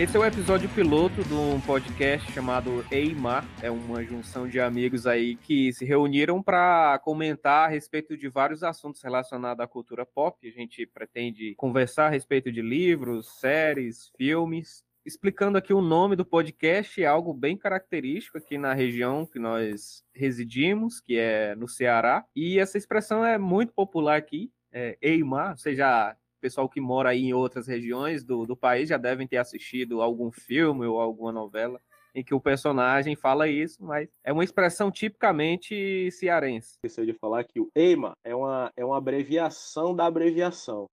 Esse 0.00 0.16
é 0.16 0.20
o 0.20 0.24
episódio 0.24 0.66
piloto 0.70 1.22
de 1.22 1.34
um 1.34 1.60
podcast 1.60 2.32
chamado 2.32 2.82
Eimar. 2.90 3.44
É 3.62 3.70
uma 3.70 4.02
junção 4.02 4.48
de 4.48 4.58
amigos 4.58 5.06
aí 5.06 5.36
que 5.36 5.74
se 5.74 5.84
reuniram 5.84 6.42
para 6.42 6.98
comentar 7.00 7.66
a 7.66 7.70
respeito 7.70 8.16
de 8.16 8.26
vários 8.26 8.62
assuntos 8.62 9.02
relacionados 9.02 9.62
à 9.62 9.68
cultura 9.68 10.06
pop. 10.06 10.48
A 10.48 10.50
gente 10.50 10.86
pretende 10.86 11.54
conversar 11.54 12.06
a 12.06 12.08
respeito 12.08 12.50
de 12.50 12.62
livros, 12.62 13.38
séries, 13.40 14.10
filmes. 14.16 14.82
Explicando 15.04 15.58
aqui 15.58 15.74
o 15.74 15.82
nome 15.82 16.16
do 16.16 16.24
podcast, 16.24 17.02
é 17.02 17.06
algo 17.06 17.34
bem 17.34 17.54
característico 17.54 18.38
aqui 18.38 18.56
na 18.56 18.72
região 18.72 19.26
que 19.26 19.38
nós 19.38 20.02
residimos, 20.14 20.98
que 20.98 21.18
é 21.18 21.54
no 21.54 21.68
Ceará. 21.68 22.24
E 22.34 22.58
essa 22.58 22.78
expressão 22.78 23.22
é 23.22 23.36
muito 23.36 23.74
popular 23.74 24.16
aqui, 24.16 24.50
é 24.72 24.96
Eimar, 25.02 25.50
ou 25.50 25.58
seja, 25.58 26.16
pessoal 26.40 26.68
que 26.68 26.80
mora 26.80 27.10
aí 27.10 27.26
em 27.26 27.32
outras 27.32 27.66
regiões 27.66 28.24
do, 28.24 28.46
do 28.46 28.56
país 28.56 28.88
já 28.88 28.96
devem 28.96 29.26
ter 29.26 29.36
assistido 29.36 30.02
algum 30.02 30.30
filme 30.30 30.86
ou 30.86 31.00
alguma 31.00 31.32
novela 31.32 31.80
em 32.14 32.24
que 32.24 32.34
o 32.34 32.40
personagem 32.40 33.14
fala 33.14 33.48
isso, 33.48 33.82
mas 33.84 34.08
é 34.24 34.32
uma 34.32 34.44
expressão 34.44 34.90
tipicamente 34.90 36.10
cearense. 36.10 36.78
Esqueci 36.84 37.06
de 37.06 37.18
falar 37.18 37.44
que 37.44 37.60
o 37.60 37.70
EIMA 37.74 38.16
é 38.24 38.34
uma, 38.34 38.72
é 38.76 38.84
uma 38.84 38.98
abreviação 38.98 39.94
da 39.94 40.06
abreviação. 40.06 40.88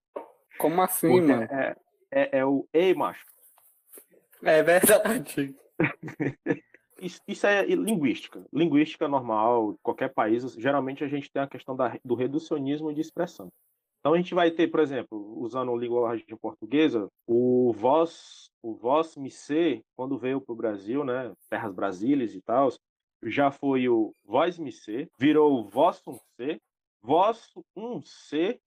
Como 0.58 0.80
assim, 0.80 1.20
mano? 1.20 1.42
É, 1.42 1.76
é, 2.10 2.38
é 2.38 2.44
o 2.44 2.66
EIMA. 2.72 3.14
É 4.42 4.62
verdade. 4.62 5.54
Isso, 7.00 7.20
isso, 7.28 7.46
é 7.46 7.64
linguística. 7.64 8.44
Linguística 8.52 9.06
normal, 9.06 9.78
qualquer 9.84 10.12
país, 10.12 10.42
geralmente 10.54 11.04
a 11.04 11.06
gente 11.06 11.30
tem 11.30 11.40
a 11.40 11.46
questão 11.46 11.76
da, 11.76 11.96
do 12.04 12.16
reducionismo 12.16 12.92
de 12.92 13.00
expressão. 13.00 13.52
Então 14.00 14.14
a 14.14 14.16
gente 14.16 14.34
vai 14.34 14.50
ter, 14.50 14.68
por 14.68 14.80
exemplo, 14.80 15.38
usando 15.40 15.72
a 15.72 15.76
linguagem 15.76 16.24
portuguesa, 16.40 17.08
o 17.26 17.72
vós, 17.72 18.48
o 18.62 18.74
vós 18.74 19.16
me 19.16 19.30
ser, 19.30 19.82
quando 19.96 20.18
veio 20.18 20.40
para 20.40 20.52
o 20.52 20.56
Brasil, 20.56 21.04
né, 21.04 21.32
terras 21.50 21.72
brasílias 21.72 22.34
e 22.34 22.40
tal, 22.40 22.68
já 23.24 23.50
foi 23.50 23.88
o 23.88 24.12
vós 24.24 24.58
me 24.58 24.70
ser, 24.70 25.08
virou 25.18 25.58
o 25.58 25.64
vosso 25.64 26.20
ser, 26.36 26.60
vosso 27.02 27.64
um 27.76 28.00
ser 28.02 28.60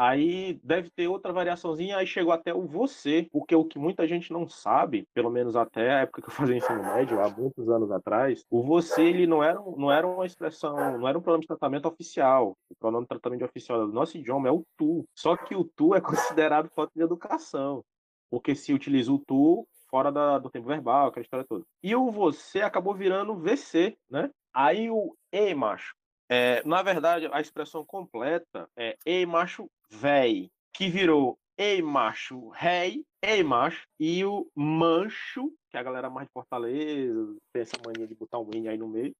Aí 0.00 0.60
deve 0.62 0.90
ter 0.90 1.08
outra 1.08 1.32
variaçãozinha, 1.32 1.96
aí 1.96 2.06
chegou 2.06 2.32
até 2.32 2.54
o 2.54 2.64
você, 2.64 3.28
porque 3.32 3.52
o 3.56 3.64
que 3.64 3.80
muita 3.80 4.06
gente 4.06 4.32
não 4.32 4.48
sabe, 4.48 5.08
pelo 5.12 5.28
menos 5.28 5.56
até 5.56 5.90
a 5.92 6.00
época 6.02 6.22
que 6.22 6.28
eu 6.28 6.32
fazia 6.32 6.56
ensino 6.56 6.84
médio, 6.84 7.20
há 7.20 7.28
muitos 7.28 7.68
anos 7.68 7.90
atrás, 7.90 8.44
o 8.48 8.62
você 8.62 9.02
ele 9.02 9.26
não 9.26 9.42
era, 9.42 9.60
não 9.76 9.90
era 9.90 10.06
uma 10.06 10.24
expressão, 10.24 10.96
não 10.98 11.08
era 11.08 11.18
um 11.18 11.20
pronome 11.20 11.40
de 11.40 11.48
tratamento 11.48 11.88
oficial. 11.88 12.56
O 12.70 12.76
pronome 12.76 13.06
de 13.06 13.08
tratamento 13.08 13.44
oficial 13.44 13.88
do 13.88 13.92
nosso 13.92 14.16
idioma 14.16 14.46
é 14.46 14.52
o 14.52 14.62
tu. 14.76 15.04
Só 15.16 15.36
que 15.36 15.56
o 15.56 15.64
tu 15.64 15.92
é 15.96 16.00
considerado 16.38 16.70
falta 16.70 16.92
de 16.94 17.02
educação, 17.02 17.82
porque 18.30 18.54
se 18.54 18.72
utiliza 18.72 19.12
o 19.12 19.18
tu 19.18 19.66
fora 19.90 20.12
da, 20.12 20.38
do 20.38 20.48
tempo 20.48 20.68
verbal, 20.68 21.08
aquela 21.08 21.24
história 21.24 21.44
toda. 21.48 21.64
E 21.82 21.96
o 21.96 22.08
você 22.08 22.60
acabou 22.60 22.94
virando 22.94 23.34
VC, 23.34 23.96
né? 24.08 24.30
Aí 24.54 24.88
o 24.88 25.16
E, 25.32 25.52
macho, 25.54 25.92
é, 26.28 26.62
na 26.64 26.82
verdade, 26.82 27.28
a 27.32 27.40
expressão 27.40 27.84
completa 27.84 28.68
é 28.76 28.96
ei 29.04 29.24
macho 29.24 29.70
véi, 29.90 30.50
que 30.72 30.88
virou 30.88 31.38
ei 31.56 31.82
macho 31.82 32.50
rei, 32.50 33.04
ei 33.20 33.42
macho, 33.42 33.84
e 33.98 34.24
o 34.24 34.48
mancho, 34.54 35.52
que 35.70 35.76
é 35.76 35.80
a 35.80 35.82
galera 35.82 36.08
mais 36.08 36.28
de 36.28 36.32
Fortaleza, 36.32 37.36
tem 37.52 37.62
essa 37.62 37.76
mania 37.84 38.06
de 38.06 38.14
botar 38.14 38.38
um 38.38 38.48
N 38.54 38.68
aí 38.68 38.78
no 38.78 38.86
meio, 38.86 39.12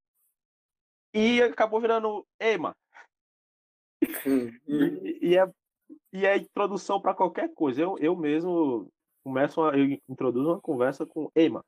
e 1.13 1.41
acabou 1.41 1.81
virando 1.81 2.25
ema. 2.39 2.75
e, 4.65 5.19
e, 5.21 5.37
é, 5.37 5.51
e 6.13 6.25
é 6.25 6.37
introdução 6.37 7.01
para 7.01 7.13
qualquer 7.13 7.53
coisa. 7.53 7.81
Eu, 7.81 7.97
eu 7.97 8.15
mesmo 8.15 8.87
começo 9.23 9.61
a, 9.61 9.77
eu 9.77 9.99
introduzo 10.07 10.51
uma 10.51 10.61
conversa 10.61 11.05
com 11.05 11.29
ema. 11.35 11.63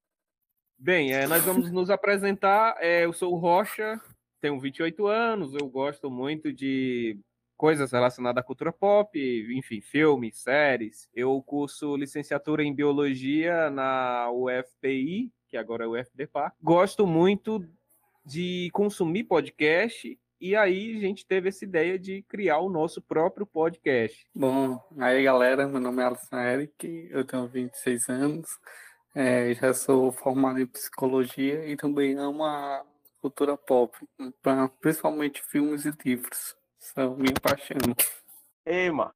Bem, 0.78 1.14
é, 1.14 1.28
nós 1.28 1.44
vamos 1.44 1.72
nos 1.72 1.90
apresentar. 1.90 2.76
É, 2.80 3.06
eu 3.06 3.14
sou 3.14 3.34
o 3.34 3.38
Rocha, 3.38 4.00
tenho 4.42 4.60
28 4.60 5.08
anos, 5.08 5.54
eu 5.54 5.68
gosto 5.70 6.10
muito 6.10 6.52
de 6.52 7.18
coisas 7.56 7.92
relacionadas 7.92 8.42
à 8.42 8.44
cultura 8.44 8.74
pop, 8.74 9.18
enfim, 9.56 9.80
filmes, 9.80 10.40
séries. 10.40 11.08
Eu 11.14 11.42
curso 11.44 11.96
licenciatura 11.96 12.64
em 12.64 12.74
biologia 12.74 13.70
na 13.70 14.32
UFPI, 14.32 15.32
que 15.48 15.56
agora 15.56 15.86
é 15.86 15.88
o 15.88 15.92
UFDPA. 15.92 16.52
Gosto 16.60 17.06
muito 17.06 17.64
de 18.26 18.70
consumir 18.74 19.26
podcast 19.26 20.18
e 20.40 20.56
aí 20.56 20.98
a 20.98 21.00
gente 21.02 21.24
teve 21.24 21.50
essa 21.50 21.64
ideia 21.64 22.00
de 22.00 22.24
criar 22.24 22.58
o 22.60 22.70
nosso 22.70 23.00
próprio 23.00 23.46
podcast. 23.46 24.26
Bom, 24.34 24.80
aí 24.98 25.24
galera, 25.24 25.68
meu 25.68 25.80
nome 25.80 26.02
é 26.02 26.06
Alisson 26.08 26.36
Eric, 26.38 27.10
eu 27.12 27.24
tenho 27.24 27.48
26 27.48 28.10
anos, 28.10 28.50
é, 29.14 29.54
já 29.54 29.72
sou 29.72 30.12
formado 30.12 30.60
em 30.60 30.66
psicologia 30.66 31.64
e 31.68 31.76
também 31.76 32.16
amo 32.16 32.44
a 32.44 32.84
cultura 33.22 33.56
pop, 33.56 33.96
pra, 34.42 34.68
principalmente 34.68 35.42
filmes 35.44 35.86
e 35.86 35.92
livros. 36.04 36.56
São 36.80 37.16
minha 37.16 37.34
paixão. 37.42 37.78
Ema! 38.66 39.14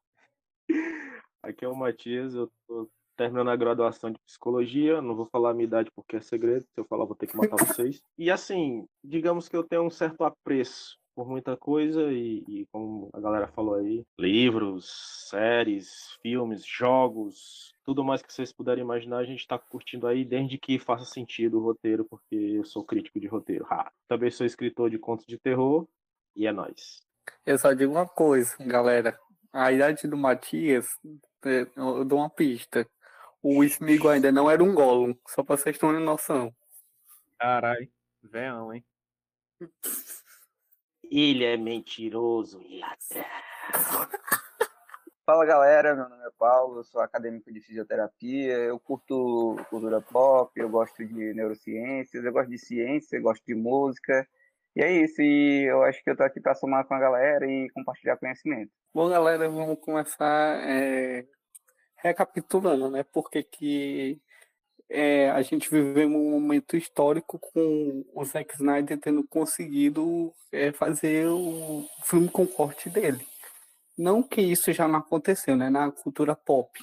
Aqui 1.42 1.66
é 1.66 1.68
o 1.68 1.76
Matias, 1.76 2.36
eu 2.36 2.52
tô 2.68 2.90
terminando 3.18 3.50
a 3.50 3.56
graduação 3.56 4.12
de 4.12 4.20
psicologia, 4.20 5.02
não 5.02 5.16
vou 5.16 5.26
falar 5.26 5.52
a 5.52 5.54
minha 5.54 5.66
idade 5.66 5.90
porque 5.96 6.18
é 6.18 6.22
segredo, 6.22 6.64
se 6.64 6.80
eu 6.80 6.86
falar 6.86 7.06
vou 7.06 7.16
ter 7.16 7.28
que 7.28 7.38
matar 7.38 7.56
vocês. 7.82 8.02
E 8.18 8.30
assim, 8.30 8.88
digamos 9.04 9.48
que 9.48 9.56
eu 9.56 9.64
tenho 9.64 9.84
um 9.84 9.90
certo 9.90 10.24
apreço 10.24 10.98
por 11.16 11.28
muita 11.28 11.56
coisa 11.56 12.12
e, 12.12 12.44
e, 12.48 12.66
como 12.72 13.10
a 13.14 13.20
galera 13.22 13.48
falou 13.48 13.76
aí, 13.76 14.06
livros, 14.20 15.30
séries, 15.30 16.18
filmes, 16.22 16.66
jogos, 16.66 17.74
tudo 17.86 18.04
mais 18.04 18.22
que 18.22 18.34
vocês 18.34 18.52
puderem 18.52 18.84
imaginar, 18.84 19.20
a 19.20 19.24
gente 19.24 19.40
está 19.40 19.58
curtindo 19.58 20.06
aí 20.06 20.26
desde 20.26 20.58
que 20.58 20.78
faça 20.78 21.06
sentido 21.06 21.58
o 21.58 21.64
roteiro, 21.64 22.04
porque 22.04 22.36
eu 22.36 22.66
sou 22.66 22.84
crítico 22.84 23.20
de 23.20 23.28
roteiro. 23.28 23.66
Ha. 23.70 23.90
Também 24.08 24.30
sou 24.30 24.46
escritor 24.46 24.90
de 24.90 25.00
contos 25.00 25.26
de 25.26 25.38
terror 25.38 25.88
e 26.36 26.46
é 26.46 26.52
nós. 26.52 27.02
Eu 27.46 27.58
só 27.58 27.72
digo 27.74 27.94
uma 27.94 28.08
coisa, 28.08 28.56
galera. 28.60 29.18
A 29.54 29.72
idade 29.72 30.08
do 30.08 30.18
Matias, 30.18 30.86
é, 31.46 31.66
eu 31.78 32.04
dou 32.04 32.20
uma 32.20 32.30
pista. 32.30 32.86
O 33.42 33.64
Smigo 33.64 34.10
ainda 34.10 34.32
não 34.32 34.52
era 34.52 34.62
um 34.62 34.74
Gollum, 34.74 35.16
só 35.28 35.44
pra 35.44 35.56
vocês 35.56 35.78
terem 35.78 36.04
noção. 36.04 36.54
Carai, 37.40 37.90
veão, 38.22 38.74
hein? 38.74 38.84
Ele 41.12 41.44
é 41.44 41.58
mentiroso 41.58 42.62
e 42.62 42.82
Fala 45.26 45.44
galera, 45.44 45.96
meu 45.96 46.08
nome 46.08 46.24
é 46.24 46.30
Paulo, 46.38 46.84
sou 46.84 47.02
acadêmico 47.02 47.52
de 47.52 47.60
fisioterapia, 47.60 48.54
eu 48.54 48.80
curto 48.80 49.56
cultura 49.72 50.00
pop, 50.00 50.52
eu 50.56 50.70
gosto 50.70 51.04
de 51.04 51.34
neurociências, 51.34 52.24
eu 52.24 52.32
gosto 52.32 52.50
de 52.52 52.60
ciência, 52.60 53.18
eu 53.18 53.24
gosto 53.24 53.44
de 53.44 53.56
música. 53.56 54.28
E 54.76 54.84
é 54.84 54.92
isso, 54.92 55.22
e 55.24 55.64
eu 55.64 55.82
acho 55.82 56.04
que 56.04 56.12
eu 56.12 56.16
tô 56.16 56.22
aqui 56.22 56.40
para 56.40 56.54
somar 56.54 56.86
com 56.86 56.94
a 56.94 57.00
galera 57.00 57.50
e 57.50 57.68
compartilhar 57.72 58.18
conhecimento. 58.18 58.72
Bom, 58.94 59.10
galera, 59.10 59.50
vamos 59.50 59.80
começar 59.80 60.62
é, 60.70 61.26
recapitulando, 61.98 62.92
né? 62.92 63.04
Porque 63.04 63.42
que 63.42 64.22
é, 64.90 65.30
a 65.32 65.42
gente 65.42 65.70
viveu 65.70 66.08
um 66.08 66.32
momento 66.32 66.78
histórico 66.78 67.40
com 67.40 68.06
o 68.14 68.24
Zack 68.24 68.54
Snyder 68.56 69.00
tendo 69.00 69.24
conseguido 69.28 70.34
é, 70.52 70.72
fazer 70.72 71.28
o 71.28 71.88
filme 72.04 72.30
com 72.30 72.46
corte 72.46 72.90
dele. 72.90 73.26
Não 73.98 74.22
que 74.22 74.42
isso 74.42 74.72
já 74.74 74.88
não 74.88 75.00
aconteceu, 75.00 75.56
né? 75.56 75.70
Na 75.70 75.92
cultura 75.92 76.36
pop. 76.36 76.80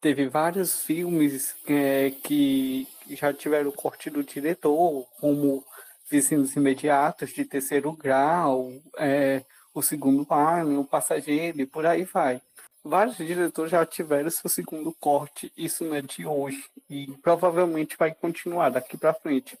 Teve 0.00 0.28
vários 0.28 0.82
filmes 0.82 1.54
é, 1.66 2.10
que 2.22 2.86
já 3.10 3.32
tiveram 3.32 3.70
corte 3.70 4.10
do 4.10 4.22
diretor, 4.22 5.06
como 5.20 5.64
Vizinhos 6.10 6.54
Imediatos, 6.56 7.30
de 7.32 7.44
Terceiro 7.44 7.92
Grau, 7.92 8.70
é, 8.98 9.44
O 9.72 9.80
Segundo 9.80 10.26
Ano, 10.30 10.80
O 10.80 10.84
Passageiro, 10.84 11.60
e 11.60 11.66
por 11.66 11.86
aí 11.86 12.04
vai 12.04 12.42
vários 12.84 13.16
diretores 13.16 13.70
já 13.70 13.84
tiveram 13.86 14.30
seu 14.30 14.50
segundo 14.50 14.92
corte, 14.98 15.52
isso 15.56 15.84
não 15.84 15.94
é 15.94 16.02
de 16.02 16.26
hoje, 16.26 16.64
e 16.88 17.06
provavelmente 17.18 17.96
vai 17.96 18.14
continuar 18.14 18.70
daqui 18.70 18.96
para 18.96 19.14
frente. 19.14 19.58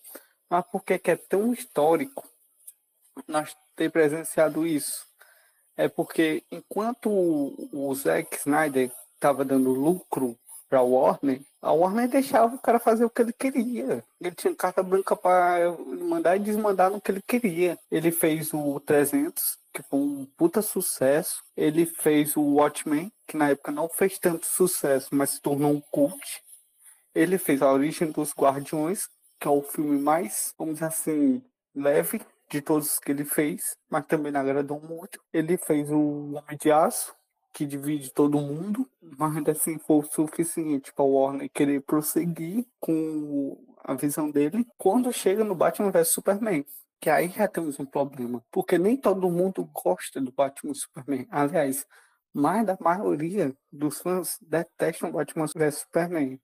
Mas 0.48 0.64
por 0.66 0.82
que 0.84 1.00
é 1.10 1.16
tão 1.16 1.52
histórico 1.52 2.28
nós 3.26 3.56
ter 3.76 3.90
presenciado 3.90 4.66
isso? 4.66 5.06
É 5.76 5.88
porque 5.88 6.42
enquanto 6.50 7.08
o 7.72 7.94
Zack 7.94 8.36
Snyder 8.36 8.92
estava 9.14 9.44
dando 9.44 9.70
lucro 9.72 10.38
para 10.72 10.78
a 10.78 10.82
Warner, 10.82 11.42
a 11.60 11.70
Warner 11.70 12.08
deixava 12.08 12.54
o 12.54 12.58
cara 12.58 12.78
fazer 12.78 13.04
o 13.04 13.10
que 13.10 13.20
ele 13.20 13.32
queria. 13.34 14.02
Ele 14.18 14.34
tinha 14.34 14.54
carta 14.54 14.82
branca 14.82 15.14
para 15.14 15.70
mandar 16.00 16.34
e 16.34 16.40
desmandar 16.40 16.90
no 16.90 16.98
que 16.98 17.12
ele 17.12 17.20
queria. 17.20 17.78
Ele 17.90 18.10
fez 18.10 18.54
o 18.54 18.80
300, 18.80 19.58
que 19.70 19.82
foi 19.82 19.98
um 19.98 20.24
puta 20.34 20.62
sucesso. 20.62 21.42
Ele 21.54 21.84
fez 21.84 22.38
o 22.38 22.54
Watchmen, 22.54 23.12
que 23.28 23.36
na 23.36 23.50
época 23.50 23.70
não 23.70 23.86
fez 23.86 24.18
tanto 24.18 24.46
sucesso, 24.46 25.10
mas 25.12 25.32
se 25.32 25.42
tornou 25.42 25.72
um 25.72 25.82
cult. 25.90 26.42
Ele 27.14 27.36
fez 27.36 27.60
A 27.60 27.70
Origem 27.70 28.10
dos 28.10 28.32
Guardiões, 28.32 29.10
que 29.38 29.46
é 29.46 29.50
o 29.50 29.60
filme 29.60 30.00
mais, 30.00 30.54
vamos 30.56 30.76
dizer 30.76 30.86
assim, 30.86 31.44
leve 31.74 32.22
de 32.50 32.62
todos 32.62 32.98
que 32.98 33.12
ele 33.12 33.26
fez, 33.26 33.76
mas 33.90 34.06
também 34.06 34.34
agradou 34.34 34.80
muito. 34.80 35.20
Ele 35.34 35.58
fez 35.58 35.90
o 35.90 36.32
Homem 36.32 36.56
de 36.58 36.72
Aço, 36.72 37.14
que 37.52 37.66
divide 37.66 38.10
todo 38.10 38.40
mundo, 38.40 38.88
mas 39.00 39.46
assim 39.48 39.78
foi 39.78 39.96
o 39.98 40.02
suficiente 40.02 40.92
para 40.92 41.04
o 41.04 41.12
Warner 41.12 41.50
querer 41.50 41.82
prosseguir 41.82 42.66
com 42.80 43.58
a 43.84 43.94
visão 43.94 44.30
dele 44.30 44.66
quando 44.78 45.12
chega 45.12 45.44
no 45.44 45.54
Batman 45.54 45.90
vs 45.90 46.12
Superman. 46.12 46.64
Que 47.00 47.10
aí 47.10 47.28
já 47.28 47.48
temos 47.48 47.78
um 47.80 47.84
problema. 47.84 48.42
Porque 48.50 48.78
nem 48.78 48.96
todo 48.96 49.30
mundo 49.30 49.68
gosta 49.72 50.20
do 50.20 50.30
Batman 50.30 50.72
Superman. 50.72 51.26
Aliás, 51.30 51.84
mais 52.32 52.64
da 52.64 52.78
maioria 52.80 53.54
dos 53.70 54.00
fãs 54.00 54.38
detestam 54.40 55.10
Batman 55.10 55.46
vs 55.54 55.80
Superman. 55.80 56.40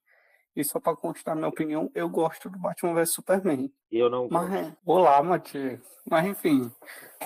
E 0.56 0.64
só 0.64 0.80
para 0.80 0.96
constar 0.96 1.36
minha 1.36 1.48
opinião, 1.48 1.90
eu 1.94 2.08
gosto 2.08 2.50
do 2.50 2.58
Batman 2.58 2.92
vs 2.94 3.12
Superman. 3.12 3.72
Eu 3.90 4.10
não 4.10 4.28
Mas, 4.28 4.52
é, 4.52 4.76
olá, 4.84 5.22
Matias. 5.22 5.80
Mas 6.10 6.26
enfim, 6.26 6.70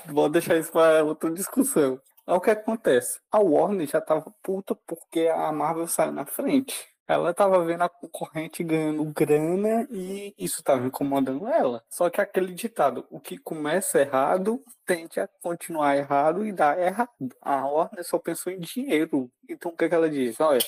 vou 0.06 0.28
deixar 0.28 0.58
isso 0.58 0.70
para 0.70 1.02
outra 1.02 1.30
discussão. 1.30 1.98
Aí 2.26 2.34
o 2.34 2.40
que 2.40 2.50
acontece? 2.50 3.20
A 3.30 3.38
Warner 3.40 3.86
já 3.86 4.00
tava 4.00 4.32
puta 4.42 4.74
porque 4.86 5.28
a 5.28 5.50
Marvel 5.52 5.88
saiu 5.88 6.12
na 6.12 6.24
frente. 6.24 6.74
Ela 7.06 7.34
tava 7.34 7.64
vendo 7.64 7.82
a 7.82 7.88
concorrente 7.88 8.62
ganhando 8.62 9.04
grana 9.12 9.86
e 9.90 10.32
isso 10.38 10.62
tava 10.62 10.86
incomodando 10.86 11.46
ela. 11.48 11.84
Só 11.90 12.08
que 12.08 12.20
aquele 12.20 12.54
ditado, 12.54 13.04
o 13.10 13.20
que 13.20 13.36
começa 13.38 14.00
errado, 14.00 14.62
tende 14.86 15.20
a 15.20 15.28
continuar 15.42 15.96
errado 15.96 16.46
e 16.46 16.52
dá 16.52 16.78
errado. 16.78 17.10
A 17.40 17.66
Warner 17.66 18.04
só 18.04 18.18
pensou 18.18 18.52
em 18.52 18.60
dinheiro. 18.60 19.30
Então 19.48 19.72
o 19.72 19.76
que, 19.76 19.84
é 19.84 19.88
que 19.88 19.94
ela 19.94 20.08
diz? 20.08 20.40
Olha, 20.40 20.60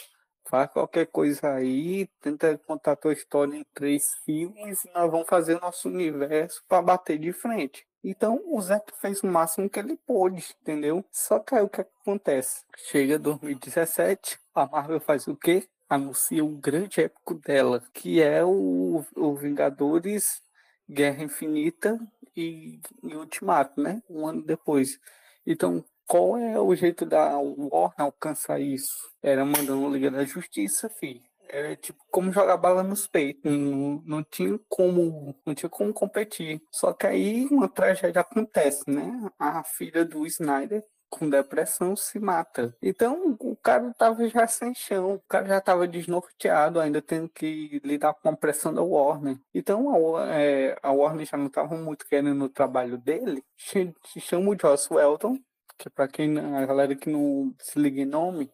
faz 0.48 0.70
qualquer 0.72 1.06
coisa 1.06 1.54
aí, 1.54 2.08
tenta 2.20 2.58
contar 2.58 2.92
a 2.92 2.96
tua 2.96 3.12
história 3.12 3.56
em 3.56 3.64
três 3.72 4.04
filmes 4.24 4.84
e 4.84 4.90
nós 4.92 5.10
vamos 5.10 5.28
fazer 5.28 5.60
nosso 5.60 5.88
universo 5.88 6.62
para 6.68 6.82
bater 6.82 7.18
de 7.18 7.32
frente. 7.32 7.86
Então 8.04 8.38
o 8.44 8.60
Zack 8.60 8.92
fez 9.00 9.22
o 9.22 9.26
máximo 9.26 9.68
que 9.68 9.78
ele 9.78 9.96
pôde, 10.06 10.54
entendeu? 10.60 11.02
Só 11.10 11.38
que 11.38 11.54
aí 11.54 11.62
o 11.62 11.68
que 11.68 11.80
acontece? 11.80 12.62
Chega 12.76 13.18
2017, 13.18 14.38
a 14.54 14.66
Marvel 14.66 15.00
faz 15.00 15.26
o 15.26 15.34
quê? 15.34 15.66
Anuncia 15.88 16.44
um 16.44 16.60
grande 16.60 17.00
épico 17.00 17.34
dela, 17.34 17.82
que 17.94 18.20
é 18.20 18.44
o, 18.44 19.02
o 19.16 19.34
Vingadores 19.34 20.42
Guerra 20.88 21.24
Infinita 21.24 21.98
e, 22.36 22.78
e 23.02 23.14
Ultimato, 23.14 23.80
né? 23.80 24.02
Um 24.08 24.26
ano 24.26 24.42
depois. 24.42 24.98
Então, 25.46 25.82
qual 26.06 26.36
é 26.36 26.60
o 26.60 26.74
jeito 26.74 27.06
da 27.06 27.38
Warner 27.38 27.94
alcançar 27.98 28.60
isso? 28.60 29.10
Era 29.22 29.44
mandando 29.44 29.88
Liga 29.88 30.10
da 30.10 30.24
Justiça, 30.24 30.90
filho. 30.90 31.22
Era 31.48 31.76
tipo 31.76 32.02
como 32.10 32.32
jogar 32.32 32.56
bala 32.56 32.82
nos 32.82 33.06
peitos. 33.06 33.50
Não, 33.50 34.02
não 34.04 34.24
tinha 34.24 34.58
como. 34.68 35.34
Não 35.46 35.54
tinha 35.54 35.68
como 35.68 35.92
competir. 35.92 36.60
Só 36.70 36.92
que 36.92 37.06
aí 37.06 37.46
uma 37.46 37.68
tragédia 37.68 38.20
acontece, 38.20 38.82
né? 38.88 39.30
A 39.38 39.62
filha 39.64 40.04
do 40.04 40.26
Snyder 40.26 40.82
com 41.18 41.30
depressão 41.30 41.94
se 41.94 42.18
mata. 42.18 42.76
Então 42.82 43.36
o 43.40 43.56
cara 43.56 43.92
tava 43.94 44.28
já 44.28 44.46
sem 44.48 44.74
chão, 44.74 45.14
o 45.14 45.22
cara 45.28 45.46
já 45.46 45.60
tava 45.60 45.86
desnorteado, 45.86 46.80
ainda 46.80 47.00
tendo 47.00 47.28
que 47.28 47.80
lidar 47.84 48.14
com 48.14 48.28
a 48.30 48.36
pressão 48.36 48.74
da 48.74 48.82
Warner. 48.82 49.38
Então 49.54 50.16
a, 50.16 50.26
é, 50.34 50.76
a 50.82 50.90
Warner 50.90 51.26
já 51.26 51.36
não 51.36 51.48
tava 51.48 51.76
muito 51.76 52.06
querendo 52.06 52.44
o 52.44 52.48
trabalho 52.48 52.98
dele. 52.98 53.44
Chama 53.56 54.50
o 54.50 54.58
Joss 54.60 54.92
Welton, 54.92 55.38
que 55.78 55.88
para 55.88 56.08
quem 56.08 56.36
a 56.38 56.66
galera 56.66 56.96
que 56.96 57.08
não 57.08 57.54
se 57.60 57.78
liga 57.78 58.00
em 58.00 58.06
nome, 58.06 58.50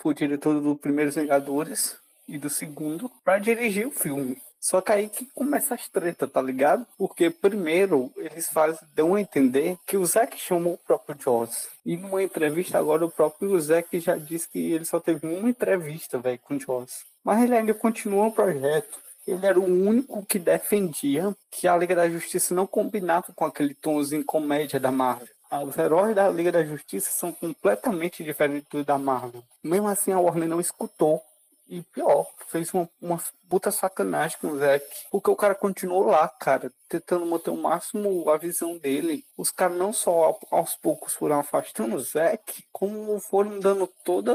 foi 0.00 0.12
o 0.12 0.16
diretor 0.16 0.60
do 0.60 0.76
Primeiros 0.76 1.16
Vingadores 1.16 1.98
e 2.28 2.38
do 2.38 2.50
segundo 2.50 3.10
para 3.24 3.38
dirigir 3.38 3.86
o 3.86 3.90
filme. 3.90 4.40
Só 4.60 4.80
que 4.80 4.92
aí 4.92 5.08
que 5.08 5.24
começa 5.26 5.74
as 5.74 5.88
tretas, 5.88 6.30
tá 6.30 6.42
ligado? 6.42 6.86
Porque 6.96 7.30
primeiro 7.30 8.12
eles 8.16 8.48
fazem, 8.48 8.80
dão 8.94 9.14
a 9.14 9.20
entender 9.20 9.78
que 9.86 9.96
o 9.96 10.04
Zack 10.04 10.36
chamou 10.38 10.74
o 10.74 10.78
próprio 10.78 11.16
Joss. 11.18 11.68
E 11.86 11.96
numa 11.96 12.22
entrevista 12.22 12.78
agora 12.78 13.06
o 13.06 13.10
próprio 13.10 13.58
Zack 13.60 14.00
já 14.00 14.16
disse 14.16 14.48
que 14.48 14.72
ele 14.72 14.84
só 14.84 14.98
teve 14.98 15.26
uma 15.26 15.48
entrevista, 15.48 16.18
velho, 16.18 16.40
com 16.40 16.56
o 16.56 16.60
Joss. 16.60 17.04
Mas 17.24 17.42
ele 17.42 17.56
ainda 17.56 17.72
continua 17.72 18.26
o 18.26 18.32
projeto. 18.32 18.98
Ele 19.26 19.46
era 19.46 19.60
o 19.60 19.64
único 19.64 20.24
que 20.24 20.38
defendia 20.38 21.36
que 21.50 21.68
a 21.68 21.76
Liga 21.76 21.94
da 21.94 22.08
Justiça 22.08 22.54
não 22.54 22.66
combinava 22.66 23.26
com 23.34 23.44
aquele 23.44 23.74
tomzinho 23.74 24.24
comédia 24.24 24.80
da 24.80 24.90
Marvel. 24.90 25.28
Ah, 25.50 25.62
os 25.62 25.78
heróis 25.78 26.14
da 26.14 26.28
Liga 26.28 26.52
da 26.52 26.62
Justiça 26.64 27.10
são 27.10 27.32
completamente 27.32 28.22
diferentes 28.22 28.68
do 28.70 28.84
da 28.84 28.98
Marvel. 28.98 29.42
Mesmo 29.62 29.88
assim, 29.88 30.12
a 30.12 30.20
Warner 30.20 30.48
não 30.48 30.60
escutou. 30.60 31.22
E 31.68 31.82
pior, 31.82 32.26
fez 32.48 32.72
uma, 32.72 32.88
uma 33.00 33.22
puta 33.48 33.70
sacanagem 33.70 34.38
com 34.40 34.48
o 34.48 34.58
Zack. 34.58 34.84
Porque 35.10 35.30
o 35.30 35.36
cara 35.36 35.54
continuou 35.54 36.06
lá, 36.06 36.26
cara, 36.28 36.72
tentando 36.88 37.26
manter 37.26 37.50
o 37.50 37.56
máximo 37.56 38.30
a 38.30 38.38
visão 38.38 38.78
dele. 38.78 39.24
Os 39.36 39.50
caras 39.50 39.76
não 39.76 39.92
só 39.92 40.38
aos 40.50 40.76
poucos 40.76 41.14
foram 41.14 41.40
afastando 41.40 41.96
o 41.96 42.00
Zack, 42.00 42.64
como 42.72 43.20
foram 43.20 43.60
dando 43.60 43.86
toda, 44.04 44.34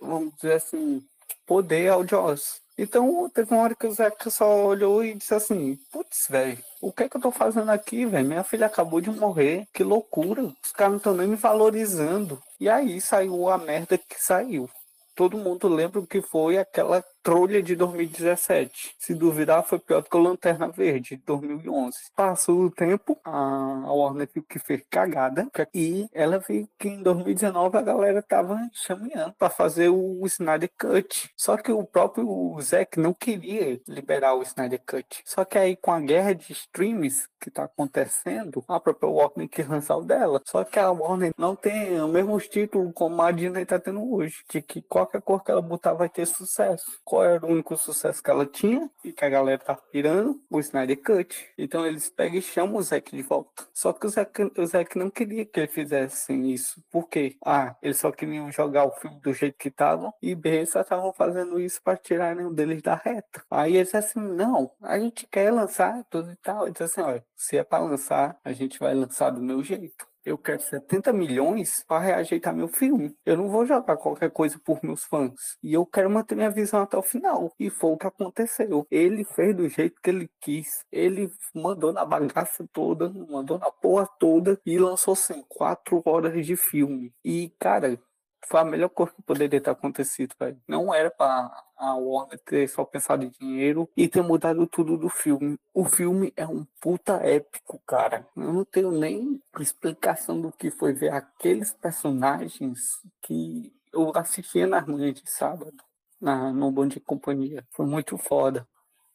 vamos 0.00 0.34
dizer 0.36 0.54
assim, 0.54 1.04
poder 1.46 1.88
ao 1.88 2.06
Joss. 2.06 2.62
Então, 2.76 3.30
teve 3.32 3.52
uma 3.52 3.62
hora 3.62 3.74
que 3.74 3.86
o 3.86 3.92
Zeca 3.92 4.30
só 4.30 4.64
olhou 4.64 5.04
e 5.04 5.14
disse 5.14 5.34
assim: 5.34 5.78
Putz, 5.92 6.26
velho, 6.28 6.58
o 6.80 6.90
que 6.90 7.04
é 7.04 7.08
que 7.08 7.16
eu 7.16 7.20
tô 7.20 7.30
fazendo 7.30 7.70
aqui, 7.70 8.06
velho? 8.06 8.26
Minha 8.26 8.42
filha 8.42 8.66
acabou 8.66 9.00
de 9.00 9.10
morrer, 9.10 9.66
que 9.72 9.84
loucura. 9.84 10.42
Os 10.42 10.72
caras 10.72 10.92
não 10.92 10.96
estão 10.98 11.14
nem 11.14 11.28
me 11.28 11.36
valorizando. 11.36 12.42
E 12.58 12.68
aí 12.68 13.00
saiu 13.00 13.48
a 13.48 13.58
merda 13.58 13.98
que 13.98 14.16
saiu. 14.18 14.68
Todo 15.14 15.36
mundo 15.36 15.68
lembra 15.68 16.00
o 16.00 16.06
que 16.06 16.22
foi 16.22 16.58
aquela 16.58 17.04
trolha 17.22 17.62
de 17.62 17.76
2017. 17.76 18.96
Se 18.98 19.14
duvidar, 19.14 19.62
foi 19.62 19.78
pior 19.78 20.02
do 20.02 20.10
que 20.10 20.16
o 20.16 20.20
Lanterna 20.20 20.68
Verde 20.68 21.16
de 21.16 21.22
2011. 21.24 21.96
Passou 22.16 22.64
o 22.64 22.70
tempo, 22.70 23.18
a 23.24 23.92
Warner 23.92 24.28
viu 24.32 24.42
que 24.42 24.58
fez 24.58 24.82
cagada 24.90 25.48
e 25.72 26.08
ela 26.12 26.38
viu 26.38 26.68
que 26.78 26.88
em 26.88 27.02
2019 27.02 27.78
a 27.78 27.82
galera 27.82 28.22
tava 28.22 28.58
chamando 28.72 29.32
para 29.38 29.50
fazer 29.50 29.88
o 29.88 30.26
Snyder 30.26 30.70
Cut. 30.78 31.30
Só 31.36 31.56
que 31.56 31.70
o 31.70 31.84
próprio 31.84 32.58
Zack 32.60 32.98
não 32.98 33.14
queria 33.14 33.80
liberar 33.86 34.34
o 34.34 34.42
Snyder 34.42 34.80
Cut. 34.86 35.22
Só 35.24 35.44
que 35.44 35.58
aí 35.58 35.76
com 35.76 35.92
a 35.92 36.00
guerra 36.00 36.34
de 36.34 36.52
streams 36.52 37.28
que 37.40 37.50
tá 37.50 37.64
acontecendo, 37.64 38.64
a 38.68 38.78
própria 38.78 39.08
Warner 39.08 39.48
quis 39.48 39.68
lançar 39.68 39.96
o 39.96 40.04
dela. 40.04 40.40
Só 40.44 40.64
que 40.64 40.78
a 40.78 40.90
Warner 40.90 41.32
não 41.36 41.54
tem 41.54 42.00
o 42.00 42.08
mesmo 42.08 42.38
título 42.40 42.92
como 42.92 43.20
a 43.22 43.30
Disney 43.30 43.64
tá 43.64 43.78
tendo 43.78 44.12
hoje, 44.12 44.44
de 44.50 44.62
que 44.62 44.82
qualquer 44.82 45.20
cor 45.20 45.42
que 45.42 45.50
ela 45.50 45.62
botar 45.62 45.92
vai 45.92 46.08
ter 46.08 46.26
sucesso 46.26 47.00
qual 47.12 47.26
era 47.26 47.44
o 47.44 47.50
único 47.50 47.76
sucesso 47.76 48.22
que 48.22 48.30
ela 48.30 48.46
tinha 48.46 48.90
e 49.04 49.12
que 49.12 49.22
a 49.22 49.28
galera 49.28 49.58
tá 49.58 49.74
pirando? 49.74 50.40
O 50.48 50.58
Snyder 50.58 50.98
Cut. 51.02 51.46
Então 51.58 51.86
eles 51.86 52.08
pegam 52.08 52.38
e 52.38 52.40
chamam 52.40 52.76
o 52.76 52.82
Zack 52.82 53.14
de 53.14 53.20
volta. 53.20 53.68
Só 53.70 53.92
que 53.92 54.06
o 54.06 54.08
Zack, 54.08 54.50
o 54.56 54.64
Zack 54.64 54.96
não 54.96 55.10
queria 55.10 55.44
que 55.44 55.60
eles 55.60 55.74
fizessem 55.74 56.50
isso. 56.50 56.82
Por 56.90 57.10
quê? 57.10 57.36
A, 57.44 57.76
eles 57.82 57.98
só 57.98 58.10
queriam 58.10 58.50
jogar 58.50 58.86
o 58.86 58.92
filme 58.92 59.20
do 59.20 59.34
jeito 59.34 59.58
que 59.58 59.68
estavam 59.68 60.10
e 60.22 60.34
B, 60.34 60.64
só 60.64 60.80
estavam 60.80 61.12
fazendo 61.12 61.60
isso 61.60 61.82
para 61.82 61.98
tirarem 61.98 62.46
um 62.46 62.54
deles 62.54 62.80
da 62.80 62.94
reta. 62.94 63.44
Aí 63.50 63.76
eles 63.76 63.94
assim, 63.94 64.18
não, 64.18 64.70
a 64.80 64.98
gente 64.98 65.26
quer 65.26 65.52
lançar 65.52 66.02
tudo 66.08 66.32
e 66.32 66.36
tal. 66.36 66.66
Eles 66.66 66.80
assim, 66.80 67.02
olha, 67.02 67.22
se 67.36 67.58
é 67.58 67.62
para 67.62 67.84
lançar, 67.84 68.40
a 68.42 68.54
gente 68.54 68.78
vai 68.78 68.94
lançar 68.94 69.28
do 69.28 69.42
meu 69.42 69.62
jeito 69.62 70.10
eu 70.24 70.38
quero 70.38 70.60
70 70.62 71.12
milhões 71.12 71.84
para 71.86 72.00
reajeitar 72.00 72.54
meu 72.54 72.68
filme. 72.68 73.14
Eu 73.24 73.36
não 73.36 73.48
vou 73.48 73.66
jogar 73.66 73.96
qualquer 73.96 74.30
coisa 74.30 74.58
por 74.64 74.82
meus 74.82 75.04
fãs. 75.04 75.56
E 75.62 75.72
eu 75.72 75.84
quero 75.86 76.10
manter 76.10 76.34
minha 76.34 76.50
visão 76.50 76.82
até 76.82 76.96
o 76.96 77.02
final. 77.02 77.52
E 77.58 77.70
foi 77.70 77.90
o 77.90 77.96
que 77.96 78.06
aconteceu. 78.06 78.86
Ele 78.90 79.24
fez 79.24 79.56
do 79.56 79.68
jeito 79.68 80.00
que 80.02 80.10
ele 80.10 80.30
quis. 80.40 80.84
Ele 80.90 81.30
mandou 81.54 81.92
na 81.92 82.04
bagaça 82.04 82.66
toda, 82.72 83.10
mandou 83.10 83.58
na 83.58 83.70
porra 83.70 84.08
toda 84.18 84.60
e 84.64 84.78
lançou 84.78 85.12
assim, 85.12 85.42
quatro 85.48 86.02
horas 86.04 86.46
de 86.46 86.56
filme. 86.56 87.12
E, 87.24 87.52
cara, 87.58 87.98
foi 88.46 88.60
a 88.60 88.64
melhor 88.64 88.88
coisa 88.88 89.12
que 89.12 89.22
poderia 89.22 89.60
ter 89.60 89.70
acontecido, 89.70 90.34
velho. 90.38 90.60
Não 90.66 90.92
era 90.92 91.10
pra 91.10 91.50
a 91.76 91.96
Warner 91.96 92.38
ter 92.44 92.68
só 92.68 92.84
pensado 92.84 93.24
em 93.24 93.30
dinheiro 93.30 93.90
e 93.96 94.06
ter 94.06 94.22
mudado 94.22 94.66
tudo 94.66 94.96
do 94.96 95.08
filme. 95.08 95.58
O 95.74 95.84
filme 95.84 96.32
é 96.36 96.46
um 96.46 96.64
puta 96.80 97.14
épico, 97.14 97.82
cara. 97.86 98.26
Eu 98.36 98.52
não 98.52 98.64
tenho 98.64 98.92
nem 98.92 99.42
explicação 99.58 100.40
do 100.40 100.52
que 100.52 100.70
foi 100.70 100.92
ver 100.92 101.12
aqueles 101.12 101.72
personagens 101.72 103.00
que 103.20 103.72
eu 103.92 104.12
assistia 104.14 104.66
nas 104.66 104.86
manhãs 104.86 105.20
de 105.20 105.28
sábado, 105.28 105.76
na, 106.20 106.52
no 106.52 106.70
Bom 106.70 106.86
de 106.86 107.00
Companhia. 107.00 107.66
Foi 107.70 107.84
muito 107.84 108.16
foda. 108.16 108.66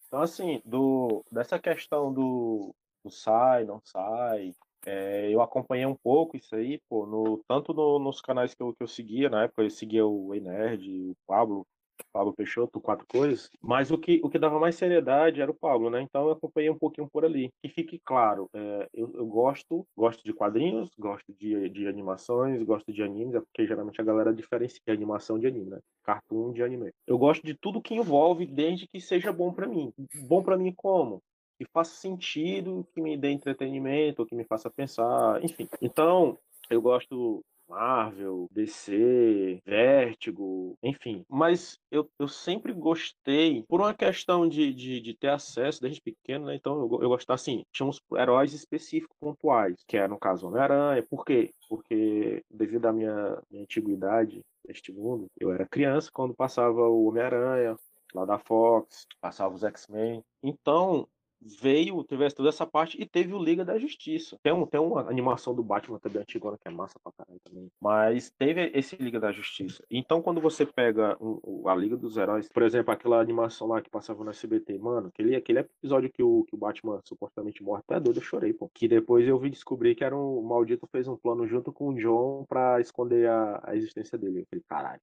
Então, 0.07 0.21
assim, 0.21 0.61
do, 0.65 1.23
dessa 1.31 1.57
questão 1.59 2.13
do, 2.13 2.75
do 3.03 3.09
sai, 3.09 3.63
não 3.63 3.81
sai, 3.83 4.53
é, 4.87 5.29
eu 5.29 5.41
acompanhei 5.41 5.85
um 5.85 5.95
pouco 5.95 6.37
isso 6.37 6.55
aí, 6.55 6.79
pô, 6.89 7.05
no, 7.05 7.43
tanto 7.45 7.73
no, 7.73 7.99
nos 7.99 8.21
canais 8.21 8.55
que 8.55 8.63
eu, 8.63 8.73
que 8.73 8.81
eu 8.81 8.87
seguia, 8.87 9.29
na 9.29 9.43
época 9.43 9.63
eu 9.63 9.69
seguia 9.69 10.05
o 10.05 10.33
Enerd, 10.33 10.89
o 10.89 11.13
Pablo, 11.27 11.67
Pablo 12.13 12.33
Peixoto, 12.33 12.79
quatro 12.79 13.05
coisas, 13.05 13.49
mas 13.61 13.91
o 13.91 13.97
que, 13.97 14.21
o 14.23 14.29
que 14.29 14.39
dava 14.39 14.59
mais 14.59 14.75
seriedade 14.75 15.41
era 15.41 15.51
o 15.51 15.53
Pablo, 15.55 15.89
né? 15.89 16.01
Então 16.01 16.27
eu 16.27 16.31
acompanhei 16.31 16.69
um 16.69 16.77
pouquinho 16.77 17.09
por 17.11 17.25
ali. 17.25 17.49
Que 17.61 17.67
fique 17.67 17.99
claro, 17.99 18.49
é, 18.53 18.87
eu, 18.93 19.11
eu, 19.13 19.25
gosto, 19.25 19.85
gosto 19.95 20.23
de 20.23 20.31
quadrinhos, 20.31 20.89
gosto 20.97 21.33
de, 21.33 21.69
de 21.69 21.85
animações, 21.85 22.63
gosto 22.63 22.93
de 22.93 23.03
animes, 23.03 23.35
é 23.35 23.41
porque 23.41 23.67
geralmente 23.67 23.99
a 23.99 24.05
galera 24.05 24.33
diferencia 24.33 24.79
animação 24.87 25.37
de 25.37 25.47
anime, 25.47 25.71
né? 25.71 25.79
Cartoon 26.03 26.53
de 26.53 26.63
anime. 26.63 26.91
Eu 27.05 27.17
gosto 27.17 27.45
de 27.45 27.53
tudo 27.53 27.81
que 27.81 27.93
envolve, 27.93 28.45
desde 28.45 28.87
que 28.87 29.01
seja 29.01 29.33
bom 29.33 29.51
para 29.51 29.67
mim. 29.67 29.91
Bom 30.27 30.41
para 30.41 30.57
mim 30.57 30.73
como? 30.73 31.21
Que 31.57 31.65
faça 31.65 31.95
sentido, 31.95 32.87
que 32.93 33.01
me 33.01 33.17
dê 33.17 33.31
entretenimento, 33.31 34.25
que 34.25 34.35
me 34.35 34.45
faça 34.45 34.69
pensar, 34.69 35.43
enfim. 35.43 35.67
Então, 35.81 36.37
eu 36.69 36.81
gosto 36.81 37.43
Marvel, 37.67 38.47
DC, 38.51 39.61
Vértigo, 39.65 40.77
enfim. 40.81 41.25
Mas 41.29 41.77
eu, 41.91 42.09
eu 42.17 42.27
sempre 42.27 42.73
gostei, 42.73 43.63
por 43.67 43.81
uma 43.81 43.93
questão 43.93 44.47
de, 44.47 44.73
de, 44.73 45.01
de 45.01 45.13
ter 45.13 45.29
acesso 45.29 45.81
desde 45.81 46.01
pequeno, 46.01 46.45
né? 46.45 46.55
Então 46.55 46.79
eu, 46.79 47.01
eu 47.01 47.09
gostava 47.09 47.35
assim, 47.35 47.63
tinha 47.71 47.87
uns 47.87 48.01
heróis 48.15 48.53
específicos, 48.53 49.15
pontuais, 49.19 49.75
que 49.85 49.97
é 49.97 50.07
no 50.07 50.17
caso 50.17 50.47
Homem-Aranha. 50.47 51.03
Por 51.09 51.25
quê? 51.25 51.51
Porque 51.67 52.41
devido 52.49 52.85
à 52.85 52.93
minha, 52.93 53.41
minha 53.51 53.63
antiguidade 53.63 54.41
neste 54.65 54.91
mundo, 54.91 55.27
eu 55.39 55.51
era 55.51 55.67
criança 55.67 56.09
quando 56.13 56.33
passava 56.33 56.87
o 56.87 57.07
Homem-Aranha, 57.07 57.77
lá 58.13 58.25
da 58.25 58.39
Fox, 58.39 59.05
passava 59.19 59.53
os 59.53 59.63
X-Men. 59.63 60.23
Então, 60.41 61.07
veio, 61.41 62.03
tivesse 62.03 62.35
toda 62.35 62.49
essa 62.49 62.65
parte 62.65 63.01
e 63.01 63.05
teve 63.05 63.33
o 63.33 63.43
Liga 63.43 63.65
da 63.65 63.77
Justiça. 63.77 64.37
Tem, 64.41 64.53
um, 64.53 64.65
tem 64.65 64.79
uma 64.79 65.01
animação 65.09 65.53
do 65.53 65.63
Batman 65.63 65.99
também 65.99 66.21
antigona 66.21 66.57
que 66.57 66.67
é 66.67 66.71
massa 66.71 66.99
pra 67.03 67.11
caralho 67.11 67.39
também. 67.43 67.71
Mas 67.81 68.31
teve 68.37 68.71
esse 68.73 68.95
Liga 68.95 69.19
da 69.19 69.31
Justiça. 69.31 69.83
Então, 69.89 70.21
quando 70.21 70.39
você 70.39 70.65
pega 70.65 71.17
um, 71.21 71.67
a 71.67 71.75
Liga 71.75 71.97
dos 71.97 72.17
Heróis, 72.17 72.49
por 72.49 72.63
exemplo, 72.63 72.93
aquela 72.93 73.19
animação 73.19 73.67
lá 73.67 73.81
que 73.81 73.89
passava 73.89 74.23
no 74.23 74.29
SBT, 74.29 74.77
mano, 74.77 75.07
aquele, 75.07 75.35
aquele 75.35 75.59
episódio 75.59 76.11
que 76.11 76.23
o, 76.23 76.43
que 76.45 76.55
o 76.55 76.57
Batman 76.57 77.01
supostamente 77.03 77.63
morre, 77.63 77.81
é 77.89 77.99
doido, 77.99 78.17
eu 78.17 78.23
chorei, 78.23 78.53
pô. 78.53 78.69
Que 78.73 78.87
depois 78.87 79.27
eu 79.27 79.37
vi 79.39 79.49
descobrir 79.49 79.95
que 79.95 80.03
era 80.03 80.15
um 80.15 80.37
o 80.37 80.43
maldito 80.43 80.87
fez 80.87 81.07
um 81.07 81.17
plano 81.17 81.47
junto 81.47 81.71
com 81.71 81.89
o 81.89 81.95
John 81.95 82.45
pra 82.47 82.79
esconder 82.79 83.29
a, 83.29 83.61
a 83.63 83.75
existência 83.75 84.17
dele. 84.17 84.41
Eu 84.41 84.45
falei, 84.49 84.63
caralho, 84.67 85.01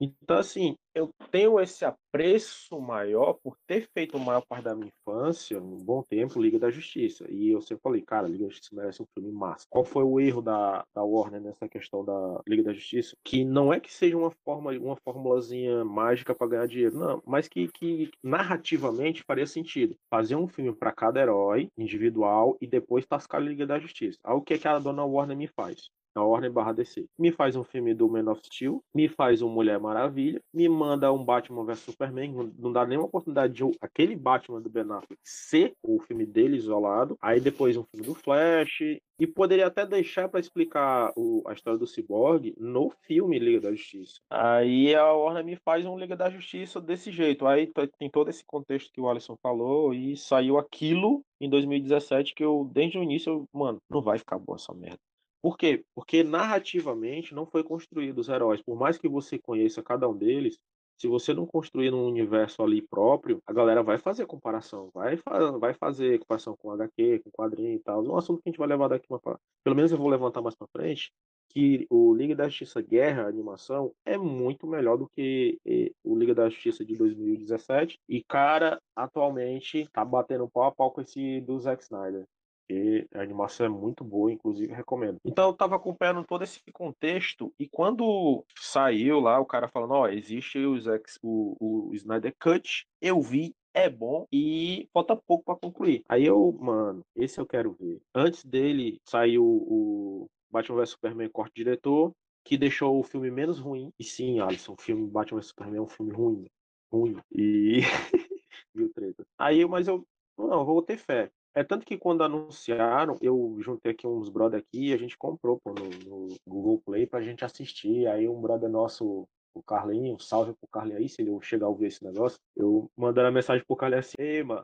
então, 0.00 0.38
assim, 0.38 0.76
eu 0.94 1.10
tenho 1.30 1.60
esse 1.60 1.84
apreço 1.84 2.80
maior 2.80 3.34
por 3.34 3.56
ter 3.66 3.88
feito 3.92 4.16
a 4.16 4.20
maior 4.20 4.42
parte 4.42 4.64
da 4.64 4.74
minha 4.74 4.88
infância, 4.88 5.60
um 5.62 5.78
bom 5.78 6.02
tempo, 6.02 6.40
Liga 6.40 6.58
da 6.58 6.70
Justiça. 6.70 7.26
E 7.30 7.50
eu 7.50 7.60
sempre 7.60 7.82
falei, 7.82 8.02
cara, 8.02 8.28
Liga 8.28 8.44
da 8.44 8.50
Justiça 8.50 8.74
merece 8.74 9.02
um 9.02 9.06
filme 9.14 9.32
massa. 9.32 9.66
Qual 9.70 9.84
foi 9.84 10.04
o 10.04 10.20
erro 10.20 10.42
da, 10.42 10.84
da 10.94 11.02
Warner 11.02 11.40
nessa 11.40 11.68
questão 11.68 12.04
da 12.04 12.40
Liga 12.46 12.62
da 12.62 12.72
Justiça? 12.72 13.16
Que 13.24 13.44
não 13.44 13.72
é 13.72 13.80
que 13.80 13.92
seja 13.92 14.16
uma 14.16 14.30
forma, 14.44 14.72
uma 14.72 14.96
formulazinha 14.96 15.84
mágica 15.84 16.34
para 16.34 16.46
ganhar 16.46 16.66
dinheiro, 16.66 16.98
não, 16.98 17.22
mas 17.26 17.48
que, 17.48 17.68
que 17.68 18.10
narrativamente 18.22 19.22
faria 19.22 19.46
sentido. 19.46 19.96
Fazer 20.10 20.36
um 20.36 20.48
filme 20.48 20.72
para 20.74 20.92
cada 20.92 21.20
herói 21.20 21.68
individual 21.76 22.56
e 22.60 22.66
depois 22.66 23.06
tascar 23.06 23.40
a 23.40 23.44
Liga 23.44 23.66
da 23.66 23.78
Justiça. 23.78 24.18
Algo 24.24 24.44
que, 24.44 24.54
é 24.54 24.58
que 24.58 24.68
a 24.68 24.78
dona 24.78 25.04
Warner 25.04 25.36
me 25.36 25.46
faz 25.46 25.90
na 26.14 26.22
Warner 26.22 26.52
barra 26.52 26.72
DC. 26.72 27.06
Me 27.18 27.32
faz 27.32 27.56
um 27.56 27.64
filme 27.64 27.94
do 27.94 28.08
Man 28.08 28.30
of 28.30 28.40
Steel, 28.44 28.82
me 28.94 29.08
faz 29.08 29.42
um 29.42 29.48
Mulher 29.48 29.78
Maravilha, 29.78 30.40
me 30.52 30.68
manda 30.68 31.12
um 31.12 31.24
Batman 31.24 31.64
vs 31.64 31.80
Superman, 31.80 32.52
não 32.58 32.72
dá 32.72 32.86
nenhuma 32.86 33.06
oportunidade 33.06 33.52
de 33.52 33.62
aquele 33.80 34.16
Batman 34.16 34.60
do 34.60 34.70
Ben 34.70 34.82
Affleck 34.90 35.20
ser 35.22 35.74
o 35.82 36.00
filme 36.00 36.26
dele 36.26 36.56
isolado, 36.56 37.16
aí 37.20 37.40
depois 37.40 37.76
um 37.76 37.84
filme 37.84 38.06
do 38.06 38.14
Flash, 38.14 38.80
e 39.18 39.26
poderia 39.26 39.68
até 39.68 39.86
deixar 39.86 40.28
para 40.28 40.40
explicar 40.40 41.12
o, 41.16 41.42
a 41.46 41.52
história 41.52 41.78
do 41.78 41.86
Cyborg 41.86 42.54
no 42.58 42.90
filme 43.06 43.38
Liga 43.38 43.60
da 43.60 43.72
Justiça. 43.72 44.20
Aí 44.28 44.94
a 44.94 45.12
Warner 45.12 45.44
me 45.44 45.56
faz 45.56 45.86
um 45.86 45.96
Liga 45.96 46.16
da 46.16 46.28
Justiça 46.28 46.80
desse 46.80 47.12
jeito. 47.12 47.46
Aí 47.46 47.70
tem 47.98 48.10
todo 48.10 48.30
esse 48.30 48.44
contexto 48.44 48.90
que 48.92 49.00
o 49.00 49.08
Alisson 49.08 49.36
falou 49.40 49.94
e 49.94 50.16
saiu 50.16 50.58
aquilo 50.58 51.22
em 51.40 51.48
2017 51.48 52.34
que 52.34 52.44
eu, 52.44 52.68
desde 52.72 52.98
o 52.98 53.02
início, 53.02 53.32
eu, 53.32 53.48
mano, 53.52 53.78
não 53.88 54.02
vai 54.02 54.18
ficar 54.18 54.38
boa 54.38 54.56
essa 54.56 54.74
merda. 54.74 54.98
Por 55.42 55.58
quê? 55.58 55.84
Porque 55.94 56.22
narrativamente 56.22 57.34
não 57.34 57.44
foi 57.44 57.64
construído 57.64 58.18
os 58.18 58.28
heróis. 58.28 58.62
Por 58.62 58.78
mais 58.78 58.96
que 58.96 59.08
você 59.08 59.38
conheça 59.38 59.82
cada 59.82 60.08
um 60.08 60.16
deles, 60.16 60.56
se 60.96 61.08
você 61.08 61.34
não 61.34 61.44
construir 61.46 61.92
um 61.92 62.06
universo 62.06 62.62
ali 62.62 62.80
próprio, 62.80 63.42
a 63.44 63.52
galera 63.52 63.82
vai 63.82 63.98
fazer 63.98 64.24
comparação, 64.24 64.88
vai, 64.94 65.18
vai 65.58 65.74
fazer 65.74 66.20
comparação 66.20 66.56
com 66.56 66.70
HQ, 66.70 67.22
com 67.24 67.30
quadrinho 67.32 67.74
e 67.74 67.80
tal. 67.80 68.06
É 68.06 68.08
um 68.08 68.16
assunto 68.16 68.40
que 68.40 68.48
a 68.48 68.52
gente 68.52 68.58
vai 68.58 68.68
levar 68.68 68.86
daqui 68.86 69.06
uma 69.10 69.20
pelo 69.64 69.74
menos 69.74 69.90
eu 69.90 69.98
vou 69.98 70.08
levantar 70.08 70.40
mais 70.40 70.54
para 70.54 70.68
frente, 70.68 71.12
que 71.48 71.86
o 71.90 72.14
Liga 72.14 72.36
da 72.36 72.48
Justiça 72.48 72.80
Guerra, 72.80 73.24
a 73.24 73.28
animação, 73.28 73.92
é 74.06 74.16
muito 74.16 74.64
melhor 74.64 74.96
do 74.96 75.08
que 75.08 75.58
o 76.04 76.16
Liga 76.16 76.34
da 76.34 76.48
Justiça 76.48 76.84
de 76.84 76.96
2017. 76.96 77.98
E, 78.08 78.22
cara, 78.22 78.80
atualmente 78.94 79.88
tá 79.92 80.04
batendo 80.04 80.48
pau 80.48 80.64
a 80.64 80.72
pau 80.72 80.92
com 80.92 81.00
esse 81.00 81.40
do 81.40 81.58
Zack 81.58 81.82
Snyder 81.82 82.26
porque 82.66 83.06
a 83.14 83.20
animação 83.20 83.66
é 83.66 83.68
muito 83.68 84.04
boa, 84.04 84.32
inclusive 84.32 84.72
recomendo. 84.72 85.18
Então 85.24 85.48
eu 85.48 85.54
tava 85.54 85.76
acompanhando 85.76 86.24
todo 86.24 86.42
esse 86.42 86.60
contexto 86.72 87.52
e 87.58 87.68
quando 87.68 88.44
saiu 88.58 89.20
lá 89.20 89.38
o 89.40 89.46
cara 89.46 89.68
falando, 89.68 89.92
ó, 89.92 90.02
oh, 90.02 90.08
existe 90.08 90.58
os 90.58 90.86
ex, 90.86 91.18
o, 91.22 91.56
o 91.88 91.94
Snyder 91.94 92.34
Cut, 92.38 92.86
eu 93.00 93.20
vi 93.20 93.54
é 93.74 93.88
bom 93.88 94.26
e 94.30 94.88
falta 94.92 95.16
pouco 95.16 95.44
para 95.44 95.56
concluir. 95.56 96.04
Aí 96.08 96.24
eu, 96.24 96.52
mano, 96.60 97.04
esse 97.16 97.40
eu 97.40 97.46
quero 97.46 97.72
ver. 97.72 98.00
Antes 98.14 98.44
dele 98.44 99.00
saiu 99.04 99.44
o 99.44 100.28
Batman 100.50 100.76
vs 100.76 100.90
Superman 100.90 101.30
corte 101.30 101.54
diretor, 101.54 102.12
que 102.44 102.58
deixou 102.58 102.98
o 102.98 103.02
filme 103.02 103.30
menos 103.30 103.58
ruim. 103.58 103.90
E 103.98 104.04
sim, 104.04 104.40
Alisson, 104.40 104.74
o 104.74 104.82
filme 104.82 105.08
Batman 105.08 105.40
vs 105.40 105.48
Superman 105.48 105.78
é 105.78 105.82
um 105.82 105.88
filme 105.88 106.12
ruim. 106.12 106.46
Ruim. 106.92 107.16
E. 107.32 107.80
Viu 108.74 108.92
treta. 108.92 109.24
Aí, 109.38 109.64
mas 109.66 109.88
eu. 109.88 110.06
Não, 110.36 110.64
vou 110.64 110.82
ter 110.82 110.98
fé. 110.98 111.30
É 111.54 111.62
tanto 111.62 111.84
que 111.84 111.98
quando 111.98 112.24
anunciaram, 112.24 113.18
eu 113.20 113.58
juntei 113.60 113.92
aqui 113.92 114.06
uns 114.06 114.30
brother 114.30 114.60
aqui 114.60 114.88
e 114.88 114.92
a 114.94 114.96
gente 114.96 115.18
comprou 115.18 115.60
pô, 115.62 115.74
no, 115.74 115.90
no, 116.08 116.36
Google 116.46 116.80
Play 116.84 117.06
pra 117.06 117.22
gente 117.22 117.44
assistir. 117.44 118.06
Aí 118.06 118.26
um 118.26 118.40
brother 118.40 118.70
nosso, 118.70 119.28
o 119.54 119.62
Carlinho, 119.62 120.18
salve 120.18 120.54
pro 120.54 120.68
Carlinho 120.68 120.96
aí, 120.96 121.08
se 121.08 121.20
ele 121.20 121.30
chegar 121.42 121.66
a 121.66 121.68
ouvir 121.68 121.86
esse 121.86 122.02
negócio, 122.02 122.38
eu 122.56 122.90
mandando 122.96 123.28
a 123.28 123.32
mensagem 123.32 123.64
pro 123.66 123.76
Carlinho 123.76 124.00
assim, 124.00 124.16
ei, 124.18 124.42
mano, 124.42 124.62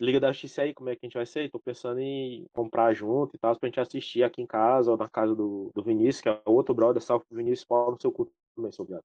Liga 0.00 0.18
da 0.18 0.32
Justiça 0.32 0.62
aí, 0.62 0.74
como 0.74 0.88
é 0.88 0.96
que 0.96 1.04
a 1.04 1.06
gente 1.06 1.14
vai 1.14 1.26
ser? 1.26 1.50
Tô 1.50 1.60
pensando 1.60 2.00
em 2.00 2.46
comprar 2.52 2.94
junto 2.94 3.36
e 3.36 3.38
tal, 3.38 3.58
pra 3.58 3.68
gente 3.68 3.78
assistir 3.78 4.24
aqui 4.24 4.42
em 4.42 4.46
casa 4.46 4.90
ou 4.90 4.96
na 4.96 5.08
casa 5.08 5.34
do, 5.34 5.70
do 5.74 5.82
Vinícius, 5.82 6.22
que 6.22 6.28
é 6.28 6.40
outro 6.46 6.74
brother, 6.74 7.02
salve 7.02 7.24
pro 7.26 7.36
Vinícius 7.36 7.66
Paulo 7.66 7.92
no 7.92 8.00
seu 8.00 8.10
culto 8.10 8.32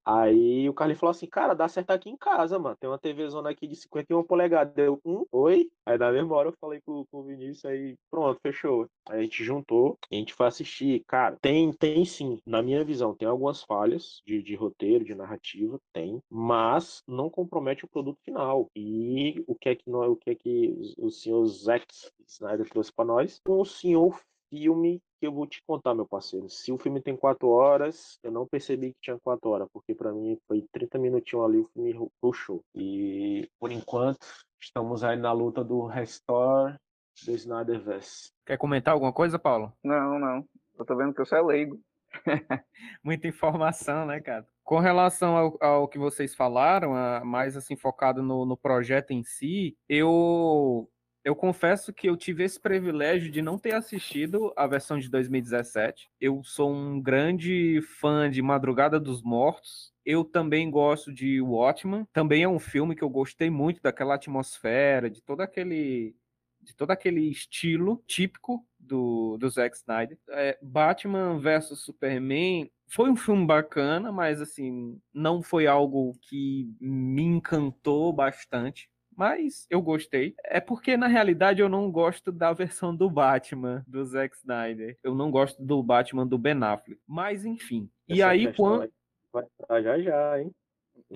Aí 0.05 0.69
o 0.69 0.73
Carlinhos 0.73 0.99
falou 0.99 1.11
assim, 1.11 1.27
cara, 1.27 1.53
dá 1.53 1.67
certo 1.67 1.91
aqui 1.91 2.09
em 2.09 2.17
casa, 2.17 2.59
mano. 2.59 2.75
Tem 2.79 2.89
uma 2.89 2.99
TV 2.99 3.27
zona 3.29 3.49
aqui 3.49 3.67
de 3.67 3.75
51 3.75 4.23
polegadas. 4.23 4.73
Deu 4.73 4.99
um, 5.03 5.25
oi? 5.31 5.69
Aí 5.85 5.97
na 5.97 6.11
mesma 6.11 6.35
hora 6.35 6.49
eu 6.49 6.55
falei 6.59 6.79
com, 6.81 7.05
com 7.11 7.19
o 7.19 7.23
Vinícius, 7.23 7.65
aí 7.65 7.95
pronto, 8.11 8.39
fechou. 8.41 8.87
Aí 9.09 9.19
a 9.19 9.23
gente 9.23 9.43
juntou, 9.43 9.97
a 10.11 10.15
gente 10.15 10.33
foi 10.33 10.47
assistir. 10.47 11.03
Cara, 11.07 11.37
tem, 11.41 11.71
tem 11.73 12.05
sim, 12.05 12.39
na 12.45 12.61
minha 12.61 12.83
visão, 12.83 13.15
tem 13.15 13.27
algumas 13.27 13.63
falhas 13.63 14.21
de, 14.25 14.41
de 14.41 14.55
roteiro, 14.55 15.03
de 15.03 15.15
narrativa, 15.15 15.79
tem, 15.91 16.21
mas 16.29 17.01
não 17.07 17.29
compromete 17.29 17.85
o 17.85 17.89
produto 17.89 18.19
final. 18.23 18.67
E 18.75 19.43
o 19.47 19.55
que 19.55 19.69
é 19.69 19.75
que, 19.75 19.89
nós, 19.89 20.09
o 20.09 20.15
que, 20.15 20.31
é 20.31 20.35
que 20.35 20.93
o, 20.97 21.07
o 21.07 21.11
senhor 21.11 21.45
Zack 21.47 21.85
Snyder 22.27 22.69
trouxe 22.69 22.93
para 22.93 23.05
nós? 23.05 23.41
Um 23.47 23.65
senhor 23.65 24.19
filme 24.49 25.01
que 25.19 25.27
eu 25.27 25.33
vou 25.33 25.45
te 25.45 25.61
contar, 25.65 25.93
meu 25.93 26.07
parceiro. 26.07 26.49
Se 26.49 26.71
o 26.71 26.77
filme 26.77 27.01
tem 27.01 27.15
quatro 27.15 27.49
horas, 27.49 28.17
eu 28.23 28.31
não 28.31 28.47
percebi 28.47 28.93
que 28.93 28.99
tinha 29.01 29.19
quatro 29.19 29.49
horas, 29.49 29.67
porque 29.71 29.93
para 29.93 30.13
mim 30.13 30.37
foi 30.47 30.65
30 30.71 30.97
minutinhos 30.97 31.45
ali, 31.45 31.59
o 31.59 31.69
filme 31.73 32.09
puxou. 32.21 32.61
E 32.73 33.49
por 33.59 33.71
enquanto, 33.71 34.25
estamos 34.61 35.03
aí 35.03 35.17
na 35.17 35.31
luta 35.31 35.63
do 35.63 35.85
Restore 35.85 36.77
do 37.25 37.31
Snyderverse. 37.31 38.31
Quer 38.45 38.57
comentar 38.57 38.93
alguma 38.93 39.11
coisa, 39.11 39.37
Paulo? 39.37 39.73
Não, 39.83 40.17
não. 40.17 40.45
Eu 40.77 40.85
tô 40.85 40.95
vendo 40.95 41.13
que 41.13 41.21
eu 41.21 41.25
sou 41.25 41.45
leigo. 41.45 41.79
Muita 43.03 43.27
informação, 43.27 44.05
né, 44.05 44.19
cara? 44.21 44.47
Com 44.63 44.79
relação 44.79 45.35
ao, 45.35 45.57
ao 45.61 45.87
que 45.87 45.99
vocês 45.99 46.33
falaram, 46.33 46.93
mais 47.25 47.57
assim 47.57 47.75
focado 47.75 48.23
no, 48.23 48.45
no 48.45 48.55
projeto 48.55 49.11
em 49.11 49.23
si, 49.23 49.77
eu 49.87 50.89
eu 51.29 51.35
confesso 51.35 51.93
que 51.93 52.09
eu 52.09 52.17
tive 52.17 52.43
esse 52.43 52.59
privilégio 52.59 53.29
de 53.29 53.39
não 53.39 53.55
ter 53.55 53.75
assistido 53.75 54.51
a 54.57 54.65
versão 54.65 54.97
de 54.97 55.07
2017. 55.07 56.09
Eu 56.19 56.41
sou 56.43 56.73
um 56.73 56.99
grande 56.99 57.79
fã 57.99 58.27
de 58.27 58.41
Madrugada 58.41 58.99
dos 58.99 59.21
Mortos. 59.21 59.93
Eu 60.03 60.25
também 60.25 60.71
gosto 60.71 61.13
de 61.13 61.39
Watchmen. 61.39 62.07
Também 62.11 62.41
é 62.41 62.49
um 62.49 62.57
filme 62.57 62.95
que 62.95 63.03
eu 63.03 63.09
gostei 63.11 63.47
muito 63.47 63.79
daquela 63.79 64.15
atmosfera, 64.15 65.07
de 65.07 65.21
todo 65.21 65.41
aquele 65.41 66.15
de 66.61 66.75
todo 66.75 66.91
aquele 66.91 67.29
estilo 67.29 68.03
típico 68.07 68.65
do, 68.79 69.37
do 69.37 69.49
Zack 69.49 69.77
Snyder. 69.77 70.17
É, 70.29 70.57
Batman 70.61 71.37
vs 71.39 71.79
Superman 71.79 72.71
foi 72.87 73.09
um 73.11 73.15
filme 73.15 73.45
bacana, 73.45 74.11
mas 74.11 74.41
assim, 74.41 74.99
não 75.13 75.43
foi 75.43 75.67
algo 75.67 76.17
que 76.23 76.75
me 76.81 77.21
encantou 77.21 78.11
bastante 78.11 78.89
mas 79.19 79.67
eu 79.69 79.81
gostei. 79.81 80.33
É 80.45 80.61
porque, 80.61 80.95
na 80.95 81.07
realidade, 81.07 81.61
eu 81.61 81.67
não 81.67 81.91
gosto 81.91 82.31
da 82.31 82.53
versão 82.53 82.95
do 82.95 83.09
Batman, 83.09 83.83
do 83.85 84.05
Zack 84.05 84.33
Snyder. 84.37 84.97
Eu 85.03 85.13
não 85.13 85.29
gosto 85.29 85.61
do 85.61 85.83
Batman 85.83 86.25
do 86.25 86.37
Ben 86.37 86.63
Affleck. 86.63 87.01
Mas, 87.05 87.43
enfim. 87.43 87.89
Essa 88.07 88.17
e 88.17 88.23
aí, 88.23 88.53
quando. 88.53 88.89
Vai 89.33 89.43
entrar 89.43 89.81
já 89.81 89.99
já, 89.99 90.41
hein? 90.41 90.55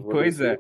pois 0.01 0.41
é. 0.41 0.57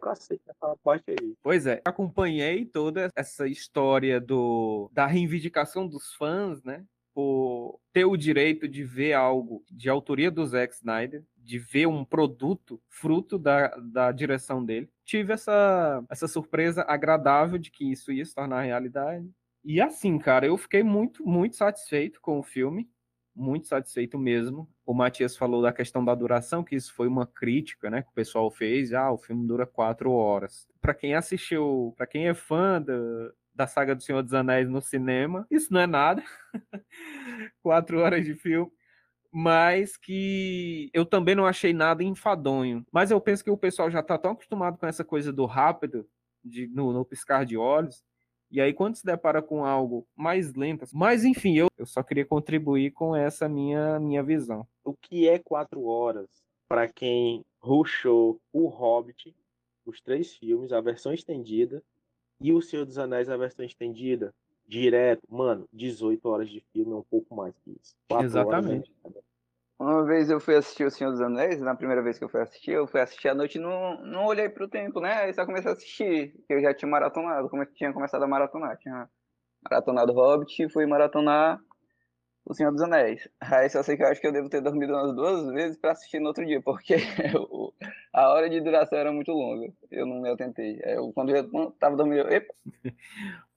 Pois 1.41 1.67
é, 1.67 1.81
acompanhei 1.83 2.65
toda 2.65 3.09
essa 3.13 3.45
história 3.45 4.21
do 4.21 4.89
da 4.93 5.05
reivindicação 5.05 5.85
dos 5.85 6.13
fãs, 6.13 6.63
né? 6.63 6.85
Por 7.13 7.79
ter 7.91 8.05
o 8.05 8.17
direito 8.17 8.67
de 8.67 8.83
ver 8.83 9.13
algo 9.13 9.63
de 9.69 9.89
autoria 9.89 10.31
do 10.31 10.45
Zack 10.45 10.73
Snyder, 10.73 11.23
de 11.37 11.59
ver 11.59 11.87
um 11.87 12.03
produto 12.03 12.81
fruto 12.89 13.37
da, 13.37 13.67
da 13.77 14.11
direção 14.11 14.63
dele. 14.63 14.89
Tive 15.05 15.33
essa, 15.33 16.03
essa 16.09 16.27
surpresa 16.27 16.83
agradável 16.87 17.57
de 17.59 17.69
que 17.69 17.91
isso 17.91 18.11
ia 18.11 18.25
se 18.25 18.33
tornar 18.33 18.61
realidade. 18.61 19.29
E 19.63 19.79
assim, 19.81 20.17
cara, 20.17 20.45
eu 20.47 20.57
fiquei 20.57 20.83
muito, 20.83 21.25
muito 21.27 21.55
satisfeito 21.55 22.19
com 22.21 22.39
o 22.39 22.43
filme. 22.43 22.89
muito 23.35 23.67
satisfeito 23.67 24.17
mesmo. 24.17 24.69
O 24.85 24.93
Matias 24.93 25.35
falou 25.35 25.61
da 25.61 25.73
questão 25.73 26.03
da 26.05 26.13
duração, 26.15 26.63
que 26.63 26.75
isso 26.75 26.93
foi 26.93 27.07
uma 27.07 27.25
crítica, 27.25 27.89
né, 27.89 28.01
que 28.01 28.09
o 28.09 28.13
pessoal 28.13 28.51
fez. 28.51 28.93
Ah, 28.93 29.11
o 29.11 29.17
filme 29.17 29.47
dura 29.47 29.65
quatro 29.65 30.11
horas. 30.11 30.67
Para 30.81 30.93
quem 30.93 31.15
assistiu, 31.15 31.93
para 31.97 32.05
quem 32.07 32.27
é 32.27 32.33
fã 32.33 32.81
da, 32.81 32.93
da 33.53 33.67
saga 33.67 33.95
do 33.95 34.03
Senhor 34.03 34.21
dos 34.21 34.33
Anéis 34.33 34.69
no 34.69 34.81
cinema, 34.81 35.45
isso 35.49 35.73
não 35.73 35.81
é 35.81 35.87
nada. 35.87 36.23
quatro 37.61 37.99
horas 37.99 38.25
de 38.25 38.33
filme. 38.35 38.71
Mas 39.31 39.97
que 39.97 40.89
eu 40.93 41.05
também 41.05 41.33
não 41.33 41.45
achei 41.45 41.73
nada 41.73 42.03
enfadonho. 42.03 42.85
Mas 42.91 43.09
eu 43.11 43.19
penso 43.19 43.43
que 43.43 43.49
o 43.49 43.57
pessoal 43.57 43.89
já 43.89 43.99
está 43.99 44.17
tão 44.17 44.31
acostumado 44.31 44.77
com 44.77 44.85
essa 44.85 45.03
coisa 45.03 45.33
do 45.33 45.45
rápido, 45.45 46.07
de, 46.43 46.67
no, 46.67 46.93
no 46.93 47.03
piscar 47.03 47.45
de 47.45 47.57
olhos, 47.57 48.03
e 48.53 48.61
aí, 48.61 48.71
quando 48.71 48.95
se 48.95 49.03
depara 49.03 49.41
com 49.41 49.65
algo 49.65 50.07
mais 50.15 50.53
lento, 50.53 50.85
mas 50.93 51.23
enfim, 51.23 51.57
eu, 51.57 51.69
eu 51.75 51.87
só 51.87 52.03
queria 52.03 52.23
contribuir 52.23 52.91
com 52.91 53.15
essa 53.15 53.49
minha, 53.49 53.99
minha 53.99 54.21
visão. 54.21 54.67
O 54.83 54.93
que 54.93 55.27
é 55.27 55.39
quatro 55.39 55.85
horas 55.85 56.29
para 56.67 56.87
quem 56.87 57.43
rushou 57.59 58.39
O 58.53 58.67
Hobbit, 58.67 59.35
os 59.83 59.99
três 60.01 60.35
filmes, 60.35 60.71
a 60.71 60.79
versão 60.79 61.11
estendida, 61.11 61.83
e 62.43 62.53
O 62.53 62.61
Senhor 62.61 62.85
dos 62.85 62.97
Anéis, 62.97 63.29
a 63.29 63.37
versão 63.37 63.65
estendida? 63.65 64.33
Direto, 64.67 65.21
mano, 65.29 65.67
18 65.71 66.27
horas 66.27 66.49
de 66.49 66.59
filme 66.73 66.91
é 66.91 66.95
um 66.95 67.03
pouco 67.03 67.35
mais 67.35 67.53
que 67.59 67.71
isso. 67.71 67.95
Exatamente. 68.21 68.91
Horas, 69.03 69.23
uma 69.79 70.05
vez 70.05 70.29
eu 70.29 70.39
fui 70.39 70.55
assistir 70.55 70.85
O 70.85 70.91
Senhor 70.91 71.11
dos 71.11 71.21
Anéis, 71.21 71.59
na 71.59 71.75
primeira 71.75 72.01
vez 72.01 72.17
que 72.17 72.23
eu 72.23 72.29
fui 72.29 72.41
assistir, 72.41 72.71
eu 72.71 72.87
fui 72.87 73.01
assistir 73.01 73.29
à 73.29 73.35
noite 73.35 73.57
e 73.57 73.61
não, 73.61 74.01
não 74.01 74.25
olhei 74.25 74.47
pro 74.47 74.67
tempo, 74.67 74.99
né? 74.99 75.13
Aí 75.23 75.33
só 75.33 75.45
comecei 75.45 75.69
a 75.69 75.73
assistir, 75.73 76.33
que 76.47 76.53
eu 76.53 76.61
já 76.61 76.73
tinha 76.73 76.89
maratonado, 76.89 77.49
como 77.49 77.65
tinha 77.65 77.91
começado 77.91 78.23
a 78.23 78.27
maratonar. 78.27 78.77
Tinha 78.77 79.09
maratonado 79.63 80.13
Hobbit 80.13 80.63
e 80.63 80.69
fui 80.69 80.85
maratonar 80.85 81.59
O 82.45 82.53
Senhor 82.53 82.71
dos 82.71 82.81
Anéis. 82.81 83.27
Aí 83.41 83.69
só 83.69 83.83
sei 83.83 83.97
que 83.97 84.03
eu 84.03 84.07
acho 84.07 84.21
que 84.21 84.27
eu 84.27 84.31
devo 84.31 84.49
ter 84.49 84.61
dormido 84.61 84.93
umas 84.93 85.15
duas 85.15 85.51
vezes 85.53 85.77
para 85.77 85.91
assistir 85.91 86.19
no 86.19 86.27
outro 86.27 86.45
dia, 86.45 86.61
porque 86.61 86.95
eu, 87.33 87.73
a 88.13 88.29
hora 88.29 88.49
de 88.49 88.61
duração 88.61 88.97
era 88.97 89.11
muito 89.11 89.31
longa. 89.31 89.73
Eu 89.89 90.05
não 90.05 90.21
me 90.21 90.29
atentei. 90.29 90.79
Eu, 90.83 91.11
quando 91.13 91.35
eu 91.35 91.71
tava 91.79 91.95
dormindo, 91.97 92.29
eu, 92.29 92.45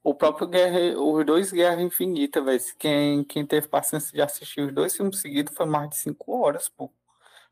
o 0.02 0.14
próprio 0.14 0.46
Guerra, 0.46 0.98
os 0.98 1.26
dois 1.26 1.52
Guerra 1.52 1.82
Infinita, 1.82 2.40
velho. 2.40 2.60
Quem, 2.78 3.24
quem 3.24 3.44
teve 3.44 3.68
paciência 3.68 4.12
de 4.12 4.22
assistir 4.22 4.62
os 4.62 4.72
dois 4.72 4.96
filmes 4.96 5.20
seguidos 5.20 5.54
foi 5.54 5.66
mais 5.66 5.90
de 5.90 5.96
cinco 5.96 6.40
horas, 6.40 6.68
pô. 6.68 6.90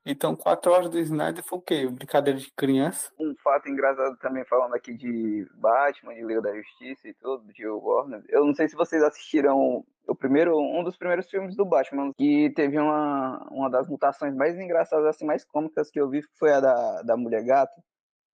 Então, 0.06 0.36
quatro 0.36 0.70
horas 0.70 0.90
do 0.90 0.98
Snyder 0.98 1.42
foi 1.42 1.58
o 1.58 1.62
quê? 1.62 1.88
Brincadeira 1.88 2.38
de 2.38 2.52
criança? 2.52 3.10
Um 3.18 3.34
fato 3.42 3.68
engraçado 3.68 4.16
também, 4.18 4.44
falando 4.44 4.74
aqui 4.74 4.94
de 4.94 5.46
Batman, 5.54 6.14
de 6.14 6.22
Liga 6.22 6.42
da 6.42 6.54
Justiça 6.54 7.08
e 7.08 7.14
tudo, 7.14 7.50
de 7.52 7.66
Warner. 7.66 8.22
Eu 8.28 8.44
não 8.44 8.54
sei 8.54 8.68
se 8.68 8.76
vocês 8.76 9.02
assistiram 9.02 9.82
o 10.06 10.14
primeiro, 10.14 10.58
um 10.58 10.84
dos 10.84 10.98
primeiros 10.98 11.30
filmes 11.30 11.56
do 11.56 11.64
Batman, 11.64 12.12
que 12.14 12.52
teve 12.54 12.78
uma, 12.78 13.48
uma 13.50 13.70
das 13.70 13.88
mutações 13.88 14.34
mais 14.34 14.58
engraçadas, 14.58 15.06
assim, 15.06 15.24
mais 15.24 15.44
cômicas 15.44 15.90
que 15.90 15.98
eu 15.98 16.10
vi, 16.10 16.20
foi 16.38 16.52
a 16.52 16.60
da, 16.60 17.02
da 17.02 17.16
Mulher 17.16 17.42
Gato 17.42 17.80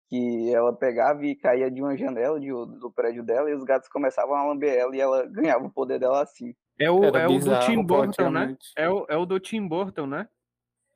que 0.09 0.55
ela 0.55 0.73
pegava 0.73 1.25
e 1.25 1.35
caía 1.35 1.71
de 1.71 1.83
uma 1.83 1.97
janela 1.97 2.39
de, 2.39 2.49
do 2.49 2.93
prédio 2.95 3.25
dela 3.25 3.51
e 3.51 3.55
os 3.55 3.65
gatos 3.65 3.89
começavam 3.89 4.35
a 4.37 4.45
lamber 4.45 4.73
ela 4.73 4.95
e 4.95 5.01
ela 5.01 5.27
ganhava 5.27 5.65
o 5.67 5.73
poder 5.73 5.99
dela 5.99 6.23
assim. 6.23 6.55
É 6.79 6.91
o, 6.91 7.05
é 7.05 7.27
o 7.27 7.39
do 7.39 7.59
Tim 7.61 7.83
Burton, 7.83 8.31
né? 8.31 8.57
É 8.77 8.89
o, 8.89 9.07
é 9.09 9.17
o 9.17 9.27
do 9.27 9.41
Tim 9.41 9.67
Burton, 9.67 10.07
né? 10.07 10.29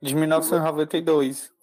De 0.01 0.15
1992. 0.15 1.53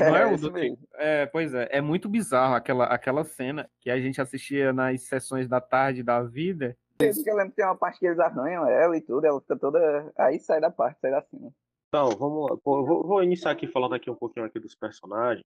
Não 0.00 0.16
é, 0.16 0.22
é 0.22 0.26
o 0.26 0.36
do. 0.36 0.52
É, 0.94 1.26
pois 1.26 1.54
é, 1.54 1.68
é 1.70 1.80
muito 1.80 2.08
bizarro 2.08 2.54
aquela, 2.54 2.86
aquela 2.86 3.22
cena 3.24 3.68
que 3.80 3.90
a 3.90 4.00
gente 4.00 4.20
assistia 4.20 4.72
nas 4.72 5.02
sessões 5.02 5.46
da 5.46 5.60
tarde 5.60 6.02
da 6.02 6.22
vida. 6.22 6.76
Eu 6.98 7.36
lembro 7.36 7.50
que 7.50 7.56
tem 7.56 7.64
uma 7.64 7.76
parte 7.76 7.98
que 7.98 8.06
eles 8.06 8.18
arranham 8.18 8.66
ela 8.66 8.96
e 8.96 9.00
tudo, 9.00 9.26
ela 9.26 9.40
fica 9.40 9.56
toda. 9.56 10.12
Aí 10.16 10.38
sai 10.40 10.60
da 10.60 10.70
parte, 10.70 11.00
sai 11.00 11.10
da 11.10 11.22
cena. 11.22 11.52
Então, 11.88 12.10
vamos 12.10 12.50
lá. 12.50 12.56
Vou, 12.64 13.06
vou 13.06 13.22
iniciar 13.22 13.50
aqui 13.50 13.66
falando 13.66 13.94
aqui 13.94 14.10
um 14.10 14.16
pouquinho 14.16 14.46
aqui 14.46 14.58
dos 14.58 14.74
personagens. 14.74 15.44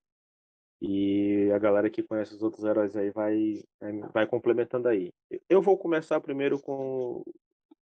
E 0.80 1.50
a 1.52 1.58
galera 1.58 1.90
que 1.90 2.02
conhece 2.02 2.34
os 2.34 2.42
outros 2.42 2.64
heróis 2.64 2.96
aí 2.96 3.10
vai, 3.10 3.62
vai 4.14 4.26
complementando 4.26 4.88
aí. 4.88 5.10
Eu 5.48 5.60
vou 5.60 5.76
começar 5.76 6.20
primeiro 6.20 6.58
com, 6.60 7.24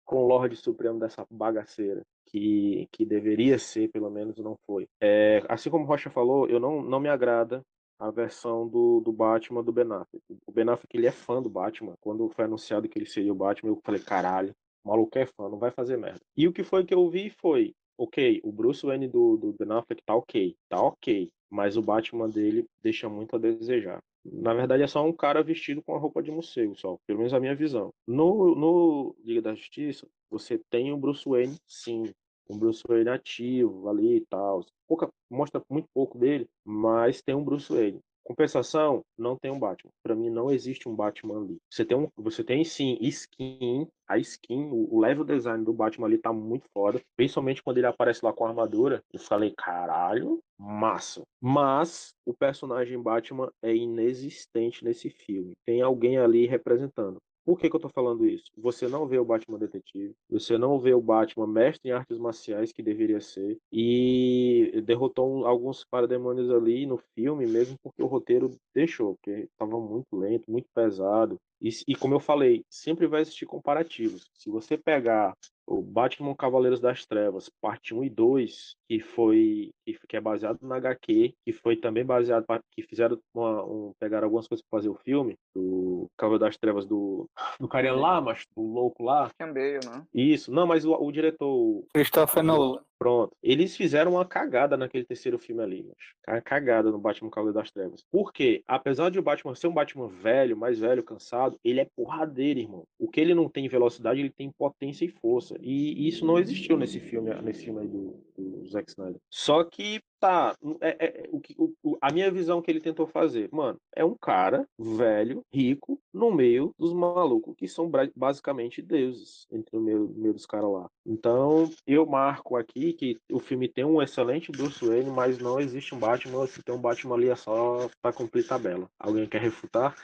com 0.05 0.23
o 0.23 0.27
Lorde 0.27 0.55
Supremo 0.55 0.99
dessa 0.99 1.25
bagaceira, 1.29 2.01
que, 2.25 2.87
que 2.91 3.05
deveria 3.05 3.57
ser, 3.57 3.89
pelo 3.89 4.09
menos 4.09 4.37
não 4.37 4.55
foi. 4.65 4.87
É, 5.01 5.43
assim 5.49 5.69
como 5.69 5.85
Rocha 5.85 6.09
falou, 6.09 6.47
eu 6.47 6.59
não, 6.59 6.81
não 6.81 6.99
me 6.99 7.09
agrada 7.09 7.61
a 7.99 8.11
versão 8.11 8.67
do, 8.67 8.99
do 8.99 9.11
Batman 9.11 9.63
do 9.63 9.71
Ben 9.71 9.91
Affleck. 9.91 10.23
O 10.45 10.51
Ben 10.51 10.69
Affleck 10.69 10.97
ele 10.97 11.07
é 11.07 11.11
fã 11.11 11.41
do 11.41 11.49
Batman. 11.49 11.95
Quando 12.01 12.29
foi 12.29 12.45
anunciado 12.45 12.87
que 12.89 12.97
ele 12.97 13.05
seria 13.05 13.31
o 13.31 13.35
Batman, 13.35 13.71
eu 13.71 13.81
falei, 13.83 14.01
caralho, 14.01 14.53
o 14.83 14.89
maluco 14.89 15.17
é 15.17 15.25
fã, 15.25 15.49
não 15.49 15.57
vai 15.57 15.71
fazer 15.71 15.97
merda. 15.97 16.19
E 16.35 16.47
o 16.47 16.53
que 16.53 16.63
foi 16.63 16.85
que 16.85 16.93
eu 16.93 17.09
vi 17.09 17.29
foi, 17.29 17.73
ok, 17.97 18.41
o 18.43 18.51
Bruce 18.51 18.85
Wayne 18.85 19.07
do, 19.07 19.37
do 19.37 19.53
Ben 19.53 19.71
Affleck 19.71 20.03
tá 20.05 20.13
ok, 20.15 20.55
tá 20.69 20.81
ok 20.81 21.29
mas 21.49 21.77
o 21.77 21.81
Batman 21.81 22.29
dele 22.29 22.65
deixa 22.81 23.07
muito 23.07 23.35
a 23.35 23.39
desejar. 23.39 23.99
Na 24.25 24.53
verdade, 24.53 24.81
é 24.81 24.88
só 24.88 25.05
um 25.05 25.13
cara 25.13 25.43
vestido 25.43 25.83
com 25.83 25.95
a 25.95 25.99
roupa 25.99 26.21
de 26.21 26.31
morcego, 26.31 26.75
só, 26.75 26.97
pelo 27.05 27.19
menos 27.19 27.33
a 27.33 27.39
minha 27.39 27.55
visão. 27.55 27.93
No, 28.07 28.55
no 28.55 29.15
Liga 29.23 29.41
da 29.41 29.53
Justiça, 29.53 30.07
você 30.29 30.59
tem 30.69 30.91
o 30.91 30.97
Bruce 30.97 31.27
Wayne, 31.27 31.55
sim, 31.67 32.11
um 32.49 32.57
Bruce 32.57 32.83
Wayne 32.88 33.09
ativo 33.09 33.88
ali 33.88 34.17
e 34.17 34.25
tal. 34.25 34.65
Pouca, 34.88 35.07
mostra 35.29 35.61
muito 35.69 35.88
pouco 35.93 36.17
dele, 36.17 36.47
mas 36.63 37.21
tem 37.21 37.35
um 37.35 37.43
Bruce 37.43 37.71
Wayne. 37.71 37.99
Compensação, 38.25 39.03
não 39.15 39.38
tem 39.38 39.51
um 39.51 39.59
Batman. 39.59 39.91
Para 40.03 40.15
mim 40.15 40.31
não 40.31 40.49
existe 40.49 40.89
um 40.89 40.95
Batman 40.95 41.43
ali. 41.43 41.57
Você 41.69 41.85
tem 41.85 41.95
um, 41.95 42.09
você 42.17 42.43
tem 42.43 42.63
sim 42.63 42.97
skin, 43.01 43.88
a 44.07 44.17
skin, 44.17 44.69
o 44.71 44.99
level 44.99 45.23
design 45.23 45.63
do 45.63 45.71
Batman 45.71 46.07
ali 46.07 46.17
tá 46.17 46.33
muito 46.33 46.65
foda, 46.73 46.99
principalmente 47.15 47.61
quando 47.61 47.77
ele 47.77 47.85
aparece 47.85 48.25
lá 48.25 48.33
com 48.33 48.43
a 48.43 48.49
armadura. 48.49 49.03
Eu 49.13 49.19
falei, 49.19 49.53
caralho, 49.55 50.39
massa. 50.57 51.21
Mas 51.39 52.15
o 52.25 52.33
personagem 52.33 52.99
Batman 52.99 53.51
é 53.61 53.75
inexistente 53.75 54.83
nesse 54.83 55.09
filme. 55.11 55.53
Tem 55.63 55.83
alguém 55.83 56.17
ali 56.17 56.47
representando. 56.47 57.17
Por 57.45 57.60
que, 57.60 57.69
que 57.69 57.75
eu 57.75 57.79
tô 57.79 57.89
falando 57.89 58.25
isso? 58.25 58.51
Você 58.58 58.88
não 58.88 59.05
vê 59.05 59.19
o 59.19 59.25
Batman 59.25 59.60
detetive, 59.60 60.15
você 60.29 60.58
não 60.58 60.79
vê 60.79 60.93
o 60.93 61.01
Batman 61.01 61.45
mestre 61.45 61.89
em 61.89 61.93
artes 61.93 62.17
marciais, 62.17 62.71
que 62.71 62.81
deveria 62.81 63.21
ser, 63.21 63.58
e 63.71 64.81
derrotou 64.84 65.45
alguns 65.45 65.86
parademônios 65.86 66.49
ali 66.49 66.86
no 66.88 66.97
filme, 66.97 67.45
mesmo 67.45 67.77
porque 67.84 68.01
o 68.01 68.08
roteiro 68.08 68.51
deixou, 68.73 69.15
porque 69.15 69.47
estava 69.51 69.79
muito 69.79 70.15
lento, 70.15 70.49
muito 70.49 70.67
pesado. 70.73 71.38
E, 71.62 71.69
e 71.88 71.95
como 71.95 72.15
eu 72.15 72.19
falei, 72.19 72.63
sempre 72.69 73.08
vai 73.08 73.21
existir 73.21 73.45
comparativos. 73.45 74.25
Se 74.34 74.49
você 74.49 74.77
pegar 74.77 75.34
o 75.67 75.81
Batman 75.81 76.36
Cavaleiros 76.36 76.79
das 76.79 77.05
Trevas, 77.05 77.49
parte 77.62 77.93
1 77.93 78.03
e 78.03 78.10
2, 78.10 78.75
que 78.88 78.99
foi 78.99 79.71
que 80.07 80.17
é 80.17 80.21
baseado 80.21 80.59
na 80.61 80.75
HQ, 80.75 81.33
que 81.43 81.53
foi 81.53 81.75
também 81.75 82.05
baseado 82.05 82.45
que 82.71 82.83
fizeram 82.83 83.19
uma, 83.33 83.63
um, 83.63 83.93
pegaram 83.99 84.25
algumas 84.25 84.47
coisas 84.47 84.65
para 84.67 84.79
fazer 84.79 84.89
o 84.89 84.95
filme 84.95 85.37
do 85.53 86.07
Cavaleiro 86.17 86.45
das 86.45 86.57
Trevas 86.57 86.85
do 86.85 87.29
do 87.59 87.67
cara 87.67 87.93
lá, 87.93 88.21
mas 88.21 88.45
do 88.55 88.61
louco 88.61 89.03
lá. 89.03 89.31
Também, 89.37 89.73
né? 89.73 90.03
Isso, 90.13 90.51
não, 90.51 90.67
mas 90.67 90.85
o, 90.85 90.93
o 90.93 91.11
diretor 91.11 91.83
Christopher 91.93 92.43
Nolan. 92.43 92.81
Pronto. 92.97 93.35
Eles 93.43 93.75
fizeram 93.75 94.13
uma 94.13 94.25
cagada 94.25 94.77
naquele 94.77 95.03
terceiro 95.03 95.37
filme 95.37 95.61
ali, 95.61 95.85
mas. 95.85 96.41
Cagada 96.43 96.91
no 96.91 96.97
Batman 96.97 97.29
Cavaleiro 97.29 97.59
das 97.59 97.69
Trevas. 97.69 98.03
Porque, 98.09 98.63
apesar 98.65 99.11
de 99.11 99.19
o 99.19 99.21
Batman 99.21 99.53
ser 99.53 99.67
um 99.67 99.73
Batman 99.73 100.07
velho, 100.07 100.55
mais 100.55 100.79
velho, 100.79 101.03
cansado, 101.03 101.59
ele 101.63 101.81
é 101.81 101.87
porradeiro, 101.95 102.59
irmão. 102.59 102.83
O 102.97 103.09
que 103.09 103.19
ele 103.19 103.35
não 103.35 103.49
tem 103.49 103.67
velocidade, 103.67 104.21
ele 104.21 104.29
tem 104.29 104.49
potência 104.49 105.05
e 105.05 105.09
força. 105.09 105.55
E 105.61 106.07
isso 106.07 106.25
não 106.25 106.39
existiu 106.39 106.77
nesse 106.77 106.99
filme, 106.99 107.33
nesse 107.41 107.65
filme 107.65 107.81
aí 107.81 107.87
do, 107.87 108.15
do 108.37 108.65
Zack 108.67 108.89
Snyder. 108.89 109.19
Só 109.29 109.63
que 109.63 110.01
tá. 110.19 110.55
É, 110.81 111.05
é, 111.05 111.29
o, 111.29 111.73
o, 111.83 111.97
a 112.01 112.11
minha 112.11 112.31
visão 112.31 112.61
que 112.61 112.71
ele 112.71 112.79
tentou 112.79 113.05
fazer, 113.07 113.49
mano, 113.51 113.79
é 113.95 114.03
um 114.03 114.15
cara 114.15 114.67
velho, 114.77 115.43
rico, 115.53 115.99
no 116.13 116.31
meio 116.31 116.73
dos 116.77 116.93
malucos 116.93 117.55
que 117.55 117.67
são 117.67 117.89
basicamente 118.15 118.81
deuses 118.81 119.45
entre 119.51 119.77
o 119.77 119.81
meio, 119.81 120.13
meio 120.15 120.33
dos 120.33 120.45
caras 120.45 120.71
lá. 120.71 120.89
Então, 121.05 121.69
eu 121.85 122.05
marco 122.05 122.55
aqui 122.55 122.93
que 122.93 123.17
o 123.31 123.39
filme 123.39 123.67
tem 123.67 123.85
um 123.85 124.01
excelente 124.01 124.51
Bruce 124.51 124.85
Wayne, 124.85 125.09
mas 125.09 125.37
não 125.37 125.59
existe 125.59 125.93
um 125.93 125.99
Batman. 125.99 126.47
Se 126.47 126.63
tem 126.63 126.75
um 126.75 126.81
Batman 126.81 127.15
ali 127.15 127.29
é 127.29 127.35
só 127.35 127.89
pra 128.01 128.13
cumprir 128.13 128.47
tabela. 128.47 128.89
Alguém 128.99 129.27
quer 129.27 129.41
refutar? 129.41 129.95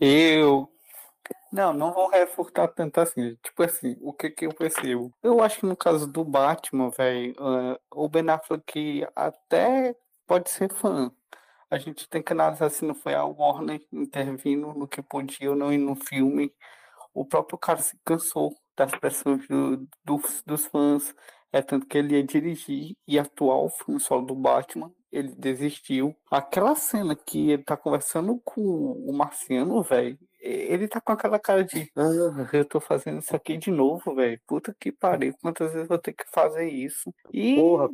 Eu 0.00 0.68
não, 1.52 1.72
não 1.74 1.92
vou 1.92 2.08
refutar 2.08 2.66
tanto 2.68 2.98
assim. 2.98 3.36
Tipo 3.42 3.62
assim, 3.62 3.96
o 4.00 4.12
que 4.12 4.30
que 4.30 4.46
eu 4.46 4.54
percebo? 4.54 5.12
Eu 5.22 5.42
acho 5.42 5.60
que 5.60 5.66
no 5.66 5.76
caso 5.76 6.06
do 6.10 6.24
Batman, 6.24 6.88
velho, 6.90 7.34
uh, 7.38 7.78
o 7.90 8.08
Ben 8.08 8.28
Affleck 8.30 9.06
até 9.14 9.94
pode 10.26 10.48
ser 10.48 10.72
fã. 10.72 11.12
A 11.70 11.78
gente 11.78 12.08
tem 12.08 12.22
que 12.22 12.32
analisar 12.32 12.70
se 12.70 12.84
não 12.84 12.94
foi 12.94 13.14
a 13.14 13.24
Warner 13.24 13.82
intervindo 13.92 14.72
no 14.72 14.88
que 14.88 15.02
podia 15.02 15.50
ou 15.50 15.56
não 15.56 15.72
ir 15.72 15.78
no 15.78 15.94
filme. 15.94 16.52
O 17.14 17.24
próprio 17.24 17.58
cara 17.58 17.80
se 17.80 17.98
cansou 18.04 18.54
das 18.76 18.92
pressões 18.92 19.46
do, 19.46 19.86
dos, 20.04 20.42
dos 20.46 20.66
fãs. 20.66 21.14
É 21.52 21.60
tanto 21.60 21.86
que 21.86 21.98
ele 21.98 22.14
ia 22.14 22.24
dirigir 22.24 22.96
e 23.06 23.18
atuar 23.18 23.56
o 23.56 23.68
filme 23.68 24.00
solo 24.00 24.24
do 24.26 24.34
Batman. 24.34 24.90
Ele 25.10 25.34
desistiu. 25.34 26.16
Aquela 26.30 26.74
cena 26.74 27.14
que 27.14 27.50
ele 27.50 27.62
tá 27.62 27.76
conversando 27.76 28.40
com 28.42 28.62
o 28.62 29.12
Marciano, 29.12 29.82
velho, 29.82 30.18
ele 30.42 30.88
tá 30.88 31.00
com 31.00 31.12
aquela 31.12 31.38
cara 31.38 31.64
de 31.64 31.90
ah, 31.96 32.02
eu 32.52 32.64
tô 32.64 32.80
fazendo 32.80 33.20
isso 33.20 33.34
aqui 33.34 33.56
de 33.56 33.70
novo, 33.70 34.14
velho. 34.14 34.40
Puta 34.46 34.74
que 34.78 34.90
pariu, 34.90 35.34
quantas 35.40 35.72
vezes 35.72 35.88
vou 35.88 35.98
ter 35.98 36.12
que 36.12 36.24
fazer 36.32 36.68
isso? 36.68 37.14
E. 37.32 37.54
Porra, 37.56 37.88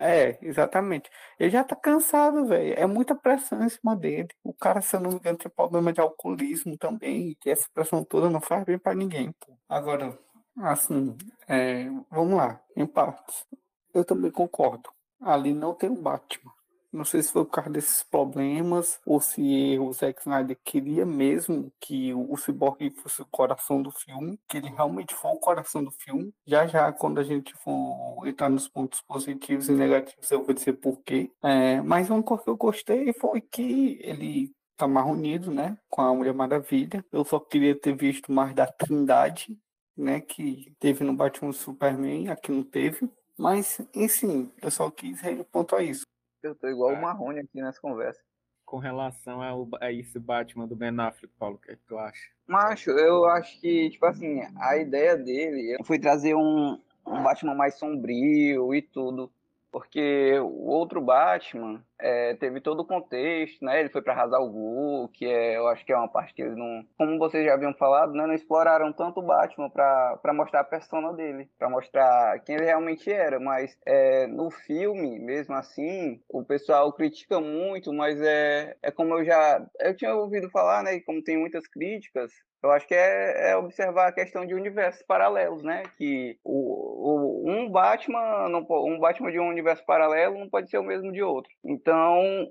É, 0.00 0.38
exatamente. 0.42 1.08
Ele 1.38 1.50
já 1.50 1.62
tá 1.62 1.76
cansado, 1.76 2.46
velho. 2.46 2.74
É 2.76 2.86
muita 2.86 3.14
pressão 3.14 3.62
em 3.62 3.68
cima 3.68 3.94
dele. 3.94 4.28
O 4.42 4.52
cara, 4.52 4.80
se 4.80 4.96
eu 4.96 5.00
não 5.00 5.10
me 5.10 5.16
engano, 5.16 5.38
tem 5.38 5.50
problema 5.50 5.92
de 5.92 6.00
alcoolismo 6.00 6.76
também. 6.76 7.36
E 7.44 7.50
essa 7.50 7.68
pressão 7.72 8.04
toda 8.04 8.28
não 8.28 8.40
faz 8.40 8.64
bem 8.64 8.78
pra 8.78 8.94
ninguém, 8.94 9.32
pô. 9.32 9.56
Agora, 9.68 10.18
assim, 10.58 11.16
é, 11.48 11.84
vamos 12.10 12.36
lá, 12.36 12.60
em 12.76 12.86
partes. 12.86 13.46
Eu 13.92 14.04
também 14.04 14.30
concordo. 14.30 14.90
Ali 15.20 15.54
não 15.54 15.74
tem 15.74 15.88
um 15.88 16.02
Batman. 16.02 16.52
Não 16.94 17.04
sei 17.04 17.20
se 17.24 17.32
foi 17.32 17.44
por 17.44 17.50
causa 17.50 17.70
desses 17.70 18.04
problemas 18.04 19.00
ou 19.04 19.20
se 19.20 19.76
o 19.80 19.92
Zack 19.92 20.20
Snyder 20.20 20.56
queria 20.64 21.04
mesmo 21.04 21.72
que 21.80 22.14
o 22.14 22.36
Cyborg 22.36 22.88
fosse 23.02 23.20
o 23.20 23.26
coração 23.26 23.82
do 23.82 23.90
filme, 23.90 24.38
que 24.48 24.58
ele 24.58 24.68
realmente 24.68 25.12
foi 25.12 25.32
o 25.32 25.40
coração 25.40 25.82
do 25.82 25.90
filme. 25.90 26.32
Já 26.46 26.68
já, 26.68 26.92
quando 26.92 27.18
a 27.18 27.24
gente 27.24 27.52
for 27.54 28.22
entrar 28.24 28.48
nos 28.48 28.68
pontos 28.68 29.00
positivos 29.00 29.68
e 29.68 29.72
negativos, 29.72 30.30
eu 30.30 30.44
vou 30.44 30.54
dizer 30.54 30.74
por 30.74 31.02
quê. 31.02 31.32
É, 31.42 31.82
mas 31.82 32.08
uma 32.10 32.22
coisa 32.22 32.44
que 32.44 32.50
eu 32.50 32.56
gostei 32.56 33.12
foi 33.14 33.40
que 33.40 33.98
ele 34.00 34.52
tá 34.76 34.86
mais 34.86 35.08
unido, 35.08 35.50
né, 35.50 35.76
com 35.90 36.00
a 36.00 36.14
Mulher 36.14 36.32
Maravilha. 36.32 37.04
Eu 37.10 37.24
só 37.24 37.40
queria 37.40 37.74
ter 37.74 37.96
visto 37.96 38.30
mais 38.30 38.54
da 38.54 38.68
Trindade, 38.68 39.58
né, 39.96 40.20
que 40.20 40.72
teve 40.78 41.02
no 41.02 41.12
Batman 41.12 41.52
Superman, 41.52 42.28
aqui 42.28 42.52
não 42.52 42.62
teve. 42.62 43.10
Mas, 43.36 43.80
enfim, 43.92 44.52
eu 44.62 44.70
só 44.70 44.88
quis 44.92 45.20
ponto 45.50 45.74
a 45.74 45.82
isso. 45.82 46.04
Eu 46.44 46.54
tô 46.54 46.68
igual 46.68 46.92
o 46.92 47.00
Marrone 47.00 47.40
aqui 47.40 47.62
nessa 47.62 47.80
conversa. 47.80 48.20
Com 48.66 48.76
relação 48.76 49.42
ao, 49.42 49.66
a 49.80 49.90
esse 49.90 50.18
Batman 50.18 50.66
do 50.66 50.76
Ben 50.76 50.94
Affleck, 51.00 51.32
Paulo, 51.38 51.56
o 51.56 51.58
que, 51.58 51.72
é 51.72 51.74
que 51.74 51.82
tu 51.88 51.96
acha? 51.96 52.28
Macho, 52.46 52.90
eu 52.90 53.24
acho 53.24 53.58
que, 53.62 53.88
tipo 53.88 54.04
assim, 54.04 54.42
a 54.60 54.76
ideia 54.76 55.16
dele 55.16 55.78
foi 55.84 55.98
trazer 55.98 56.34
um, 56.34 56.78
um 57.06 57.22
Batman 57.22 57.54
mais 57.54 57.78
sombrio 57.78 58.74
e 58.74 58.82
tudo. 58.82 59.32
Porque 59.72 60.38
o 60.38 60.66
outro 60.66 61.00
Batman 61.00 61.82
é, 62.00 62.34
teve 62.34 62.60
todo 62.60 62.80
o 62.80 62.86
contexto, 62.86 63.64
né? 63.64 63.80
Ele 63.80 63.88
foi 63.88 64.02
para 64.02 64.12
arrasar 64.12 64.40
o 64.40 64.50
Gu, 64.50 65.08
que 65.12 65.26
é, 65.26 65.56
eu 65.56 65.66
acho 65.68 65.84
que 65.84 65.92
é 65.92 65.96
uma 65.96 66.08
parte 66.08 66.34
que 66.34 66.42
eles 66.42 66.56
não, 66.56 66.84
como 66.96 67.18
vocês 67.18 67.44
já 67.44 67.54
haviam 67.54 67.74
falado, 67.74 68.12
né? 68.12 68.26
Não 68.26 68.34
exploraram 68.34 68.92
tanto 68.92 69.20
o 69.20 69.22
Batman 69.22 69.70
para 69.70 70.32
mostrar 70.34 70.60
a 70.60 70.64
persona 70.64 71.12
dele, 71.12 71.48
para 71.58 71.68
mostrar 71.68 72.38
quem 72.40 72.56
ele 72.56 72.64
realmente 72.66 73.10
era. 73.10 73.38
Mas 73.38 73.76
é, 73.86 74.26
no 74.26 74.50
filme, 74.50 75.18
mesmo 75.18 75.54
assim, 75.54 76.20
o 76.28 76.44
pessoal 76.44 76.92
critica 76.92 77.40
muito, 77.40 77.92
mas 77.92 78.20
é, 78.20 78.76
é 78.82 78.90
como 78.90 79.18
eu 79.18 79.24
já 79.24 79.64
eu 79.80 79.96
tinha 79.96 80.14
ouvido 80.14 80.50
falar, 80.50 80.82
né? 80.82 81.00
Como 81.00 81.22
tem 81.22 81.38
muitas 81.38 81.66
críticas, 81.66 82.32
eu 82.64 82.70
acho 82.70 82.88
que 82.88 82.94
é, 82.94 83.50
é, 83.50 83.56
observar 83.58 84.08
a 84.08 84.12
questão 84.12 84.46
de 84.46 84.54
universos 84.54 85.02
paralelos, 85.02 85.62
né? 85.62 85.82
Que 85.98 86.38
o, 86.42 87.44
o, 87.44 87.50
um 87.50 87.68
Batman, 87.68 88.46
um 88.46 88.98
Batman 88.98 89.30
de 89.30 89.38
um 89.38 89.50
universo 89.50 89.84
paralelo 89.84 90.38
não 90.38 90.48
pode 90.48 90.70
ser 90.70 90.78
o 90.78 90.82
mesmo 90.82 91.12
de 91.12 91.22
outro. 91.22 91.52
Então, 91.62 91.93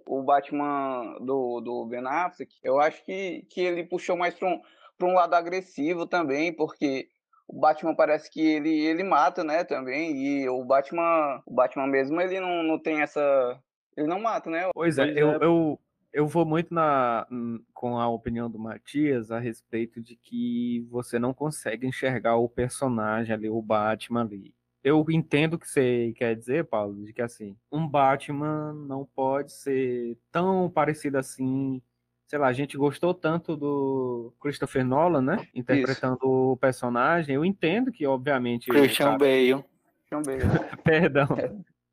o 0.08 0.24
Batman 0.24 1.18
do, 1.20 1.62
do 1.62 1.86
Ben 1.86 2.06
Affleck, 2.06 2.54
eu 2.64 2.80
acho 2.80 3.04
que, 3.06 3.46
que 3.50 3.62
ele 3.62 3.84
puxou 3.84 4.18
mais 4.18 4.34
para 4.34 4.48
um, 4.48 4.62
um 5.02 5.14
lado 5.14 5.34
agressivo 5.34 6.06
também, 6.06 6.54
porque 6.54 7.08
o 7.48 7.60
Batman 7.60 7.96
parece 7.96 8.32
que 8.32 8.42
ele, 8.42 8.86
ele 8.86 9.04
mata, 9.04 9.44
né, 9.44 9.64
também, 9.64 10.16
e 10.16 10.50
o 10.50 10.64
Batman, 10.64 11.42
o 11.46 11.54
Batman 11.54 11.88
mesmo, 11.88 12.20
ele 12.22 12.40
não, 12.40 12.64
não 12.64 12.80
tem 12.80 13.02
essa... 13.02 13.60
Ele 13.96 14.08
não 14.08 14.20
mata, 14.20 14.50
né? 14.50 14.70
Pois 14.74 14.98
é, 14.98 15.12
eu, 15.12 15.34
eu, 15.34 15.80
eu 16.12 16.28
vou 16.28 16.46
muito 16.46 16.74
na, 16.74 17.28
com 17.74 18.00
a 18.00 18.08
opinião 18.08 18.50
do 18.50 18.58
Matias 18.58 19.32
a 19.32 19.40
respeito 19.40 20.02
de 20.02 20.16
que 20.16 20.88
você 20.90 21.20
não 21.20 21.34
consegue 21.34 21.86
enxergar 21.86 22.38
o 22.38 22.50
personagem 22.50 23.34
ali, 23.34 23.50
o 23.50 23.62
Batman 23.62 24.22
ali. 24.22 24.54
Eu 24.84 25.06
entendo 25.10 25.54
o 25.54 25.60
que 25.60 25.70
você 25.70 26.14
quer 26.18 26.36
dizer, 26.36 26.66
Paulo, 26.66 27.06
de 27.06 27.14
que 27.14 27.22
assim, 27.22 27.56
um 27.72 27.88
Batman 27.88 28.74
não 28.74 29.06
pode 29.06 29.54
ser 29.54 30.18
tão 30.32 30.70
parecido 30.70 31.18
assim. 31.18 31.82
Sei 32.28 32.38
lá, 32.38 32.48
a 32.48 32.54
gente 32.54 32.76
gostou 32.76 33.14
tanto 33.14 33.56
do 33.56 34.34
Christopher 34.42 34.84
Nolan, 34.84 35.22
né? 35.22 35.48
Interpretando 35.54 36.16
Isso. 36.16 36.28
o 36.28 36.58
personagem. 36.58 37.36
Eu 37.36 37.46
entendo 37.46 37.92
que, 37.92 38.06
obviamente. 38.06 38.70
Christian 38.70 39.18
Bale. 39.18 39.64
Christian 40.00 40.22
Bale. 40.22 40.42
Perdão. 40.84 41.28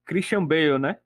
Christian 0.05 0.45
Bale, 0.45 0.79
né? 0.79 0.97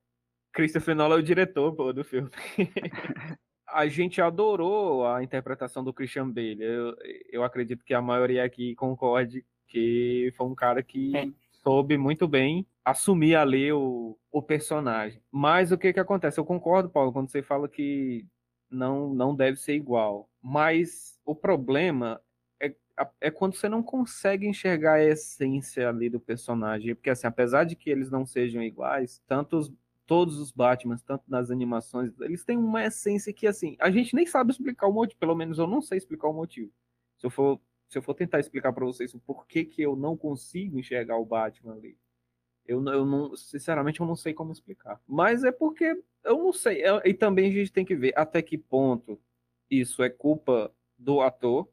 Christopher 0.53 0.94
Nolan 0.94 1.16
é 1.16 1.18
o 1.18 1.23
diretor 1.23 1.73
pô, 1.75 1.92
do 1.92 2.05
filme. 2.05 2.31
a 3.66 3.87
gente 3.88 4.23
adorou 4.23 5.07
a 5.07 5.23
interpretação 5.23 5.83
do 5.83 5.92
Christian 5.92 6.31
Bale. 6.31 6.62
Eu, 6.62 6.97
eu 7.31 7.44
acredito 7.44 7.85
que 7.85 7.92
a 7.92 8.01
maioria 8.01 8.44
aqui 8.44 8.75
concorde 8.77 9.44
que 9.66 10.33
foi 10.37 10.47
um 10.47 10.55
cara 10.55 10.83
que 10.83 11.16
é. 11.16 11.29
Soube 11.64 11.96
muito 11.96 12.29
bem 12.29 12.66
assumir 12.85 13.35
ali 13.35 13.72
o, 13.72 14.16
o 14.31 14.42
personagem. 14.42 15.22
Mas 15.33 15.72
o 15.72 15.79
que 15.79 15.92
que 15.92 16.00
acontece? 16.00 16.38
Eu 16.38 16.44
concordo, 16.44 16.90
Paulo, 16.90 17.12
quando 17.12 17.31
você 17.31 17.42
fala 17.42 17.68
que 17.68 18.27
não, 18.70 19.14
não 19.14 19.35
deve 19.35 19.57
ser 19.57 19.74
igual. 19.74 20.29
Mas 20.42 21.18
o 21.24 21.35
problema 21.35 22.20
é, 22.61 22.74
é 23.20 23.31
quando 23.31 23.55
você 23.55 23.68
não 23.68 23.83
consegue 23.83 24.46
enxergar 24.46 24.94
a 24.94 25.05
essência 25.05 25.88
ali 25.88 26.11
do 26.11 26.20
personagem. 26.20 26.94
Porque, 26.94 27.11
assim, 27.11 27.27
apesar 27.27 27.64
de 27.64 27.74
que 27.74 27.88
eles 27.88 28.11
não 28.11 28.27
sejam 28.27 28.62
iguais, 28.62 29.22
tanto 29.27 29.57
os, 29.57 29.72
todos 30.07 30.38
os 30.38 30.53
Batmans, 30.53 31.03
tanto 31.03 31.24
nas 31.27 31.50
animações, 31.50 32.12
eles 32.20 32.44
têm 32.44 32.59
uma 32.59 32.85
essência 32.85 33.33
que, 33.33 33.46
assim, 33.46 33.77
a 33.81 33.90
gente 33.90 34.14
nem 34.14 34.27
sabe 34.27 34.53
explicar 34.53 34.87
o 34.87 34.92
motivo, 34.92 35.18
pelo 35.18 35.35
menos 35.35 35.59
eu 35.59 35.66
não 35.66 35.81
sei 35.81 35.96
explicar 35.96 36.29
o 36.29 36.35
motivo. 36.35 36.70
Se 37.18 37.27
eu 37.27 37.31
for, 37.31 37.59
se 37.88 37.99
eu 37.99 38.03
for 38.03 38.14
tentar 38.14 38.40
explicar 38.40 38.73
para 38.73 38.85
vocês 38.85 39.14
o 39.14 39.20
porquê 39.20 39.64
que 39.64 39.83
eu 39.83 39.94
não 39.97 40.16
consigo 40.16 40.79
enxergar 40.79 41.16
o 41.18 41.25
Batman 41.25 41.75
ali, 41.75 41.97
eu, 42.66 42.83
eu 42.87 43.05
não, 43.05 43.37
sinceramente, 43.37 44.01
eu 44.01 44.07
não 44.07 44.16
sei 44.16 44.33
como 44.33 44.53
explicar. 44.53 45.01
Mas 45.07 45.44
é 45.44 45.53
porque 45.53 46.03
eu 46.25 46.38
não 46.38 46.53
sei. 46.53 46.83
É, 46.83 47.09
e 47.09 47.14
também 47.14 47.51
a 47.51 47.53
gente 47.53 47.73
tem 47.73 47.85
que 47.85 47.94
ver 47.94 48.12
até 48.16 48.40
que 48.40 48.57
ponto 48.57 49.20
isso 49.70 50.03
é 50.03 50.09
culpa 50.09 50.73
do 50.99 51.20
ator 51.20 51.68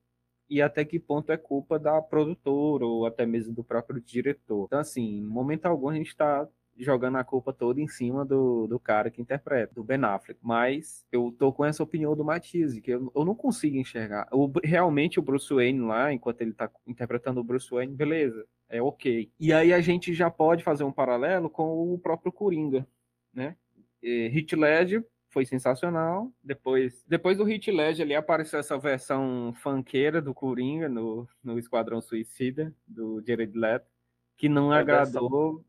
e 0.49 0.61
até 0.61 0.83
que 0.83 0.99
ponto 0.99 1.31
é 1.31 1.37
culpa 1.37 1.79
da 1.79 2.01
produtora 2.01 2.85
ou 2.85 3.05
até 3.05 3.25
mesmo 3.25 3.53
do 3.53 3.63
próprio 3.63 4.01
diretor. 4.01 4.65
Então, 4.65 4.79
assim, 4.79 5.19
em 5.19 5.23
momento 5.23 5.65
algum 5.65 5.89
a 5.89 5.95
gente 5.95 6.09
está 6.09 6.47
jogando 6.77 7.17
a 7.17 7.23
culpa 7.23 7.53
toda 7.53 7.79
em 7.79 7.87
cima 7.87 8.25
do, 8.25 8.67
do 8.67 8.79
cara 8.79 9.11
que 9.11 9.21
interpreta, 9.21 9.73
do 9.73 9.83
Ben 9.83 10.03
Affleck. 10.03 10.39
Mas 10.41 11.05
eu 11.11 11.33
tô 11.37 11.51
com 11.51 11.65
essa 11.65 11.83
opinião 11.83 12.15
do 12.15 12.25
Matisse, 12.25 12.81
que 12.81 12.91
eu, 12.91 13.11
eu 13.15 13.25
não 13.25 13.35
consigo 13.35 13.77
enxergar. 13.77 14.27
O, 14.31 14.51
realmente 14.63 15.19
o 15.19 15.23
Bruce 15.23 15.53
Wayne 15.53 15.81
lá, 15.81 16.11
enquanto 16.11 16.41
ele 16.41 16.53
tá 16.53 16.69
interpretando 16.87 17.39
o 17.39 17.43
Bruce 17.43 17.69
Wayne, 17.69 17.93
beleza, 17.93 18.45
é 18.69 18.81
ok. 18.81 19.31
E 19.39 19.53
aí 19.53 19.73
a 19.73 19.81
gente 19.81 20.13
já 20.13 20.29
pode 20.29 20.63
fazer 20.63 20.83
um 20.83 20.91
paralelo 20.91 21.49
com 21.49 21.93
o 21.93 21.99
próprio 21.99 22.31
Coringa, 22.31 22.87
né? 23.33 23.55
E 24.01 24.31
Heath 24.33 24.53
Ledger 24.53 25.05
foi 25.31 25.45
sensacional. 25.45 26.31
Depois, 26.43 27.03
depois 27.07 27.37
do 27.37 27.43
Hit 27.43 27.71
Ledger 27.71 28.05
ali 28.05 28.15
apareceu 28.15 28.59
essa 28.59 28.77
versão 28.77 29.53
funkeira 29.55 30.21
do 30.21 30.33
Coringa 30.33 30.87
no, 30.87 31.27
no 31.43 31.57
Esquadrão 31.57 32.01
Suicida 32.01 32.73
do 32.85 33.23
Jared 33.25 33.57
Leto, 33.57 33.89
que 34.37 34.49
não 34.49 34.71
agradou. 34.71 35.63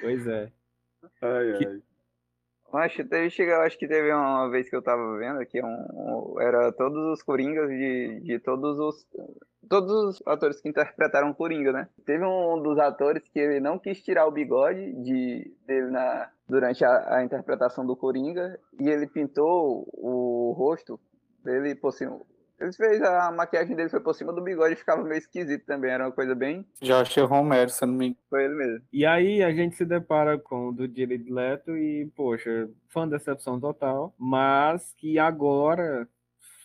Pois 0.00 0.26
é. 0.26 0.50
Ai, 1.22 1.58
que... 1.58 1.66
ai. 1.66 1.82
Acho, 2.72 3.04
teve, 3.04 3.30
chega, 3.30 3.62
acho 3.62 3.76
que 3.76 3.88
teve 3.88 4.12
uma 4.12 4.48
vez 4.48 4.68
que 4.70 4.76
eu 4.76 4.82
tava 4.82 5.18
vendo 5.18 5.44
que 5.44 5.60
um, 5.60 5.86
um, 5.92 6.40
era 6.40 6.70
todos 6.72 6.98
os 7.12 7.22
Coringas 7.22 7.68
de, 7.68 8.20
de 8.20 8.38
todos 8.38 8.78
os 8.78 9.06
todos 9.68 9.92
os 9.92 10.22
atores 10.26 10.60
que 10.60 10.68
interpretaram 10.68 11.32
Coringa, 11.32 11.72
né? 11.72 11.88
Teve 12.04 12.24
um 12.24 12.60
dos 12.62 12.78
atores 12.78 13.22
que 13.28 13.38
ele 13.38 13.60
não 13.60 13.78
quis 13.78 14.02
tirar 14.02 14.26
o 14.26 14.32
bigode 14.32 14.92
de, 15.02 15.52
dele 15.66 15.90
na, 15.90 16.30
durante 16.48 16.84
a, 16.84 17.16
a 17.16 17.24
interpretação 17.24 17.86
do 17.86 17.96
Coringa 17.96 18.58
e 18.80 18.88
ele 18.88 19.06
pintou 19.06 19.88
o 19.92 20.52
rosto 20.56 20.98
dele 21.44 21.74
por 21.74 21.92
cima, 21.92 22.20
ele 22.60 22.72
fez 22.72 23.02
a 23.02 23.30
maquiagem 23.32 23.74
dele 23.74 23.88
foi 23.88 24.00
por 24.00 24.14
cima 24.14 24.32
do 24.32 24.42
bigode 24.42 24.74
e 24.74 24.76
ficava 24.76 25.02
meio 25.02 25.18
esquisito 25.18 25.64
também. 25.64 25.90
Era 25.90 26.04
uma 26.04 26.12
coisa 26.12 26.34
bem. 26.34 26.66
Josh 26.82 27.16
Romero, 27.16 27.70
se 27.70 27.86
não 27.86 27.94
me 27.94 28.16
Foi 28.28 28.44
ele 28.44 28.54
mesmo. 28.54 28.86
E 28.92 29.06
aí 29.06 29.42
a 29.42 29.50
gente 29.50 29.76
se 29.76 29.84
depara 29.84 30.38
com 30.38 30.68
o 30.68 30.72
do 30.72 30.82
Jared 30.82 31.30
Leto 31.30 31.76
e, 31.76 32.06
poxa, 32.14 32.68
fã 32.88 33.08
decepção 33.08 33.58
total. 33.58 34.14
Mas 34.18 34.92
que 34.92 35.18
agora 35.18 36.06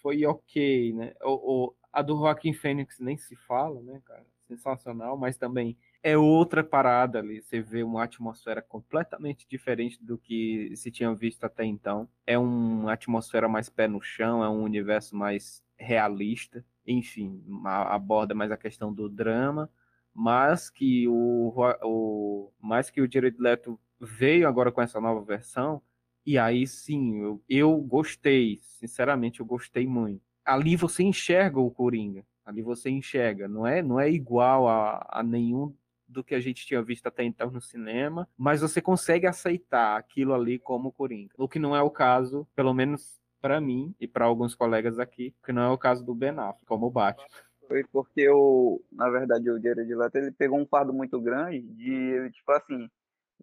foi 0.01 0.25
ok, 0.25 0.93
né? 0.93 1.13
O, 1.23 1.65
o, 1.67 1.75
a 1.93 2.01
do 2.01 2.17
Joaquim 2.17 2.53
Fênix 2.53 2.99
nem 2.99 3.17
se 3.17 3.35
fala, 3.35 3.81
né, 3.81 4.01
cara? 4.05 4.25
Sensacional, 4.47 5.17
mas 5.17 5.37
também 5.37 5.75
é 6.03 6.15
outra 6.15 6.63
parada 6.63 7.17
ali. 7.17 7.41
Você 7.41 7.61
vê 7.61 7.81
uma 7.81 8.03
atmosfera 8.03 8.61
completamente 8.61 9.47
diferente 9.49 9.97
do 10.03 10.19
que 10.19 10.71
se 10.75 10.91
tinha 10.91 11.11
visto 11.15 11.43
até 11.45 11.65
então. 11.65 12.07
É 12.27 12.37
uma 12.37 12.93
atmosfera 12.93 13.47
mais 13.47 13.69
pé 13.69 13.87
no 13.87 13.99
chão, 13.99 14.43
é 14.43 14.49
um 14.49 14.61
universo 14.61 15.15
mais 15.15 15.64
realista, 15.77 16.65
enfim, 16.85 17.43
aborda 17.65 18.33
mais 18.35 18.51
a 18.51 18.57
questão 18.57 18.93
do 18.93 19.09
drama, 19.09 19.69
mas 20.13 20.69
que 20.69 21.07
o, 21.07 21.53
o 21.83 22.51
mais 22.61 22.89
que 22.89 23.01
o 23.01 23.11
Jared 23.11 23.37
Leto 23.39 23.79
veio 23.99 24.47
agora 24.47 24.71
com 24.71 24.81
essa 24.81 24.99
nova 25.01 25.21
versão, 25.23 25.81
E 26.25 26.37
aí 26.39 26.65
sim, 26.65 27.21
eu, 27.21 27.43
eu 27.47 27.77
gostei, 27.77 28.57
sinceramente, 28.61 29.39
eu 29.41 29.45
gostei 29.45 29.85
muito. 29.87 30.21
Ali 30.43 30.75
você 30.75 31.03
enxerga 31.03 31.59
o 31.59 31.69
Coringa, 31.71 32.25
ali 32.45 32.61
você 32.61 32.89
enxerga, 32.89 33.47
não 33.47 33.65
é, 33.67 33.81
não 33.83 33.99
é 33.99 34.09
igual 34.09 34.67
a, 34.67 35.05
a 35.09 35.23
nenhum 35.23 35.75
do 36.07 36.23
que 36.23 36.35
a 36.35 36.39
gente 36.39 36.65
tinha 36.65 36.81
visto 36.83 37.07
até 37.07 37.23
então 37.23 37.49
no 37.51 37.61
cinema, 37.61 38.27
mas 38.37 38.61
você 38.61 38.81
consegue 38.81 39.27
aceitar 39.27 39.97
aquilo 39.97 40.33
ali 40.33 40.59
como 40.59 40.91
Coringa. 40.91 41.33
O 41.37 41.47
que 41.47 41.59
não 41.59 41.75
é 41.75 41.81
o 41.81 41.89
caso, 41.89 42.47
pelo 42.55 42.73
menos 42.73 43.19
para 43.45 43.61
mim 43.61 43.93
e 43.99 44.07
para 44.07 44.25
alguns 44.25 44.55
colegas 44.55 44.97
aqui, 44.97 45.31
que 45.45 45.53
não 45.53 45.61
é 45.61 45.69
o 45.69 45.77
caso 45.77 46.03
do 46.03 46.15
Ben 46.15 46.31
Affleck, 46.31 46.65
como 46.65 46.89
Batman. 46.89 47.27
Foi 47.67 47.83
porque 47.91 48.27
o, 48.27 48.81
na 48.91 49.07
verdade, 49.07 49.51
o 49.51 49.61
Jared 49.61 49.93
Leto 49.93 50.15
ele 50.15 50.31
pegou 50.31 50.59
um 50.59 50.65
fardo 50.65 50.91
muito 50.91 51.21
grande 51.21 51.61
de, 51.61 52.31
tipo 52.31 52.51
assim, 52.51 52.89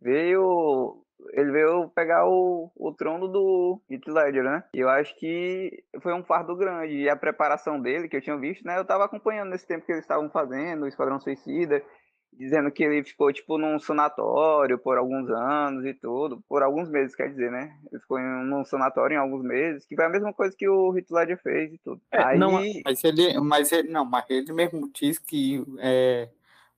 veio 0.01 1.01
ele 1.35 1.53
veio 1.53 1.89
pegar 1.91 2.27
o, 2.27 2.73
o 2.75 2.93
trono 2.93 3.29
do 3.29 3.81
Heath 3.89 4.09
Ledger, 4.09 4.43
né? 4.43 4.65
E 4.75 4.81
eu 4.81 4.89
acho 4.89 5.17
que 5.21 5.85
foi 6.01 6.13
um 6.13 6.25
fardo 6.25 6.57
grande. 6.57 6.95
E 6.95 7.09
a 7.09 7.15
preparação 7.15 7.81
dele, 7.81 8.09
que 8.09 8.17
eu 8.17 8.21
tinha 8.21 8.37
visto, 8.37 8.65
né? 8.67 8.77
Eu 8.77 8.85
tava 8.85 9.05
acompanhando 9.05 9.51
nesse 9.51 9.69
tempo 9.69 9.87
que 9.87 9.93
eles 9.93 10.03
estavam 10.03 10.29
fazendo, 10.31 10.83
o 10.83 10.89
Esquadrão 10.89 11.21
Suicida 11.21 11.81
dizendo 12.33 12.71
que 12.71 12.83
ele 12.83 13.05
ficou 13.05 13.33
tipo 13.33 13.59
num 13.59 13.79
sanatório 13.79 14.79
por 14.79 14.97
alguns 14.97 15.29
anos 15.31 15.85
e 15.85 15.95
tudo, 15.95 16.43
por 16.49 16.63
alguns 16.63 16.89
meses, 16.89 17.15
quer 17.15 17.29
dizer, 17.29 17.51
né? 17.51 17.77
Ele 17.91 18.01
ficou 18.01 18.19
num 18.19 18.65
sanatório 18.65 19.15
em 19.15 19.19
alguns 19.19 19.45
meses, 19.45 19.85
que 19.85 19.95
foi 19.95 20.05
a 20.05 20.09
mesma 20.09 20.33
coisa 20.33 20.57
que 20.57 20.69
o 20.69 20.93
Ledger 21.11 21.41
fez 21.43 21.73
e 21.73 21.79
tudo. 21.79 22.01
É, 22.11 22.23
Aí... 22.23 22.39
não, 22.39 22.53
mas 22.53 23.05
ele, 23.05 23.41
mas 23.41 23.73
ele, 23.73 23.91
não, 23.91 24.05
mas 24.05 24.25
ele 24.29 24.53
mesmo 24.53 24.91
diz 24.93 25.19
que 25.19 25.65
é, 25.79 26.29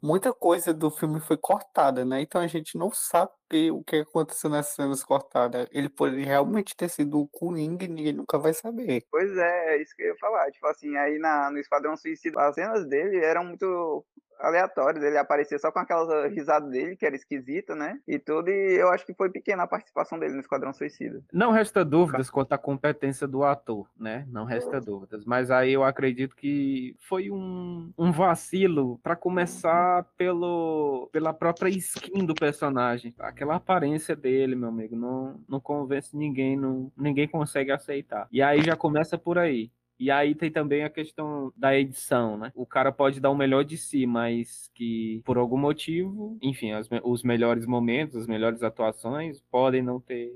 muita 0.05 0.35
coisa 0.35 0.75
do 0.75 0.91
filme 0.91 1.19
foi 1.19 1.37
cortada, 1.39 2.05
né? 2.05 2.21
Então 2.21 2.41
a 2.41 2.47
gente 2.47 2.77
não 2.77 2.91
sabe 2.91 3.71
o 3.71 3.83
que 3.83 3.97
aconteceu 3.97 4.51
nessas 4.51 4.75
cenas 4.75 5.03
cortadas. 5.03 5.67
Ele 5.73 5.89
pode 5.89 6.23
realmente 6.23 6.77
ter 6.77 6.91
sido 6.91 7.21
o 7.21 7.29
Coringa 7.29 7.87
e 7.87 7.89
ninguém 7.89 8.13
nunca 8.13 8.39
vai 8.39 8.53
saber. 8.53 9.05
Pois 9.11 9.35
é, 9.37 9.77
é 9.77 9.83
isso 9.83 9.97
que 9.97 10.03
eu 10.03 10.09
ia 10.09 10.17
falar. 10.19 10.51
Tipo 10.51 10.67
assim, 10.67 10.95
aí 10.97 11.19
na, 11.19 11.51
no 11.51 11.59
Esquadrão 11.59 11.97
Suicida, 11.97 12.39
as 12.43 12.55
cenas 12.55 12.87
dele 12.87 13.17
eram 13.25 13.45
muito 13.45 14.05
aleatórios. 14.45 15.03
Ele 15.03 15.19
aparecia 15.19 15.59
só 15.59 15.71
com 15.73 15.79
aquela 15.79 16.29
risada 16.29 16.69
dele, 16.69 16.97
que 16.97 17.07
era 17.07 17.17
esquisita, 17.17 17.75
né? 17.75 17.99
E 18.07 18.19
tudo. 18.19 18.49
E 18.49 18.77
eu 18.77 18.89
acho 18.91 19.05
que 19.05 19.15
foi 19.15 19.31
pequena 19.31 19.65
a 19.65 19.67
participação 19.67 20.19
dele 20.19 20.35
no 20.35 20.41
Esquadrão 20.41 20.73
Suicida. 20.73 21.23
Não 21.33 21.51
resta 21.51 21.85
dúvidas 21.85 22.31
quanto 22.31 22.53
à 22.53 22.59
competência 22.59 23.27
do 23.27 23.45
ator, 23.45 23.89
né? 23.99 24.27
Não 24.29 24.45
resta 24.45 24.81
dúvidas. 24.81 25.25
Mas 25.25 25.51
aí 25.51 25.73
eu 25.73 25.83
acredito 25.83 26.37
que 26.37 26.97
foi 27.01 27.31
um, 27.31 27.93
um 27.97 28.13
vacilo 28.13 28.99
para 29.03 29.17
começar 29.17 30.05
pelo, 30.17 31.09
pela 31.13 31.33
própria 31.33 31.71
skin 31.71 32.25
do 32.25 32.35
personagem. 32.35 33.15
Aquela 33.19 33.57
aparência 33.57 34.15
dele, 34.15 34.55
meu 34.55 34.69
amigo, 34.69 34.97
não, 34.97 35.41
não 35.49 35.61
convence 35.61 36.17
ninguém, 36.17 36.57
não, 36.57 36.93
ninguém 36.97 37.29
consegue 37.29 37.71
aceitar. 37.71 38.29
E 38.31 38.43
aí 38.43 38.63
já 38.63 38.77
começa 38.77 39.17
por 39.17 39.39
aí. 39.39 39.71
E 40.05 40.11
aí 40.11 40.35
tem 40.35 40.51
também 40.51 40.85
a 40.85 40.91
questão 40.91 41.51
da 41.57 41.75
edição, 41.75 42.37
né? 42.37 42.53
O 42.55 42.67
cara 42.67 42.93
pode 42.93 43.21
dar 43.21 43.31
o 43.31 43.35
melhor 43.35 43.65
de 43.65 43.79
si, 43.79 44.05
mas 44.05 44.71
que 44.75 45.23
por 45.25 45.39
algum 45.39 45.57
motivo, 45.57 46.37
enfim, 46.43 46.75
os, 46.75 46.87
os 47.03 47.23
melhores 47.23 47.65
momentos, 47.65 48.15
as 48.17 48.27
melhores 48.27 48.63
atuações 48.63 49.41
podem 49.51 49.81
não 49.81 49.99
ter 49.99 50.31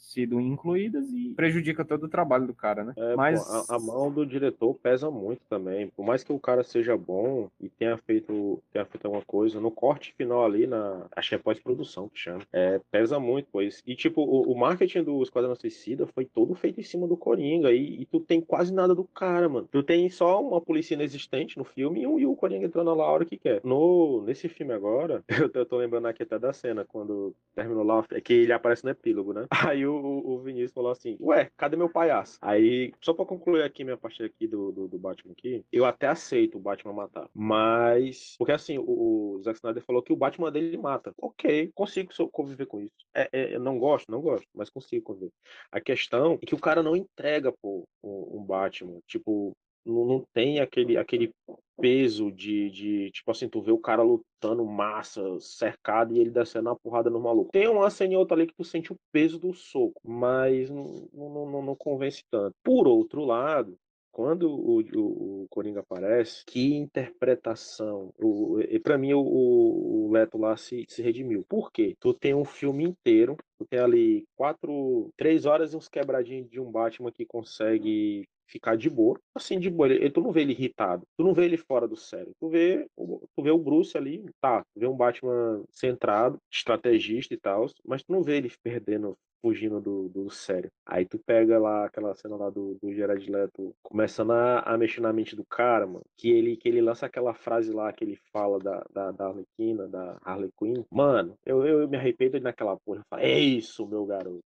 sido 0.00 0.40
incluídas 0.40 1.12
e 1.12 1.34
prejudica 1.34 1.84
todo 1.84 2.04
o 2.04 2.08
trabalho 2.08 2.46
do 2.46 2.54
cara, 2.54 2.84
né? 2.84 2.92
É, 2.96 3.14
Mas 3.14 3.40
a, 3.48 3.76
a, 3.76 3.78
mão 3.78 4.10
do 4.10 4.26
diretor 4.26 4.74
pesa 4.74 5.10
muito 5.10 5.42
também. 5.48 5.88
Por 5.88 6.04
mais 6.04 6.24
que 6.24 6.32
o 6.32 6.38
cara 6.38 6.64
seja 6.64 6.96
bom 6.96 7.48
e 7.60 7.68
tenha 7.68 7.96
feito, 7.98 8.62
tenha 8.72 8.84
feito 8.84 9.04
alguma 9.06 9.24
coisa, 9.24 9.60
no 9.60 9.70
corte 9.70 10.14
final 10.16 10.44
ali, 10.44 10.66
na. 10.66 11.06
Acho 11.14 11.30
que 11.30 11.34
é 11.34 11.38
pós-produção 11.38 12.08
que 12.08 12.18
chama. 12.18 12.40
É, 12.52 12.80
pesa 12.90 13.20
muito, 13.20 13.48
pois. 13.52 13.82
E 13.86 13.94
tipo, 13.94 14.22
o, 14.22 14.52
o 14.52 14.58
marketing 14.58 15.04
do 15.04 15.22
Esquadrão 15.22 15.54
Suicida 15.54 16.06
foi 16.06 16.24
todo 16.24 16.54
feito 16.54 16.80
em 16.80 16.84
cima 16.84 17.06
do 17.06 17.16
Coringa. 17.16 17.70
E, 17.72 18.02
e, 18.02 18.06
tu 18.06 18.20
tem 18.20 18.40
quase 18.40 18.72
nada 18.72 18.94
do 18.94 19.04
cara, 19.04 19.48
mano. 19.48 19.68
Tu 19.70 19.82
tem 19.82 20.08
só 20.08 20.42
uma 20.42 20.60
polícia 20.60 20.94
inexistente 20.94 21.58
no 21.58 21.64
filme 21.64 22.00
e, 22.00 22.02
e 22.02 22.26
o 22.26 22.34
Coringa 22.34 22.66
entrando 22.66 22.94
lá 22.94 23.04
a 23.04 23.12
hora 23.12 23.24
que 23.24 23.36
quer. 23.36 23.60
No, 23.62 24.22
nesse 24.22 24.48
filme 24.48 24.72
agora, 24.72 25.22
eu, 25.28 25.50
eu 25.52 25.66
tô 25.66 25.76
lembrando 25.76 26.06
aqui 26.06 26.22
até 26.22 26.38
da 26.38 26.52
cena, 26.52 26.84
quando 26.84 27.34
terminou 27.54 27.84
lá, 27.84 28.04
é 28.12 28.20
que 28.20 28.32
ele 28.32 28.52
aparece 28.52 28.84
no 28.84 28.90
epílogo, 28.90 29.32
né? 29.32 29.46
Aí 29.70 29.86
o 29.86 29.89
o, 29.90 30.30
o 30.30 30.38
Vinícius 30.40 30.72
falou 30.72 30.90
assim: 30.90 31.16
Ué, 31.20 31.50
cadê 31.56 31.76
meu 31.76 31.88
palhaço? 31.88 32.38
Aí, 32.40 32.92
só 33.00 33.12
pra 33.12 33.24
concluir 33.24 33.62
aqui 33.62 33.84
minha 33.84 33.96
parte 33.96 34.22
aqui 34.22 34.46
do, 34.46 34.72
do, 34.72 34.88
do 34.88 34.98
Batman 34.98 35.32
aqui, 35.32 35.64
eu 35.72 35.84
até 35.84 36.06
aceito 36.06 36.58
o 36.58 36.60
Batman 36.60 36.92
matar. 36.92 37.28
Mas. 37.34 38.36
Porque 38.38 38.52
assim, 38.52 38.78
o, 38.78 39.36
o 39.36 39.42
Zack 39.42 39.56
Snyder 39.58 39.84
falou 39.84 40.02
que 40.02 40.12
o 40.12 40.16
Batman 40.16 40.50
dele 40.50 40.76
mata. 40.76 41.12
Ok, 41.18 41.70
consigo 41.74 42.10
conviver 42.30 42.66
com 42.66 42.80
isso. 42.80 42.94
É, 43.14 43.28
é, 43.32 43.54
eu 43.54 43.60
não 43.60 43.78
gosto, 43.78 44.10
não 44.10 44.20
gosto, 44.20 44.46
mas 44.54 44.70
consigo 44.70 45.04
conviver. 45.04 45.32
A 45.70 45.80
questão 45.80 46.38
é 46.42 46.46
que 46.46 46.54
o 46.54 46.60
cara 46.60 46.82
não 46.82 46.96
entrega, 46.96 47.52
pô, 47.52 47.86
um, 48.02 48.38
um 48.38 48.44
Batman. 48.44 49.00
Tipo, 49.06 49.56
não, 49.84 50.04
não 50.04 50.24
tem 50.32 50.60
aquele, 50.60 50.96
aquele 50.96 51.32
peso 51.80 52.30
de, 52.30 52.70
de, 52.70 53.10
tipo 53.10 53.30
assim, 53.30 53.48
tu 53.48 53.62
vê 53.62 53.72
o 53.72 53.78
cara 53.78 54.02
lutando 54.02 54.64
massa, 54.64 55.22
cercado, 55.40 56.14
e 56.14 56.20
ele 56.20 56.30
descendo 56.30 56.68
a 56.68 56.76
porrada 56.76 57.08
no 57.08 57.20
maluco. 57.20 57.50
Tem 57.52 57.68
uma 57.68 57.88
cena 57.90 58.18
outra 58.18 58.36
ali 58.36 58.46
que 58.46 58.54
tu 58.54 58.64
sente 58.64 58.92
o 58.92 58.96
peso 59.10 59.38
do 59.38 59.52
soco, 59.54 60.00
mas 60.04 60.68
não, 60.68 61.08
não, 61.12 61.50
não, 61.50 61.62
não 61.62 61.76
convence 61.76 62.22
tanto. 62.30 62.54
Por 62.62 62.86
outro 62.86 63.24
lado, 63.24 63.76
quando 64.12 64.50
o, 64.50 64.80
o, 64.80 65.42
o, 65.42 65.46
Coringa 65.48 65.80
aparece, 65.80 66.44
que 66.44 66.74
interpretação. 66.74 68.12
O, 68.18 68.60
e 68.60 68.78
para 68.78 68.98
mim, 68.98 69.12
o, 69.12 69.20
o, 69.20 70.10
Leto 70.10 70.36
lá 70.36 70.56
se, 70.56 70.84
se 70.88 71.00
redimiu. 71.00 71.44
Por 71.48 71.70
quê? 71.70 71.96
Tu 72.00 72.12
tem 72.14 72.34
um 72.34 72.44
filme 72.44 72.84
inteiro, 72.84 73.36
tu 73.58 73.64
tem 73.64 73.78
ali 73.78 74.24
quatro, 74.36 75.10
três 75.16 75.46
horas 75.46 75.72
e 75.72 75.76
uns 75.76 75.88
quebradinhos 75.88 76.50
de 76.50 76.60
um 76.60 76.70
Batman 76.70 77.12
que 77.12 77.24
consegue 77.24 78.28
ficar 78.50 78.76
de 78.76 78.90
boa. 78.90 79.18
Assim, 79.34 79.58
de 79.58 79.70
boa. 79.70 79.88
Ele, 79.88 80.10
tu 80.10 80.20
não 80.20 80.32
vê 80.32 80.42
ele 80.42 80.52
irritado. 80.52 81.06
Tu 81.16 81.24
não 81.24 81.32
vê 81.32 81.44
ele 81.44 81.56
fora 81.56 81.86
do 81.86 81.96
sério. 81.96 82.32
Tu 82.38 82.48
vê, 82.48 82.86
tu 82.96 83.42
vê 83.42 83.50
o 83.50 83.58
Bruce 83.58 83.96
ali, 83.96 84.24
tá. 84.40 84.62
Tu 84.74 84.80
vê 84.80 84.86
um 84.86 84.96
Batman 84.96 85.62
centrado, 85.70 86.38
estrategista 86.52 87.32
e 87.34 87.38
tal, 87.38 87.66
mas 87.84 88.02
tu 88.02 88.12
não 88.12 88.22
vê 88.22 88.36
ele 88.36 88.52
perdendo 88.62 89.16
fugindo 89.42 89.80
do, 89.80 90.08
do 90.08 90.30
sério. 90.30 90.70
Aí 90.86 91.04
tu 91.06 91.18
pega 91.18 91.58
lá 91.58 91.86
aquela 91.86 92.14
cena 92.14 92.36
lá 92.36 92.50
do, 92.50 92.76
do 92.82 92.92
Gerard 92.92 93.30
Leto 93.30 93.74
começando 93.82 94.32
a, 94.32 94.60
a, 94.60 94.76
mexer 94.76 95.00
na 95.00 95.12
mente 95.12 95.34
do 95.34 95.44
cara, 95.44 95.86
mano, 95.86 96.04
que 96.16 96.30
ele, 96.30 96.56
que 96.56 96.68
ele 96.68 96.80
lança 96.80 97.06
aquela 97.06 97.34
frase 97.34 97.72
lá 97.72 97.92
que 97.92 98.04
ele 98.04 98.18
fala 98.32 98.58
da, 98.58 98.84
da, 98.92 99.10
da 99.12 99.26
Arlequina, 99.28 99.88
da 99.88 100.18
Harley 100.22 100.50
Quinn. 100.58 100.84
Mano, 100.90 101.34
eu, 101.44 101.66
eu, 101.66 101.80
eu 101.80 101.88
me 101.88 101.96
arrependo 101.96 102.38
naquela 102.40 102.76
porra. 102.76 102.98
Eu 102.98 103.04
falo, 103.08 103.22
é 103.22 103.38
isso, 103.38 103.86
meu 103.86 104.04
garoto. 104.04 104.42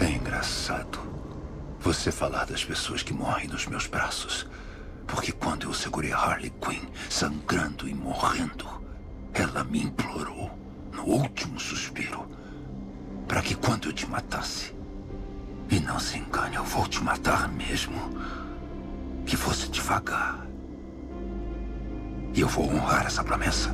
É 0.00 0.16
engraçado 0.16 1.31
você 1.82 2.12
falar 2.12 2.46
das 2.46 2.64
pessoas 2.64 3.02
que 3.02 3.12
morrem 3.12 3.48
nos 3.48 3.66
meus 3.66 3.88
braços. 3.88 4.46
Porque 5.04 5.32
quando 5.32 5.64
eu 5.64 5.74
segurei 5.74 6.12
Harley 6.12 6.50
Quinn, 6.50 6.86
sangrando 7.10 7.88
e 7.88 7.94
morrendo, 7.94 8.66
ela 9.34 9.64
me 9.64 9.82
implorou, 9.82 10.48
no 10.92 11.04
último 11.04 11.58
suspiro, 11.58 12.28
para 13.26 13.42
que 13.42 13.56
quando 13.56 13.88
eu 13.88 13.92
te 13.92 14.06
matasse, 14.06 14.72
e 15.70 15.80
não 15.80 15.98
se 15.98 16.18
engane, 16.18 16.54
eu 16.54 16.64
vou 16.64 16.86
te 16.86 17.02
matar 17.02 17.48
mesmo, 17.48 17.96
que 19.26 19.36
fosse 19.36 19.68
devagar. 19.68 20.46
E 22.32 22.40
eu 22.40 22.48
vou 22.48 22.66
honrar 22.66 23.06
essa 23.06 23.24
promessa. 23.24 23.70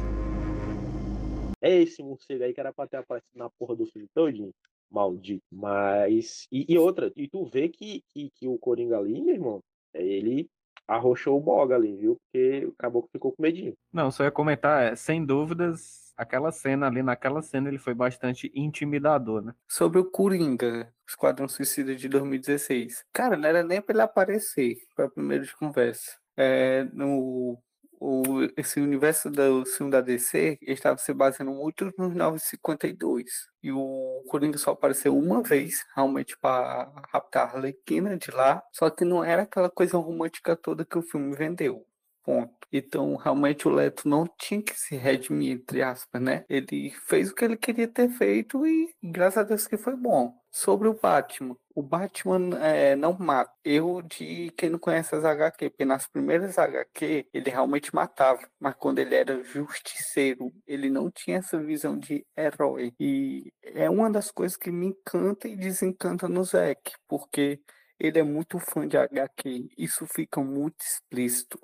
É 1.61 1.83
esse 1.83 2.03
morcego 2.03 2.43
aí 2.43 2.55
que 2.55 2.61
era 2.61 2.73
pra 2.73 2.87
ter 2.87 2.97
aparecido 2.97 3.37
na 3.37 3.51
porra 3.51 3.77
do 3.77 3.85
filme 3.85 4.09
todinho 4.15 4.55
maldito. 4.91 5.45
Mas. 5.51 6.47
E, 6.51 6.67
e, 6.69 6.79
outra, 6.79 7.13
e 7.17 7.29
tu 7.29 7.45
vê 7.45 7.69
que, 7.69 8.03
que, 8.09 8.31
que, 8.31 8.49
o 8.49 8.59
Coringa 8.59 8.99
ali, 8.99 9.21
meu 9.21 9.35
irmão, 9.35 9.61
ele 9.95 10.49
arrochou 10.87 11.37
o 11.37 11.41
boga 11.41 11.75
ali, 11.75 11.97
viu? 11.97 12.17
Porque 12.17 12.65
o 12.67 12.73
caboclo 12.73 13.11
ficou 13.13 13.33
com 13.33 13.43
medinho. 13.43 13.75
Não, 13.93 14.11
só 14.11 14.25
ia 14.25 14.31
comentar, 14.31 14.93
é, 14.93 14.97
sem 14.97 15.25
dúvidas, 15.25 16.13
aquela 16.17 16.51
cena 16.51 16.87
ali, 16.87 17.03
naquela 17.03 17.43
cena, 17.43 17.69
ele 17.69 17.79
foi 17.79 17.95
bastante 17.95 18.51
intimidador, 18.55 19.43
né? 19.43 19.55
Sobre 19.69 19.99
o 19.99 20.05
Coringa, 20.05 20.93
Esquadrão 21.07 21.47
Suicida 21.47 21.95
de 21.95 22.09
2016. 22.09 23.05
Cara, 23.13 23.37
não 23.37 23.49
era 23.49 23.63
nem 23.63 23.83
pra 23.83 23.95
ele 23.95 24.03
aparecer, 24.03 24.79
pra 24.97 25.11
primeiro 25.11 25.45
de 25.45 25.55
conversa. 25.55 26.19
É, 26.37 26.85
no 26.93 27.59
o, 28.01 28.43
esse 28.57 28.81
universo 28.81 29.31
do 29.31 29.65
filme 29.67 29.91
da 29.91 30.01
DC 30.01 30.59
estava 30.63 30.99
se 30.99 31.13
baseando 31.13 31.53
muito 31.53 31.93
nos 31.99 32.15
952. 32.15 33.25
E 33.63 33.73
o 33.73 34.25
Coringa 34.29 34.59
só 34.59 34.73
apareceu 34.73 35.17
uma 35.17 35.43
vez, 35.43 35.85
realmente, 35.95 36.37
para 36.39 36.91
raptar 37.13 37.49
a 37.49 37.57
Arlequina 37.57 38.17
de 38.17 38.31
lá. 38.31 38.63
Só 38.73 38.89
que 38.91 39.05
não 39.05 39.25
era 39.25 39.43
aquela 39.43 39.71
coisa 39.71 39.99
romântica 39.99 40.57
toda 40.57 40.85
que 40.85 40.99
o 40.99 41.03
filme 41.03 41.35
vendeu. 41.37 41.85
Ponto. 42.29 42.53
Então, 42.71 43.17
realmente, 43.17 43.67
o 43.67 43.71
Leto 43.71 44.07
não 44.07 44.27
tinha 44.39 44.63
que 44.63 44.79
se 44.79 44.95
redimir, 44.95 45.53
entre 45.53 45.83
aspas, 45.83 46.21
né? 46.21 46.45
Ele 46.47 46.91
fez 47.07 47.31
o 47.31 47.35
que 47.35 47.43
ele 47.43 47.57
queria 47.57 47.89
ter 47.89 48.11
feito 48.11 48.67
e, 48.67 48.95
graças 49.03 49.39
a 49.39 49.43
Deus, 49.45 49.67
que 49.67 49.79
foi 49.79 49.97
bom. 49.97 50.35
Sobre 50.51 50.89
o 50.89 50.95
Batman. 50.95 51.57
O 51.75 51.83
Batman 51.83 52.59
é, 52.59 52.95
não 52.97 53.17
mata. 53.19 53.51
Erro 53.65 54.03
de 54.03 54.51
quem 54.59 54.69
não 54.69 54.79
conhece 54.79 55.15
as 55.15 55.25
HQ, 55.25 55.71
porque 55.71 55.85
nas 55.87 56.07
primeiras 56.07 56.59
HQ 56.59 57.29
ele 57.33 57.49
realmente 57.49 57.95
matava. 57.95 58.47
Mas 58.61 58.75
quando 58.75 58.99
ele 58.99 59.15
era 59.15 59.43
justiceiro, 59.43 60.53
ele 60.67 60.91
não 60.91 61.11
tinha 61.11 61.39
essa 61.39 61.59
visão 61.59 61.99
de 61.99 62.27
herói. 62.37 62.93
E 63.01 63.51
é 63.63 63.89
uma 63.89 64.11
das 64.11 64.31
coisas 64.31 64.57
que 64.57 64.71
me 64.71 64.89
encanta 64.89 65.49
e 65.49 65.57
desencanta 65.57 66.29
no 66.29 66.45
Zack, 66.45 66.93
porque 67.09 67.61
ele 67.99 68.19
é 68.19 68.23
muito 68.23 68.59
fã 68.59 68.87
de 68.87 68.97
HQ. 68.99 69.71
Isso 69.79 70.07
fica 70.07 70.43
muito 70.43 70.81
explícito. 70.81 71.59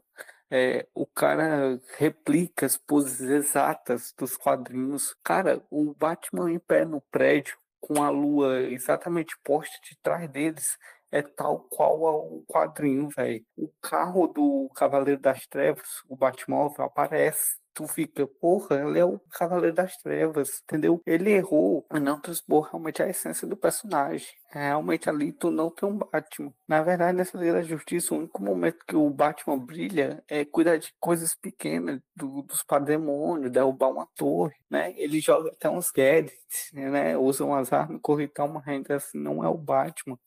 É, 0.57 0.87
o 0.95 1.05
cara 1.05 1.81
replica 1.99 2.65
as 2.65 2.77
poses 2.77 3.21
exatas 3.23 4.15
dos 4.17 4.37
quadrinhos. 4.37 5.13
Cara, 5.25 5.61
o 5.69 5.93
Batman 5.95 6.53
em 6.53 6.61
pé 6.61 6.85
no 6.85 7.01
prédio, 7.01 7.59
com 7.81 8.01
a 8.01 8.09
lua 8.09 8.61
exatamente 8.61 9.37
posta 9.43 9.77
de 9.83 9.97
trás 9.99 10.31
deles, 10.31 10.79
é 11.11 11.23
tal 11.23 11.59
qual 11.59 12.01
o 12.01 12.45
quadrinho, 12.47 13.09
velho. 13.09 13.45
O 13.57 13.69
carro 13.83 14.29
do 14.29 14.71
Cavaleiro 14.77 15.21
das 15.21 15.45
Trevas, 15.49 16.05
o 16.09 16.15
Batmóvel, 16.15 16.85
aparece 16.85 17.57
tu 17.75 17.87
fica, 17.89 18.27
porra, 18.41 18.77
ele 18.89 18.99
é 18.99 19.05
o 19.05 19.19
Cavaleiro 19.31 19.75
das 19.75 19.97
Trevas, 19.97 20.63
entendeu? 20.63 21.01
Ele 21.07 21.31
errou 21.33 21.87
e 21.93 22.01
não 22.01 22.21
transpor 22.21 22.69
realmente 22.71 23.03
a 23.03 23.09
essência 23.09 23.47
do 23.47 23.57
personagem. 23.57 24.29
Realmente 24.51 25.11
ali 25.11 25.33
tu 25.33 25.51
não 25.51 25.71
tem 25.71 25.89
um 25.89 25.99
Batman. 25.99 26.53
Na 26.69 26.83
verdade, 26.83 27.17
nessa 27.19 27.37
Liga 27.37 27.55
da 27.55 27.63
Justiça, 27.63 28.15
o 28.15 28.19
único 28.19 28.41
momento 28.43 28.85
que 28.87 28.95
o 28.95 29.11
Batman 29.11 29.59
brilha 29.59 30.23
é 30.29 30.45
cuidar 30.45 30.77
de 30.77 30.95
coisas 31.01 31.35
pequenas, 31.35 32.01
do, 32.15 32.43
dos 32.43 32.63
pademônios, 32.63 33.51
derrubar 33.51 33.91
uma 33.91 34.07
torre, 34.15 34.55
né? 34.71 34.95
Ele 34.97 35.21
joga 35.21 35.51
até 35.51 35.69
uns 35.69 35.91
gadgets, 35.91 36.71
né? 36.73 37.17
Usa 37.19 37.45
umas 37.45 37.73
armas, 37.73 38.01
corritar 38.01 38.45
uma 38.45 38.61
renda 38.61 38.97
assim, 38.97 39.19
não 39.19 39.43
é 39.45 39.49
o 39.49 39.59
Batman. 39.59 40.19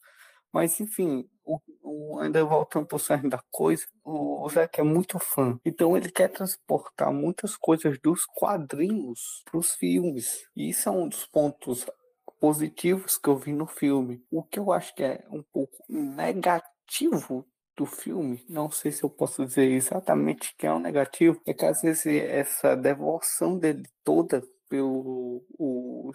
Mas, 0.57 0.79
enfim, 0.79 1.29
o, 1.45 1.59
o, 1.83 2.19
ainda 2.19 2.43
voltando 2.43 2.87
para 2.87 2.95
o 2.95 2.99
cerne 2.99 3.29
da 3.29 3.39
coisa, 3.51 3.85
o, 4.03 4.43
o 4.43 4.49
Zack 4.49 4.79
é 4.79 4.83
muito 4.83 5.19
fã. 5.19 5.59
Então, 5.63 5.95
ele 5.95 6.09
quer 6.09 6.29
transportar 6.29 7.13
muitas 7.13 7.55
coisas 7.55 7.99
dos 7.99 8.25
quadrinhos 8.25 9.43
para 9.45 9.59
os 9.59 9.75
filmes. 9.75 10.47
E 10.55 10.69
isso 10.69 10.89
é 10.89 10.91
um 10.91 11.07
dos 11.07 11.27
pontos 11.27 11.85
positivos 12.39 13.19
que 13.19 13.29
eu 13.29 13.37
vi 13.37 13.53
no 13.53 13.67
filme. 13.67 14.19
O 14.31 14.41
que 14.41 14.57
eu 14.57 14.71
acho 14.71 14.95
que 14.95 15.03
é 15.03 15.23
um 15.29 15.43
pouco 15.43 15.77
negativo 15.87 17.45
do 17.75 17.85
filme, 17.85 18.43
não 18.49 18.71
sei 18.71 18.91
se 18.91 19.03
eu 19.03 19.09
posso 19.11 19.45
dizer 19.45 19.69
exatamente 19.71 20.55
que 20.57 20.65
é 20.65 20.73
um 20.73 20.79
negativo, 20.79 21.39
é 21.45 21.53
que 21.53 21.63
às 21.63 21.83
vezes 21.83 22.07
essa 22.07 22.75
devoção 22.75 23.59
dele 23.59 23.83
toda 24.03 24.41
pelos 24.67 25.43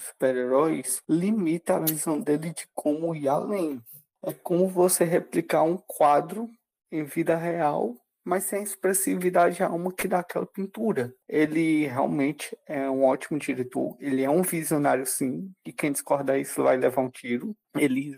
super-heróis 0.02 1.00
limita 1.08 1.76
a 1.76 1.80
visão 1.80 2.20
dele 2.20 2.52
de 2.52 2.66
como 2.74 3.14
ir 3.14 3.28
além. 3.28 3.80
É 4.24 4.32
como 4.32 4.68
você 4.68 5.04
replicar 5.04 5.62
um 5.64 5.76
quadro 5.76 6.48
em 6.90 7.04
vida 7.04 7.36
real, 7.36 7.94
mas 8.24 8.44
sem 8.44 8.60
a 8.60 8.62
expressividade 8.62 9.62
alma 9.62 9.92
que 9.92 10.06
dá 10.06 10.20
aquela 10.20 10.46
pintura. 10.46 11.12
Ele 11.28 11.86
realmente 11.86 12.56
é 12.66 12.88
um 12.88 13.04
ótimo 13.04 13.38
diretor, 13.38 13.96
ele 13.98 14.22
é 14.22 14.30
um 14.30 14.42
visionário 14.42 15.06
sim, 15.06 15.50
e 15.66 15.72
quem 15.72 15.92
discordar 15.92 16.38
isso 16.38 16.62
vai 16.62 16.76
levar 16.76 17.02
um 17.02 17.10
tiro. 17.10 17.56
Ele, 17.76 18.16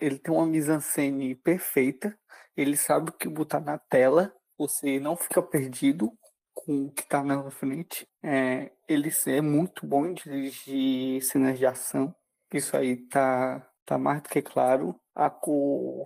ele 0.00 0.18
tem 0.18 0.34
uma 0.34 0.46
mise-en-scène 0.46 1.34
perfeita, 1.36 2.18
ele 2.56 2.76
sabe 2.76 3.10
o 3.10 3.12
que 3.12 3.28
botar 3.28 3.60
na 3.60 3.78
tela, 3.78 4.34
você 4.58 4.98
não 4.98 5.16
fica 5.16 5.42
perdido 5.42 6.12
com 6.54 6.86
o 6.86 6.90
que 6.90 7.02
está 7.02 7.22
na 7.22 7.50
frente. 7.50 8.08
É, 8.22 8.72
ele 8.88 9.10
é 9.26 9.40
muito 9.40 9.86
bom 9.86 10.06
em 10.06 10.14
dirigir 10.14 11.22
cenas 11.22 11.58
de 11.58 11.66
ação, 11.66 12.14
isso 12.52 12.76
aí 12.76 12.96
tá, 12.96 13.68
tá 13.86 13.98
mais 13.98 14.20
do 14.22 14.28
que 14.28 14.42
claro 14.42 14.94
a 15.14 15.30
cor 15.30 16.04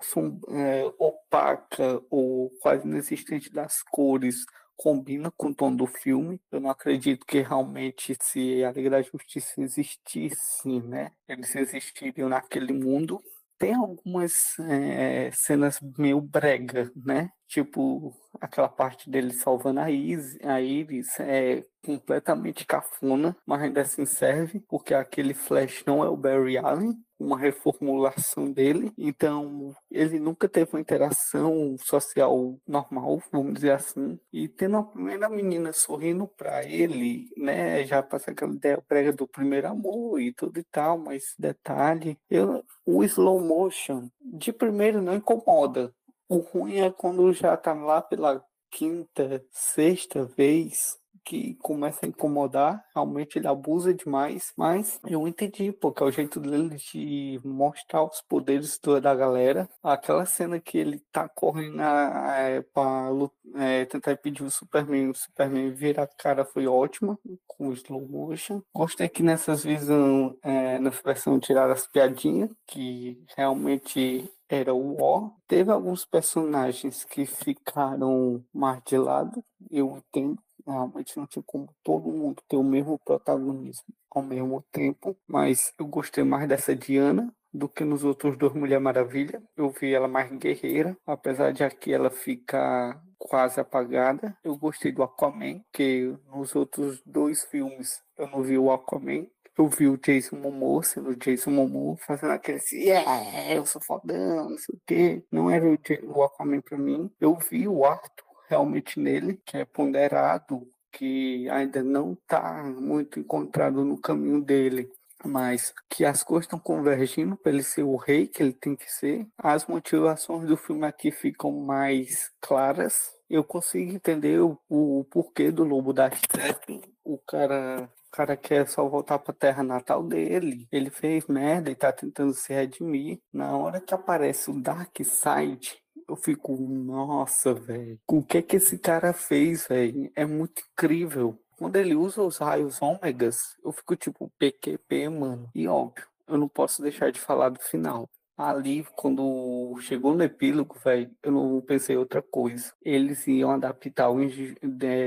é, 0.50 0.84
opaca 0.98 2.00
ou 2.08 2.50
quase 2.60 2.86
inexistente 2.86 3.50
das 3.52 3.82
cores 3.82 4.44
combina 4.76 5.30
com 5.36 5.48
o 5.48 5.54
tom 5.54 5.74
do 5.74 5.86
filme. 5.86 6.40
Eu 6.50 6.60
não 6.60 6.70
acredito 6.70 7.26
que 7.26 7.40
realmente 7.40 8.16
se 8.22 8.64
a 8.64 8.72
Liga 8.72 8.88
da 8.90 9.02
Justiça 9.02 9.60
existisse, 9.60 10.80
né, 10.80 11.10
eles 11.28 11.54
existiriam 11.54 12.28
naquele 12.28 12.72
mundo. 12.72 13.20
Tem 13.58 13.74
algumas 13.74 14.58
é, 14.60 15.30
cenas 15.32 15.78
meio 15.98 16.20
brega, 16.20 16.90
né? 16.96 17.30
Tipo, 17.50 18.14
aquela 18.40 18.68
parte 18.68 19.10
dele 19.10 19.32
salvando 19.32 19.80
a 19.80 19.90
Iris, 19.90 20.38
a 20.44 20.60
Iris 20.60 21.18
é 21.18 21.64
completamente 21.84 22.64
cafona, 22.64 23.36
mas 23.44 23.62
ainda 23.62 23.80
assim 23.80 24.06
serve, 24.06 24.60
porque 24.68 24.94
aquele 24.94 25.34
Flash 25.34 25.82
não 25.84 26.04
é 26.04 26.08
o 26.08 26.16
Barry 26.16 26.56
Allen, 26.58 26.94
uma 27.18 27.38
reformulação 27.38 28.50
dele, 28.50 28.92
então 28.96 29.74
ele 29.90 30.18
nunca 30.18 30.48
teve 30.48 30.70
uma 30.72 30.80
interação 30.80 31.76
social 31.78 32.56
normal, 32.66 33.20
vamos 33.30 33.54
dizer 33.54 33.72
assim, 33.72 34.18
e 34.32 34.48
tendo 34.48 34.78
a 34.78 34.82
primeira 34.82 35.28
menina 35.28 35.72
sorrindo 35.72 36.26
para 36.26 36.64
ele, 36.64 37.28
né, 37.36 37.84
já 37.84 38.02
passa 38.02 38.30
aquela 38.30 38.54
ideia 38.54 38.82
prega 38.88 39.12
do 39.12 39.28
primeiro 39.28 39.68
amor 39.68 40.18
e 40.20 40.32
tudo 40.32 40.58
e 40.58 40.64
tal, 40.64 40.98
mas 40.98 41.34
detalhe, 41.38 42.16
eu, 42.30 42.64
o 42.86 43.04
slow 43.04 43.40
motion 43.40 44.08
de 44.20 44.52
primeiro 44.52 45.02
não 45.02 45.14
incomoda, 45.14 45.92
o 46.30 46.38
ruim 46.38 46.76
é 46.76 46.90
quando 46.92 47.32
já 47.32 47.56
tá 47.56 47.74
lá 47.74 48.00
pela 48.00 48.42
quinta, 48.70 49.44
sexta 49.50 50.24
vez 50.24 50.96
que 51.24 51.54
começa 51.56 52.06
a 52.06 52.08
incomodar, 52.08 52.82
realmente 52.94 53.38
ele 53.38 53.46
abusa 53.46 53.92
demais, 53.92 54.52
mas 54.56 54.98
eu 55.06 55.28
entendi, 55.28 55.70
porque 55.70 56.02
é 56.02 56.06
o 56.06 56.10
jeito 56.10 56.40
dele 56.40 56.76
de 56.76 57.40
mostrar 57.44 58.04
os 58.04 58.22
poderes 58.22 58.78
da 59.02 59.14
galera. 59.14 59.68
Aquela 59.82 60.24
cena 60.24 60.58
que 60.58 60.78
ele 60.78 61.00
tá 61.12 61.28
correndo 61.28 61.82
é, 61.82 62.62
pra 62.72 63.10
é, 63.56 63.84
tentar 63.84 64.12
impedir 64.12 64.44
o 64.44 64.50
Superman, 64.50 65.10
o 65.10 65.14
Superman 65.14 65.70
vira 65.72 66.04
a 66.04 66.06
cara 66.06 66.44
foi 66.44 66.66
ótima, 66.66 67.18
com 67.46 67.68
o 67.68 67.72
slow 67.74 68.08
motion. 68.08 68.62
Gostei 68.74 69.08
que 69.08 69.22
nessas 69.22 69.62
visões, 69.62 70.32
é, 70.42 70.78
nessa 70.78 71.02
versão 71.02 71.38
tiraram 71.38 71.72
as 71.72 71.86
piadinhas, 71.86 72.50
que 72.66 73.22
realmente 73.36 74.30
era 74.50 74.74
o 74.74 75.00
O. 75.00 75.30
Teve 75.46 75.70
alguns 75.70 76.04
personagens 76.04 77.04
que 77.04 77.24
ficaram 77.24 78.44
mais 78.52 78.82
de 78.84 78.98
lado, 78.98 79.44
eu 79.70 79.96
entendo, 79.96 80.42
realmente 80.66 81.16
não 81.16 81.26
tinha 81.26 81.42
como 81.46 81.68
todo 81.84 82.10
mundo 82.10 82.42
ter 82.48 82.56
o 82.56 82.64
mesmo 82.64 82.98
protagonismo 82.98 83.86
ao 84.10 84.22
mesmo 84.22 84.64
tempo, 84.72 85.16
mas 85.26 85.72
eu 85.78 85.86
gostei 85.86 86.24
mais 86.24 86.48
dessa 86.48 86.74
Diana 86.74 87.32
do 87.52 87.68
que 87.68 87.84
nos 87.84 88.04
outros 88.04 88.36
dois 88.36 88.52
Mulher 88.52 88.80
Maravilha. 88.80 89.42
Eu 89.56 89.70
vi 89.70 89.94
ela 89.94 90.08
mais 90.08 90.30
guerreira, 90.32 90.96
apesar 91.06 91.52
de 91.52 91.64
aqui 91.64 91.92
ela 91.92 92.10
ficar 92.10 93.00
quase 93.18 93.60
apagada. 93.60 94.36
Eu 94.42 94.56
gostei 94.56 94.92
do 94.92 95.02
Aquaman, 95.02 95.60
que 95.72 96.14
nos 96.32 96.54
outros 96.54 97.00
dois 97.04 97.44
filmes 97.44 98.02
eu 98.16 98.28
não 98.28 98.42
vi 98.42 98.58
o 98.58 98.70
Aquaman. 98.70 99.26
Eu 99.60 99.68
vi 99.68 99.88
o 99.88 99.98
Jason 99.98 100.36
Momoa 100.36 100.82
sendo 100.82 101.10
o 101.10 101.16
Jason 101.16 101.50
Momoa 101.50 101.94
fazendo 101.98 102.30
aquele 102.30 102.56
assim, 102.56 102.78
yeah, 102.78 103.52
eu 103.52 103.66
sou 103.66 103.82
fodão, 103.82 104.48
não 104.48 104.56
sei 104.56 104.74
o 104.74 104.80
quê. 104.86 105.24
Não 105.30 105.50
era 105.50 105.66
o, 105.66 105.78
o 106.14 106.22
Aquaman 106.22 106.62
pra 106.62 106.78
mim. 106.78 107.10
Eu 107.20 107.36
vi 107.36 107.68
o 107.68 107.84
Arthur 107.84 108.24
realmente 108.48 108.98
nele, 108.98 109.38
que 109.44 109.58
é 109.58 109.66
ponderado, 109.66 110.66
que 110.90 111.46
ainda 111.50 111.82
não 111.82 112.14
está 112.14 112.62
muito 112.64 113.20
encontrado 113.20 113.84
no 113.84 114.00
caminho 114.00 114.40
dele, 114.40 114.90
mas 115.22 115.74
que 115.90 116.06
as 116.06 116.22
coisas 116.22 116.46
estão 116.46 116.58
convergindo 116.58 117.36
para 117.36 117.52
ele 117.52 117.62
ser 117.62 117.82
o 117.82 117.96
rei 117.96 118.26
que 118.26 118.42
ele 118.42 118.54
tem 118.54 118.74
que 118.74 118.90
ser. 118.90 119.28
As 119.36 119.66
motivações 119.66 120.48
do 120.48 120.56
filme 120.56 120.86
aqui 120.86 121.10
ficam 121.10 121.52
mais 121.52 122.32
claras. 122.40 123.10
Eu 123.28 123.44
consigo 123.44 123.92
entender 123.92 124.40
o, 124.40 124.58
o 124.70 125.04
porquê 125.10 125.50
do 125.50 125.64
lobo 125.64 125.92
da 125.92 126.10
steppe. 126.10 126.80
O 127.04 127.18
cara 127.18 127.90
o 128.12 128.16
cara 128.16 128.36
quer 128.36 128.68
só 128.68 128.88
voltar 128.88 129.20
pra 129.20 129.32
terra 129.32 129.62
natal 129.62 130.02
dele. 130.02 130.66
Ele 130.72 130.90
fez 130.90 131.26
merda 131.28 131.70
e 131.70 131.76
tá 131.76 131.92
tentando 131.92 132.34
se 132.34 132.52
redimir. 132.52 133.20
Na 133.32 133.56
hora 133.56 133.80
que 133.80 133.94
aparece 133.94 134.50
o 134.50 134.60
Dark 134.60 134.96
Side, 134.98 135.80
eu 136.08 136.16
fico, 136.16 136.56
nossa, 136.56 137.54
velho. 137.54 138.00
O 138.08 138.20
que 138.20 138.38
é 138.38 138.42
que 138.42 138.56
esse 138.56 138.76
cara 138.78 139.12
fez, 139.12 139.68
velho? 139.68 140.10
É 140.16 140.26
muito 140.26 140.60
incrível. 140.72 141.38
Quando 141.56 141.76
ele 141.76 141.94
usa 141.94 142.20
os 142.20 142.38
raios 142.38 142.82
ômegas, 142.82 143.38
eu 143.64 143.70
fico 143.70 143.94
tipo, 143.94 144.32
PQP, 144.38 145.08
mano. 145.08 145.48
E 145.54 145.68
óbvio, 145.68 146.04
eu 146.26 146.36
não 146.36 146.48
posso 146.48 146.82
deixar 146.82 147.12
de 147.12 147.20
falar 147.20 147.50
do 147.50 147.60
final. 147.60 148.10
Ali, 148.36 148.84
quando 148.96 149.78
chegou 149.82 150.14
no 150.14 150.24
epílogo, 150.24 150.74
velho, 150.82 151.14
eu 151.22 151.30
não 151.30 151.60
pensei 151.60 151.96
outra 151.96 152.22
coisa. 152.22 152.72
Eles 152.82 153.24
iam 153.28 153.52
adaptar 153.52 154.10
o 154.10 154.18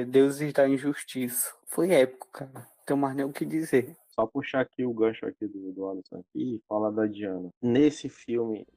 Deuses 0.08 0.54
da 0.54 0.70
Injustiça. 0.70 1.52
Foi 1.66 1.92
épico, 1.92 2.30
cara. 2.32 2.72
Não 2.84 2.86
tenho 2.86 3.00
mais 3.00 3.16
nem 3.16 3.26
o 3.26 3.32
que 3.32 3.46
dizer. 3.46 3.96
Só 4.10 4.28
puxar 4.28 4.60
aqui 4.60 4.86
o 4.86 4.94
gancho 4.94 5.26
aqui 5.26 5.48
do, 5.48 5.72
do 5.72 5.90
Alisson 5.90 6.18
aqui 6.18 6.56
e 6.56 6.64
falar 6.68 6.92
da 6.92 7.06
Diana. 7.06 7.50
Nesse 7.62 8.10
filme, 8.10 8.68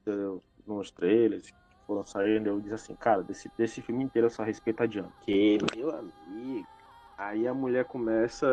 nos 0.65 0.93
trailers, 0.93 1.53
foram 1.89 2.07
saindo, 2.07 2.49
eu 2.49 2.61
disse 2.61 2.75
assim, 2.75 2.95
cara, 2.95 3.25
desse, 3.25 3.51
desse 3.59 3.83
filme 3.83 4.05
inteiro 4.05 4.27
eu 4.27 4.31
só 4.31 4.45
respeito 4.45 4.81
a 4.81 4.87
Diana. 4.87 5.13
Que, 5.23 5.59
meu 5.75 5.91
amigo. 5.91 6.67
Aí 7.19 7.49
a 7.49 7.55
mulher 7.55 7.85
começa. 7.85 8.47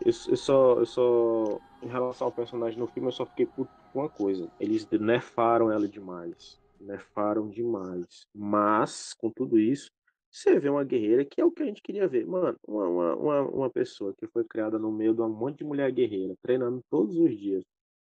Eu, 0.00 0.12
eu, 0.28 0.36
só, 0.36 0.78
eu 0.78 0.86
só. 0.86 1.60
Em 1.82 1.88
relação 1.88 2.28
ao 2.28 2.32
personagem 2.32 2.78
no 2.78 2.86
filme, 2.86 3.08
eu 3.08 3.12
só 3.12 3.26
fiquei 3.26 3.44
puto 3.44 3.70
com 3.92 4.00
uma 4.00 4.08
coisa. 4.08 4.48
Eles 4.58 4.88
nerfaram 4.90 5.70
ela 5.70 5.86
demais. 5.86 6.58
Nerfaram 6.80 7.50
demais. 7.50 8.26
Mas, 8.34 9.12
com 9.12 9.30
tudo 9.30 9.58
isso, 9.58 9.90
você 10.36 10.60
vê 10.60 10.68
uma 10.68 10.84
guerreira 10.84 11.24
que 11.24 11.40
é 11.40 11.44
o 11.44 11.50
que 11.50 11.62
a 11.62 11.66
gente 11.66 11.82
queria 11.82 12.06
ver. 12.06 12.26
Mano, 12.26 12.58
uma, 12.68 13.14
uma, 13.14 13.42
uma 13.42 13.70
pessoa 13.70 14.14
que 14.14 14.26
foi 14.26 14.44
criada 14.44 14.78
no 14.78 14.92
meio 14.92 15.14
de 15.14 15.22
um 15.22 15.28
monte 15.30 15.58
de 15.58 15.64
mulher 15.64 15.90
guerreira, 15.90 16.34
treinando 16.42 16.82
todos 16.90 17.16
os 17.16 17.36
dias, 17.38 17.64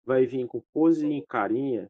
vai 0.06 0.26
vir 0.26 0.46
com 0.46 0.62
pose 0.72 1.06
e 1.06 1.22
carinha 1.26 1.86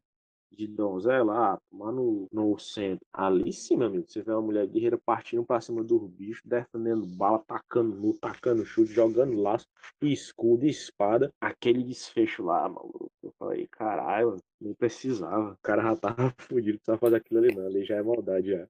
de 0.51 0.67
donzela, 0.67 1.55
ah, 1.55 1.59
tomar 1.71 1.93
no, 1.93 2.29
no 2.33 2.59
centro. 2.59 3.05
Ali 3.13 3.53
sim, 3.53 3.77
meu 3.77 3.89
amigo, 3.89 4.07
você 4.09 4.23
vê 4.23 4.33
uma 4.33 4.43
mulher 4.43 4.67
guerreira 4.67 4.99
partindo 5.05 5.45
pra 5.45 5.61
cima 5.61 5.83
dos 5.83 6.09
bichos, 6.11 6.43
defendendo 6.45 7.07
bala, 7.07 7.43
tacando 7.47 7.97
no, 7.97 8.15
tacando 8.15 8.65
chute, 8.65 8.93
jogando 8.93 9.41
laço, 9.41 9.67
escudo, 10.03 10.67
espada. 10.67 11.33
Aquele 11.41 11.83
desfecho 11.83 12.43
lá, 12.45 12.69
maluco. 12.69 13.11
Eu 13.23 13.33
falei, 13.39 13.67
caralho, 13.69 14.37
nem 14.61 14.75
precisava. 14.75 15.53
O 15.53 15.59
cara 15.63 15.83
já 15.83 15.97
tava 15.97 16.35
fudido, 16.49 16.79
precisava 16.79 16.99
fazer 16.99 17.17
aquilo 17.17 17.41
ali 17.41 17.55
não. 17.55 17.67
Ali 17.67 17.85
já 17.85 17.97
é 17.97 18.03
maldade 18.03 18.51
já. 18.51 18.67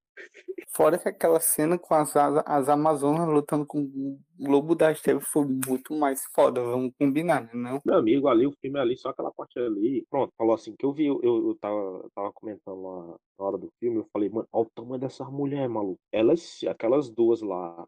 Fora 0.69 0.99
que 0.99 1.09
aquela 1.09 1.39
cena 1.39 1.79
com 1.79 1.95
as, 1.95 2.15
as 2.17 2.69
Amazonas 2.69 3.29
lutando 3.29 3.65
com 3.65 3.83
o 3.83 4.19
Lobo 4.39 4.75
da 4.75 4.91
Esteve 4.91 5.21
foi 5.21 5.47
muito 5.47 5.95
mais 5.95 6.25
foda, 6.35 6.61
vamos 6.61 6.93
combinar, 6.99 7.43
né? 7.43 7.51
Não? 7.55 7.81
Meu 7.85 7.97
amigo, 7.97 8.27
ali, 8.27 8.47
o 8.47 8.53
filme 8.61 8.79
ali, 8.79 8.97
só 8.97 9.11
aquela 9.11 9.31
parte 9.33 9.59
ali. 9.59 10.05
Pronto, 10.11 10.33
falou 10.37 10.55
assim, 10.55 10.75
que 10.77 10.85
eu 10.85 10.93
vi, 10.93 11.07
eu, 11.07 11.21
eu, 11.23 11.57
tava, 11.61 11.77
eu 11.77 12.11
tava 12.15 12.33
comentando 12.33 12.83
lá 12.83 13.17
na 13.39 13.45
hora 13.45 13.59
do 13.59 13.73
filme, 13.79 13.99
eu 13.99 14.09
falei, 14.13 14.29
mano, 14.29 14.49
olha 14.53 14.67
o 14.67 14.71
tamanho 14.75 15.01
dessas 15.01 15.29
mulheres, 15.31 15.71
maluco. 15.71 16.01
Elas, 16.11 16.61
aquelas 16.69 17.09
duas 17.09 17.41
lá, 17.41 17.87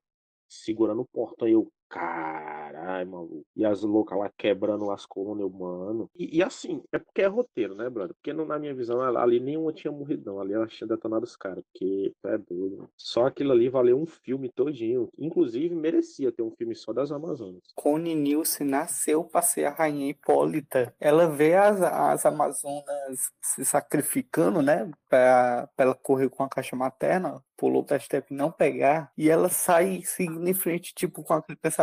segurando 0.48 1.02
o 1.02 1.08
portão, 1.12 1.48
eu, 1.48 1.68
Caralho, 1.88 3.08
maluco. 3.08 3.46
E 3.54 3.64
as 3.64 3.82
loucas 3.82 4.18
lá 4.18 4.30
quebrando 4.36 4.90
as 4.90 5.06
colunas, 5.06 5.50
mano. 5.52 6.10
E, 6.16 6.38
e, 6.38 6.42
assim, 6.42 6.82
é 6.92 6.98
porque 6.98 7.22
é 7.22 7.26
roteiro, 7.26 7.74
né, 7.74 7.88
brother? 7.88 8.14
Porque 8.14 8.32
não, 8.32 8.44
na 8.44 8.58
minha 8.58 8.74
visão, 8.74 9.00
ali 9.00 9.38
nenhuma 9.38 9.72
tinha 9.72 9.92
morrido, 9.92 10.24
não. 10.26 10.40
Ali 10.40 10.52
ela 10.52 10.66
tinha 10.66 10.86
detonado 10.88 11.24
os 11.24 11.36
caras. 11.36 11.62
Porque 11.72 12.12
é 12.24 12.38
doido. 12.38 12.76
Mano. 12.76 12.90
Só 12.96 13.26
aquilo 13.26 13.52
ali 13.52 13.68
valeu 13.68 13.98
um 13.98 14.06
filme 14.06 14.50
todinho. 14.50 15.08
Inclusive, 15.18 15.74
merecia 15.74 16.32
ter 16.32 16.42
um 16.42 16.50
filme 16.50 16.74
só 16.74 16.92
das 16.92 17.12
Amazonas. 17.12 17.62
Connie 17.74 18.14
Nielsen 18.14 18.66
nasceu 18.66 19.24
pra 19.24 19.42
ser 19.42 19.66
a 19.66 19.70
rainha 19.70 20.10
Hipólita. 20.10 20.94
Ela 20.98 21.28
vê 21.28 21.54
as, 21.54 21.80
as 21.80 22.26
Amazonas 22.26 23.30
se 23.40 23.64
sacrificando, 23.64 24.60
né? 24.60 24.90
Pra, 25.08 25.68
pra 25.76 25.86
ela 25.86 25.94
correr 25.94 26.28
com 26.28 26.42
a 26.42 26.48
caixa 26.48 26.74
materna 26.74 27.42
pulou 27.56 27.82
pra 27.82 27.98
Step 27.98 28.32
não 28.32 28.50
pegar 28.52 29.10
e 29.16 29.28
ela 29.30 29.48
sai 29.48 30.02
seguindo 30.04 30.46
em 30.46 30.54
frente, 30.54 30.94
tipo, 30.94 31.22
com 31.22 31.34
aquele 31.34 31.56
pensamento, 31.56 31.75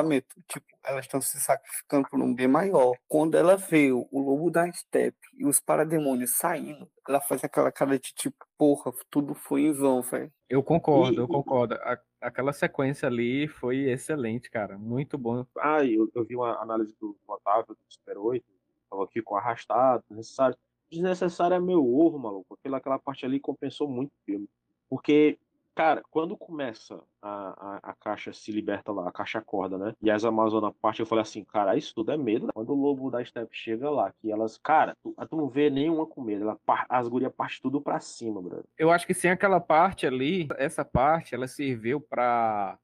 tipo, 0.47 0.65
elas 0.83 1.05
estão 1.05 1.21
se 1.21 1.39
sacrificando 1.39 2.07
por 2.09 2.21
um 2.21 2.33
bem 2.33 2.47
maior. 2.47 2.93
Quando 3.07 3.35
ela 3.35 3.55
vê 3.55 3.91
o 3.91 4.07
lobo 4.11 4.49
da 4.49 4.71
Step 4.71 5.15
e 5.37 5.45
os 5.45 5.59
parademônios 5.59 6.35
saindo, 6.35 6.89
ela 7.07 7.21
faz 7.21 7.43
aquela 7.43 7.71
cara 7.71 7.97
de 7.99 8.13
tipo, 8.13 8.45
porra, 8.57 8.91
tudo 9.09 9.33
foi 9.33 9.61
em 9.61 9.71
vão, 9.71 10.01
velho. 10.01 10.31
Eu 10.49 10.63
concordo, 10.63 11.15
e... 11.15 11.17
eu 11.17 11.27
concordo. 11.27 11.75
A, 11.75 11.99
aquela 12.21 12.53
sequência 12.53 13.07
ali 13.07 13.47
foi 13.47 13.89
excelente, 13.89 14.49
cara. 14.49 14.77
Muito 14.77 15.17
bom. 15.17 15.45
Ah, 15.57 15.83
eu, 15.83 16.09
eu 16.13 16.23
vi 16.23 16.35
uma 16.35 16.61
análise 16.61 16.95
do 16.99 17.17
Otávio, 17.27 17.75
do 17.75 17.79
Super 17.87 18.17
8, 18.17 18.45
falou 18.89 19.07
que 19.07 19.21
com 19.21 19.35
arrastado, 19.35 20.03
necessário. 20.09 20.57
Desnecessário 20.91 21.55
é 21.55 21.59
meu 21.59 21.83
ovo, 21.83 22.19
maluco. 22.19 22.53
Aquela, 22.53 22.77
aquela 22.77 22.99
parte 22.99 23.25
ali 23.25 23.39
compensou 23.39 23.89
muito 23.89 24.11
o 24.11 24.25
filme. 24.25 24.47
Porque 24.87 25.39
Cara, 25.75 26.03
quando 26.11 26.37
começa 26.37 27.01
a, 27.19 27.77
a, 27.77 27.91
a, 27.91 27.93
caixa 27.95 28.31
se 28.31 28.51
liberta 28.51 28.91
lá, 28.91 29.09
a 29.09 29.11
caixa 29.11 29.39
acorda, 29.39 29.77
né? 29.77 29.95
E 30.01 30.11
as 30.11 30.23
Amazonas 30.23 30.73
parte, 30.79 30.99
eu 30.99 31.05
falei 31.05 31.23
assim, 31.23 31.43
cara, 31.43 31.75
isso 31.75 31.95
tudo 31.95 32.11
é 32.11 32.17
medo. 32.17 32.45
Né? 32.45 32.51
Quando 32.53 32.69
o 32.71 32.75
lobo 32.75 33.09
da 33.09 33.23
Step 33.25 33.49
chega 33.55 33.89
lá, 33.89 34.11
que 34.11 34.31
elas, 34.31 34.57
cara, 34.57 34.95
tu, 35.01 35.15
tu 35.27 35.35
não 35.35 35.49
vê 35.49 35.71
nenhuma 35.71 36.05
com 36.05 36.21
medo. 36.21 36.43
Ela, 36.43 36.59
as 36.87 37.07
gurias 37.07 37.33
partem 37.35 37.59
tudo 37.61 37.81
pra 37.81 37.99
cima, 37.99 38.41
brother. 38.41 38.65
Eu 38.77 38.91
acho 38.91 39.07
que 39.07 39.13
sem 39.13 39.31
aquela 39.31 39.59
parte 39.59 40.05
ali, 40.05 40.47
essa 40.57 40.85
parte, 40.85 41.33
ela 41.33 41.47
serviu 41.47 41.99
pra, 41.99 42.77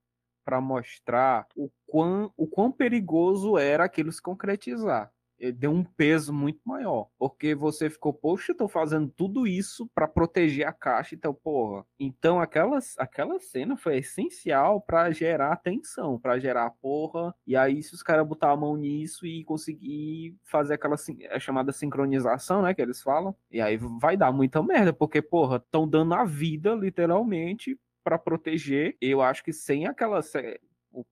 pra 0.43 0.59
mostrar 0.59 1.45
o 1.55 1.69
quão, 1.85 2.33
o 2.35 2.47
quão 2.47 2.71
perigoso 2.71 3.57
era 3.57 3.83
aquilo 3.83 4.11
se 4.11 4.21
concretizar 4.21 5.11
deu 5.53 5.71
um 5.71 5.83
peso 5.83 6.33
muito 6.33 6.59
maior. 6.65 7.07
Porque 7.17 7.55
você 7.55 7.89
ficou, 7.89 8.13
poxa, 8.13 8.53
tô 8.53 8.67
fazendo 8.67 9.09
tudo 9.09 9.47
isso 9.47 9.89
para 9.93 10.07
proteger 10.07 10.67
a 10.67 10.73
caixa, 10.73 11.15
então, 11.15 11.33
porra. 11.33 11.85
Então, 11.99 12.39
aquela, 12.39 12.79
aquela 12.97 13.39
cena 13.39 13.77
foi 13.77 13.97
essencial 13.97 14.81
para 14.81 15.11
gerar 15.11 15.55
tensão, 15.57 16.19
para 16.19 16.39
gerar 16.39 16.71
porra. 16.81 17.33
E 17.47 17.55
aí, 17.55 17.81
se 17.81 17.93
os 17.93 18.03
caras 18.03 18.27
botar 18.27 18.51
a 18.51 18.57
mão 18.57 18.75
nisso 18.75 19.25
e 19.25 19.43
conseguir 19.43 20.35
fazer 20.43 20.73
aquela 20.73 20.95
é 21.21 21.39
chamada 21.39 21.71
sincronização, 21.71 22.61
né, 22.61 22.73
que 22.73 22.81
eles 22.81 23.01
falam, 23.01 23.35
e 23.49 23.61
aí 23.61 23.77
vai 23.77 24.17
dar 24.17 24.31
muita 24.31 24.61
merda, 24.61 24.93
porque, 24.93 25.21
porra, 25.21 25.57
estão 25.57 25.87
dando 25.87 26.13
a 26.13 26.25
vida, 26.25 26.73
literalmente, 26.73 27.79
para 28.03 28.17
proteger. 28.17 28.97
Eu 29.01 29.21
acho 29.21 29.43
que 29.43 29.53
sem 29.53 29.87
aquela 29.87 30.21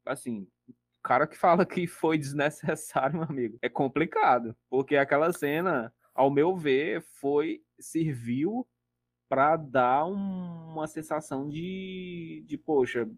assim, 0.05 0.47
cara 1.07 1.25
que 1.25 1.37
fala 1.37 1.65
que 1.65 1.87
foi 1.87 2.17
desnecessário, 2.17 3.15
meu 3.19 3.23
amigo, 3.23 3.57
é 3.61 3.69
complicado. 3.69 4.53
Porque 4.69 4.97
aquela 4.97 5.31
cena, 5.31 5.93
ao 6.13 6.29
meu 6.29 6.55
ver, 6.55 7.01
foi. 7.01 7.63
serviu 7.79 8.67
para 9.29 9.55
dar 9.55 10.05
um, 10.05 10.73
uma 10.73 10.87
sensação 10.87 11.47
de, 11.49 12.43
de, 12.45 12.57
poxa, 12.57 13.09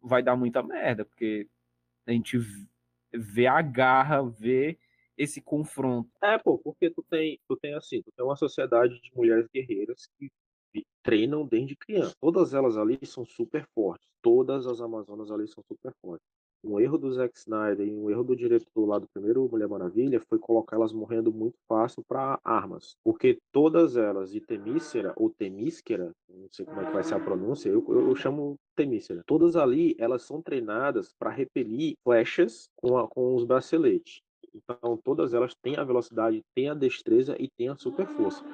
vai 0.00 0.22
dar 0.22 0.36
muita 0.36 0.62
merda, 0.62 1.04
porque 1.04 1.48
a 2.06 2.12
gente 2.12 2.38
vê 3.12 3.46
a 3.46 3.60
garra, 3.60 4.22
vê 4.22 4.78
esse 5.18 5.40
confronto. 5.40 6.10
É, 6.22 6.38
pô, 6.38 6.58
porque 6.58 6.90
tu 6.90 7.02
tem, 7.10 7.38
tu 7.46 7.56
tem 7.56 7.74
assim, 7.74 8.02
tu 8.02 8.10
tem 8.16 8.24
uma 8.24 8.36
sociedade 8.36 8.98
de 9.00 9.10
mulheres 9.14 9.46
guerreiras 9.52 10.08
que 10.18 10.30
treinam 11.02 11.46
desde 11.46 11.76
criança. 11.76 12.14
Todas 12.20 12.54
elas 12.54 12.76
ali 12.78 12.98
são 13.04 13.24
super 13.24 13.66
fortes. 13.74 14.06
Todas 14.22 14.66
as 14.66 14.80
Amazonas 14.80 15.30
ali 15.30 15.46
são 15.46 15.62
super 15.68 15.92
fortes 16.00 16.26
um 16.62 16.78
erro 16.78 16.98
do 16.98 17.12
Zack 17.12 17.36
Snyder 17.38 17.86
e 17.86 17.94
um 17.94 18.10
erro 18.10 18.24
do 18.24 18.36
diretor 18.36 18.86
lá 18.86 18.98
do 18.98 19.08
primeiro 19.12 19.48
Mulher 19.50 19.68
Maravilha 19.68 20.20
foi 20.28 20.38
colocar 20.38 20.76
elas 20.76 20.92
morrendo 20.92 21.32
muito 21.32 21.56
fácil 21.68 22.02
para 22.06 22.38
armas. 22.44 22.96
Porque 23.04 23.38
todas 23.52 23.96
elas, 23.96 24.30
de 24.30 24.40
Temícera 24.40 25.12
ou 25.16 25.30
Temísquera, 25.30 26.12
não 26.28 26.48
sei 26.50 26.64
como 26.64 26.80
é 26.80 26.84
que 26.84 26.92
vai 26.92 27.02
ser 27.02 27.14
a 27.14 27.20
pronúncia, 27.20 27.68
eu, 27.68 27.84
eu, 27.88 28.08
eu 28.08 28.16
chamo 28.16 28.56
Temícera. 28.76 29.22
Todas 29.26 29.56
ali, 29.56 29.94
elas 29.98 30.22
são 30.22 30.42
treinadas 30.42 31.12
para 31.18 31.30
repelir 31.30 31.94
flechas 32.04 32.68
com, 32.76 32.98
a, 32.98 33.08
com 33.08 33.34
os 33.34 33.44
braceletes. 33.44 34.20
Então, 34.54 34.98
todas 35.02 35.32
elas 35.32 35.54
têm 35.62 35.76
a 35.76 35.84
velocidade, 35.84 36.42
têm 36.54 36.68
a 36.68 36.74
destreza 36.74 37.36
e 37.38 37.48
têm 37.56 37.68
a 37.68 37.76
super 37.76 38.06
força. 38.06 38.44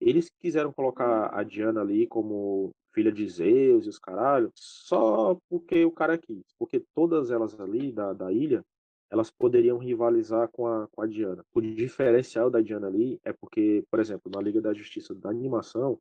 Eles 0.00 0.30
quiseram 0.40 0.72
colocar 0.72 1.30
a 1.32 1.42
Diana 1.42 1.80
ali 1.80 2.06
como 2.06 2.70
filha 2.92 3.12
de 3.12 3.28
Zeus 3.28 3.86
e 3.86 3.88
os 3.88 3.98
caralho, 3.98 4.50
só 4.54 5.36
porque 5.48 5.84
o 5.84 5.90
cara 5.90 6.18
quis. 6.18 6.44
Porque 6.58 6.82
todas 6.94 7.30
elas 7.30 7.58
ali 7.60 7.92
da, 7.92 8.12
da 8.12 8.32
ilha, 8.32 8.64
elas 9.10 9.30
poderiam 9.30 9.78
rivalizar 9.78 10.48
com 10.48 10.66
a, 10.66 10.86
com 10.88 11.02
a 11.02 11.06
Diana. 11.06 11.44
O 11.52 11.60
diferencial 11.60 12.50
da 12.50 12.60
Diana 12.60 12.86
ali 12.86 13.20
é 13.24 13.32
porque, 13.32 13.84
por 13.90 13.98
exemplo, 13.98 14.30
na 14.32 14.40
Liga 14.40 14.60
da 14.60 14.72
Justiça 14.72 15.14
da 15.14 15.30
animação, 15.30 15.98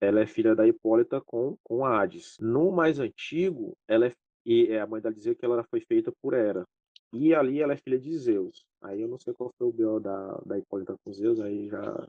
ela 0.00 0.20
é 0.20 0.26
filha 0.26 0.54
da 0.54 0.66
Hipólita 0.66 1.20
com, 1.20 1.56
com 1.62 1.84
a 1.84 2.00
Hades. 2.00 2.36
No 2.40 2.70
mais 2.70 2.98
antigo, 2.98 3.76
ela 3.88 4.06
é, 4.06 4.12
e 4.44 4.66
é, 4.68 4.80
a 4.80 4.86
mãe 4.86 5.00
dela 5.00 5.14
dizia 5.14 5.34
que 5.34 5.44
ela 5.44 5.64
foi 5.64 5.80
feita 5.80 6.12
por 6.20 6.34
Hera. 6.34 6.66
E 7.12 7.34
ali 7.34 7.60
ela 7.60 7.74
é 7.74 7.76
filha 7.76 7.98
de 7.98 8.16
Zeus. 8.16 8.64
Aí 8.80 9.00
eu 9.00 9.08
não 9.08 9.18
sei 9.18 9.34
qual 9.34 9.52
foi 9.58 9.66
o 9.68 9.72
B.O. 9.72 10.00
da, 10.00 10.40
da 10.46 10.58
Hipólita 10.58 10.96
com 11.04 11.12
Zeus, 11.12 11.40
aí 11.40 11.68
já 11.68 12.08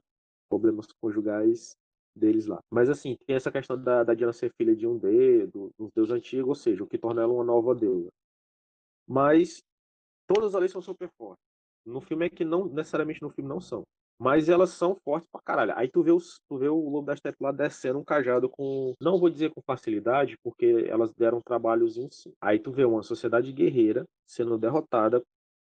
problemas 0.50 0.88
conjugais 1.02 1.76
deles 2.16 2.45
lá. 2.45 2.59
Mas 2.72 2.89
assim, 2.89 3.18
tem 3.26 3.36
essa 3.36 3.51
questão 3.51 3.82
da, 3.82 4.03
da 4.03 4.14
Diana 4.14 4.34
ser 4.34 4.51
filha 4.57 4.76
de 4.76 4.88
um 4.88 4.97
dedo, 4.97 5.72
dos 5.78 5.91
deuses 5.95 6.14
antigos, 6.14 6.47
ou 6.47 6.55
seja, 6.55 6.84
o 6.84 6.88
que 6.88 6.97
torna 6.97 7.22
ela 7.22 7.34
uma 7.34 7.43
nova 7.43 7.74
deusa. 7.74 8.09
Mas 9.07 9.61
todas 10.28 10.55
ali 10.55 10.70
são 10.70 10.82
super 10.82 11.09
fortes. 11.18 11.43
No 11.86 11.99
filme 11.99 12.26
é 12.26 12.30
que 12.30 12.45
não, 12.45 12.66
necessariamente 12.68 13.22
no 13.22 13.30
filme 13.30 13.49
não 13.49 13.59
são. 13.59 13.84
Mas 14.20 14.47
elas 14.47 14.70
são 14.70 14.95
fortes 15.03 15.28
pra 15.30 15.41
caralho. 15.41 15.74
Aí 15.76 15.89
tu 15.89 16.01
vê, 16.01 16.11
os, 16.11 16.39
tu 16.47 16.57
vê 16.57 16.70
o 16.70 16.89
Lobo 16.89 17.07
da 17.07 17.16
Steppe 17.16 17.38
lá 17.41 17.51
descendo 17.51 17.99
um 17.99 18.03
cajado 18.03 18.47
com. 18.47 18.93
Não 19.01 19.20
vou 19.20 19.30
dizer 19.30 19.51
com 19.51 19.61
facilidade, 19.61 20.38
porque 20.43 20.86
elas 20.88 21.14
deram 21.14 21.41
trabalhos 21.41 21.97
em 21.97 22.09
si. 22.09 22.32
Aí 22.39 22.59
tu 22.59 22.72
vê 22.72 22.86
uma 22.86 23.03
sociedade 23.03 23.51
guerreira 23.51 24.05
sendo 24.26 24.57
derrotada 24.57 25.22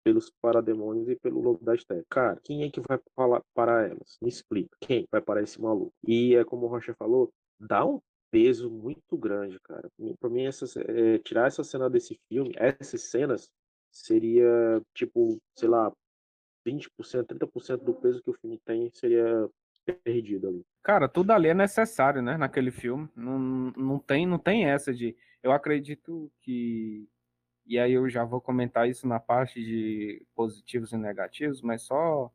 pelos 0.07 0.31
parademônios 0.41 1.09
e 1.09 1.17
pelo 1.17 1.41
lobo 1.41 1.65
da 1.65 1.77
steppe. 1.77 2.07
Cara, 2.09 2.39
quem 2.45 2.63
é 2.63 2.71
que 2.71 2.81
vai 2.81 2.97
falar 3.17 3.43
para 3.53 3.89
elas? 3.89 4.17
Me 4.23 4.29
explica. 4.29 4.77
Quem 4.81 5.05
vai 5.11 5.21
parar 5.21 5.43
esse 5.43 5.61
maluco? 5.61 5.93
E 6.07 6.37
é 6.37 6.45
como 6.45 6.67
o 6.67 6.69
Rocha 6.69 6.95
falou, 6.95 7.33
dá 7.59 7.85
um 7.85 8.01
peso 8.31 8.71
muito 8.71 9.19
grande, 9.19 9.59
cara. 9.65 9.91
Para 10.21 10.31
mim, 10.31 10.45
essa, 10.45 10.65
é, 10.81 11.19
tirar 11.19 11.49
essa 11.49 11.65
cena 11.65 11.91
desse 11.91 12.17
filme, 12.29 12.55
essas 12.55 13.03
cenas, 13.11 13.51
seria 13.91 14.81
tipo, 14.95 15.39
sei 15.59 15.69
lá, 15.69 15.93
20%, 16.65 16.89
30% 17.27 17.79
do 17.79 17.95
peso 17.95 18.23
que 18.23 18.31
o 18.31 18.35
filme 18.35 18.61
tem 18.65 18.89
seria 18.93 19.51
perdido 20.05 20.47
ali. 20.47 20.63
Cara, 20.85 21.09
tudo 21.09 21.33
ali 21.33 21.49
é 21.49 21.55
necessário, 21.55 22.23
né, 22.23 22.37
naquele 22.37 22.71
filme. 22.71 23.09
Não, 23.17 23.73
não, 23.77 23.99
tem, 23.99 24.25
não 24.25 24.39
tem 24.39 24.67
essa 24.67 24.95
de. 24.95 25.17
Eu 25.43 25.51
acredito 25.51 26.31
que. 26.43 27.09
E 27.67 27.79
aí 27.79 27.93
eu 27.93 28.09
já 28.09 28.25
vou 28.25 28.41
comentar 28.41 28.89
isso 28.89 29.07
na 29.07 29.19
parte 29.19 29.63
de 29.63 30.25
positivos 30.35 30.93
e 30.93 30.97
negativos, 30.97 31.61
mas 31.63 31.83
só 31.83 32.31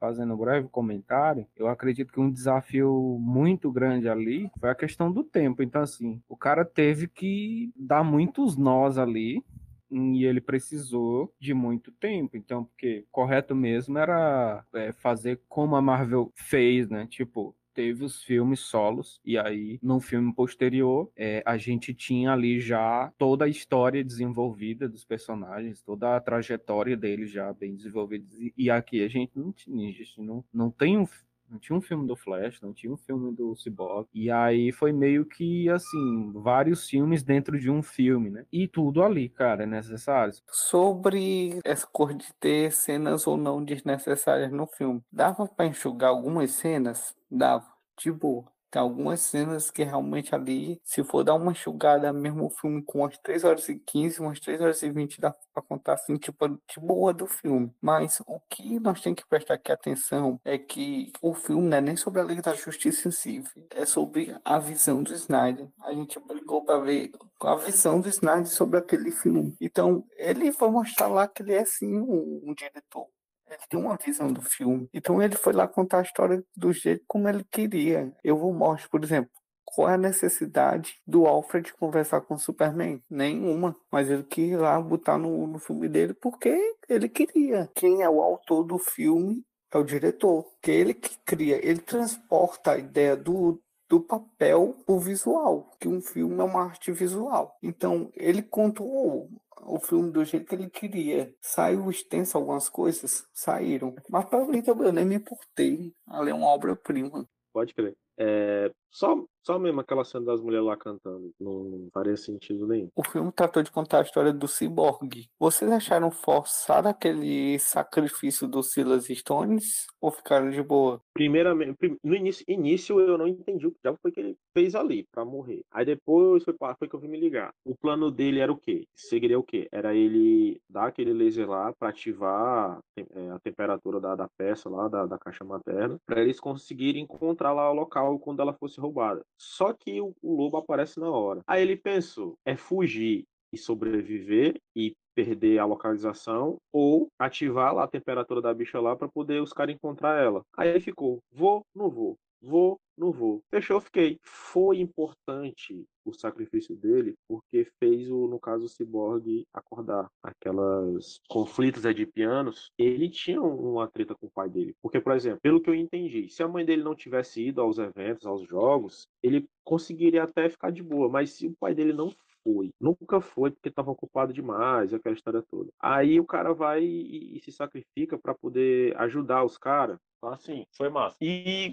fazendo 0.00 0.32
um 0.32 0.36
breve 0.36 0.66
comentário, 0.68 1.46
eu 1.54 1.68
acredito 1.68 2.10
que 2.10 2.18
um 2.18 2.30
desafio 2.30 3.18
muito 3.20 3.70
grande 3.70 4.08
ali 4.08 4.50
foi 4.58 4.70
a 4.70 4.74
questão 4.74 5.12
do 5.12 5.22
tempo. 5.22 5.62
Então, 5.62 5.82
assim, 5.82 6.22
o 6.26 6.36
cara 6.36 6.64
teve 6.64 7.06
que 7.06 7.70
dar 7.76 8.02
muitos 8.02 8.56
nós 8.56 8.96
ali 8.96 9.44
e 9.90 10.24
ele 10.24 10.40
precisou 10.40 11.34
de 11.38 11.52
muito 11.52 11.92
tempo. 11.92 12.36
Então, 12.36 12.64
porque 12.64 13.04
correto 13.12 13.54
mesmo 13.54 13.98
era 13.98 14.64
é, 14.72 14.92
fazer 14.92 15.40
como 15.48 15.76
a 15.76 15.82
Marvel 15.82 16.32
fez, 16.34 16.88
né? 16.88 17.06
Tipo, 17.06 17.54
teve 17.80 18.04
os 18.04 18.22
filmes 18.22 18.60
solos, 18.60 19.18
e 19.24 19.38
aí, 19.38 19.78
no 19.82 20.00
filme 20.00 20.34
posterior, 20.34 21.10
é, 21.16 21.42
a 21.46 21.56
gente 21.56 21.94
tinha 21.94 22.30
ali 22.30 22.60
já 22.60 23.10
toda 23.16 23.46
a 23.46 23.48
história 23.48 24.04
desenvolvida 24.04 24.86
dos 24.86 25.02
personagens, 25.02 25.80
toda 25.80 26.14
a 26.14 26.20
trajetória 26.20 26.94
deles 26.94 27.30
já 27.30 27.50
bem 27.54 27.74
desenvolvida. 27.74 28.26
E 28.54 28.68
aqui 28.68 29.02
a 29.02 29.08
gente 29.08 29.32
não 29.34 29.48
a 29.48 29.92
gente 29.92 30.20
não, 30.20 30.44
não 30.52 30.70
tem 30.70 30.98
um 30.98 31.06
não 31.50 31.58
tinha 31.58 31.76
um 31.76 31.80
filme 31.80 32.06
do 32.06 32.16
Flash, 32.16 32.60
não 32.60 32.72
tinha 32.72 32.92
um 32.92 32.96
filme 32.96 33.34
do 33.34 33.54
Cyborg. 33.56 34.08
E 34.14 34.30
aí 34.30 34.72
foi 34.72 34.92
meio 34.92 35.24
que, 35.24 35.68
assim, 35.68 36.32
vários 36.34 36.88
filmes 36.88 37.22
dentro 37.22 37.58
de 37.58 37.70
um 37.70 37.82
filme, 37.82 38.30
né? 38.30 38.46
E 38.52 38.68
tudo 38.68 39.02
ali, 39.02 39.28
cara, 39.28 39.64
é 39.64 39.66
necessário. 39.66 40.32
Sobre 40.48 41.58
essa 41.64 41.86
cor 41.86 42.14
de 42.14 42.32
ter 42.34 42.72
cenas 42.72 43.26
ou 43.26 43.36
não 43.36 43.64
desnecessárias 43.64 44.52
no 44.52 44.66
filme, 44.66 45.02
dava 45.10 45.46
para 45.46 45.66
enxugar 45.66 46.10
algumas 46.10 46.52
cenas? 46.52 47.16
Dava, 47.30 47.66
de 47.98 48.12
boa. 48.12 48.44
Tem 48.70 48.80
algumas 48.80 49.20
cenas 49.20 49.70
que 49.70 49.82
realmente 49.82 50.34
ali, 50.34 50.80
se 50.84 51.02
for 51.02 51.24
dar 51.24 51.34
uma 51.34 51.52
enxugada 51.52 52.12
mesmo 52.12 52.46
o 52.46 52.50
filme 52.50 52.82
com 52.84 53.00
umas 53.00 53.18
3 53.18 53.42
horas 53.42 53.68
e 53.68 53.78
15, 53.78 54.20
umas 54.20 54.38
3 54.38 54.60
horas 54.60 54.82
e 54.82 54.90
20, 54.90 55.20
dá 55.20 55.34
pra 55.52 55.62
contar 55.62 55.94
assim, 55.94 56.16
tipo, 56.16 56.48
de 56.48 56.80
boa 56.80 57.12
do 57.12 57.26
filme. 57.26 57.72
Mas 57.80 58.22
o 58.26 58.38
que 58.48 58.78
nós 58.78 59.00
temos 59.00 59.20
que 59.20 59.28
prestar 59.28 59.54
aqui 59.54 59.72
atenção 59.72 60.40
é 60.44 60.56
que 60.56 61.12
o 61.20 61.34
filme 61.34 61.68
não 61.68 61.76
é 61.78 61.80
nem 61.80 61.96
sobre 61.96 62.20
a 62.20 62.24
Liga 62.24 62.42
da 62.42 62.54
Justiça 62.54 63.08
em 63.08 63.10
si, 63.10 63.42
é 63.70 63.84
sobre 63.84 64.36
a 64.44 64.58
visão 64.58 65.02
do 65.02 65.12
Snyder. 65.14 65.68
A 65.82 65.92
gente 65.92 66.20
brigou 66.20 66.64
pra 66.64 66.78
ver 66.78 67.10
a 67.40 67.56
visão 67.56 68.00
do 68.00 68.08
Snyder 68.08 68.46
sobre 68.46 68.78
aquele 68.78 69.10
filme. 69.10 69.56
Então, 69.60 70.04
ele 70.16 70.50
vai 70.52 70.70
mostrar 70.70 71.08
lá 71.08 71.26
que 71.26 71.42
ele 71.42 71.54
é 71.54 71.64
sim 71.64 71.96
um, 71.96 72.40
um 72.44 72.54
diretor 72.54 73.08
ele 73.50 73.62
tem 73.68 73.80
uma 73.80 73.96
visão 73.96 74.32
do 74.32 74.40
filme. 74.42 74.88
Então 74.92 75.20
ele 75.20 75.36
foi 75.36 75.52
lá 75.52 75.66
contar 75.66 75.98
a 75.98 76.02
história 76.02 76.42
do 76.56 76.72
jeito 76.72 77.04
como 77.06 77.28
ele 77.28 77.44
queria. 77.44 78.12
Eu 78.22 78.36
vou 78.36 78.52
mostrar, 78.52 78.88
por 78.88 79.02
exemplo, 79.02 79.30
qual 79.64 79.88
é 79.88 79.94
a 79.94 79.98
necessidade 79.98 81.00
do 81.06 81.26
Alfred 81.26 81.72
conversar 81.74 82.20
com 82.22 82.34
o 82.34 82.38
Superman? 82.38 83.02
Nenhuma. 83.08 83.76
Mas 83.90 84.10
ele 84.10 84.24
quis 84.24 84.56
lá 84.58 84.80
botar 84.80 85.18
no, 85.18 85.46
no 85.46 85.58
filme 85.58 85.88
dele 85.88 86.14
porque 86.14 86.56
ele 86.88 87.08
queria. 87.08 87.68
Quem 87.74 88.02
é 88.02 88.08
o 88.08 88.20
autor 88.20 88.64
do 88.64 88.78
filme 88.78 89.44
é 89.72 89.78
o 89.78 89.84
diretor. 89.84 90.46
Que 90.60 90.70
ele 90.70 90.94
que 90.94 91.16
cria, 91.24 91.64
ele 91.64 91.80
transporta 91.80 92.72
a 92.72 92.78
ideia 92.78 93.16
do, 93.16 93.60
do 93.88 94.00
papel 94.00 94.76
o 94.86 94.98
visual, 94.98 95.70
que 95.78 95.88
um 95.88 96.00
filme 96.00 96.40
é 96.40 96.44
uma 96.44 96.64
arte 96.64 96.90
visual. 96.92 97.56
Então, 97.62 98.10
ele 98.14 98.42
contou 98.42 99.28
o 99.64 99.78
filme 99.78 100.10
do 100.10 100.24
jeito 100.24 100.46
que 100.46 100.54
ele 100.54 100.70
queria. 100.70 101.32
Saiu 101.40 101.90
extenso 101.90 102.36
algumas 102.36 102.68
coisas, 102.68 103.24
saíram. 103.32 103.94
Mas 104.08 104.24
para 104.26 104.46
mim 104.46 104.62
também 104.62 104.86
eu 104.86 104.92
nem 104.92 105.04
me 105.04 105.16
importei. 105.16 105.92
Ali 106.08 106.30
é 106.30 106.34
uma 106.34 106.48
obra-prima. 106.48 107.26
Pode 107.52 107.74
crer. 107.74 107.96
É, 108.18 108.70
só, 108.90 109.24
só 109.42 109.58
mesmo 109.58 109.80
aquela 109.80 110.04
cena 110.04 110.26
das 110.26 110.40
mulheres 110.40 110.66
lá 110.66 110.76
cantando. 110.76 111.32
Não 111.40 111.88
faria 111.92 112.16
sentido 112.16 112.66
nenhum. 112.66 112.88
O 112.94 113.04
filme 113.04 113.32
tratou 113.32 113.62
de 113.62 113.70
contar 113.70 113.98
a 113.98 114.02
história 114.02 114.32
do 114.32 114.48
Cyborg. 114.48 115.28
Vocês 115.38 115.70
acharam 115.70 116.10
forçado 116.10 116.88
aquele 116.88 117.58
sacrifício 117.58 118.48
do 118.48 118.62
Silas 118.62 119.06
Stones? 119.06 119.86
Ou 120.00 120.10
ficaram 120.10 120.50
de 120.50 120.62
boa? 120.62 121.00
Primeiramente, 121.12 121.76
no 122.02 122.14
início, 122.14 122.44
início 122.48 123.00
eu 123.00 123.16
não 123.16 123.28
entendi 123.28 123.66
o 123.66 123.72
que 123.72 123.80
já 123.84 123.94
foi 123.96 124.10
que 124.10 124.20
ele 124.20 124.36
fez 124.52 124.74
ali 124.74 125.06
para 125.12 125.24
morrer. 125.24 125.62
Aí 125.70 125.84
depois 125.84 126.42
foi, 126.42 126.54
foi 126.78 126.88
que 126.88 126.94
eu 126.94 127.00
vim 127.00 127.08
me 127.08 127.20
ligar. 127.20 127.52
O 127.64 127.76
plano 127.76 128.10
dele 128.10 128.40
era 128.40 128.52
o 128.52 128.58
quê? 128.58 128.86
Seguiria 128.94 129.38
o 129.38 129.42
quê? 129.42 129.68
Era 129.70 129.94
ele 129.94 130.60
dar 130.68 130.86
aquele 130.86 131.12
laser 131.12 131.48
lá 131.48 131.72
para 131.78 131.90
ativar 131.90 132.80
é, 132.96 133.30
a 133.30 133.38
temperatura 133.38 134.00
da, 134.00 134.14
da 134.16 134.28
peça 134.36 134.68
lá, 134.68 134.88
da, 134.88 135.06
da 135.06 135.18
caixa 135.18 135.44
materna, 135.44 135.98
para 136.06 136.20
eles 136.20 136.40
conseguirem 136.40 137.02
encontrar 137.02 137.52
lá 137.52 137.70
o 137.70 137.74
local 137.74 138.18
quando 138.18 138.40
ela 138.40 138.52
fosse 138.52 138.79
roubada. 138.80 139.22
Só 139.38 139.72
que 139.72 140.00
o, 140.00 140.14
o 140.22 140.34
lobo 140.34 140.56
aparece 140.56 140.98
na 140.98 141.10
hora. 141.10 141.42
Aí 141.46 141.62
ele 141.62 141.76
pensou: 141.76 142.34
é 142.44 142.56
fugir 142.56 143.24
e 143.52 143.58
sobreviver 143.58 144.60
e 144.74 144.94
perder 145.14 145.58
a 145.58 145.64
localização 145.64 146.56
ou 146.72 147.08
ativar 147.18 147.74
lá 147.74 147.84
a 147.84 147.88
temperatura 147.88 148.40
da 148.40 148.54
bicha 148.54 148.80
lá 148.80 148.96
para 148.96 149.08
poder 149.08 149.42
os 149.42 149.52
caras 149.52 149.74
encontrar 149.74 150.22
ela. 150.22 150.42
Aí 150.56 150.68
ele 150.68 150.80
ficou: 150.80 151.18
vou, 151.32 151.62
não 151.74 151.90
vou. 151.90 152.16
Vou, 152.42 152.80
não 152.96 153.12
vou. 153.12 153.42
Fechou, 153.50 153.80
fiquei. 153.80 154.18
Foi 154.22 154.80
importante 154.80 155.86
o 156.04 156.12
sacrifício 156.12 156.74
dele 156.74 157.14
porque 157.28 157.64
fez 157.78 158.10
o, 158.10 158.26
no 158.26 158.40
caso, 158.40 158.64
o 158.64 158.68
Cyborg 158.68 159.44
acordar. 159.52 160.10
Aquelas 160.22 161.20
conflitos 161.28 161.84
edipianos, 161.84 162.70
ele 162.78 163.10
tinha 163.10 163.42
uma 163.42 163.88
treta 163.88 164.14
com 164.14 164.26
o 164.26 164.30
pai 164.30 164.48
dele. 164.48 164.74
Porque, 164.82 165.00
por 165.00 165.14
exemplo, 165.14 165.40
pelo 165.42 165.60
que 165.60 165.68
eu 165.68 165.74
entendi, 165.74 166.28
se 166.30 166.42
a 166.42 166.48
mãe 166.48 166.64
dele 166.64 166.82
não 166.82 166.94
tivesse 166.94 167.46
ido 167.46 167.60
aos 167.60 167.78
eventos, 167.78 168.26
aos 168.26 168.46
jogos, 168.46 169.06
ele 169.22 169.46
conseguiria 169.62 170.22
até 170.24 170.48
ficar 170.48 170.70
de 170.70 170.82
boa. 170.82 171.08
Mas 171.08 171.32
se 171.32 171.46
o 171.46 171.56
pai 171.60 171.74
dele 171.74 171.92
não 171.92 172.10
foi. 172.42 172.70
Nunca 172.80 173.20
foi 173.20 173.50
porque 173.50 173.68
estava 173.68 173.90
ocupado 173.90 174.32
demais, 174.32 174.92
aquela 174.92 175.14
história 175.14 175.42
toda. 175.42 175.70
Aí 175.78 176.20
o 176.20 176.26
cara 176.26 176.52
vai 176.52 176.82
e, 176.82 177.36
e 177.36 177.40
se 177.40 177.52
sacrifica 177.52 178.18
para 178.18 178.34
poder 178.34 178.96
ajudar 178.98 179.44
os 179.44 179.56
caras. 179.58 179.98
Então, 180.18 180.32
assim, 180.32 180.66
foi 180.76 180.90
massa. 180.90 181.16
E, 181.20 181.72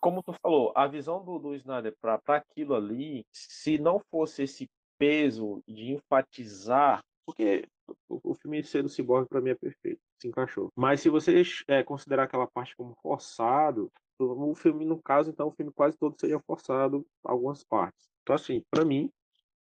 como 0.00 0.22
tu 0.22 0.34
falou, 0.42 0.72
a 0.76 0.86
visão 0.86 1.24
do, 1.24 1.38
do 1.38 1.54
Snyder 1.54 1.94
para 2.00 2.20
aquilo 2.28 2.74
ali, 2.74 3.24
se 3.32 3.78
não 3.78 4.00
fosse 4.10 4.42
esse 4.42 4.68
peso 4.98 5.62
de 5.66 5.92
enfatizar, 5.92 7.02
porque 7.24 7.66
o, 8.08 8.32
o 8.32 8.34
filme 8.34 8.62
ser 8.62 8.82
do 8.82 8.88
Cyborg 8.88 9.26
para 9.28 9.40
mim 9.40 9.50
é 9.50 9.54
perfeito, 9.54 10.00
se 10.20 10.28
encaixou. 10.28 10.70
Mas 10.76 11.00
se 11.00 11.08
você 11.08 11.42
é, 11.66 11.82
considerar 11.82 12.24
aquela 12.24 12.46
parte 12.46 12.76
como 12.76 12.94
forçado, 13.02 13.90
o 14.18 14.54
filme, 14.54 14.84
no 14.84 15.00
caso, 15.00 15.30
então, 15.30 15.48
o 15.48 15.52
filme 15.52 15.72
quase 15.72 15.96
todo 15.96 16.18
seria 16.18 16.40
forçado 16.40 17.06
algumas 17.24 17.62
partes. 17.64 18.08
Então, 18.22 18.34
assim, 18.34 18.62
para 18.70 18.84
mim, 18.84 19.10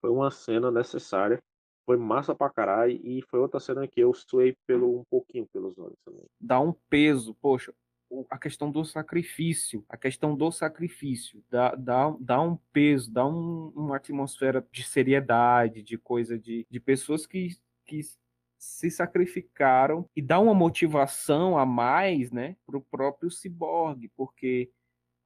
foi 0.07 0.11
uma 0.11 0.30
cena 0.30 0.70
necessária. 0.70 1.42
Foi 1.84 1.96
massa 1.96 2.34
pra 2.34 2.50
caralho. 2.50 2.92
E 3.04 3.22
foi 3.22 3.40
outra 3.40 3.59
cena 3.59 3.86
que 3.88 4.00
eu 4.00 4.14
suei 4.14 4.57
pelo, 4.66 5.00
um 5.00 5.04
pouquinho 5.11 5.46
pelos 5.52 5.76
olhos 5.78 5.98
também. 6.04 6.24
Dá 6.40 6.61
um 6.61 6.72
peso, 6.88 7.34
poxa. 7.34 7.74
A 8.30 8.38
questão 8.38 8.70
do 8.70 8.84
sacrifício, 8.84 9.84
a 9.88 9.96
questão 9.96 10.36
do 10.36 10.52
sacrifício, 10.52 11.42
dá, 11.50 11.74
dá, 11.74 12.14
dá 12.20 12.40
um 12.40 12.57
peso, 12.72 13.12
dá 13.12 13.26
um, 13.26 13.72
uma 13.74 13.96
atmosfera 13.96 14.64
de 14.70 14.84
seriedade, 14.84 15.82
de 15.82 15.98
coisa 15.98 16.38
de, 16.38 16.64
de 16.70 16.78
pessoas 16.78 17.26
que, 17.26 17.48
que 17.84 18.02
se 18.57 18.92
sacrificaram 18.92 20.09
e 20.14 20.22
dá 20.22 20.38
uma 20.38 20.54
motivação 20.54 21.59
a 21.59 21.66
mais, 21.66 22.30
né, 22.30 22.57
para 22.64 22.78
o 22.78 22.80
próprio 22.80 23.28
ciborgue, 23.28 24.09
porque 24.16 24.70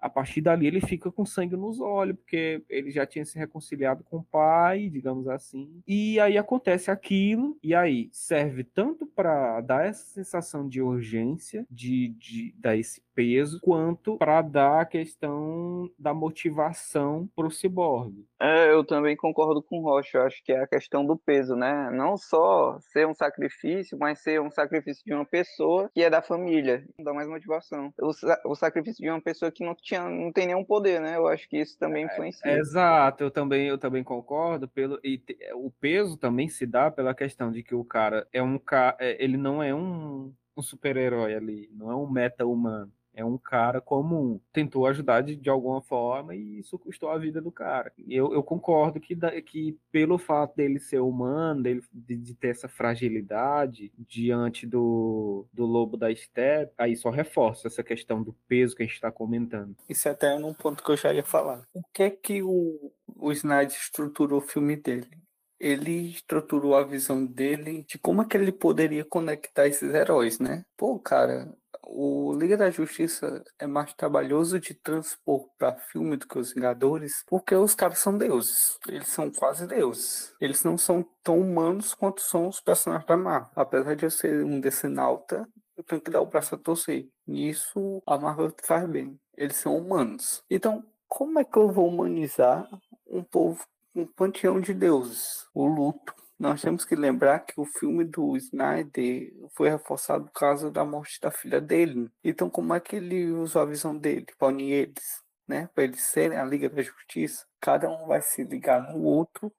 a 0.01 0.09
partir 0.09 0.41
dali 0.41 0.67
ele 0.67 0.81
fica 0.81 1.11
com 1.11 1.25
sangue 1.25 1.57
nos 1.57 1.81
olhos, 1.81 2.17
porque 2.17 2.63
ele 2.69 2.91
já 2.91 3.07
tinha 3.07 3.25
se 3.25 3.39
reconciliado 3.39 4.03
com 4.05 4.19
o 4.19 4.25
pai, 4.25 4.89
digamos 4.89 5.29
assim. 5.29 5.83
E 5.87 6.19
aí 6.19 6.39
acontece 6.39 6.91
aquilo, 6.91 7.59
e 7.63 7.75
aí 7.75 8.09
serve 8.11 8.65
tanto 8.65 9.07
para 9.07 9.61
dar 9.61 9.87
essa 9.87 10.05
sensação 10.05 10.67
de 10.67 10.81
urgência, 10.81 11.67
de, 11.71 12.09
de 12.19 12.55
dar 12.59 12.77
esse 12.77 13.03
peso, 13.15 13.61
quanto 13.61 14.17
para 14.17 14.43
dar 14.43 14.81
a 14.81 14.85
questão 14.85 15.91
da 15.99 16.15
motivação 16.15 17.29
para 17.35 17.47
o 17.47 17.51
ciborgue. 17.51 18.27
É, 18.41 18.73
eu 18.73 18.85
também 18.85 19.17
concordo 19.17 19.63
com 19.63 19.79
o 19.79 19.83
Rocha, 19.83 20.19
eu 20.19 20.23
acho 20.23 20.43
que 20.43 20.53
é 20.53 20.61
a 20.61 20.67
questão 20.67 21.05
do 21.05 21.17
peso, 21.17 21.55
né? 21.55 21.91
Não 21.91 22.17
só 22.17 22.79
ser 22.81 23.07
um 23.07 23.15
sacrifício, 23.15 23.99
mas 23.99 24.21
ser 24.21 24.41
um 24.41 24.51
sacrifício 24.51 25.05
de 25.05 25.13
uma 25.13 25.25
pessoa 25.25 25.91
que 25.93 26.03
é 26.03 26.11
da 26.11 26.23
família, 26.23 26.85
dá 26.99 27.13
mais 27.13 27.29
motivação. 27.29 27.93
O, 28.01 28.51
o 28.51 28.55
sacrifício 28.55 29.03
de 29.03 29.11
uma 29.11 29.21
pessoa 29.21 29.51
que 29.51 29.65
não 29.65 29.75
tinha, 29.75 30.09
não 30.09 30.33
tem 30.33 30.47
nenhum 30.47 30.65
poder, 30.65 31.01
né? 31.01 31.17
Eu 31.17 31.27
acho 31.27 31.49
que 31.49 31.59
isso 31.59 31.79
também 31.79 32.05
é, 32.05 32.07
influencia. 32.07 32.51
É, 32.51 32.59
exato, 32.59 33.25
eu 33.25 33.31
também, 33.31 33.67
eu 33.67 33.79
também 33.79 34.03
concordo 34.03 34.69
pelo 34.69 34.99
e 35.05 35.23
o 35.55 35.71
peso 35.71 36.17
também 36.17 36.49
se 36.49 36.67
dá 36.67 36.91
pela 36.91 37.15
questão 37.15 37.53
de 37.53 37.63
que 37.63 37.75
o 37.75 37.85
cara 37.85 38.27
é 38.33 38.43
um 38.43 38.59
cara, 38.59 38.97
é, 38.99 39.23
ele 39.23 39.37
não 39.37 39.63
é 39.63 39.75
um, 39.75 40.33
um 40.57 40.63
super-herói 40.63 41.35
ali, 41.35 41.69
não 41.73 41.91
é 41.91 41.97
um 41.97 42.09
meta 42.09 42.47
humano 42.47 42.93
É 43.15 43.25
um 43.25 43.37
cara 43.37 43.81
comum. 43.81 44.41
Tentou 44.53 44.87
ajudar 44.87 45.21
de, 45.23 45.37
de 45.37 45.51
alguma 45.51 45.83
forma 45.83 46.35
e 46.35 46.61
isso 46.61 46.79
custou 46.79 47.11
a 47.11 47.19
vida 47.19 47.41
do 47.41 47.51
cara. 47.51 47.93
Eu, 48.09 48.33
eu 48.33 48.43
concordo 48.43 49.01
que, 49.01 49.15
da, 49.15 49.41
que 49.43 49.77
pelo 49.91 50.19
fato 50.19 50.57
dele 50.57 50.79
ser 50.79 51.01
humano, 51.01 51.63
dele, 51.63 51.83
de, 51.93 52.17
de, 52.17 52.35
ter 52.35 52.49
essa 52.49 52.69
fragilidade 52.69 53.93
diante 53.99 54.67
do, 54.67 55.47
do 55.53 55.67
lobo 55.67 55.97
da 55.97 56.15
steppe, 56.15 56.73
aí 56.79 56.97
só 56.97 57.11
reforça 57.11 57.69
essa 57.69 57.83
questão 57.83 58.23
do 58.23 58.33
peso 58.47 58.77
que 58.77 58.83
a 58.83 58.87
gente 58.87 58.95
está 58.95 59.11
comentando. 59.11 59.77
Isso 59.89 60.09
é 60.09 60.13
até 60.13 60.35
um 60.35 60.55
ponto 60.55 60.83
que 60.83 60.91
eu 60.91 60.97
já 60.97 61.13
ia 61.13 61.25
falar. 61.25 61.67
O 61.75 61.83
que 61.93 62.03
é 62.03 62.11
que 62.11 62.43
o, 62.43 62.93
o 63.17 63.33
Snyder 63.33 63.77
estruturou 63.77 64.39
o 64.39 64.43
filme 64.43 64.77
dele? 64.77 65.20
Ele 65.61 66.11
estruturou 66.11 66.75
a 66.75 66.83
visão 66.83 67.25
dele 67.25 67.85
de 67.87 67.99
como 67.99 68.23
é 68.23 68.25
que 68.25 68.37
ele 68.37 68.51
poderia 68.51 69.05
conectar 69.05 69.69
esses 69.69 69.93
heróis, 69.95 70.39
né? 70.39 70.65
Pô, 70.77 70.99
cara, 70.99 71.55
o 71.85 72.33
Liga 72.35 72.57
da 72.57 72.71
Justiça 72.71 73.45
é 73.59 73.67
mais 73.67 73.93
trabalhoso 73.93 74.59
de 74.59 74.73
transpor 74.75 75.49
para 75.59 75.77
filme 75.77 76.17
do 76.17 76.27
que 76.27 76.39
os 76.39 76.55
Vingadores, 76.55 77.25
porque 77.27 77.55
os 77.55 77.75
caras 77.75 77.99
são 77.99 78.17
deuses. 78.17 78.79
Eles 78.89 79.09
são 79.09 79.31
quase 79.31 79.67
deuses. 79.67 80.35
Eles 80.41 80.65
não 80.65 80.79
são 80.79 81.05
tão 81.23 81.39
humanos 81.39 81.93
quanto 81.93 82.23
são 82.23 82.49
os 82.49 82.61
personagens 82.61 83.07
da 83.07 83.17
Marvel. 83.17 83.51
Apesar 83.55 83.95
de 83.95 84.07
eu 84.07 84.11
ser 84.11 84.45
um 84.45 84.61
decenalta, 84.61 85.47
eu 85.77 85.85
tenho 85.85 86.01
que 86.01 86.11
dar 86.11 86.23
o 86.23 86.27
braço 86.27 86.55
a 86.55 86.59
torcer. 86.59 87.09
E 87.27 87.49
isso 87.49 88.03
a 88.07 88.17
Marvel 88.17 88.55
faz 88.65 88.89
bem. 88.89 89.19
Eles 89.37 89.57
são 89.57 89.77
humanos. 89.77 90.43
Então, 90.49 90.85
como 91.07 91.39
é 91.39 91.45
que 91.45 91.57
eu 91.59 91.71
vou 91.71 91.89
humanizar 91.89 92.69
um 93.07 93.23
povo 93.23 93.67
um 93.95 94.07
panteão 94.07 94.61
de 94.61 94.73
deuses, 94.73 95.47
o 95.55 95.67
luto. 95.67 96.15
Nós 96.39 96.63
temos 96.63 96.85
que 96.85 96.97
lembrar 96.97 97.41
que 97.41 97.61
o 97.61 97.67
filme 97.67 98.03
do 98.05 98.37
Snyder 98.37 99.31
foi 99.55 99.69
reforçado 99.69 100.25
por 100.25 100.33
causa 100.33 100.71
da 100.71 100.85
morte 100.85 101.21
da 101.21 101.31
filha 101.31 101.61
dele. 101.61 102.11
Então, 102.25 102.49
como 102.49 102.73
é 102.73 102.81
que 102.81 102.97
ele 102.97 103.31
usou 103.31 103.61
a 103.61 103.67
visão 103.67 103.97
dele 103.97 104.27
para 104.39 104.49
unir 104.49 104.73
eles, 104.73 105.23
né? 105.47 105.69
Para 105.75 105.85
eles 105.85 106.01
serem 106.01 106.39
a 106.39 106.45
Liga 106.45 106.71
da 106.71 106.81
Justiça? 106.81 107.45
Cada 107.61 107.91
um 107.91 108.07
vai 108.07 108.23
se 108.23 108.43
ligar 108.43 108.91
no 108.91 109.03
outro 109.03 109.53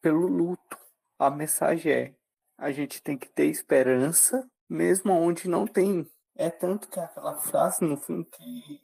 pelo 0.00 0.28
luto. 0.28 0.78
A 1.18 1.28
mensagem 1.28 1.92
é: 1.92 2.14
a 2.56 2.70
gente 2.70 3.02
tem 3.02 3.18
que 3.18 3.28
ter 3.28 3.46
esperança, 3.46 4.48
mesmo 4.68 5.12
onde 5.12 5.48
não 5.48 5.66
tem. 5.66 6.08
É 6.36 6.50
tanto 6.50 6.88
que 6.88 7.00
aquela 7.00 7.34
frase 7.34 7.84
no 7.84 7.96
filme 7.96 8.24
que 8.24 8.80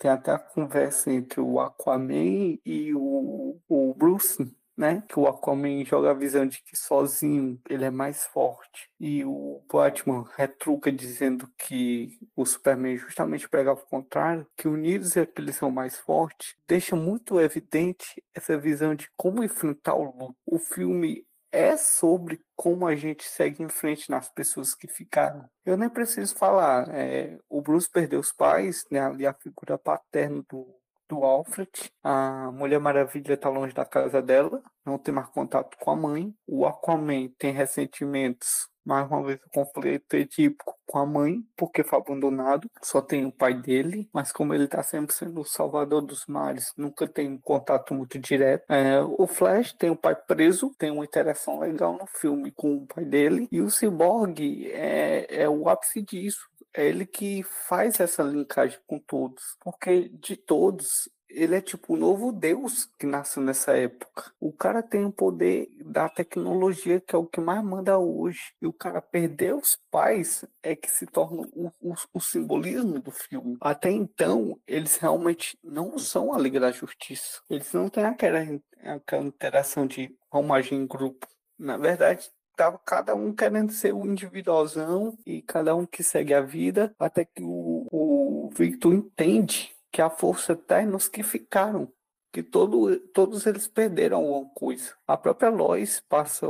tem 0.00 0.10
até 0.10 0.32
a 0.32 0.38
conversa 0.38 1.12
entre 1.12 1.42
o 1.42 1.60
Aquaman 1.60 2.58
e 2.64 2.94
o, 2.94 3.60
o 3.68 3.94
Bruce, 3.94 4.50
né? 4.74 5.04
Que 5.06 5.20
o 5.20 5.26
Aquaman 5.26 5.84
joga 5.84 6.10
a 6.10 6.14
visão 6.14 6.46
de 6.46 6.62
que 6.62 6.74
sozinho 6.74 7.60
ele 7.68 7.84
é 7.84 7.90
mais 7.90 8.24
forte. 8.24 8.88
E 8.98 9.22
o 9.26 9.62
Batman 9.70 10.24
retruca 10.38 10.90
dizendo 10.90 11.46
que 11.58 12.18
o 12.34 12.46
Superman 12.46 12.96
justamente 12.96 13.46
pregava 13.46 13.78
o 13.78 13.86
contrário, 13.86 14.46
que 14.56 14.66
unidos 14.66 15.18
é 15.18 15.26
que 15.26 15.38
eles 15.38 15.56
são 15.56 15.70
mais 15.70 15.98
fortes. 15.98 16.56
Deixa 16.66 16.96
muito 16.96 17.38
evidente 17.38 18.24
essa 18.34 18.56
visão 18.56 18.94
de 18.94 19.06
como 19.18 19.44
enfrentar 19.44 19.96
o 19.96 20.04
luto. 20.04 20.36
O 20.46 20.58
filme 20.58 21.26
é 21.52 21.76
sobre 21.76 22.40
como 22.56 22.86
a 22.86 22.94
gente 22.94 23.24
segue 23.24 23.62
em 23.62 23.68
frente 23.68 24.10
nas 24.10 24.28
pessoas 24.28 24.74
que 24.74 24.86
ficaram. 24.86 25.48
Eu 25.64 25.76
nem 25.76 25.88
preciso 25.88 26.36
falar, 26.36 26.88
é, 26.94 27.38
o 27.48 27.60
Bruce 27.60 27.90
perdeu 27.90 28.20
os 28.20 28.32
pais, 28.32 28.84
né, 28.90 29.00
ali 29.00 29.26
a 29.26 29.34
figura 29.34 29.78
paterna 29.78 30.44
do, 30.48 30.66
do 31.08 31.24
Alfred, 31.24 31.70
a 32.02 32.50
Mulher 32.52 32.78
Maravilha 32.78 33.34
está 33.34 33.48
longe 33.48 33.74
da 33.74 33.84
casa 33.84 34.22
dela, 34.22 34.62
não 34.84 34.98
tem 34.98 35.12
mais 35.12 35.28
contato 35.28 35.76
com 35.78 35.90
a 35.90 35.96
mãe, 35.96 36.34
o 36.46 36.66
Aquaman 36.66 37.28
tem 37.38 37.52
ressentimentos 37.52 38.68
mais 38.84 39.06
uma 39.08 39.22
vez 39.22 39.38
o 39.44 39.50
conflito 39.50 40.14
edípico 40.14 40.74
com 40.90 40.98
a 40.98 41.06
mãe, 41.06 41.40
porque 41.56 41.84
foi 41.84 42.00
abandonado, 42.00 42.68
só 42.82 43.00
tem 43.00 43.24
o 43.24 43.30
pai 43.30 43.54
dele, 43.54 44.08
mas 44.12 44.32
como 44.32 44.52
ele 44.52 44.64
está 44.64 44.82
sempre 44.82 45.14
sendo 45.14 45.40
o 45.40 45.44
salvador 45.44 46.02
dos 46.02 46.26
mares, 46.26 46.72
nunca 46.76 47.06
tem 47.06 47.28
um 47.30 47.38
contato 47.38 47.94
muito 47.94 48.18
direto. 48.18 48.64
É, 48.68 49.00
o 49.00 49.24
Flash 49.24 49.72
tem 49.72 49.88
o 49.88 49.96
pai 49.96 50.16
preso, 50.16 50.74
tem 50.76 50.90
uma 50.90 51.04
interação 51.04 51.60
legal 51.60 51.96
no 51.96 52.08
filme 52.08 52.50
com 52.50 52.74
o 52.74 52.86
pai 52.88 53.04
dele, 53.04 53.46
e 53.52 53.60
o 53.60 53.70
Cyborg 53.70 54.68
é, 54.72 55.42
é 55.42 55.48
o 55.48 55.68
ápice 55.68 56.02
disso. 56.02 56.50
É 56.74 56.88
ele 56.88 57.06
que 57.06 57.44
faz 57.44 58.00
essa 58.00 58.24
linkagem 58.24 58.80
com 58.84 58.98
todos, 58.98 59.56
porque 59.62 60.08
de 60.08 60.36
todos 60.36 61.08
ele 61.30 61.54
é 61.54 61.60
tipo 61.60 61.94
o 61.94 61.96
novo 61.96 62.32
Deus 62.32 62.88
que 62.98 63.06
nasceu 63.06 63.42
nessa 63.42 63.76
época. 63.76 64.32
O 64.40 64.52
cara 64.52 64.82
tem 64.82 65.04
o 65.04 65.12
poder 65.12 65.68
da 65.84 66.08
tecnologia, 66.08 67.00
que 67.00 67.14
é 67.14 67.18
o 67.18 67.26
que 67.26 67.40
mais 67.40 67.62
manda 67.62 67.98
hoje. 67.98 68.52
E 68.60 68.66
o 68.66 68.72
cara 68.72 69.00
perder 69.00 69.54
os 69.54 69.78
pais 69.90 70.44
é 70.62 70.74
que 70.74 70.90
se 70.90 71.06
torna 71.06 71.42
o, 71.52 71.72
o, 71.80 71.94
o 72.14 72.20
simbolismo 72.20 72.98
do 72.98 73.10
filme. 73.10 73.56
Até 73.60 73.90
então, 73.90 74.58
eles 74.66 74.96
realmente 74.96 75.58
não 75.62 75.98
são 75.98 76.32
a 76.32 76.38
Liga 76.38 76.60
da 76.60 76.70
Justiça. 76.70 77.40
Eles 77.48 77.72
não 77.72 77.88
têm 77.88 78.04
aquela, 78.04 78.40
aquela 78.84 79.24
interação 79.24 79.86
de 79.86 80.14
agir 80.52 80.74
em 80.74 80.86
grupo. 80.86 81.26
Na 81.58 81.76
verdade, 81.76 82.30
tava 82.56 82.78
cada 82.84 83.14
um 83.14 83.32
querendo 83.32 83.72
ser 83.72 83.94
o 83.94 84.06
individualzão 84.06 85.16
e 85.24 85.42
cada 85.42 85.74
um 85.74 85.86
que 85.86 86.02
segue 86.02 86.34
a 86.34 86.40
vida, 86.40 86.94
até 86.98 87.24
que 87.24 87.42
o, 87.42 87.86
o 87.90 88.50
Victor 88.54 88.92
entende 88.92 89.74
que 89.90 90.02
a 90.02 90.10
força 90.10 90.52
eterna 90.52 90.96
os 90.96 91.08
que 91.08 91.22
ficaram, 91.22 91.92
que 92.32 92.42
todo, 92.42 92.98
todos 93.12 93.46
eles 93.46 93.66
perderam 93.66 94.18
alguma 94.18 94.50
coisa. 94.54 94.94
A 95.06 95.16
própria 95.16 95.50
Lois 95.50 96.00
passa 96.08 96.46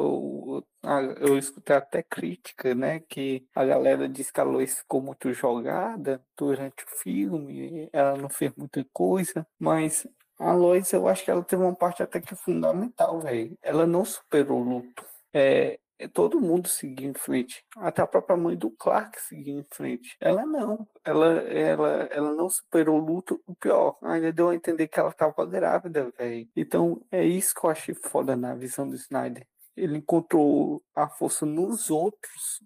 a, 0.83 1.01
eu 1.21 1.39
escutei 1.39 1.77
até 1.77 2.03
crítica, 2.03 2.75
né, 2.75 3.01
que 3.01 3.47
a 3.55 3.65
galera 3.65 4.09
diz 4.09 4.31
que 4.31 4.41
a 4.41 4.45
Lois 4.45 4.79
ficou 4.79 5.01
muito 5.03 5.33
jogada 5.33 6.23
durante 6.37 6.85
o 6.85 6.89
filme, 6.89 7.89
ela 7.93 8.17
não 8.17 8.29
fez 8.29 8.53
muita 8.57 8.85
coisa, 8.93 9.47
mas 9.59 10.07
a 10.39 10.53
Lois 10.53 10.93
eu 10.93 11.07
acho 11.07 11.25
que 11.25 11.31
ela 11.31 11.45
teve 11.45 11.63
uma 11.63 11.75
parte 11.75 12.03
até 12.03 12.21
que 12.21 12.35
fundamental, 12.35 13.21
velho. 13.21 13.57
Ela 13.63 13.87
não 13.87 14.05
superou 14.05 14.61
o 14.61 14.65
luto. 14.65 15.05
É, 15.35 15.79
é 16.01 16.09
todo 16.09 16.41
mundo 16.41 16.67
seguir 16.67 17.05
em 17.05 17.15
frente. 17.15 17.63
Até 17.77 18.01
a 18.01 18.07
própria 18.07 18.37
mãe 18.37 18.57
do 18.57 18.71
Clark 18.71 19.21
seguir 19.21 19.51
em 19.51 19.67
frente. 19.71 20.17
Ela 20.19 20.47
não. 20.47 20.89
Ela, 21.05 21.43
ela, 21.43 21.89
ela 22.11 22.35
não 22.35 22.49
superou 22.49 22.99
o 22.99 23.05
luto. 23.05 23.39
O 23.47 23.55
pior, 23.55 23.99
ainda 24.03 24.33
deu 24.33 24.49
a 24.49 24.55
entender 24.55 24.89
que 24.89 24.99
ela 24.99 25.11
estava 25.11 25.45
grávida, 25.45 26.11
velho. 26.17 26.49
Então, 26.57 27.03
é 27.13 27.23
isso 27.23 27.55
que 27.55 27.65
eu 27.65 27.71
achei 27.71 27.95
foda 27.95 28.35
na 28.35 28.55
visão 28.55 28.89
do 28.89 28.95
Snyder. 28.97 29.47
Ele 29.77 29.99
encontrou 29.99 30.83
a 30.95 31.07
força 31.07 31.45
nos 31.45 31.91
outros 31.91 32.63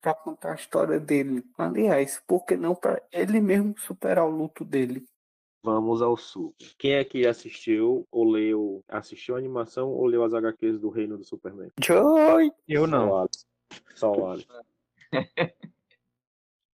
para 0.00 0.14
contar 0.14 0.52
a 0.52 0.56
história 0.56 1.00
dele. 1.00 1.42
Aliás, 1.58 2.22
por 2.24 2.44
que 2.44 2.56
não 2.56 2.74
para 2.74 3.02
ele 3.10 3.40
mesmo 3.40 3.74
superar 3.78 4.24
o 4.24 4.30
luto 4.30 4.64
dele? 4.64 5.04
Vamos 5.64 6.02
ao 6.02 6.14
sul. 6.14 6.54
Quem 6.76 6.92
é 6.92 7.02
que 7.02 7.26
assistiu 7.26 8.06
ou 8.12 8.30
leu, 8.30 8.84
assistiu 8.86 9.34
a 9.34 9.38
animação 9.38 9.90
ou 9.90 10.04
leu 10.04 10.22
as 10.22 10.34
HQs 10.34 10.78
do 10.78 10.90
Reino 10.90 11.16
do 11.16 11.24
Superman? 11.24 11.70
Joy! 11.82 12.52
Eu 12.68 12.86
não. 12.86 13.26
Só 13.94 14.12
o 14.12 14.26
Alex. 14.26 14.46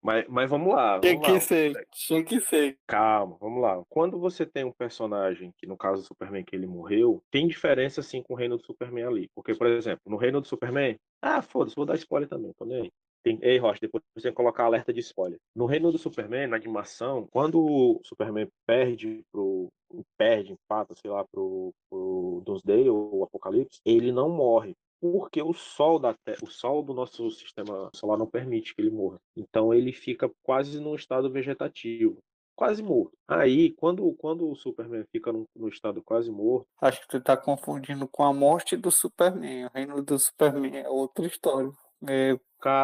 mas, 0.01 0.25
mas 0.29 0.49
vamos 0.49 0.73
lá. 0.73 1.01
Tinha 1.01 1.21
que 1.21 1.41
ser, 1.41 1.89
tinha 1.91 2.23
que 2.23 2.41
ser. 2.41 2.79
Calma, 2.87 3.37
vamos 3.41 3.61
lá. 3.61 3.83
Quando 3.89 4.21
você 4.21 4.47
tem 4.47 4.63
um 4.63 4.71
personagem, 4.71 5.53
que 5.59 5.67
no 5.67 5.77
caso 5.77 6.03
do 6.03 6.07
Superman, 6.07 6.45
que 6.45 6.55
ele 6.55 6.69
morreu, 6.69 7.21
tem 7.29 7.49
diferença 7.49 8.03
sim 8.03 8.23
com 8.23 8.35
o 8.35 8.37
Reino 8.37 8.57
do 8.57 8.65
Superman 8.65 9.07
ali. 9.07 9.29
Porque, 9.35 9.53
por 9.53 9.67
exemplo, 9.67 10.03
no 10.07 10.17
Reino 10.17 10.41
do 10.41 10.47
Superman, 10.47 10.97
ah, 11.21 11.43
foda-se, 11.43 11.75
vou 11.75 11.85
dar 11.85 11.97
spoiler 11.97 12.29
também, 12.29 12.53
tô 12.53 12.65
nem 12.65 12.83
aí. 12.83 12.93
Tem... 13.27 13.41
Ei, 13.43 13.59
Rocha, 13.59 13.81
depois 13.81 14.05
você 14.15 14.31
colocar 14.31 14.63
alerta 14.63 14.93
de 14.93 15.01
spoiler. 15.01 15.41
No 15.53 15.67
Reino 15.67 15.91
do 15.91 15.99
Superman, 15.99 16.47
na 16.47 16.55
animação, 16.55 17.27
quando 17.33 17.61
o 17.61 18.01
Superman 18.05 18.49
perde 18.65 19.25
pro. 19.33 19.69
perde, 20.17 20.53
empata, 20.53 20.95
sei 20.95 21.11
lá, 21.11 21.25
pro, 21.25 21.75
pro 21.91 22.41
Doomsday 22.47 22.89
ou 22.89 23.25
Apocalipse, 23.25 23.81
ele 23.85 24.13
não 24.13 24.29
morre. 24.29 24.77
Porque 25.01 25.43
o 25.43 25.53
sol 25.53 25.99
da 25.99 26.15
terra, 26.25 26.39
o 26.41 26.47
sol 26.47 26.85
do 26.85 26.95
nosso 26.95 27.29
sistema 27.33 27.91
solar 27.93 28.17
não 28.17 28.31
permite 28.31 28.73
que 28.73 28.81
ele 28.81 28.91
morra. 28.93 29.19
Então 29.37 29.75
ele 29.75 29.93
fica 29.93 30.31
quase 30.45 30.79
num 30.79 30.95
estado 30.95 31.29
vegetativo 31.29 32.19
quase 32.55 32.83
morto. 32.83 33.13
Aí, 33.29 33.75
quando, 33.75 34.11
quando 34.15 34.51
o 34.51 34.57
Superman 34.57 35.05
fica 35.13 35.31
no, 35.31 35.47
no, 35.55 35.69
estado 35.69 36.03
quase 36.03 36.31
morto. 36.31 36.67
Acho 36.81 37.03
que 37.03 37.09
tu 37.09 37.21
tá 37.21 37.37
confundindo 37.37 38.09
com 38.09 38.25
a 38.25 38.33
morte 38.33 38.79
do 38.79 38.91
Superman. 38.91 39.67
O 39.67 39.71
reino 39.75 40.03
do 40.03 40.19
Superman 40.19 40.75
é 40.79 40.89
outra 40.89 41.27
história. 41.27 41.71
É 42.09 42.37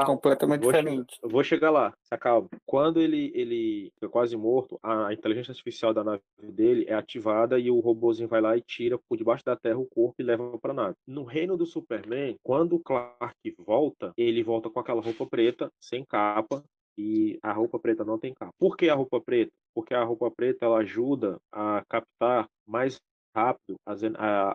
completamente 0.04 0.62
vou 0.62 0.72
diferente. 0.72 1.16
Chegar, 1.16 1.28
vou 1.32 1.44
chegar 1.44 1.70
lá, 1.70 1.92
se 2.02 2.14
acalma. 2.14 2.48
Quando 2.66 3.00
ele, 3.00 3.32
ele 3.34 3.92
quase 4.10 4.36
morto, 4.36 4.78
a 4.82 5.12
inteligência 5.12 5.50
artificial 5.50 5.92
da 5.92 6.04
nave 6.04 6.22
dele 6.40 6.84
é 6.88 6.94
ativada 6.94 7.58
e 7.58 7.70
o 7.70 7.80
robôzinho 7.80 8.28
vai 8.28 8.40
lá 8.40 8.56
e 8.56 8.60
tira 8.60 8.98
por 9.08 9.16
debaixo 9.16 9.44
da 9.44 9.56
terra 9.56 9.78
o 9.78 9.86
corpo 9.86 10.14
e 10.18 10.22
leva 10.22 10.58
para 10.58 10.72
a 10.72 10.74
nave. 10.74 10.96
No 11.06 11.24
reino 11.24 11.56
do 11.56 11.66
Superman, 11.66 12.36
quando 12.42 12.76
o 12.76 12.80
Clark 12.80 13.36
volta, 13.58 14.12
ele 14.16 14.42
volta 14.42 14.70
com 14.70 14.78
aquela 14.78 15.02
roupa 15.02 15.26
preta, 15.26 15.70
sem 15.80 16.04
capa, 16.04 16.62
e 16.96 17.38
a 17.42 17.52
roupa 17.52 17.78
preta 17.78 18.04
não 18.04 18.18
tem 18.18 18.34
capa. 18.34 18.52
Por 18.58 18.76
que 18.76 18.88
a 18.88 18.94
roupa 18.94 19.20
preta? 19.20 19.52
Porque 19.74 19.94
a 19.94 20.04
roupa 20.04 20.30
preta 20.30 20.66
ela 20.66 20.78
ajuda 20.78 21.38
a 21.50 21.82
captar 21.88 22.46
mais 22.66 23.00
rápido 23.34 23.76
a, 23.86 23.94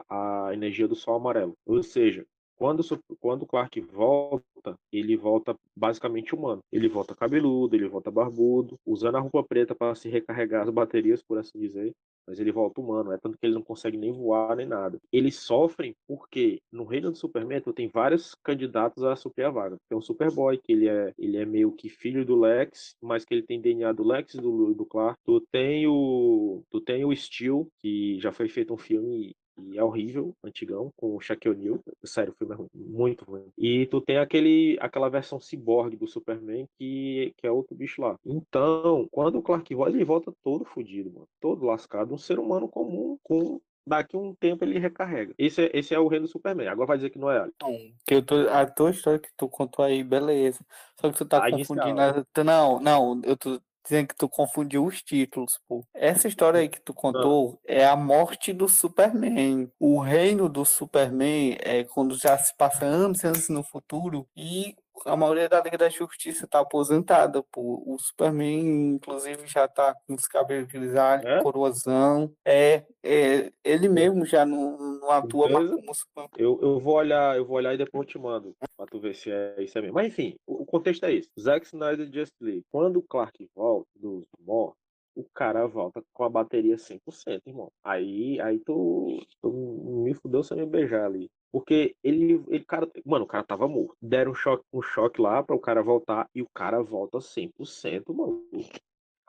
a, 0.07 0.47
a 0.47 0.53
energia 0.53 0.88
do 0.88 0.95
sol 0.95 1.15
amarelo. 1.15 1.55
Ou 1.65 1.82
seja, 1.82 2.24
quando, 2.58 2.84
quando 3.20 3.45
Clark 3.45 3.80
volta, 3.82 4.76
ele 4.91 5.16
volta 5.16 5.55
basicamente 5.76 6.34
humano. 6.34 6.62
Ele 6.72 6.89
volta 6.89 7.16
cabeludo, 7.16 7.76
ele 7.76 7.88
volta 7.88 8.12
barbudo, 8.12 8.78
usando 8.86 9.16
a 9.16 9.20
roupa 9.20 9.43
preta 9.43 9.76
para 9.76 9.95
se 9.95 10.10
recarregar 10.10 10.64
as 10.64 10.70
baterias, 10.70 11.22
por 11.22 11.38
assim 11.38 11.60
dizer. 11.60 11.93
Mas 12.28 12.39
ele 12.41 12.51
volta 12.51 12.82
humano, 12.82 13.14
é 13.14 13.18
tanto 13.18 13.38
que 13.38 13.45
ele 13.45 13.53
não 13.53 13.62
consegue 13.62 13.95
nem 13.95 14.12
voar 14.12 14.58
nem 14.58 14.66
nada. 14.66 14.99
Eles 15.14 15.36
sofrem 15.36 15.95
porque 16.05 16.60
no 16.70 16.84
reino 16.84 17.10
do 17.10 17.18
Superman 17.18 17.62
tem 17.74 17.88
vários 17.88 18.36
candidatos 18.43 19.01
a 19.03 19.16
suprir 19.16 19.47
a 19.47 19.49
vaga. 19.49 19.78
Tem 19.88 19.97
o 19.97 20.01
Superboy, 20.01 20.58
que 20.58 20.74
ele 20.74 20.89
é, 20.89 21.14
ele 21.18 21.38
é 21.38 21.45
meio 21.45 21.72
que 21.72 21.88
filho 21.88 22.26
do 22.26 22.38
Lex, 22.38 22.95
mas 23.01 23.24
que 23.24 23.34
ele 23.34 23.43
tem 23.43 23.62
DNA 23.62 23.93
do 23.93 24.05
Lex 24.05 24.34
e 24.34 24.41
do, 24.41 24.74
do 24.74 24.86
Clark. 24.86 25.18
Tu 25.24 25.39
tem 25.49 25.88
o 25.88 26.62
tu 26.70 26.82
tem 26.82 27.05
o 27.05 27.16
Steel, 27.16 27.70
que 27.80 28.20
já 28.20 28.34
foi 28.34 28.49
feito 28.49 28.74
um 28.74 28.78
filme 28.78 29.34
e 29.58 29.78
é 29.78 29.84
horrível, 29.84 30.34
antigão, 30.43 30.91
com 30.95 31.16
o 31.16 31.20
Shaquille 31.20 31.55
O'Neal. 31.55 31.80
Sério, 32.03 32.34
o 32.34 32.36
filme 32.36 32.53
é 32.53 32.58
ruim, 32.58 32.70
muito 32.74 33.26
ruim. 33.26 33.45
E 33.58 33.86
tu 33.88 34.01
tem 34.01 34.18
aquele, 34.18 34.78
aquela 34.80 35.10
versão 35.10 35.39
ciborgue 35.39 35.95
do 35.95 36.08
Superman 36.08 36.68
que, 36.78 37.34
que 37.38 37.47
é 37.47 37.51
outro 37.51 37.76
bicho 37.76 38.01
lá. 38.01 38.18
Então, 38.26 39.08
quando 39.12 39.38
o 39.38 39.41
Clark 39.41 39.74
volta, 39.74 39.95
ele 39.95 40.03
volta 40.03 40.34
todo 40.43 40.66
fodido, 40.66 41.12
mano. 41.12 41.28
Todo 41.39 41.66
lascado. 41.66 42.14
Um 42.14 42.18
ser 42.18 42.39
humano 42.39 42.68
comum 42.68 43.18
com 43.24 43.60
daqui 43.88 44.18
um 44.18 44.36
tempo 44.36 44.64
ele 44.64 44.78
recarrega. 44.78 45.34
Esse 45.38 45.66
é, 45.66 45.72
esse 45.74 45.93
é 45.93 45.99
o 45.99 46.08
reino 46.08 46.26
do 46.26 46.32
Superman. 46.32 46.68
Agora 46.68 46.88
vai 46.88 46.97
dizer 46.97 47.10
que 47.10 47.18
não 47.18 47.32
é 47.32 47.47
Não, 47.62 47.74
que 48.05 48.16
eu 48.16 48.22
tô, 48.22 48.36
a 48.49 48.66
tua 48.66 48.91
história 48.91 49.20
que 49.20 49.30
tu 49.36 49.47
contou 49.47 49.86
aí, 49.86 50.03
beleza. 50.03 50.60
Só 50.99 51.10
que 51.10 51.18
tu 51.18 51.26
tá 51.26 51.45
a 51.45 51.49
confundindo. 51.49 51.99
A, 51.99 52.43
não, 52.43 52.80
não, 52.80 53.22
eu 53.24 53.38
tô 53.38 53.60
dizendo 53.88 54.07
que 54.07 54.15
tu 54.15 54.27
confundiu 54.27 54.85
os 54.85 55.01
títulos, 55.01 55.59
pô. 55.67 55.85
Essa 55.93 56.27
história 56.27 56.59
aí 56.59 56.67
que 56.67 56.81
tu 56.81 56.93
contou 56.93 57.59
é 57.65 57.85
a 57.85 57.95
morte 57.95 58.51
do 58.51 58.67
Superman. 58.67 59.71
O 59.79 59.99
reino 59.99 60.49
do 60.49 60.65
Superman 60.65 61.57
é 61.61 61.83
quando 61.85 62.17
já 62.17 62.38
se 62.38 62.55
passa 62.55 62.85
anos 62.85 63.23
e 63.23 63.27
anos 63.27 63.47
no 63.47 63.63
futuro 63.63 64.27
e 64.35 64.75
a 65.06 65.16
maioria 65.16 65.50
da 65.50 65.62
Liga 65.62 65.78
da 65.78 65.89
Justiça 65.89 66.45
está 66.45 66.60
aposentada, 66.60 67.43
pô. 67.52 67.84
O 67.86 67.98
Superman, 68.00 68.95
inclusive, 68.95 69.45
já 69.48 69.66
está 69.66 69.95
com 70.08 70.16
os 70.16 70.28
cabelos 70.28 70.68
grisalhos, 70.68 71.26
é? 71.26 71.41
coroazão. 71.41 72.32
É, 72.45 72.84
é, 73.04 73.52
ele 73.64 73.89
mesmo 73.89 74.26
já 74.26 74.45
não, 74.45 74.78
não 75.00 75.12
atua 75.12 75.50
mais 75.50 75.70
como 75.70 75.93
Superman. 75.93 76.32
Eu, 76.38 76.60
eu 76.62 76.80
vou 76.80 76.95
olhar, 76.95 77.38
eu 77.38 77.45
vou 77.45 77.58
olhar 77.58 77.74
e 77.74 77.78
depois 77.78 78.08
eu 78.08 78.12
te 78.12 78.20
mando, 78.20 78.56
pra 78.76 78.86
tu 78.86 79.00
ver 79.00 79.16
se 79.16 79.32
é 79.32 79.56
isso 79.62 79.80
mesmo. 79.80 79.93
Mas 79.93 80.08
enfim, 80.08 80.36
o, 80.45 80.64
o 80.64 80.66
contexto 80.66 81.06
é 81.06 81.14
esse. 81.14 81.30
Zack 81.39 81.66
Snyder 81.66 82.10
Just 82.12 82.34
League. 82.41 82.66
Quando 82.72 82.98
o 82.98 83.04
Clark 83.04 83.48
volta 83.56 83.88
dos 83.95 84.26
mortos, 84.39 84.78
o 85.18 85.24
cara 85.34 85.66
volta 85.66 86.04
com 86.14 86.24
a 86.24 86.30
bateria 86.30 86.76
100%, 86.76 87.41
irmão. 87.48 87.72
Aí, 87.84 88.39
aí 88.39 88.60
tu, 88.60 89.20
tu 89.41 89.52
me 89.52 90.14
fudeu 90.14 90.43
sem 90.43 90.58
me 90.58 90.66
beijar 90.66 91.06
ali. 91.06 91.28
Porque 91.58 91.95
ele, 92.03 92.39
ele, 92.49 92.64
cara, 92.64 92.88
mano, 93.03 93.26
o 93.26 93.28
cara 93.28 93.43
tava 93.43 93.68
morto. 93.68 93.97
Deram 93.99 94.30
um 94.30 94.36
choque, 94.36 94.64
um 94.72 94.80
choque 94.80 95.20
lá 95.20 95.41
para 95.41 95.55
o 95.55 95.60
cara 95.60 95.82
voltar 95.82 96.30
e 96.36 96.39
o 96.39 96.47
cara 96.53 96.84
volta 96.84 97.18
100%, 97.18 98.14
mano. 98.14 98.43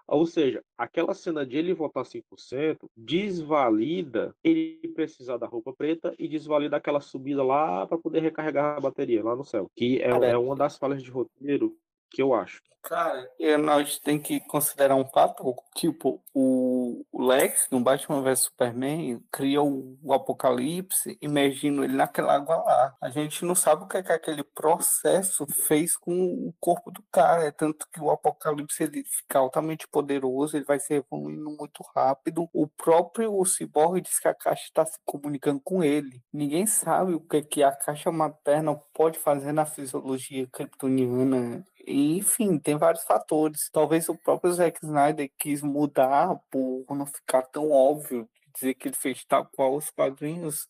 Ou 0.07 0.27
seja, 0.27 0.63
aquela 0.77 1.15
cena 1.15 1.47
de 1.47 1.57
ele 1.57 1.73
voltar 1.73 2.03
100% 2.03 2.77
desvalida 2.95 4.35
ele 4.45 4.93
precisar 4.95 5.39
da 5.39 5.47
roupa 5.47 5.73
preta 5.73 6.15
e 6.19 6.29
desvalida 6.29 6.77
aquela 6.77 7.01
subida 7.01 7.43
lá 7.43 7.87
para 7.87 7.97
poder 7.97 8.21
recarregar 8.21 8.77
a 8.77 8.81
bateria 8.81 9.25
lá 9.25 9.35
no 9.35 9.45
céu. 9.45 9.71
Que 9.75 10.03
é, 10.03 10.11
é 10.11 10.37
uma 10.37 10.55
das 10.55 10.77
falhas 10.77 11.03
de 11.03 11.11
roteiro 11.11 11.75
que 12.11 12.21
eu 12.21 12.35
acho. 12.35 12.61
Cara, 12.89 13.31
nós 13.59 13.99
tem 13.99 14.19
que 14.19 14.41
considerar 14.41 14.95
um 14.95 15.05
fato, 15.05 15.45
tipo, 15.75 16.23
o 16.33 17.05
Lex, 17.13 17.69
no 17.71 17.81
Batman 17.81 18.23
vs 18.23 18.45
Superman, 18.45 19.23
cria 19.31 19.63
o, 19.63 19.99
Apocalipse, 20.11 21.19
imergindo 21.21 21.85
ele 21.85 21.93
naquela 21.93 22.35
água 22.37 22.57
lá. 22.57 22.97
A 22.99 23.11
gente 23.11 23.45
não 23.45 23.55
sabe 23.55 23.85
o 23.85 23.87
que, 23.87 23.99
é 23.99 24.03
que 24.03 24.11
aquele 24.11 24.43
processo 24.43 25.47
fez 25.67 25.99
com 25.99 26.15
o 26.49 26.55
corpo 26.59 26.91
do 26.91 27.03
cara, 27.13 27.45
é 27.45 27.51
tanto 27.51 27.87
que 27.93 28.01
o 28.01 28.11
Apocalipse 28.11 28.83
ele 28.83 29.05
fica 29.05 29.39
altamente 29.39 29.87
poderoso, 29.87 30.57
ele 30.57 30.65
vai 30.65 30.81
se 30.81 30.95
evoluindo 30.95 31.51
muito 31.51 31.85
rápido. 31.95 32.49
O 32.55 32.67
próprio 32.67 33.45
Cyborg 33.45 34.01
diz 34.01 34.19
que 34.19 34.29
a 34.29 34.35
caixa 34.35 34.65
está 34.65 34.87
se 34.87 34.99
comunicando 35.05 35.61
com 35.63 35.85
ele. 35.85 36.23
Ninguém 36.33 36.65
sabe 36.65 37.13
o 37.13 37.21
que, 37.21 37.37
é 37.37 37.43
que 37.43 37.63
a 37.63 37.71
caixa 37.71 38.11
materna 38.11 38.75
pode 38.95 39.19
fazer 39.19 39.53
na 39.53 39.67
fisiologia 39.67 40.49
kryptoniana 40.51 41.67
enfim, 41.89 42.59
tem 42.59 42.77
vários 42.79 43.05
fatores. 43.05 43.69
Talvez 43.71 44.09
o 44.09 44.17
próprio 44.17 44.53
Zack 44.53 44.85
Snyder 44.85 45.31
quis 45.39 45.63
mudar 45.63 46.41
por 46.51 46.85
não 46.91 47.07
ficar 47.07 47.43
tão 47.43 47.71
óbvio 47.71 48.29
dizer 48.55 48.75
que 48.75 48.89
ele 48.89 48.97
fez 48.97 49.25
tal 49.25 49.47
qual 49.47 49.75
os 49.77 49.91
quadrinhos. 49.91 50.69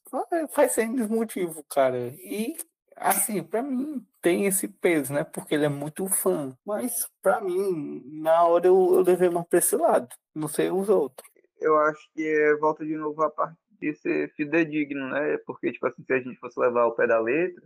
Faz 0.50 0.72
sem 0.72 0.88
motivo, 0.88 1.64
cara. 1.64 2.08
E 2.18 2.56
assim, 2.96 3.42
para 3.42 3.62
mim 3.62 4.04
tem 4.20 4.46
esse 4.46 4.68
peso, 4.68 5.12
né? 5.12 5.24
Porque 5.24 5.54
ele 5.54 5.64
é 5.64 5.68
muito 5.68 6.06
fã. 6.06 6.56
Mas 6.64 7.08
para 7.22 7.40
mim, 7.40 8.02
na 8.20 8.42
hora 8.44 8.66
eu, 8.66 8.94
eu 8.94 9.00
levei 9.00 9.30
mais 9.30 9.46
pra 9.46 9.58
esse 9.58 9.76
lado. 9.76 10.08
Não 10.34 10.48
sei 10.48 10.70
os 10.70 10.88
outros. 10.88 11.28
Eu 11.60 11.76
acho 11.78 12.00
que 12.14 12.24
é, 12.24 12.56
volta 12.56 12.84
de 12.84 12.96
novo 12.96 13.22
a 13.22 13.30
parte 13.30 13.56
de 13.80 13.94
ser 13.94 14.32
fidedigno, 14.34 15.08
né? 15.08 15.38
Porque, 15.38 15.72
tipo 15.72 15.86
assim, 15.86 16.02
se 16.04 16.12
a 16.12 16.20
gente 16.20 16.38
fosse 16.38 16.58
levar 16.58 16.86
o 16.86 16.92
pé 16.92 17.06
da 17.06 17.20
letra, 17.20 17.62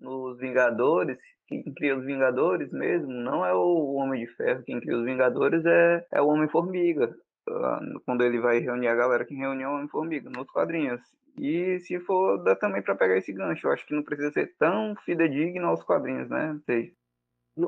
nos 0.00 0.38
Vingadores, 0.38 1.18
quem 1.46 1.62
cria 1.74 1.96
os 1.96 2.04
Vingadores 2.04 2.70
mesmo 2.72 3.12
não 3.12 3.44
é 3.44 3.52
o 3.52 3.94
Homem 3.94 4.24
de 4.24 4.32
Ferro, 4.34 4.62
quem 4.62 4.80
cria 4.80 4.96
os 4.96 5.04
Vingadores 5.04 5.64
é, 5.66 6.06
é 6.12 6.22
o 6.22 6.28
Homem-Formiga. 6.28 7.14
Ah, 7.48 7.80
quando 8.06 8.22
ele 8.22 8.38
vai 8.38 8.60
reunir 8.60 8.88
a 8.88 8.94
galera, 8.94 9.24
quem 9.24 9.38
reuniu 9.38 9.68
o 9.68 9.74
Homem-Formiga, 9.74 10.30
nos 10.30 10.48
quadrinhos. 10.50 11.00
E 11.38 11.78
se 11.80 11.98
for, 12.00 12.42
dá 12.42 12.54
também 12.54 12.82
para 12.82 12.94
pegar 12.94 13.16
esse 13.16 13.32
gancho. 13.32 13.66
Eu 13.66 13.72
acho 13.72 13.86
que 13.86 13.94
não 13.94 14.02
precisa 14.02 14.30
ser 14.30 14.54
tão 14.58 14.94
fidedigno 15.04 15.66
aos 15.66 15.82
quadrinhos, 15.82 16.28
né? 16.28 16.58
Sei. 16.66 16.92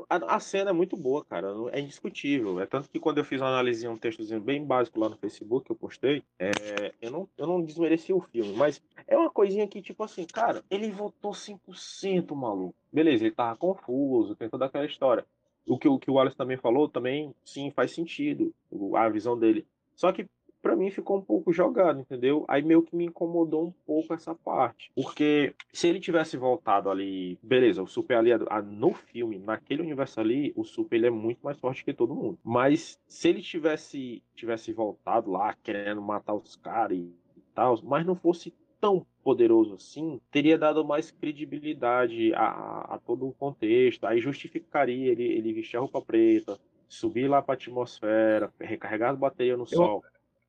A, 0.09 0.35
a, 0.35 0.39
cena 0.39 0.69
é 0.69 0.73
muito 0.73 0.95
boa, 0.95 1.23
cara. 1.23 1.53
É 1.71 1.79
indiscutível. 1.79 2.59
É 2.59 2.65
tanto 2.65 2.89
que 2.89 2.99
quando 2.99 3.17
eu 3.17 3.25
fiz 3.25 3.41
uma 3.41 3.49
análise, 3.49 3.87
um 3.87 3.97
textozinho 3.97 4.39
bem 4.39 4.65
básico 4.65 4.99
lá 4.99 5.09
no 5.09 5.17
Facebook 5.17 5.65
que 5.65 5.71
eu 5.71 5.75
postei, 5.75 6.23
é, 6.39 6.93
eu, 7.01 7.11
não, 7.11 7.29
eu 7.37 7.47
não 7.47 7.61
desmereci 7.61 8.13
o 8.13 8.21
filme, 8.21 8.53
mas 8.53 8.81
é 9.07 9.17
uma 9.17 9.29
coisinha 9.29 9.67
que, 9.67 9.81
tipo 9.81 10.03
assim, 10.03 10.25
cara, 10.25 10.63
ele 10.69 10.89
votou 10.91 11.31
100% 11.31 12.35
maluco. 12.35 12.75
Beleza, 12.91 13.25
ele 13.25 13.35
tava 13.35 13.57
confuso, 13.57 14.35
tem 14.35 14.49
toda 14.49 14.65
aquela 14.65 14.85
história. 14.85 15.25
O 15.65 15.77
que, 15.77 15.87
o 15.87 15.97
que 15.97 16.11
o 16.11 16.15
Wallace 16.15 16.35
também 16.35 16.57
falou, 16.57 16.89
também, 16.89 17.33
sim, 17.45 17.71
faz 17.71 17.91
sentido, 17.91 18.53
a 18.95 19.07
visão 19.09 19.37
dele. 19.37 19.65
Só 19.95 20.11
que 20.11 20.27
para 20.63 20.77
mim 20.77 20.89
ficou 20.89 21.17
um 21.17 21.21
pouco 21.21 21.51
jogado, 21.51 21.99
entendeu? 21.99 22.45
Aí 22.47 22.63
meio 22.63 22.81
que 22.81 22.95
me 22.95 23.05
incomodou 23.05 23.67
um 23.67 23.73
pouco 23.85 24.13
essa 24.13 24.33
parte. 24.33 24.89
Porque 24.95 25.53
se 25.73 25.89
ele 25.89 25.99
tivesse 25.99 26.37
voltado 26.37 26.89
ali, 26.89 27.37
beleza, 27.43 27.83
o 27.83 27.87
Super 27.87 28.17
ali 28.17 28.29
no 28.65 28.93
filme, 28.93 29.37
naquele 29.37 29.81
universo 29.81 30.21
ali, 30.21 30.53
o 30.55 30.63
Super 30.63 30.95
ele 30.95 31.07
é 31.07 31.11
muito 31.11 31.39
mais 31.43 31.59
forte 31.59 31.83
que 31.83 31.93
todo 31.93 32.15
mundo. 32.15 32.39
Mas 32.41 32.97
se 33.05 33.27
ele 33.27 33.41
tivesse 33.41 34.23
tivesse 34.33 34.71
voltado 34.71 35.29
lá 35.29 35.53
querendo 35.61 36.01
matar 36.01 36.33
os 36.33 36.55
caras 36.55 36.97
e, 36.97 37.13
e 37.35 37.41
tal, 37.53 37.77
mas 37.83 38.05
não 38.05 38.15
fosse 38.15 38.53
tão 38.79 39.05
poderoso 39.21 39.75
assim, 39.75 40.19
teria 40.31 40.57
dado 40.57 40.83
mais 40.85 41.11
credibilidade 41.11 42.33
a, 42.35 42.95
a 42.95 42.99
todo 43.05 43.27
o 43.27 43.33
contexto. 43.33 44.05
Aí 44.05 44.21
justificaria 44.21 45.11
ele, 45.11 45.23
ele 45.23 45.53
vestir 45.53 45.75
a 45.75 45.81
roupa 45.81 46.01
preta, 46.01 46.57
subir 46.87 47.27
lá 47.27 47.41
para 47.41 47.53
a 47.53 47.57
atmosfera, 47.57 48.53
recarregar 48.59 49.11
as 49.11 49.17
baterias 49.17 49.57
no 49.57 49.65
eu, 49.65 49.67
sol. 49.67 50.03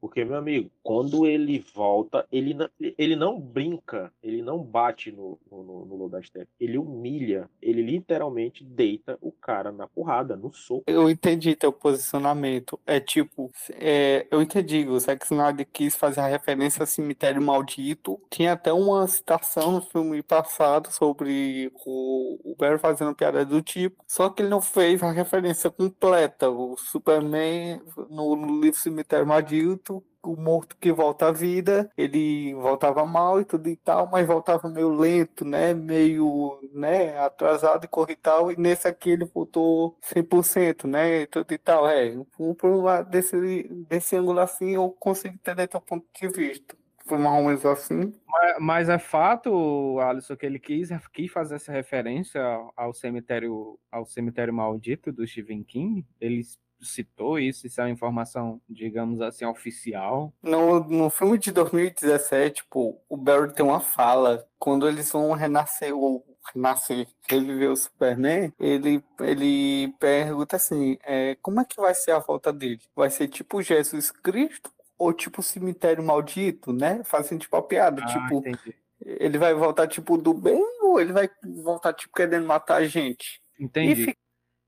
Porque, 0.04 0.22
meu 0.22 0.36
amigo, 0.36 0.70
quando 0.82 1.24
ele 1.24 1.64
volta, 1.74 2.26
ele 2.30 2.52
não, 2.52 2.68
ele 2.78 3.16
não 3.16 3.40
brinca, 3.40 4.12
ele 4.22 4.42
não 4.42 4.62
bate 4.62 5.10
no, 5.10 5.38
no, 5.50 5.86
no 5.86 5.96
Lodastek, 5.96 6.46
ele 6.60 6.76
humilha, 6.76 7.48
ele 7.62 7.80
literalmente 7.80 8.62
deita 8.62 9.16
o 9.22 9.32
cara 9.32 9.72
na 9.72 9.86
porrada, 9.86 10.36
no 10.36 10.52
soco. 10.52 10.84
Eu 10.86 11.08
entendi 11.08 11.56
teu 11.56 11.72
posicionamento. 11.72 12.78
É 12.86 13.00
tipo, 13.00 13.50
é, 13.70 14.26
eu 14.30 14.42
entendi, 14.42 14.86
o 14.86 15.00
Zack 15.00 15.24
Snyder 15.24 15.66
quis 15.72 15.96
fazer 15.96 16.20
a 16.20 16.26
referência 16.26 16.82
ao 16.82 16.86
cemitério 16.86 17.40
maldito. 17.40 18.20
Tinha 18.28 18.52
até 18.52 18.74
uma 18.74 19.06
citação 19.06 19.72
no 19.72 19.80
filme 19.80 20.22
passado 20.22 20.92
sobre 20.92 21.72
o, 21.86 22.52
o 22.52 22.54
Barry 22.58 22.78
fazendo 22.78 23.14
piada 23.14 23.42
do 23.42 23.62
tipo, 23.62 24.04
só 24.06 24.28
que 24.28 24.42
ele 24.42 24.50
não 24.50 24.60
fez 24.60 25.02
a 25.02 25.10
referência 25.10 25.70
completa. 25.70 26.50
O 26.50 26.76
Superman 26.76 27.80
no 28.10 28.60
livro 28.60 28.78
Cemitério 28.78 29.26
Maldito 29.26 29.93
o 30.24 30.36
morto 30.36 30.76
que 30.78 30.92
volta 30.92 31.28
à 31.28 31.32
vida, 31.32 31.90
ele 31.96 32.54
voltava 32.54 33.04
mal 33.06 33.40
e 33.40 33.44
tudo 33.44 33.68
e 33.68 33.76
tal, 33.76 34.08
mas 34.10 34.26
voltava 34.26 34.68
meio 34.68 34.90
lento, 34.90 35.44
né? 35.44 35.74
Meio, 35.74 36.60
né, 36.72 37.18
atrasado 37.18 37.84
e 37.84 37.88
corre 37.88 38.12
e 38.12 38.16
tal, 38.16 38.50
e 38.52 38.56
nesse 38.56 38.88
aqui 38.88 39.10
ele 39.10 39.24
voltou 39.26 39.96
100%, 40.02 40.86
né? 40.86 41.22
E 41.22 41.26
tudo 41.26 41.52
e 41.52 41.58
tal, 41.58 41.88
é. 41.88 42.14
Por 42.36 42.70
um 42.70 42.82
lado 42.82 43.10
desse, 43.10 43.68
desse 43.88 44.16
ângulo 44.16 44.40
assim, 44.40 44.74
eu 44.74 44.90
consigo 44.90 45.34
entender 45.34 45.68
teu 45.68 45.80
ponto 45.80 46.06
de 46.18 46.28
vista. 46.28 46.76
Foi 47.06 47.18
mais 47.18 47.36
ou 47.36 47.44
menos 47.44 47.66
assim. 47.66 48.14
Mas, 48.26 48.56
mas 48.58 48.88
é 48.88 48.98
fato, 48.98 49.98
Alisson, 50.00 50.36
que 50.36 50.46
ele 50.46 50.58
quis, 50.58 50.88
quis 51.12 51.30
fazer 51.30 51.56
essa 51.56 51.70
referência 51.70 52.40
ao 52.74 52.94
cemitério, 52.94 53.78
ao 53.92 54.06
cemitério 54.06 54.54
maldito 54.54 55.12
do 55.12 55.26
Stephen 55.26 55.62
King. 55.62 56.06
Eles 56.18 56.58
citou 56.84 57.38
isso, 57.38 57.66
isso 57.66 57.80
é 57.80 57.84
uma 57.84 57.90
informação, 57.90 58.60
digamos 58.68 59.20
assim, 59.20 59.44
oficial. 59.44 60.32
No, 60.42 60.80
no 60.80 61.10
filme 61.10 61.38
de 61.38 61.52
2017, 61.52 62.64
pô, 62.70 63.00
o 63.08 63.16
Barry 63.16 63.52
tem 63.52 63.64
uma 63.64 63.80
fala, 63.80 64.46
quando 64.58 64.88
eles 64.88 65.10
vão 65.10 65.32
renascer, 65.32 65.96
o 65.96 66.22
nascer, 66.54 67.06
reviver 67.28 67.70
o 67.70 67.76
Superman, 67.76 68.52
ele, 68.58 69.02
ele 69.20 69.92
pergunta 69.98 70.56
assim, 70.56 70.98
é, 71.04 71.36
como 71.40 71.60
é 71.60 71.64
que 71.64 71.76
vai 71.76 71.94
ser 71.94 72.10
a 72.10 72.18
volta 72.18 72.52
dele? 72.52 72.80
Vai 72.94 73.10
ser 73.10 73.28
tipo 73.28 73.62
Jesus 73.62 74.10
Cristo 74.10 74.70
ou 74.98 75.12
tipo 75.12 75.42
cemitério 75.42 76.04
maldito, 76.04 76.72
né? 76.72 77.02
Fazendo 77.04 77.40
tipo 77.40 77.56
a 77.56 77.62
piada, 77.62 78.02
ah, 78.02 78.06
tipo, 78.06 78.38
entendi. 78.38 78.74
ele 79.00 79.38
vai 79.38 79.54
voltar 79.54 79.86
tipo 79.86 80.16
do 80.16 80.34
bem 80.34 80.62
ou 80.82 81.00
ele 81.00 81.12
vai 81.12 81.28
voltar 81.62 81.92
tipo 81.92 82.14
querendo 82.14 82.46
matar 82.46 82.76
a 82.76 82.86
gente? 82.86 83.40
Entendi. 83.58 84.06
Fica... 84.06 84.18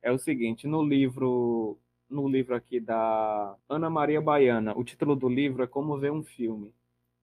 É 0.02 0.12
o 0.12 0.18
seguinte, 0.18 0.66
no 0.66 0.84
livro 0.84 1.78
no 2.08 2.28
livro 2.28 2.54
aqui 2.54 2.80
da 2.80 3.56
Ana 3.68 3.90
Maria 3.90 4.20
Baiana, 4.20 4.76
o 4.76 4.84
título 4.84 5.16
do 5.16 5.28
livro 5.28 5.62
é 5.62 5.66
Como 5.66 5.98
Ver 5.98 6.12
um 6.12 6.22
Filme 6.22 6.72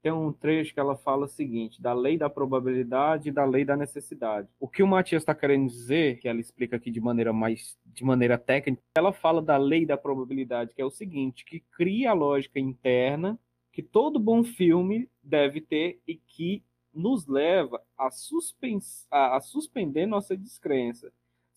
tem 0.04 0.12
um 0.12 0.34
trecho 0.34 0.74
que 0.74 0.80
ela 0.82 0.98
fala 0.98 1.24
o 1.24 1.30
seguinte, 1.30 1.82
da 1.82 1.94
lei 1.94 2.18
da 2.18 2.30
probabilidade 2.30 3.30
e 3.30 3.32
da 3.32 3.46
lei 3.46 3.64
da 3.64 3.78
necessidade. 3.78 4.50
O 4.60 4.68
que 4.68 4.84
o 4.84 4.88
Matias 4.88 5.22
está 5.22 5.34
querendo 5.34 5.70
dizer, 5.70 6.20
que 6.20 6.28
ela 6.28 6.42
explica 6.42 6.76
aqui 6.76 6.92
de 6.92 7.00
maneira 7.00 7.32
mais 7.32 7.78
de 7.86 8.04
maneira 8.04 8.38
técnica, 8.38 8.84
ela 8.98 9.14
fala 9.14 9.42
da 9.42 9.56
lei 9.56 9.86
da 9.86 9.96
probabilidade, 9.96 10.74
que 10.76 10.82
é 10.82 10.86
o 10.86 10.92
seguinte, 10.92 11.46
que 11.46 11.62
cria 11.72 12.12
a 12.12 12.14
lógica 12.14 12.60
interna 12.60 13.40
que 13.72 13.82
todo 13.82 14.20
bom 14.20 14.44
filme 14.44 15.10
deve 15.24 15.62
ter 15.62 16.02
e 16.06 16.16
que 16.16 16.62
nos 16.94 17.26
leva 17.26 17.82
a, 17.98 18.12
suspens 18.12 19.08
a, 19.10 19.38
a 19.38 19.42
suspender 19.42 20.06
nossa 20.06 20.36
descrença. 20.36 21.14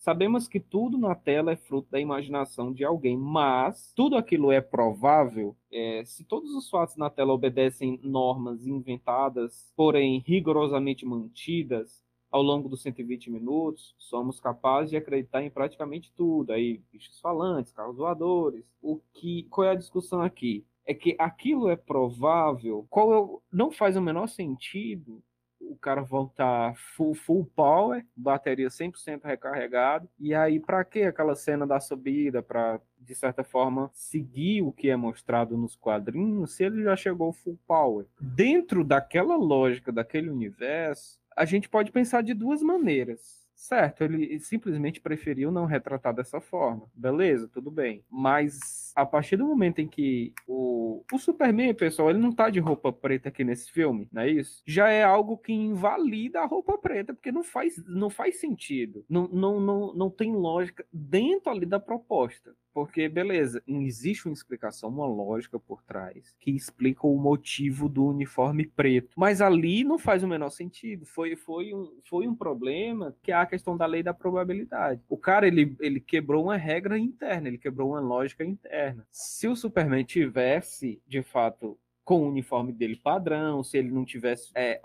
Sabemos 0.07 0.47
que 0.47 0.57
tudo 0.57 0.97
na 0.97 1.13
tela 1.13 1.51
é 1.51 1.57
fruto 1.57 1.91
da 1.91 1.99
imaginação 1.99 2.71
de 2.71 2.85
alguém, 2.85 3.17
mas 3.17 3.91
tudo 3.93 4.15
aquilo 4.15 4.53
é 4.53 4.61
provável 4.61 5.53
é, 5.69 6.01
se 6.05 6.23
todos 6.23 6.55
os 6.55 6.69
fatos 6.69 6.95
na 6.95 7.09
tela 7.09 7.33
obedecem 7.33 7.99
normas 8.01 8.65
inventadas, 8.65 9.69
porém 9.75 10.23
rigorosamente 10.25 11.05
mantidas 11.05 12.01
ao 12.31 12.41
longo 12.41 12.69
dos 12.69 12.83
120 12.83 13.29
minutos, 13.29 13.93
somos 13.97 14.39
capazes 14.39 14.91
de 14.91 14.95
acreditar 14.95 15.43
em 15.43 15.49
praticamente 15.49 16.09
tudo. 16.15 16.53
Aí, 16.53 16.81
bichos 16.89 17.19
falantes, 17.19 17.73
carros 17.73 17.97
voadores. 17.97 18.63
O 18.81 19.01
que, 19.13 19.43
qual 19.49 19.67
é 19.67 19.71
a 19.71 19.75
discussão 19.75 20.21
aqui? 20.21 20.65
É 20.85 20.93
que 20.93 21.17
aquilo 21.19 21.67
é 21.67 21.75
provável, 21.75 22.87
qual 22.89 23.13
é, 23.13 23.39
não 23.51 23.71
faz 23.71 23.97
o 23.97 24.01
menor 24.01 24.27
sentido 24.27 25.21
o 25.59 25.75
cara 25.75 26.01
voltar 26.01 26.75
full, 26.75 27.13
full 27.13 27.45
power, 27.55 28.05
bateria 28.15 28.67
100% 28.67 29.23
recarregado. 29.23 30.09
E 30.19 30.33
aí, 30.33 30.59
para 30.59 30.83
que 30.83 31.03
aquela 31.03 31.35
cena 31.35 31.65
da 31.65 31.79
subida? 31.79 32.41
Para, 32.41 32.79
de 32.99 33.15
certa 33.15 33.43
forma, 33.43 33.89
seguir 33.93 34.61
o 34.61 34.71
que 34.71 34.89
é 34.89 34.95
mostrado 34.95 35.57
nos 35.57 35.75
quadrinhos, 35.75 36.53
se 36.53 36.63
ele 36.63 36.83
já 36.83 36.95
chegou 36.95 37.33
full 37.33 37.57
power. 37.67 38.05
Dentro 38.19 38.83
daquela 38.83 39.35
lógica, 39.35 39.91
daquele 39.91 40.29
universo, 40.29 41.19
a 41.35 41.45
gente 41.45 41.69
pode 41.69 41.91
pensar 41.91 42.21
de 42.23 42.33
duas 42.33 42.61
maneiras 42.61 43.46
Certo, 43.57 44.03
ele 44.03 44.39
simplesmente 44.39 45.01
preferiu 45.01 45.51
não 45.51 45.65
retratar 45.65 46.13
dessa 46.13 46.39
forma. 46.39 46.87
Beleza, 46.93 47.47
tudo 47.47 47.71
bem. 47.71 48.03
Mas 48.07 48.93
a 48.95 49.03
partir 49.03 49.35
do 49.35 49.47
momento 49.47 49.79
em 49.79 49.87
que 49.87 50.31
o, 50.47 51.03
o 51.11 51.17
Superman, 51.17 51.73
pessoal, 51.73 52.11
ele 52.11 52.19
não 52.19 52.31
tá 52.31 52.51
de 52.51 52.59
roupa 52.59 52.93
preta 52.93 53.29
aqui 53.29 53.43
nesse 53.43 53.71
filme, 53.71 54.07
não 54.11 54.21
é 54.21 54.29
isso? 54.29 54.61
Já 54.63 54.89
é 54.89 55.03
algo 55.03 55.39
que 55.39 55.51
invalida 55.51 56.41
a 56.41 56.45
roupa 56.45 56.77
preta, 56.77 57.15
porque 57.15 57.31
não 57.31 57.43
faz, 57.43 57.83
não 57.87 58.11
faz 58.11 58.39
sentido. 58.39 59.03
Não, 59.09 59.27
não, 59.27 59.59
não, 59.59 59.93
não 59.93 60.09
tem 60.11 60.35
lógica 60.35 60.85
dentro 60.93 61.51
ali 61.51 61.65
da 61.65 61.79
proposta. 61.79 62.55
Porque, 62.77 63.09
beleza, 63.09 63.63
existe 63.67 64.27
uma 64.27 64.35
explicação, 64.35 64.89
uma 64.89 65.07
lógica 65.07 65.59
por 65.59 65.81
trás 65.81 66.35
que 66.39 66.51
explica 66.51 67.07
o 67.07 67.17
motivo 67.17 67.89
do 67.89 68.05
uniforme 68.05 68.67
preto. 68.67 69.09
Mas 69.15 69.41
ali 69.41 69.83
não 69.83 69.97
faz 69.97 70.21
o 70.21 70.27
menor 70.27 70.51
sentido. 70.51 71.03
Foi, 71.03 71.35
foi, 71.35 71.73
um, 71.73 71.91
foi 72.03 72.27
um 72.27 72.35
problema 72.35 73.15
que 73.23 73.31
é 73.31 73.35
a 73.35 73.47
questão 73.47 73.75
da 73.75 73.87
lei 73.87 74.03
da 74.03 74.13
probabilidade. 74.13 75.01
O 75.09 75.17
cara, 75.17 75.47
ele, 75.47 75.75
ele 75.79 75.99
quebrou 75.99 76.43
uma 76.43 76.55
regra 76.55 76.99
interna, 76.99 77.47
ele 77.47 77.57
quebrou 77.57 77.93
uma 77.93 77.99
lógica 77.99 78.45
interna. 78.45 79.07
Se 79.09 79.47
o 79.47 79.55
Superman 79.55 80.03
tivesse, 80.03 81.01
de 81.07 81.23
fato, 81.23 81.79
com 82.07 82.21
o 82.21 82.29
uniforme 82.29 82.71
dele 82.71 82.95
padrão, 82.95 83.61
se 83.61 83.77
ele 83.77 83.91
não 83.91 84.05
tivesse 84.05 84.49
é, 84.55 84.79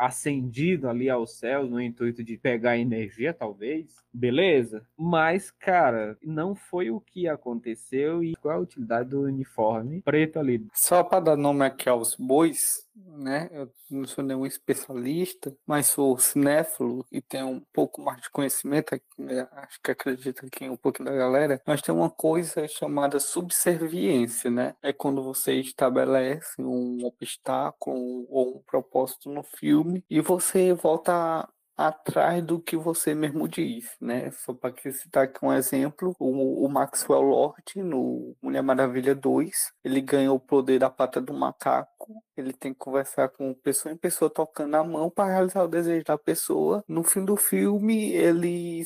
ali 0.90 1.08
aos 1.08 1.38
céus 1.38 1.70
no 1.70 1.80
intuito 1.80 2.24
de 2.24 2.36
pegar 2.36 2.76
energia, 2.76 3.32
talvez, 3.32 3.94
beleza. 4.12 4.84
Mas, 4.98 5.48
cara, 5.48 6.18
não 6.20 6.56
foi 6.56 6.90
o 6.90 7.00
que 7.00 7.28
aconteceu 7.28 8.24
e 8.24 8.34
qual 8.34 8.58
a 8.58 8.60
utilidade 8.60 9.10
do 9.10 9.20
uniforme 9.22 10.02
preto 10.02 10.40
ali. 10.40 10.66
Só 10.74 11.04
para 11.04 11.20
dar 11.20 11.36
nome 11.36 11.64
aqui 11.64 11.88
aos 11.88 12.16
bois, 12.16 12.82
né? 12.95 13.49
Eu 13.53 13.70
não 13.90 14.07
sou 14.07 14.22
nenhum 14.22 14.47
especialista, 14.47 15.55
mas 15.66 15.86
sou 15.86 16.18
cinéfilo 16.18 17.07
e 17.11 17.20
tenho 17.20 17.49
um 17.49 17.61
pouco 17.72 18.01
mais 18.01 18.20
de 18.20 18.30
conhecimento, 18.30 19.01
né? 19.18 19.49
acho 19.53 19.80
que 19.82 19.90
acredito 19.90 20.45
aqui 20.47 20.68
um 20.68 20.76
pouco 20.76 21.03
da 21.03 21.12
galera. 21.12 21.61
Nós 21.66 21.80
temos 21.80 22.03
uma 22.03 22.11
coisa 22.11 22.66
chamada 22.68 23.18
subserviência, 23.18 24.51
né? 24.51 24.74
É 24.82 24.93
quando 24.93 25.22
você 25.22 25.55
estabelece 25.55 26.61
um 26.61 27.05
obstáculo 27.05 28.26
ou 28.28 28.59
um 28.59 28.62
propósito 28.62 29.30
no 29.30 29.43
filme 29.43 30.05
e 30.09 30.20
você 30.20 30.72
volta 30.72 31.49
atrás 31.76 32.42
do 32.44 32.60
que 32.60 32.76
você 32.76 33.14
mesmo 33.14 33.48
diz, 33.48 33.90
né? 34.00 34.30
Só 34.32 34.52
para 34.52 34.74
citar 34.92 35.24
aqui 35.24 35.44
um 35.44 35.52
exemplo, 35.52 36.14
o, 36.18 36.64
o, 36.64 36.68
Maxwell 36.68 37.22
Lord 37.22 37.82
no 37.82 38.36
Mulher 38.42 38.62
Maravilha 38.62 39.14
2, 39.14 39.72
ele 39.84 40.00
ganha 40.00 40.32
o 40.32 40.40
poder 40.40 40.78
da 40.78 40.90
pata 40.90 41.20
do 41.20 41.32
macaco, 41.32 42.22
ele 42.36 42.52
tem 42.52 42.72
que 42.72 42.78
conversar 42.78 43.28
com 43.30 43.54
pessoa 43.54 43.92
em 43.92 43.96
pessoa 43.96 44.30
tocando 44.30 44.74
a 44.74 44.84
mão 44.84 45.10
para 45.10 45.32
realizar 45.32 45.64
o 45.64 45.68
desejo 45.68 46.04
da 46.04 46.18
pessoa. 46.18 46.84
No 46.86 47.02
fim 47.02 47.24
do 47.24 47.36
filme, 47.36 48.12
ele 48.12 48.84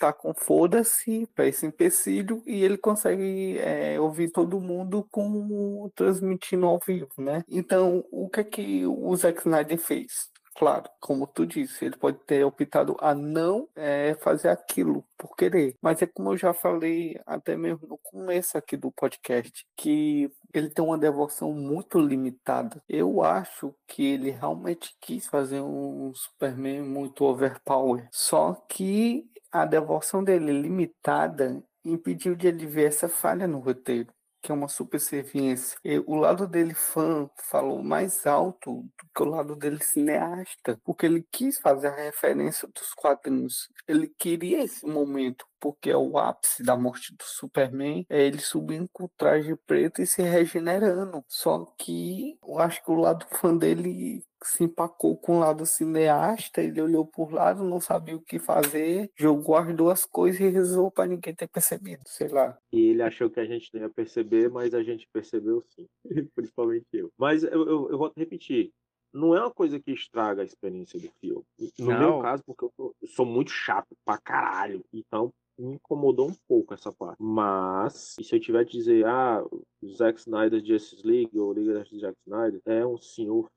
está 0.00 0.12
com 0.12 0.32
foda-se 0.34 1.26
para 1.34 1.46
esse 1.46 1.66
empecilho 1.66 2.42
e 2.46 2.64
ele 2.64 2.78
consegue 2.78 3.58
é, 3.58 4.00
ouvir 4.00 4.30
todo 4.30 4.60
mundo 4.60 5.06
com 5.10 5.90
transmitindo 5.94 6.66
ao 6.66 6.78
vivo, 6.78 7.10
né? 7.18 7.44
Então, 7.48 8.04
o 8.10 8.28
que 8.28 8.40
é 8.40 8.44
que 8.44 8.86
o 8.86 9.14
Zack 9.14 9.40
Snyder 9.40 9.78
fez? 9.78 10.30
Claro, 10.60 10.90
como 11.00 11.26
tu 11.26 11.46
disse, 11.46 11.86
ele 11.86 11.96
pode 11.96 12.18
ter 12.18 12.44
optado 12.44 12.94
a 13.00 13.14
não 13.14 13.66
é, 13.74 14.14
fazer 14.16 14.50
aquilo 14.50 15.02
por 15.16 15.34
querer. 15.34 15.74
Mas 15.80 16.02
é 16.02 16.06
como 16.06 16.32
eu 16.32 16.36
já 16.36 16.52
falei 16.52 17.18
até 17.24 17.56
mesmo 17.56 17.88
no 17.88 17.96
começo 17.96 18.58
aqui 18.58 18.76
do 18.76 18.92
podcast, 18.92 19.66
que 19.74 20.30
ele 20.52 20.68
tem 20.68 20.84
uma 20.84 20.98
devoção 20.98 21.54
muito 21.54 21.98
limitada. 21.98 22.82
Eu 22.86 23.22
acho 23.22 23.74
que 23.88 24.04
ele 24.04 24.28
realmente 24.32 24.94
quis 25.00 25.26
fazer 25.26 25.62
um 25.62 26.12
Superman 26.14 26.82
muito 26.82 27.24
overpower. 27.24 28.06
Só 28.12 28.52
que 28.68 29.24
a 29.50 29.64
devoção 29.64 30.22
dele 30.22 30.52
limitada 30.52 31.64
impediu 31.82 32.34
de 32.36 32.48
ele 32.48 32.66
ver 32.66 32.88
essa 32.88 33.08
falha 33.08 33.48
no 33.48 33.60
roteiro 33.60 34.12
que 34.42 34.50
é 34.52 34.54
uma 34.54 34.68
superserviência. 34.68 35.78
E 35.84 35.98
o 36.00 36.14
lado 36.16 36.46
dele 36.46 36.74
fã 36.74 37.28
falou 37.36 37.82
mais 37.82 38.26
alto 38.26 38.82
do 38.82 39.10
que 39.14 39.22
o 39.22 39.26
lado 39.26 39.56
dele 39.56 39.82
cineasta, 39.82 40.80
porque 40.84 41.06
ele 41.06 41.26
quis 41.30 41.58
fazer 41.58 41.88
a 41.88 41.96
referência 41.96 42.68
dos 42.68 42.92
quadrinhos. 42.94 43.68
Ele 43.86 44.08
queria 44.18 44.62
esse 44.64 44.86
momento, 44.86 45.46
porque 45.60 45.90
é 45.90 45.96
o 45.96 46.18
ápice 46.18 46.62
da 46.62 46.76
morte 46.76 47.14
do 47.14 47.22
Superman, 47.22 48.04
é 48.08 48.26
ele 48.26 48.38
subindo 48.38 48.88
com 48.92 49.04
o 49.04 49.10
traje 49.16 49.54
preto 49.66 50.00
e 50.02 50.06
se 50.06 50.22
regenerando. 50.22 51.24
Só 51.28 51.64
que 51.78 52.38
eu 52.42 52.58
acho 52.58 52.82
que 52.84 52.90
o 52.90 52.96
lado 52.96 53.26
fã 53.30 53.56
dele 53.56 54.24
se 54.42 54.64
empacou 54.64 55.16
com 55.16 55.36
o 55.36 55.40
lado 55.40 55.66
cineasta, 55.66 56.62
ele 56.62 56.80
olhou 56.80 57.06
por 57.06 57.32
lado, 57.32 57.62
não 57.62 57.80
sabia 57.80 58.16
o 58.16 58.22
que 58.22 58.38
fazer, 58.38 59.10
jogou 59.14 59.56
as 59.56 59.74
duas 59.74 60.04
coisas 60.06 60.40
e 60.40 60.48
rezou 60.48 60.90
para 60.90 61.06
ninguém 61.06 61.34
ter 61.34 61.48
percebido, 61.48 62.02
sei 62.06 62.28
lá. 62.28 62.56
E 62.72 62.88
ele 62.88 63.02
achou 63.02 63.28
que 63.28 63.40
a 63.40 63.44
gente 63.44 63.68
não 63.74 63.82
ia 63.82 63.90
perceber, 63.90 64.48
mas 64.48 64.74
a 64.74 64.82
gente 64.82 65.06
percebeu 65.12 65.60
sim, 65.60 65.86
principalmente 66.34 66.86
eu. 66.92 67.10
Mas 67.18 67.42
eu, 67.42 67.50
eu, 67.50 67.90
eu 67.90 67.98
vou 67.98 68.12
repetir, 68.16 68.72
não 69.12 69.34
é 69.34 69.40
uma 69.40 69.50
coisa 69.50 69.78
que 69.80 69.92
estraga 69.92 70.42
a 70.42 70.44
experiência 70.44 70.98
do 70.98 71.10
filme. 71.20 71.44
No 71.78 71.90
não. 71.90 71.98
meu 71.98 72.22
caso, 72.22 72.42
porque 72.44 72.64
eu 72.64 72.72
sou, 72.76 72.94
eu 73.02 73.08
sou 73.08 73.26
muito 73.26 73.50
chato 73.50 73.96
pra 74.04 74.18
caralho, 74.18 74.84
então 74.92 75.32
me 75.60 75.74
incomodou 75.74 76.28
um 76.28 76.34
pouco 76.48 76.74
essa 76.74 76.92
parte. 76.92 77.16
Mas, 77.18 78.16
se 78.20 78.34
eu 78.34 78.40
tiver 78.40 78.64
que 78.64 78.78
dizer, 78.78 79.06
ah, 79.06 79.44
Zack 79.84 80.20
Snyder 80.20 80.64
Justice 80.64 81.06
League 81.06 81.38
ou 81.38 81.52
Liga 81.52 81.74
da 81.74 81.84
Zack 81.84 82.16
Snyder 82.26 82.60
é 82.66 82.86
um 82.86 82.98
senhor 82.98 83.48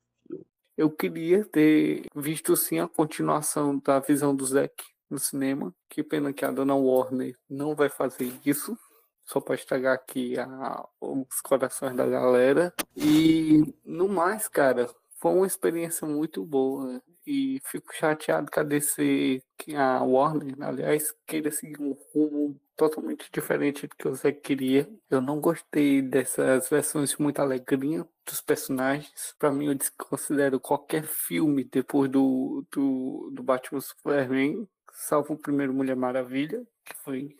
eu 0.75 0.89
queria 0.89 1.45
ter 1.45 2.07
visto 2.15 2.55
sim 2.55 2.79
a 2.79 2.87
continuação 2.87 3.77
da 3.77 3.99
visão 3.99 4.35
do 4.35 4.43
Zack 4.43 4.73
no 5.09 5.19
cinema. 5.19 5.73
Que 5.87 6.03
pena 6.03 6.33
que 6.33 6.43
a 6.43 6.51
dona 6.51 6.75
Warner 6.75 7.37
não 7.47 7.75
vai 7.75 7.89
fazer 7.89 8.33
isso. 8.43 8.77
Só 9.23 9.39
para 9.39 9.55
estragar 9.55 9.93
aqui 9.93 10.37
a, 10.37 10.85
os 10.99 11.41
corações 11.41 11.95
da 11.95 12.07
galera. 12.07 12.73
E 12.97 13.61
no 13.85 14.09
mais, 14.09 14.47
cara, 14.47 14.89
foi 15.19 15.31
uma 15.33 15.47
experiência 15.47 16.07
muito 16.07 16.43
boa. 16.43 17.01
E 17.25 17.61
fico 17.65 17.93
chateado 17.93 18.51
que 18.51 18.59
a 18.59 18.63
DC, 18.63 19.41
que 19.57 19.75
a 19.75 20.03
Warner, 20.03 20.55
aliás, 20.61 21.15
queira 21.25 21.51
seguir 21.51 21.81
um 21.81 21.95
rumo 22.13 22.59
totalmente 22.75 23.29
diferente 23.31 23.87
do 23.87 23.95
que 23.95 24.07
o 24.07 24.15
Zé 24.15 24.31
queria. 24.31 24.89
Eu 25.09 25.21
não 25.21 25.39
gostei 25.39 26.01
dessas 26.01 26.69
versões 26.69 27.15
muito 27.17 27.39
alegrinha 27.39 28.05
dos 28.25 28.41
personagens. 28.41 29.35
Para 29.39 29.51
mim, 29.51 29.67
eu 29.67 29.75
desconsidero 29.75 30.59
qualquer 30.59 31.03
filme 31.03 31.63
depois 31.63 32.09
do, 32.09 32.65
do, 32.71 33.31
do 33.33 33.43
Batman 33.43 33.81
Superman 33.81 34.67
salvo 34.93 35.33
o 35.33 35.37
primeiro 35.37 35.73
Mulher 35.73 35.95
Maravilha, 35.95 36.63
que 36.85 36.95
foi, 36.97 37.35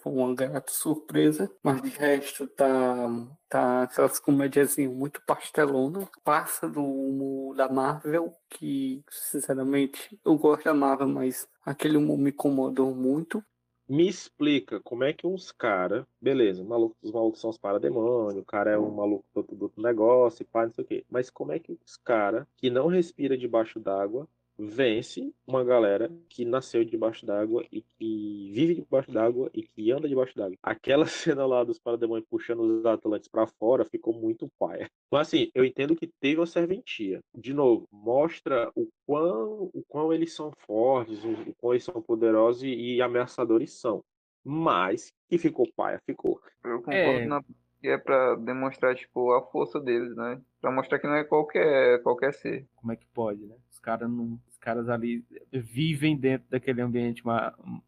foi 0.00 0.12
uma 0.12 0.34
grata 0.34 0.72
surpresa, 0.72 1.50
mas 1.62 1.82
de 1.82 1.90
resto 1.90 2.46
tá, 2.48 3.08
tá 3.48 3.82
aquelas 3.82 4.18
comédias 4.18 4.76
muito 4.78 5.20
pastelona, 5.26 6.08
passa 6.24 6.68
do 6.68 6.82
humo 6.82 7.54
da 7.54 7.68
Marvel, 7.68 8.34
que 8.48 9.04
sinceramente 9.10 10.18
eu 10.24 10.36
gosto 10.36 10.64
da 10.64 10.74
Marvel, 10.74 11.08
mas 11.08 11.46
aquele 11.64 11.96
humor 11.96 12.18
me 12.18 12.30
incomodou 12.30 12.94
muito. 12.94 13.44
Me 13.88 14.08
explica 14.08 14.80
como 14.80 15.04
é 15.04 15.12
que 15.12 15.28
uns 15.28 15.52
caras, 15.52 16.04
beleza, 16.20 16.64
maluco, 16.64 16.96
os 17.00 17.12
malucos 17.12 17.40
são 17.40 17.50
os 17.50 17.58
parademônios, 17.58 18.42
o 18.42 18.44
cara 18.44 18.72
é 18.72 18.78
um 18.78 18.90
maluco 18.90 19.24
do, 19.32 19.68
do 19.68 19.72
negócio, 19.76 20.42
e 20.42 20.44
pá, 20.44 20.66
não 20.66 20.72
sei 20.72 20.82
o 20.82 20.86
quê. 20.86 21.04
Mas 21.08 21.30
como 21.30 21.52
é 21.52 21.60
que 21.60 21.78
os 21.84 21.96
caras 21.96 22.44
que 22.56 22.68
não 22.68 22.88
respira 22.88 23.38
debaixo 23.38 23.78
d'água 23.78 24.28
vence 24.58 25.32
uma 25.46 25.62
galera 25.62 26.10
que 26.28 26.44
nasceu 26.44 26.84
debaixo 26.84 27.26
d'água 27.26 27.64
e 27.70 27.82
que 27.82 28.50
vive 28.52 28.74
debaixo 28.74 29.10
d'água 29.10 29.50
e 29.52 29.62
que 29.62 29.90
anda 29.92 30.08
debaixo 30.08 30.36
d'água. 30.36 30.56
Aquela 30.62 31.06
cena 31.06 31.46
lá 31.46 31.62
dos 31.62 31.78
parademônios 31.78 32.26
puxando 32.28 32.60
os 32.60 32.86
Atlantes 32.86 33.28
para 33.28 33.46
fora 33.46 33.84
ficou 33.84 34.14
muito 34.14 34.50
paia. 34.58 34.90
Então, 35.06 35.18
assim, 35.18 35.50
eu 35.54 35.64
entendo 35.64 35.96
que 35.96 36.06
teve 36.06 36.40
uma 36.40 36.46
serventia. 36.46 37.20
De 37.34 37.52
novo, 37.52 37.86
mostra 37.92 38.70
o 38.74 38.88
quão, 39.06 39.70
o 39.72 39.82
quão 39.86 40.12
eles 40.12 40.32
são 40.32 40.52
fortes, 40.66 41.22
o, 41.24 41.30
o 41.32 41.54
quão 41.58 41.72
eles 41.72 41.84
são 41.84 42.00
poderosos 42.00 42.62
e, 42.62 42.68
e 42.68 43.02
ameaçadores 43.02 43.72
são. 43.72 44.02
Mas 44.44 45.12
que 45.28 45.38
ficou 45.38 45.68
paia, 45.74 46.00
ficou. 46.06 46.40
Eu 46.64 46.78
concordo 46.78 47.20
é... 47.20 47.26
na 47.26 47.42
que 47.80 47.88
é 47.88 47.98
para 47.98 48.34
demonstrar 48.36 48.94
tipo 48.94 49.32
a 49.32 49.42
força 49.42 49.78
deles, 49.78 50.16
né? 50.16 50.40
Para 50.60 50.70
mostrar 50.70 50.98
que 50.98 51.06
não 51.06 51.14
é 51.14 51.24
qualquer 51.24 52.02
qualquer 52.02 52.32
ser. 52.32 52.66
Como 52.74 52.92
é 52.92 52.96
que 52.96 53.06
pode, 53.06 53.44
né? 53.44 53.54
Os 53.86 53.88
caras 53.88 54.10
não 54.10 54.38
caras 54.66 54.88
ali 54.88 55.24
vivem 55.52 56.16
dentro 56.16 56.48
daquele 56.50 56.82
ambiente 56.82 57.22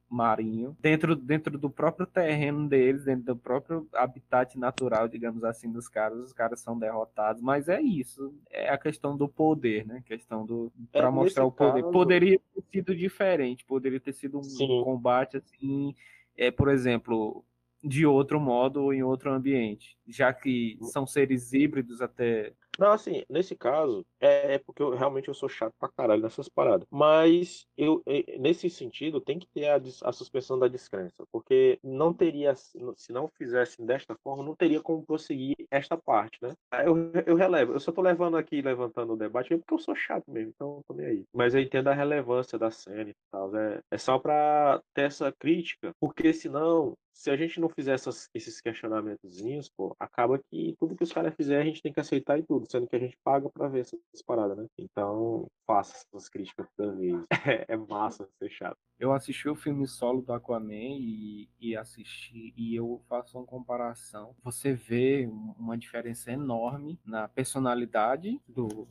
marinho, 0.09 0.76
dentro, 0.80 1.16
dentro 1.16 1.59
do 1.59 1.68
próprio 1.68 2.07
terreno 2.07 2.68
deles, 2.68 3.03
dentro 3.03 3.24
do 3.24 3.36
próprio 3.36 3.88
habitat 3.92 4.57
natural, 4.57 5.09
digamos 5.09 5.42
assim, 5.42 5.72
dos 5.72 5.88
caras, 5.88 6.20
os 6.20 6.32
caras 6.32 6.61
são 6.61 6.78
derrotados, 6.78 7.42
mas 7.42 7.68
é 7.68 7.80
isso, 7.80 8.32
é 8.49 8.68
a 8.68 8.78
questão 8.78 9.16
do 9.16 9.28
poder, 9.28 9.84
né? 9.88 9.96
A 9.96 10.03
questão 10.03 10.46
do 10.46 10.72
é, 10.92 11.01
para 11.01 11.11
mostrar 11.11 11.44
o 11.44 11.51
poder. 11.51 11.80
Caso... 11.80 11.92
Poderia 11.92 12.38
ter 12.55 12.62
sido 12.70 12.94
diferente, 12.94 13.64
poderia 13.64 13.99
ter 13.99 14.12
sido 14.12 14.38
um 14.38 14.44
Sim. 14.44 14.84
combate 14.84 15.36
assim, 15.36 15.96
é, 16.36 16.53
por 16.53 16.68
exemplo, 16.68 17.44
de 17.82 18.07
outro 18.07 18.38
modo 18.38 18.84
ou 18.84 18.94
em 18.94 19.03
outro 19.03 19.32
ambiente, 19.32 19.99
já 20.07 20.32
que 20.32 20.78
são 20.82 21.05
seres 21.05 21.53
híbridos 21.53 22.01
até 22.01 22.53
não, 22.78 22.92
assim, 22.92 23.24
nesse 23.28 23.56
caso, 23.56 24.06
é, 24.20 24.54
é 24.54 24.58
porque 24.58 24.82
eu 24.82 24.90
realmente 24.90 25.28
eu 25.28 25.34
sou 25.34 25.48
chato 25.48 25.74
pra 25.78 25.88
caralho 25.88 26.22
nessas 26.22 26.48
paradas. 26.48 26.86
Mas 26.90 27.66
eu, 27.76 28.02
nesse 28.38 28.70
sentido, 28.70 29.20
tem 29.20 29.38
que 29.38 29.48
ter 29.48 29.68
a, 29.68 29.76
a 30.04 30.12
suspensão 30.12 30.58
da 30.58 30.68
descrença. 30.68 31.24
Porque 31.32 31.78
não 31.82 32.14
teria, 32.14 32.54
se 32.54 33.12
não 33.12 33.28
fizessem 33.36 33.84
desta 33.84 34.14
forma, 34.22 34.44
não 34.44 34.54
teria 34.54 34.80
como 34.80 35.04
prosseguir 35.04 35.56
esta 35.70 35.96
parte, 35.96 36.38
né? 36.40 36.54
Eu, 36.84 37.10
eu 37.26 37.34
relevo, 37.36 37.72
eu 37.72 37.80
só 37.80 37.90
tô 37.90 38.00
levando 38.00 38.36
aqui, 38.36 38.62
levantando 38.62 39.14
o 39.14 39.16
debate, 39.16 39.56
porque 39.56 39.74
eu 39.74 39.78
sou 39.78 39.94
chato 39.96 40.30
mesmo, 40.30 40.52
então 40.54 40.80
tô 40.86 40.94
nem 40.94 41.06
aí. 41.06 41.24
Mas 41.34 41.54
eu 41.54 41.60
entendo 41.60 41.88
a 41.88 41.94
relevância 41.94 42.58
da 42.58 42.70
cena 42.70 43.10
e 43.10 43.14
tal. 43.30 43.54
É, 43.56 43.80
é 43.90 43.98
só 43.98 44.18
pra 44.18 44.80
ter 44.94 45.02
essa 45.02 45.32
crítica, 45.32 45.92
porque 46.00 46.32
senão 46.32 46.94
se 47.18 47.32
a 47.32 47.36
gente 47.36 47.58
não 47.58 47.68
fizer 47.68 47.94
essas, 47.94 48.30
esses 48.32 48.60
questionamentozinhos, 48.60 49.68
pô, 49.68 49.94
acaba 49.98 50.38
que 50.38 50.76
tudo 50.78 50.94
que 50.94 51.02
os 51.02 51.12
caras 51.12 51.34
fizerem 51.34 51.62
a 51.62 51.66
gente 51.66 51.82
tem 51.82 51.92
que 51.92 51.98
aceitar 51.98 52.38
e 52.38 52.44
tudo, 52.44 52.70
sendo 52.70 52.86
que 52.86 52.94
a 52.94 52.98
gente 52.98 53.18
paga 53.24 53.50
pra 53.50 53.66
ver 53.66 53.80
essas 53.80 54.00
paradas, 54.24 54.56
né? 54.56 54.66
Então, 54.78 55.48
faça 55.66 56.06
essas 56.06 56.28
críticas 56.28 56.68
toda 56.76 56.94
vez. 56.94 57.16
É, 57.48 57.64
é 57.66 57.76
massa 57.76 58.28
ser 58.38 58.50
chato. 58.50 58.76
Eu 58.98 59.12
assisti 59.12 59.48
o 59.48 59.54
filme 59.56 59.86
solo 59.86 60.20
do 60.20 60.32
Aquaman 60.32 60.98
e, 60.98 61.48
e 61.58 61.74
assisti, 61.74 62.52
e 62.56 62.76
eu 62.76 63.00
faço 63.08 63.38
uma 63.38 63.46
comparação. 63.46 64.36
Você 64.44 64.72
vê 64.74 65.26
uma 65.58 65.78
diferença 65.78 66.30
enorme 66.30 67.00
na 67.04 67.26
personalidade 67.26 68.38
do, 68.46 68.86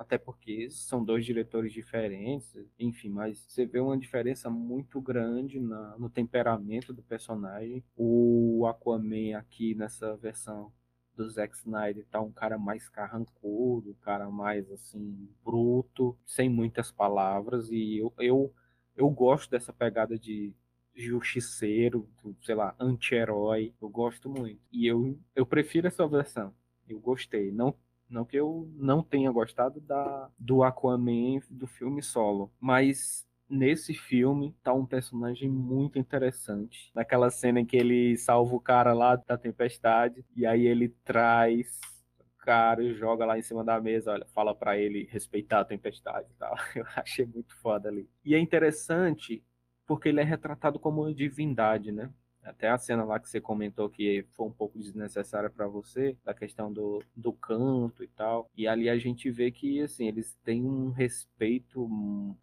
até 0.00 0.16
porque 0.16 0.70
são 0.70 1.04
dois 1.04 1.26
diretores 1.26 1.74
diferentes, 1.74 2.56
enfim, 2.78 3.10
mas 3.10 3.38
você 3.46 3.66
vê 3.66 3.80
uma 3.80 3.98
diferença 3.98 4.48
muito 4.48 4.98
grande 4.98 5.60
na, 5.60 5.94
no 5.98 6.08
temperamento 6.08 6.90
do 6.94 7.02
personagem. 7.02 7.84
O 7.94 8.64
Aquaman 8.66 9.36
aqui 9.36 9.74
nessa 9.74 10.16
versão 10.16 10.72
do 11.14 11.28
Zack 11.28 11.54
Snyder 11.54 12.06
tá 12.10 12.18
um 12.18 12.32
cara 12.32 12.56
mais 12.56 12.88
carrancudo, 12.88 13.90
um 13.90 14.00
cara 14.02 14.30
mais 14.30 14.70
assim 14.72 15.28
bruto, 15.44 16.16
sem 16.24 16.48
muitas 16.48 16.90
palavras 16.90 17.70
e 17.70 17.98
eu 17.98 18.10
eu, 18.18 18.54
eu 18.96 19.10
gosto 19.10 19.50
dessa 19.50 19.70
pegada 19.70 20.18
de 20.18 20.54
justiceiro, 20.94 22.08
sei 22.42 22.54
lá, 22.54 22.74
anti-herói, 22.80 23.74
eu 23.80 23.90
gosto 23.90 24.30
muito. 24.30 24.62
E 24.72 24.86
eu 24.86 25.18
eu 25.36 25.44
prefiro 25.44 25.88
essa 25.88 26.08
versão. 26.08 26.54
Eu 26.88 26.98
gostei, 26.98 27.52
não 27.52 27.74
não 28.10 28.24
que 28.24 28.36
eu 28.36 28.68
não 28.76 29.02
tenha 29.02 29.30
gostado 29.30 29.80
da, 29.80 30.28
do 30.38 30.62
Aquaman 30.62 31.40
do 31.48 31.66
filme 31.66 32.02
solo, 32.02 32.52
mas 32.60 33.26
nesse 33.48 33.92
filme 33.92 34.54
tá 34.62 34.72
um 34.72 34.86
personagem 34.86 35.48
muito 35.48 35.98
interessante. 35.98 36.90
Naquela 36.94 37.30
cena 37.30 37.60
em 37.60 37.66
que 37.66 37.76
ele 37.76 38.16
salva 38.16 38.54
o 38.54 38.60
cara 38.60 38.92
lá 38.92 39.16
da 39.16 39.36
tempestade 39.36 40.24
e 40.36 40.46
aí 40.46 40.66
ele 40.66 40.88
traz 41.04 41.80
o 42.20 42.24
cara 42.38 42.82
e 42.82 42.94
joga 42.94 43.26
lá 43.26 43.38
em 43.38 43.42
cima 43.42 43.64
da 43.64 43.80
mesa, 43.80 44.12
olha, 44.12 44.26
fala 44.34 44.54
para 44.54 44.78
ele 44.78 45.08
respeitar 45.10 45.60
a 45.60 45.64
tempestade 45.64 46.28
e 46.30 46.38
tal. 46.38 46.54
Eu 46.76 46.86
achei 46.96 47.26
muito 47.26 47.56
foda 47.56 47.88
ali. 47.88 48.08
E 48.24 48.34
é 48.34 48.38
interessante 48.38 49.42
porque 49.86 50.08
ele 50.08 50.20
é 50.20 50.24
retratado 50.24 50.78
como 50.78 51.02
uma 51.02 51.12
divindade, 51.12 51.90
né? 51.90 52.10
Até 52.42 52.68
a 52.68 52.78
cena 52.78 53.04
lá 53.04 53.18
que 53.18 53.28
você 53.28 53.40
comentou 53.40 53.88
que 53.88 54.24
foi 54.32 54.46
um 54.46 54.52
pouco 54.52 54.78
desnecessária 54.78 55.50
para 55.50 55.66
você, 55.66 56.16
da 56.24 56.32
questão 56.32 56.72
do, 56.72 57.02
do 57.14 57.32
canto 57.32 58.02
e 58.02 58.08
tal. 58.08 58.50
E 58.56 58.66
ali 58.66 58.88
a 58.88 58.96
gente 58.98 59.30
vê 59.30 59.50
que, 59.50 59.80
assim, 59.82 60.08
eles 60.08 60.34
têm 60.44 60.64
um 60.64 60.90
respeito 60.90 61.88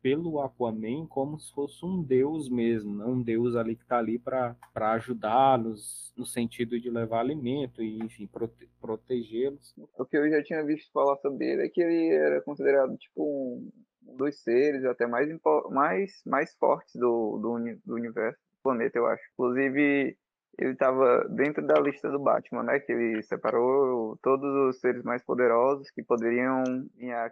pelo 0.02 0.40
Aquaman 0.40 1.08
como 1.08 1.40
se 1.40 1.52
fosse 1.52 1.84
um 1.86 2.02
deus 2.02 2.50
mesmo, 2.50 2.94
não 2.94 3.14
um 3.14 3.22
deus 3.22 3.56
ali 3.56 3.76
que 3.76 3.86
tá 3.86 3.98
ali 3.98 4.20
para 4.20 4.56
ajudá-los 4.76 6.14
no 6.16 6.26
sentido 6.26 6.80
de 6.80 6.90
levar 6.90 7.20
alimento 7.20 7.82
e, 7.82 7.98
enfim, 8.00 8.28
prote 8.28 8.68
protegê-los. 8.80 9.74
O 9.98 10.06
que 10.06 10.18
eu 10.18 10.30
já 10.30 10.44
tinha 10.44 10.64
visto 10.64 10.92
falar 10.92 11.18
sobre 11.18 11.46
ele 11.46 11.66
é 11.66 11.70
que 11.70 11.82
ele 11.82 12.14
era 12.14 12.42
considerado, 12.42 12.96
tipo, 12.98 13.62
um 14.08 14.16
dos 14.16 14.40
seres 14.42 14.86
até 14.86 15.06
mais, 15.06 15.30
mais, 15.70 16.22
mais 16.26 16.56
fortes 16.56 16.96
do, 16.96 17.38
do, 17.38 17.80
do 17.86 17.96
universo 17.96 18.47
planeta, 18.68 18.98
eu 18.98 19.08
acho. 19.08 19.24
Inclusive, 19.34 20.18
ele 20.58 20.72
estava 20.72 21.26
dentro 21.30 21.66
da 21.66 21.80
lista 21.80 22.10
do 22.10 22.20
Batman, 22.20 22.64
né? 22.64 22.80
Que 22.80 22.92
ele 22.92 23.22
separou 23.24 24.18
todos 24.22 24.50
os 24.70 24.80
seres 24.80 25.04
mais 25.04 25.24
poderosos 25.24 25.90
que 25.92 26.04
poderiam 26.04 26.64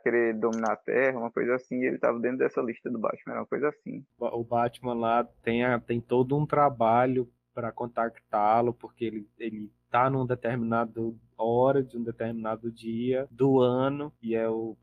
querer 0.04 0.36
dominar 0.36 0.74
a 0.74 0.78
Terra, 0.78 1.20
uma 1.20 1.32
coisa 1.32 1.56
assim. 1.56 1.82
E 1.82 1.86
ele 1.86 1.96
estava 1.96 2.20
dentro 2.20 2.38
dessa 2.38 2.62
lista 2.62 2.90
do 2.90 3.00
Batman, 3.00 3.34
era 3.34 3.42
uma 3.42 3.48
coisa 3.48 3.70
assim. 3.70 4.06
O 4.20 4.44
Batman 4.44 4.94
lá 4.94 5.24
tem, 5.44 5.64
a, 5.64 5.80
tem 5.80 6.00
todo 6.00 6.38
um 6.38 6.46
trabalho 6.46 7.28
para 7.54 7.72
contactá-lo, 7.72 8.74
porque 8.74 9.06
ele, 9.06 9.28
ele 9.40 9.72
tá 9.90 10.10
num 10.10 10.26
determinado 10.26 11.18
hora 11.38 11.84
de 11.84 11.98
um 11.98 12.04
determinado 12.04 12.72
dia 12.72 13.28
do 13.32 13.60
ano 13.60 14.12
e 14.22 14.36
é 14.36 14.48
o 14.48 14.76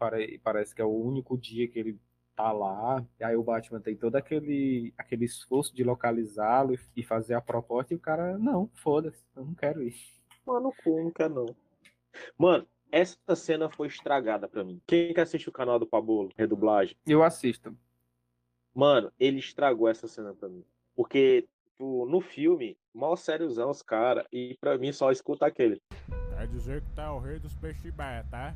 parece 0.42 0.74
que 0.74 0.82
é 0.82 0.84
o 0.84 0.90
único 0.90 1.36
dia 1.36 1.68
que 1.68 1.78
ele 1.78 1.98
tá 2.34 2.50
lá, 2.52 3.04
e 3.20 3.24
aí 3.24 3.36
o 3.36 3.42
Batman 3.42 3.80
tem 3.80 3.96
todo 3.96 4.16
aquele, 4.16 4.92
aquele 4.96 5.24
esforço 5.24 5.74
de 5.74 5.84
localizá-lo 5.84 6.78
e 6.96 7.02
fazer 7.02 7.34
a 7.34 7.40
proposta, 7.40 7.92
e 7.92 7.96
o 7.96 8.00
cara, 8.00 8.38
não, 8.38 8.68
foda-se, 8.74 9.24
eu 9.36 9.44
não 9.44 9.54
quero 9.54 9.82
ir. 9.82 9.94
Mano, 10.44 10.72
não 10.86 11.10
quero 11.10 11.34
não. 11.34 11.46
Mano, 12.36 12.66
essa 12.90 13.36
cena 13.36 13.70
foi 13.70 13.86
estragada 13.86 14.48
pra 14.48 14.64
mim. 14.64 14.80
Quem 14.86 15.14
que 15.14 15.20
assiste 15.20 15.48
o 15.48 15.52
canal 15.52 15.78
do 15.78 15.86
Pablo, 15.86 16.30
redublagem? 16.36 16.96
Eu 17.06 17.22
assisto. 17.22 17.76
Mano, 18.74 19.12
ele 19.18 19.38
estragou 19.38 19.88
essa 19.88 20.08
cena 20.08 20.34
pra 20.34 20.48
mim. 20.48 20.64
Porque 20.94 21.46
tipo, 21.82 22.06
no 22.06 22.20
filme, 22.20 22.76
mal 22.94 23.16
sériozão 23.16 23.70
os 23.70 23.82
caras, 23.82 24.24
e 24.32 24.56
pra 24.60 24.78
mim 24.78 24.92
só 24.92 25.10
escuta 25.10 25.46
aquele. 25.46 25.82
Quer 26.36 26.46
dizer 26.46 26.82
que 26.82 26.90
tá 26.94 27.12
o 27.12 27.18
rei 27.18 27.38
dos 27.38 27.56
peixes 27.56 27.92
beta, 27.92 28.36
é? 28.36 28.54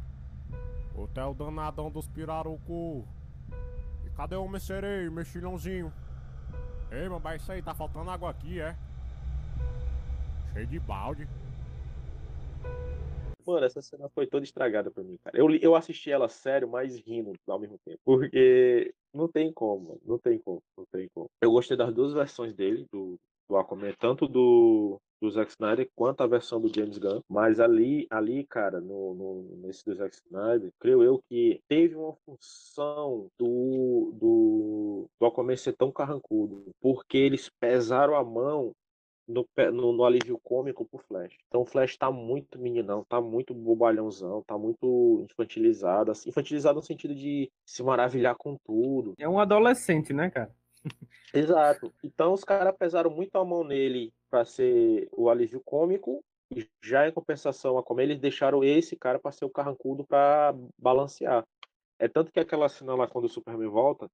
O 0.94 1.06
tá 1.08 1.28
o 1.28 1.34
danadão 1.34 1.90
dos 1.90 2.08
pirarucu. 2.08 3.06
Cadê 4.16 4.34
o 4.34 4.48
meu 4.48 4.58
sereio, 4.58 5.12
mexilhãozinho? 5.12 5.92
Ei, 6.90 7.08
meu 7.08 7.20
pai, 7.20 7.36
isso 7.36 7.52
aí, 7.52 7.60
tá 7.60 7.74
faltando 7.74 8.10
água 8.10 8.30
aqui, 8.30 8.60
é? 8.60 8.74
Cheio 10.54 10.66
de 10.66 10.80
balde. 10.80 11.28
Mano, 13.46 13.66
essa 13.66 13.82
cena 13.82 14.08
foi 14.08 14.26
toda 14.26 14.44
estragada 14.44 14.90
pra 14.90 15.04
mim, 15.04 15.18
cara. 15.22 15.38
Eu, 15.38 15.50
eu 15.56 15.76
assisti 15.76 16.10
ela 16.10 16.28
sério, 16.28 16.66
mas 16.66 16.98
rindo 16.98 17.32
ao 17.46 17.58
mesmo 17.58 17.78
tempo. 17.84 18.00
Porque 18.04 18.92
não 19.12 19.28
tem 19.28 19.52
como, 19.52 20.00
não 20.04 20.18
tem 20.18 20.38
como, 20.38 20.62
não 20.76 20.84
tem 20.90 21.08
como. 21.14 21.30
Eu 21.40 21.52
gostei 21.52 21.76
das 21.76 21.94
duas 21.94 22.12
versões 22.12 22.54
dele, 22.54 22.86
do, 22.90 23.20
do 23.48 23.56
Aquaman, 23.56 23.92
tanto 23.98 24.26
do, 24.26 25.00
do 25.20 25.30
Zack 25.30 25.50
Snyder 25.50 25.88
quanto 25.94 26.22
a 26.22 26.26
versão 26.26 26.60
do 26.60 26.72
James 26.74 26.98
Gunn. 26.98 27.20
Mas 27.28 27.60
ali, 27.60 28.06
ali 28.10 28.44
cara, 28.44 28.80
no, 28.80 29.14
no, 29.14 29.56
nesse 29.58 29.84
do 29.84 29.94
Zack 29.94 30.16
Snyder, 30.16 30.70
creio 30.78 31.02
eu 31.02 31.20
que 31.28 31.60
teve 31.68 31.94
uma 31.94 32.14
função 32.24 33.28
do, 33.38 34.12
do 34.14 34.76
do, 35.18 35.26
Aquaman 35.26 35.56
ser 35.56 35.74
tão 35.74 35.90
carrancudo, 35.90 36.72
porque 36.80 37.18
eles 37.18 37.50
pesaram 37.60 38.16
a 38.16 38.24
mão 38.24 38.72
no, 39.28 39.46
no, 39.72 39.92
no, 39.92 40.04
alívio 40.04 40.38
cômico 40.42 40.84
pro 40.84 41.00
Flash. 41.00 41.36
Então 41.48 41.62
o 41.62 41.66
Flash 41.66 41.96
tá 41.96 42.10
muito 42.10 42.58
meninão, 42.58 43.04
tá 43.08 43.20
muito 43.20 43.52
bobalhãozão, 43.52 44.42
tá 44.46 44.56
muito 44.56 45.26
infantilizado. 45.28 46.12
Assim, 46.12 46.28
infantilizado 46.28 46.76
no 46.76 46.82
sentido 46.82 47.14
de 47.14 47.50
se 47.64 47.82
maravilhar 47.82 48.36
com 48.36 48.56
tudo. 48.64 49.14
É 49.18 49.28
um 49.28 49.40
adolescente, 49.40 50.12
né, 50.12 50.30
cara? 50.30 50.54
Exato. 51.34 51.92
Então 52.02 52.32
os 52.32 52.44
caras 52.44 52.74
pesaram 52.76 53.10
muito 53.10 53.36
a 53.36 53.44
mão 53.44 53.64
nele 53.64 54.12
para 54.30 54.44
ser 54.44 55.08
o 55.12 55.28
alívio 55.28 55.60
cômico. 55.64 56.24
E 56.50 56.68
já 56.80 57.08
em 57.08 57.12
compensação 57.12 57.76
a 57.76 57.82
como 57.82 58.00
eles 58.00 58.20
deixaram 58.20 58.62
esse 58.62 58.96
cara 58.96 59.18
para 59.18 59.32
ser 59.32 59.44
o 59.44 59.50
carrancudo 59.50 60.04
para 60.04 60.54
balancear. 60.78 61.44
É 61.98 62.06
tanto 62.06 62.30
que 62.30 62.38
aquela 62.38 62.68
cena 62.68 62.94
lá 62.94 63.08
quando 63.08 63.24
o 63.24 63.28
Superman 63.28 63.68
volta, 63.68 64.08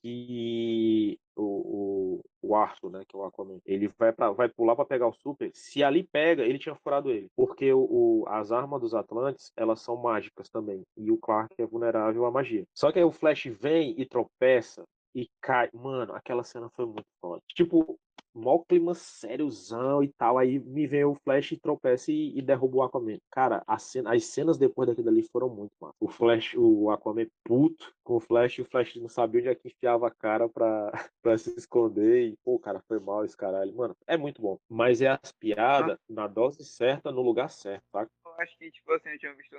que 0.00 1.18
o, 1.34 1.42
o, 1.42 2.24
o 2.42 2.54
Arthur, 2.54 2.90
né, 2.90 3.02
que 3.06 3.16
é 3.16 3.18
o 3.18 3.24
Aquaman, 3.24 3.60
ele 3.64 3.88
vai, 3.98 4.12
pra, 4.12 4.30
vai 4.30 4.48
pular 4.48 4.74
para 4.74 4.84
pegar 4.84 5.08
o 5.08 5.12
Super. 5.12 5.50
Se 5.52 5.82
ali 5.82 6.02
pega, 6.02 6.44
ele 6.44 6.58
tinha 6.58 6.74
furado 6.74 7.10
ele. 7.10 7.30
Porque 7.36 7.72
o, 7.72 7.80
o, 7.80 8.24
as 8.28 8.52
armas 8.52 8.80
dos 8.80 8.94
Atlantes, 8.94 9.52
elas 9.56 9.80
são 9.80 9.96
mágicas 9.96 10.48
também. 10.48 10.82
E 10.96 11.10
o 11.10 11.18
Clark 11.18 11.54
é 11.58 11.66
vulnerável 11.66 12.24
à 12.24 12.30
magia. 12.30 12.64
Só 12.74 12.90
que 12.90 12.98
aí 12.98 13.04
o 13.04 13.12
Flash 13.12 13.46
vem 13.46 13.94
e 13.98 14.06
tropeça 14.06 14.84
e 15.16 15.30
cai. 15.40 15.70
Mano, 15.72 16.14
aquela 16.14 16.44
cena 16.44 16.68
foi 16.76 16.84
muito 16.84 17.06
foda. 17.18 17.42
Tipo, 17.48 17.98
mó 18.34 18.58
clima 18.58 18.94
sériozão 18.94 20.02
e 20.02 20.08
tal. 20.08 20.36
Aí 20.36 20.58
me 20.58 20.86
vem 20.86 21.04
o 21.04 21.14
Flash 21.14 21.52
e 21.52 21.56
tropeça 21.56 22.12
e, 22.12 22.38
e 22.38 22.42
derruba 22.42 22.76
o 22.76 22.82
Aquaman. 22.82 23.18
Cara, 23.30 23.64
cena, 23.78 24.14
as 24.14 24.26
cenas 24.26 24.58
depois 24.58 24.86
daquilo 24.86 25.08
ali 25.08 25.22
foram 25.22 25.48
muito 25.48 25.72
massa. 25.80 25.96
O 25.98 26.08
Flash, 26.08 26.54
o 26.54 26.90
Aquaman 26.90 27.26
puto 27.42 27.94
com 28.04 28.16
o 28.16 28.20
Flash, 28.20 28.58
e 28.58 28.62
o 28.62 28.66
Flash 28.66 28.96
não 28.96 29.08
sabia 29.08 29.40
onde 29.40 29.48
é 29.48 29.54
que 29.54 29.68
enfiava 29.68 30.06
a 30.06 30.10
cara 30.10 30.48
pra, 30.50 30.92
pra 31.22 31.38
se 31.38 31.56
esconder. 31.56 32.28
E, 32.28 32.36
pô, 32.44 32.58
cara, 32.58 32.82
foi 32.86 33.00
mal 33.00 33.24
esse 33.24 33.36
caralho. 33.36 33.74
Mano, 33.74 33.96
é 34.06 34.18
muito 34.18 34.42
bom. 34.42 34.58
Mas 34.68 35.00
é 35.00 35.08
as 35.08 35.32
piadas 35.32 35.98
na 36.06 36.26
dose 36.26 36.62
certa, 36.62 37.10
no 37.10 37.22
lugar 37.22 37.48
certo, 37.48 37.84
tá? 37.90 38.06
Eu 38.26 38.34
acho 38.38 38.58
que, 38.58 38.70
tipo 38.70 38.92
assim, 38.92 39.08
eu 39.08 39.18
tinha 39.18 39.34
visto 39.34 39.56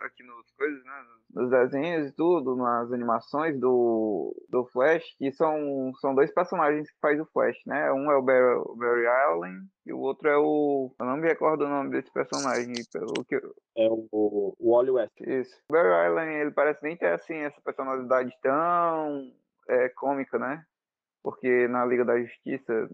aqui 0.00 0.22
nos 0.22 0.50
coisas, 0.52 0.84
né? 0.84 1.04
Nos 1.34 1.50
desenhos 1.50 2.08
e 2.08 2.12
tudo, 2.12 2.56
nas 2.56 2.92
animações 2.92 3.58
do, 3.58 4.34
do 4.48 4.66
Flash, 4.66 5.04
que 5.18 5.32
são, 5.32 5.92
são 6.00 6.14
dois 6.14 6.32
personagens 6.32 6.90
que 6.90 6.98
faz 7.00 7.20
o 7.20 7.26
Flash, 7.32 7.56
né? 7.66 7.92
Um 7.92 8.10
é 8.10 8.16
o 8.16 8.22
Barry, 8.22 8.56
o 8.64 8.76
Barry 8.76 9.06
Allen 9.06 9.60
e 9.86 9.92
o 9.92 9.98
outro 9.98 10.28
é 10.28 10.36
o. 10.36 10.94
Eu 10.98 11.06
não 11.06 11.16
me 11.16 11.28
recordo 11.28 11.64
o 11.64 11.68
nome 11.68 11.90
desse 11.90 12.12
personagem, 12.12 12.74
pelo 12.92 13.24
que. 13.24 13.36
É 13.76 13.88
o, 13.88 14.06
o, 14.12 14.54
o 14.58 14.76
Wally 14.76 14.90
West. 14.90 15.20
Isso. 15.20 15.56
O 15.68 15.72
Barry 15.72 15.92
Allen, 15.92 16.40
ele 16.40 16.50
parece 16.50 16.82
nem 16.82 16.96
ter 16.96 17.12
assim 17.12 17.36
essa 17.36 17.60
personalidade 17.62 18.32
tão 18.42 19.32
é, 19.68 19.88
cômica, 19.90 20.38
né? 20.38 20.62
Porque 21.22 21.66
na 21.68 21.84
Liga 21.86 22.04
da 22.04 22.20
Justiça 22.20 22.88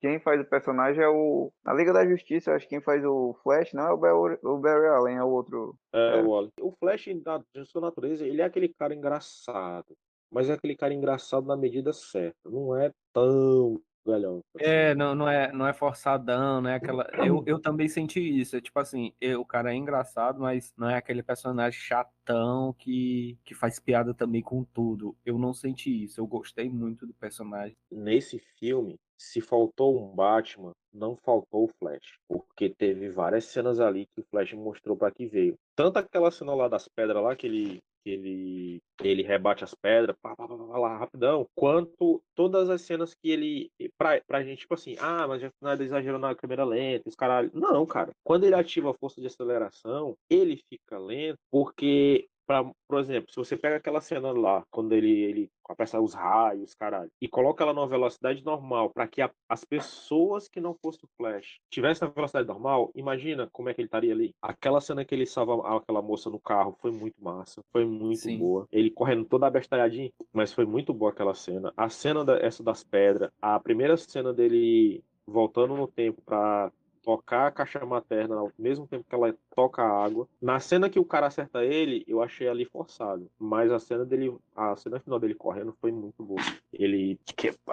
quem 0.00 0.20
faz 0.20 0.40
o 0.40 0.44
personagem 0.44 1.02
é 1.02 1.08
o. 1.08 1.52
Na 1.64 1.72
Liga 1.72 1.92
da 1.92 2.06
Justiça, 2.06 2.52
acho 2.52 2.64
que 2.66 2.70
quem 2.70 2.80
faz 2.80 3.04
o 3.04 3.34
Flash 3.42 3.72
não 3.72 3.86
é 3.86 3.92
o 3.92 3.96
Barry, 3.96 4.38
o 4.42 4.58
Barry 4.58 4.86
Allen, 4.86 5.16
é 5.16 5.24
o 5.24 5.30
outro. 5.30 5.74
É, 5.92 6.18
é. 6.18 6.22
O, 6.22 6.50
o 6.60 6.72
Flash, 6.78 7.06
da 7.22 7.42
sua 7.64 7.80
natureza, 7.80 8.26
ele 8.26 8.42
é 8.42 8.44
aquele 8.44 8.68
cara 8.68 8.94
engraçado. 8.94 9.96
Mas 10.30 10.50
é 10.50 10.54
aquele 10.54 10.76
cara 10.76 10.92
engraçado 10.92 11.46
na 11.46 11.56
medida 11.56 11.92
certa. 11.92 12.50
Não 12.50 12.76
é 12.76 12.92
tão 13.12 13.80
velhão. 14.06 14.40
Assim. 14.54 14.64
É, 14.64 14.94
não, 14.94 15.14
não 15.14 15.28
é, 15.28 15.52
não 15.52 15.66
é 15.66 15.72
forçadão, 15.72 16.60
não 16.60 16.70
é 16.70 16.76
aquela. 16.76 17.08
Eu, 17.24 17.42
eu 17.46 17.58
também 17.58 17.88
senti 17.88 18.20
isso. 18.20 18.56
É 18.56 18.60
tipo 18.60 18.78
assim, 18.78 19.12
eu, 19.20 19.40
o 19.40 19.46
cara 19.46 19.72
é 19.72 19.76
engraçado, 19.76 20.40
mas 20.40 20.72
não 20.76 20.88
é 20.88 20.96
aquele 20.96 21.22
personagem 21.22 21.78
chatão 21.78 22.74
que, 22.78 23.38
que 23.44 23.54
faz 23.54 23.78
piada 23.78 24.14
também 24.14 24.42
com 24.42 24.64
tudo. 24.64 25.16
Eu 25.24 25.38
não 25.38 25.52
senti 25.52 26.04
isso. 26.04 26.20
Eu 26.20 26.26
gostei 26.26 26.68
muito 26.68 27.06
do 27.06 27.14
personagem. 27.14 27.76
Nesse 27.90 28.38
filme, 28.58 28.98
se 29.18 29.40
faltou 29.40 29.98
um 29.98 30.14
Batman, 30.14 30.72
não 30.92 31.16
faltou 31.16 31.64
o 31.64 31.70
Flash, 31.78 32.18
porque 32.28 32.68
teve 32.68 33.08
várias 33.08 33.44
cenas 33.46 33.80
ali 33.80 34.06
que 34.06 34.20
o 34.20 34.24
Flash 34.30 34.52
mostrou 34.54 34.96
para 34.96 35.12
que 35.12 35.26
veio. 35.26 35.54
Tanto 35.74 35.98
aquela 35.98 36.30
cena 36.30 36.54
lá 36.54 36.68
das 36.68 36.88
pedras 36.88 37.22
lá 37.22 37.36
que 37.36 37.46
ele 37.46 37.80
que 38.04 38.10
ele 38.10 38.82
ele 39.02 39.22
rebate 39.22 39.64
as 39.64 39.74
pedras, 39.74 40.16
pá, 40.22 40.34
pá, 40.36 40.46
pá, 40.46 40.56
pá, 40.56 40.78
lá 40.78 40.96
rapidão, 40.96 41.44
quanto 41.56 42.22
todas 42.36 42.70
as 42.70 42.82
cenas 42.82 43.12
que 43.14 43.30
ele 43.30 43.70
pra, 43.98 44.20
pra 44.26 44.44
gente 44.44 44.60
tipo 44.60 44.74
assim, 44.74 44.94
ah, 45.00 45.26
mas 45.26 45.42
já 45.42 45.50
nada 45.60 45.82
exagerou 45.82 46.18
na 46.18 46.34
câmera 46.34 46.64
lenta, 46.64 47.08
os 47.08 47.16
caralho. 47.16 47.50
Não, 47.52 47.84
cara. 47.84 48.12
Quando 48.24 48.44
ele 48.44 48.54
ativa 48.54 48.90
a 48.90 48.94
força 48.94 49.20
de 49.20 49.26
aceleração, 49.26 50.16
ele 50.30 50.56
fica 50.68 50.98
lento 50.98 51.38
porque 51.50 52.28
Pra, 52.46 52.64
por 52.88 53.00
exemplo, 53.00 53.30
se 53.30 53.36
você 53.36 53.56
pega 53.56 53.76
aquela 53.76 54.00
cena 54.00 54.30
lá, 54.30 54.64
quando 54.70 54.92
ele, 54.92 55.10
ele 55.10 55.50
apressa 55.68 56.00
os 56.00 56.14
raios, 56.14 56.74
caralho, 56.74 57.10
e 57.20 57.26
coloca 57.26 57.64
ela 57.64 57.74
numa 57.74 57.88
velocidade 57.88 58.44
normal, 58.44 58.90
para 58.90 59.08
que 59.08 59.20
a, 59.20 59.30
as 59.48 59.64
pessoas 59.64 60.48
que 60.48 60.60
não 60.60 60.74
fossem 60.74 61.00
o 61.04 61.08
Flash 61.16 61.58
tivessem 61.68 62.06
a 62.06 62.10
velocidade 62.10 62.46
normal, 62.46 62.90
imagina 62.94 63.48
como 63.52 63.68
é 63.68 63.74
que 63.74 63.80
ele 63.80 63.88
estaria 63.88 64.12
ali. 64.12 64.34
Aquela 64.40 64.80
cena 64.80 65.04
que 65.04 65.14
ele 65.14 65.26
salva 65.26 65.76
aquela 65.76 66.00
moça 66.00 66.30
no 66.30 66.38
carro 66.38 66.76
foi 66.80 66.92
muito 66.92 67.16
massa, 67.22 67.62
foi 67.72 67.84
muito 67.84 68.20
Sim. 68.20 68.38
boa. 68.38 68.68
Ele 68.70 68.90
correndo 68.90 69.24
toda 69.24 69.46
abestalhadinho, 69.46 70.12
mas 70.32 70.52
foi 70.52 70.64
muito 70.64 70.94
boa 70.94 71.10
aquela 71.10 71.34
cena. 71.34 71.72
A 71.76 71.88
cena 71.88 72.24
da, 72.24 72.38
essa 72.38 72.62
das 72.62 72.84
pedras, 72.84 73.30
a 73.42 73.58
primeira 73.58 73.96
cena 73.96 74.32
dele 74.32 75.02
voltando 75.26 75.76
no 75.76 75.88
tempo 75.88 76.22
para 76.22 76.70
tocar 77.06 77.46
a 77.46 77.52
caixa 77.52 77.86
materna 77.86 78.34
ao 78.34 78.50
mesmo 78.58 78.84
tempo 78.84 79.06
que 79.08 79.14
ela 79.14 79.32
toca 79.54 79.80
a 79.80 80.04
água. 80.04 80.28
Na 80.42 80.58
cena 80.58 80.90
que 80.90 80.98
o 80.98 81.04
cara 81.04 81.28
acerta 81.28 81.64
ele, 81.64 82.04
eu 82.08 82.20
achei 82.20 82.48
ali 82.48 82.64
forçado. 82.64 83.30
Mas 83.38 83.70
a 83.70 83.78
cena 83.78 84.04
dele, 84.04 84.36
a 84.56 84.74
cena 84.74 84.98
final 84.98 85.20
dele 85.20 85.34
correndo 85.34 85.72
foi 85.80 85.92
muito 85.92 86.24
boa. 86.24 86.40
Ele, 86.72 87.16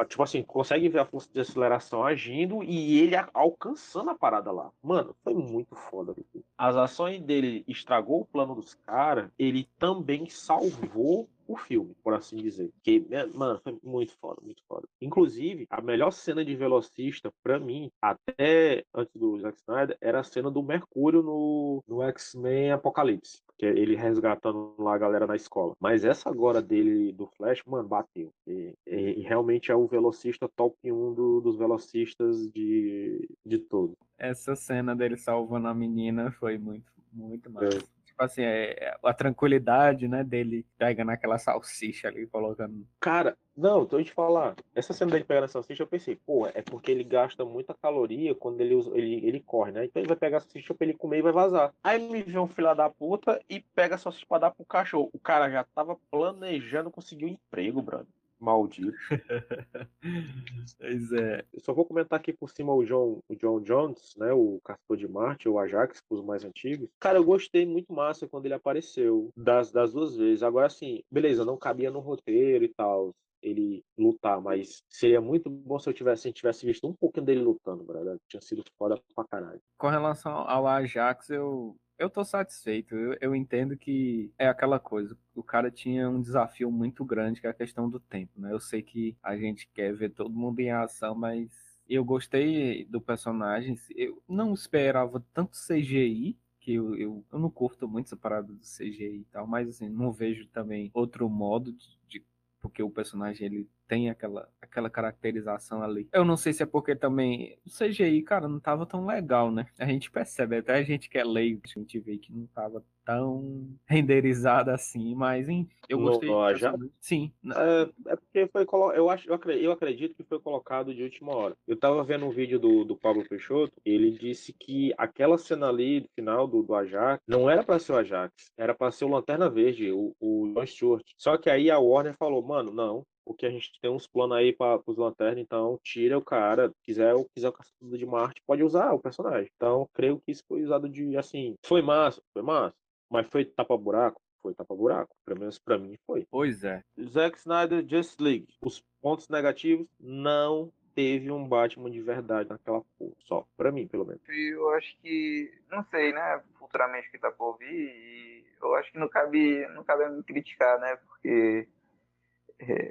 tipo 0.08 0.22
assim, 0.22 0.44
consegue 0.44 0.88
ver 0.88 1.00
a 1.00 1.06
força 1.06 1.30
de 1.34 1.40
aceleração 1.40 2.06
agindo 2.06 2.64
e 2.64 3.00
ele 3.00 3.16
alcançando 3.34 4.12
a 4.12 4.16
parada 4.16 4.52
lá. 4.52 4.70
Mano, 4.84 5.16
foi 5.24 5.34
muito 5.34 5.76
foda. 5.76 6.14
As 6.56 6.76
ações 6.76 7.20
dele 7.20 7.66
estragou 7.68 8.22
o 8.22 8.26
plano 8.26 8.54
dos 8.54 8.76
caras, 8.76 9.32
ele 9.40 9.68
também 9.80 10.30
salvou 10.30 11.28
o 11.48 11.58
filme, 11.58 11.96
por 12.04 12.14
assim 12.14 12.38
dizer. 12.38 12.72
Que, 12.84 13.00
né, 13.02 13.26
mano, 13.34 13.60
foi 13.64 13.78
muito 13.84 14.14
foda, 14.18 14.42
muito 14.42 14.62
foda. 14.68 14.88
Inclusive, 15.02 15.66
a 15.70 15.82
melhor 15.82 16.12
cena 16.12 16.44
de 16.44 16.56
velocista, 16.56 17.32
pra 17.44 17.60
mim, 17.60 17.92
até 18.02 18.84
antes 18.94 19.16
do 19.16 19.38
Zack 19.40 19.58
Snyder, 19.60 19.98
era 20.02 20.20
a 20.20 20.24
cena 20.24 20.50
do 20.50 20.64
Mercúrio 20.64 21.22
no, 21.22 21.84
no 21.88 22.02
X-Men 22.04 22.72
Apocalipse. 22.72 23.42
Que 23.58 23.66
é 23.66 23.70
ele 23.70 23.96
resgatando 23.96 24.74
lá 24.80 24.96
a 24.96 24.98
galera 24.98 25.28
na 25.28 25.36
escola. 25.36 25.76
Mas 25.80 26.04
essa 26.04 26.30
agora 26.30 26.62
dele, 26.62 27.12
do 27.12 27.28
Flash, 27.28 27.64
mano, 27.66 27.88
bateu. 27.88 28.32
E, 28.48 28.74
e, 28.88 29.20
e 29.20 29.22
realmente 29.22 29.72
é 29.72 29.76
o 29.76 29.88
velocista 29.88 30.50
top 30.56 30.76
1 30.84 31.14
do, 31.14 31.42
dos 31.42 31.58
velocistas 31.58 32.50
de, 32.52 33.30
de 33.46 33.60
todo. 33.60 33.96
Essa 34.18 34.56
cena 34.56 34.96
dele 34.96 35.18
salvando 35.18 35.68
a 35.68 35.74
menina 35.74 36.32
foi 36.32 36.58
muito, 36.58 36.92
muito 37.12 37.52
massa. 37.52 37.78
É 37.78 38.03
tipo 38.14 38.24
assim, 38.24 38.44
é, 38.44 38.72
é, 38.80 38.98
a 39.04 39.14
tranquilidade, 39.14 40.08
né, 40.08 40.24
dele 40.24 40.66
pega 40.78 41.04
naquela 41.04 41.38
salsicha 41.38 42.08
ali, 42.08 42.28
colocando. 42.28 42.86
Cara, 43.00 43.36
não, 43.58 43.86
tô 43.86 44.02
te 44.02 44.12
falar. 44.12 44.56
Essa 44.74 44.94
cena 44.94 45.12
dele 45.12 45.24
pegando 45.24 45.46
a 45.46 45.48
salsicha, 45.48 45.84
eu 45.84 45.88
pensei, 45.88 46.16
pô, 46.16 46.48
é 46.48 46.62
porque 46.62 46.92
ele 46.92 47.04
gasta 47.04 47.44
muita 47.44 47.74
caloria 47.74 48.34
quando 48.36 48.62
ele, 48.62 48.76
usa, 48.76 48.92
ele, 48.96 49.26
ele 49.26 49.40
corre, 49.40 49.72
né? 49.72 49.86
Então 49.86 50.02
ele 50.02 50.08
vai 50.08 50.18
pegar 50.18 50.38
a 50.38 50.42
salsicha 50.42 50.74
pra 50.74 50.86
ele 50.86 50.98
comer 50.98 51.18
e 51.18 51.24
vai 51.24 51.32
vazar. 51.32 51.74
Aí 51.84 52.00
me 52.00 52.22
vê 52.22 52.40
um 52.40 52.48
filho 52.48 52.74
da 52.74 52.90
puta 52.90 53.40
e 53.50 53.60
pega 53.60 53.96
a 53.96 53.98
salsicha 53.98 54.26
pra 54.28 54.38
dar 54.38 54.52
pro 54.52 54.66
cachorro. 54.66 55.10
O 55.14 55.20
cara 55.20 55.50
já 55.50 55.64
tava 55.64 55.98
planejando 56.10 56.92
conseguir 56.92 57.26
um 57.26 57.30
emprego, 57.30 57.82
brother. 57.82 58.08
Maldito. 58.44 58.94
pois 60.78 61.12
é. 61.14 61.46
Eu 61.54 61.60
só 61.62 61.74
vou 61.74 61.86
comentar 61.86 62.20
aqui 62.20 62.34
por 62.34 62.50
cima 62.50 62.74
o 62.74 62.84
John, 62.84 63.20
o 63.28 63.36
John 63.36 63.62
Jones, 63.62 64.14
né? 64.18 64.34
O 64.34 64.60
Castor 64.64 64.98
de 64.98 65.08
Marte, 65.08 65.48
o 65.48 65.58
Ajax, 65.58 66.02
os 66.10 66.24
mais 66.24 66.44
antigos. 66.44 66.90
Cara, 67.00 67.18
eu 67.18 67.24
gostei 67.24 67.66
muito 67.66 67.94
massa 67.94 68.28
quando 68.28 68.46
ele 68.46 68.54
apareceu. 68.54 69.30
Das, 69.36 69.72
das 69.72 69.94
duas 69.94 70.16
vezes. 70.16 70.44
Agora, 70.44 70.68
assim, 70.68 71.02
beleza, 71.10 71.46
não 71.46 71.58
cabia 71.58 71.90
no 71.90 72.00
roteiro 72.00 72.66
e 72.66 72.70
tal 72.70 73.14
ele 73.44 73.84
lutar, 73.98 74.42
mas 74.42 74.82
seria 74.90 75.20
muito 75.20 75.50
bom 75.50 75.78
se 75.78 75.90
eu 75.90 75.94
tivesse, 75.94 76.28
a 76.28 76.30
gente 76.30 76.38
tivesse 76.38 76.66
visto 76.66 76.88
um 76.88 76.94
pouquinho 76.94 77.26
dele 77.26 77.42
lutando, 77.42 77.84
brother. 77.84 78.18
Tinha 78.28 78.42
sido 78.42 78.64
foda 78.78 79.00
pra 79.14 79.26
caralho. 79.26 79.60
Com 79.78 79.90
relação 79.90 80.32
ao 80.32 80.66
Ajax, 80.66 81.30
eu, 81.30 81.76
eu 81.98 82.10
tô 82.10 82.24
satisfeito. 82.24 82.96
Eu, 82.96 83.18
eu, 83.22 83.36
entendo 83.36 83.78
que 83.78 84.32
é 84.38 84.48
aquela 84.48 84.80
coisa. 84.80 85.18
O 85.36 85.44
cara 85.44 85.72
tinha 85.72 86.10
um 86.10 86.22
desafio 86.22 86.72
muito 86.72 87.04
grande, 87.06 87.42
que 87.42 87.48
é 87.48 87.50
a 87.50 87.54
questão 87.54 87.90
do 87.90 88.00
tempo, 88.00 88.40
né? 88.40 88.52
Eu 88.52 88.60
sei 88.60 88.82
que 88.82 89.16
a 89.22 89.38
gente 89.38 89.68
quer 89.74 89.94
ver 89.94 90.10
todo 90.10 90.36
mundo 90.36 90.60
em 90.60 90.72
ação, 90.72 91.16
mas 91.16 91.50
eu 91.88 92.04
gostei 92.04 92.86
do 92.86 93.02
personagem. 93.02 93.78
Eu 93.96 94.22
não 94.28 94.54
esperava 94.54 95.24
tanto 95.34 95.58
CGI, 95.58 96.38
que 96.60 96.74
eu, 96.74 96.96
eu, 96.96 97.26
eu 97.32 97.40
não 97.40 97.50
curto 97.50 97.88
muito 97.88 98.08
essa 98.08 98.16
parada 98.18 98.48
do 98.48 98.62
CGI 98.62 99.20
e 99.22 99.28
tal, 99.32 99.46
mas 99.46 99.68
assim, 99.68 99.90
não 99.90 100.14
vejo 100.14 100.48
também 100.48 100.90
outro 100.94 101.30
modo 101.30 101.74
de, 101.74 102.00
de 102.08 102.26
porque 102.62 102.82
o 102.82 102.90
personagem 102.90 103.48
ele 103.48 103.70
tem 103.94 104.10
aquela, 104.10 104.50
aquela 104.60 104.90
caracterização 104.90 105.84
ali. 105.84 106.10
Eu 106.12 106.26
não 106.26 106.36
sei 106.36 106.52
se 106.52 106.64
é 106.64 106.66
porque 106.66 106.96
também 106.96 107.60
o 107.64 107.70
CGI, 107.70 108.24
cara, 108.24 108.48
não 108.48 108.60
tava 108.60 108.88
tão 108.88 109.06
legal, 109.06 109.52
né? 109.52 109.68
A 109.78 109.86
gente 109.86 110.10
percebe, 110.10 110.58
até 110.58 110.74
a 110.74 110.84
gente 110.84 111.10
que 111.10 111.18
é 111.18 111.24
leigo, 111.24 111.62
a 111.64 111.80
gente 111.80 112.00
vê 112.00 112.18
que 112.18 112.34
não 112.34 112.48
tava 112.48 112.84
tão 113.06 113.68
renderizada 113.86 114.74
assim, 114.74 115.14
mas 115.14 115.50
enfim, 115.50 115.70
eu 115.90 116.00
gostei. 116.00 116.30
no 116.30 116.36
música. 116.36 116.74
Sim, 117.00 117.32
É, 117.46 118.12
é 118.14 118.16
porque 118.16 118.48
foi 118.48 118.66
colo... 118.66 118.94
eu 118.94 119.10
acho, 119.10 119.28
eu 119.30 119.72
acredito, 119.72 120.16
que 120.16 120.24
foi 120.24 120.40
colocado 120.40 120.94
de 120.94 121.04
última 121.04 121.36
hora. 121.36 121.56
Eu 121.68 121.78
tava 121.78 122.04
vendo 122.04 122.26
um 122.26 122.32
vídeo 122.32 122.58
do, 122.58 122.84
do 122.84 122.96
Pablo 122.96 123.28
Peixoto, 123.28 123.74
ele 123.86 124.12
disse 124.12 124.54
que 124.54 124.94
aquela 124.98 125.38
cena 125.38 125.68
ali 125.68 126.00
do 126.00 126.10
final 126.16 126.48
do, 126.48 126.64
do 126.64 126.74
Ajax 126.74 127.22
não 127.28 127.50
era 127.50 127.64
pra 127.64 127.78
ser 127.78 127.92
o 127.92 127.98
Ajax, 127.98 128.34
era 128.58 128.74
pra 128.74 128.90
ser 128.90 129.06
o 129.06 129.10
Lanterna 129.10 129.50
Verde, 129.50 129.92
o, 129.92 130.16
o 130.20 130.52
John 130.54 130.66
Stewart. 130.66 131.06
Só 131.18 131.38
que 131.38 131.50
aí 131.50 131.70
a 131.70 131.78
Warner 131.78 132.16
falou, 132.18 132.42
mano, 132.42 132.72
não, 132.72 133.06
porque 133.26 133.46
a 133.46 133.50
gente 133.50 133.72
tem 133.82 133.92
uns 133.92 134.08
planos 134.08 134.38
aí 134.38 134.54
para 134.54 134.82
os 134.86 134.98
lanternas, 134.98 135.40
então 135.40 135.80
tira 135.84 136.18
o 136.18 136.24
cara, 136.24 136.72
quiser 136.84 137.14
ou 137.14 137.26
quiser 137.34 137.50
o 137.50 137.54
caçador 137.54 137.98
de 137.98 138.06
Marte, 138.06 138.42
pode 138.46 138.64
usar 138.64 138.92
o 138.94 139.00
personagem. 139.00 139.50
Então, 139.56 139.88
creio 139.94 140.20
que 140.20 140.32
isso 140.32 140.44
foi 140.48 140.64
usado 140.64 140.90
de 140.90 141.18
assim, 141.18 141.56
foi 141.66 141.82
massa, 141.82 142.22
foi 142.34 142.42
massa, 142.42 142.76
mas 143.10 143.28
foi 143.28 143.46
tapa 143.46 143.78
buraco, 143.78 144.22
foi 144.42 144.54
tapa 144.54 144.76
buraco, 144.76 145.16
pelo 145.26 145.40
menos 145.40 145.58
para 145.58 145.78
mim 145.78 145.96
foi. 146.06 146.28
pois 146.30 146.64
é. 146.64 146.82
Zack 147.02 147.38
Snyder 147.40 147.86
Just 147.88 148.20
League, 148.20 148.48
os 148.62 148.84
pontos 149.02 149.30
negativos 149.30 149.88
não 150.00 150.72
teve 150.94 151.32
um 151.32 151.48
Batman 151.48 151.90
de 151.90 152.02
verdade 152.02 152.50
naquela 152.50 152.82
porra, 152.98 153.16
só 153.20 153.48
para 153.58 153.72
mim, 153.72 153.88
pelo 153.88 154.06
menos. 154.06 154.22
Eu 154.30 154.70
acho 154.72 154.96
que, 155.02 155.52
não 155.72 155.84
sei, 155.86 156.14
né, 156.14 156.42
futuramente 156.60 157.10
que 157.10 157.18
tá 157.18 157.32
por 157.32 157.58
vir, 157.58 157.72
e 157.72 158.46
eu 158.62 158.76
acho 158.76 158.92
que 158.92 159.00
não 159.00 159.10
cabe, 159.10 159.66
não 159.70 159.84
cabe 159.84 160.08
me 160.10 160.24
criticar, 160.24 160.80
né, 160.80 160.96
porque 161.08 161.68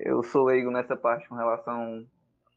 eu 0.04 0.22
sou 0.22 0.44
leigo 0.44 0.70
nessa 0.70 0.96
parte 0.96 1.28
com 1.28 1.34
relação 1.34 2.06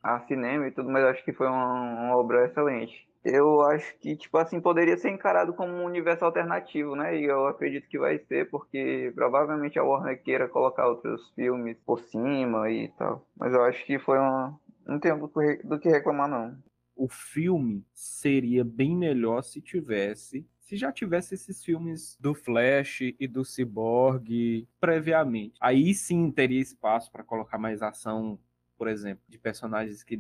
a 0.04 0.20
cinema 0.28 0.68
e 0.68 0.72
tudo, 0.72 0.90
mas 0.90 1.04
acho 1.06 1.26
que 1.26 1.34
foi 1.34 1.48
uma, 1.48 1.74
uma 1.74 2.18
obra 2.18 2.46
excelente. 2.46 3.08
Eu 3.24 3.62
acho 3.62 3.98
que, 3.98 4.16
tipo 4.16 4.38
assim, 4.38 4.62
poderia 4.62 4.96
ser 4.98 5.10
encarado 5.10 5.52
como 5.56 5.74
um 5.74 5.86
universo 5.86 6.24
alternativo, 6.24 6.96
né? 6.96 7.18
E 7.20 7.26
eu 7.26 7.48
acredito 7.48 7.88
que 7.88 7.98
vai 7.98 8.20
ser, 8.20 8.48
porque 8.52 9.12
provavelmente 9.16 9.80
a 9.80 9.84
Warner 9.84 10.22
queira 10.22 10.48
colocar 10.48 10.88
outros 10.88 11.32
filmes 11.34 11.76
por 11.84 12.00
cima 12.02 12.70
e 12.70 12.90
tal. 12.90 13.28
Mas 13.36 13.52
eu 13.52 13.64
acho 13.64 13.84
que 13.84 13.98
foi 13.98 14.20
uma. 14.20 14.60
Não 14.86 15.00
tenho 15.00 15.18
do 15.64 15.80
que 15.80 15.90
reclamar, 15.90 16.30
não. 16.30 16.56
o 16.96 17.08
filme 17.10 17.84
seria 17.94 18.64
bem 18.64 18.96
melhor 18.96 19.42
se 19.42 19.60
tivesse, 19.60 20.48
se 20.66 20.76
já 20.76 20.92
tivesse 20.92 21.36
esses 21.36 21.64
filmes 21.64 22.18
do 22.20 22.34
Flash 22.34 23.02
e 23.20 23.28
do 23.28 23.46
Cyborg 23.46 24.68
previamente. 24.80 25.56
Aí 25.62 25.94
sim 25.94 26.32
teria 26.32 26.60
espaço 26.60 27.12
para 27.12 27.24
colocar 27.24 27.60
mais 27.60 27.84
ação, 27.84 28.40
por 28.76 28.88
exemplo, 28.88 29.24
de 29.30 29.38
personagens 29.38 30.04
que 30.04 30.18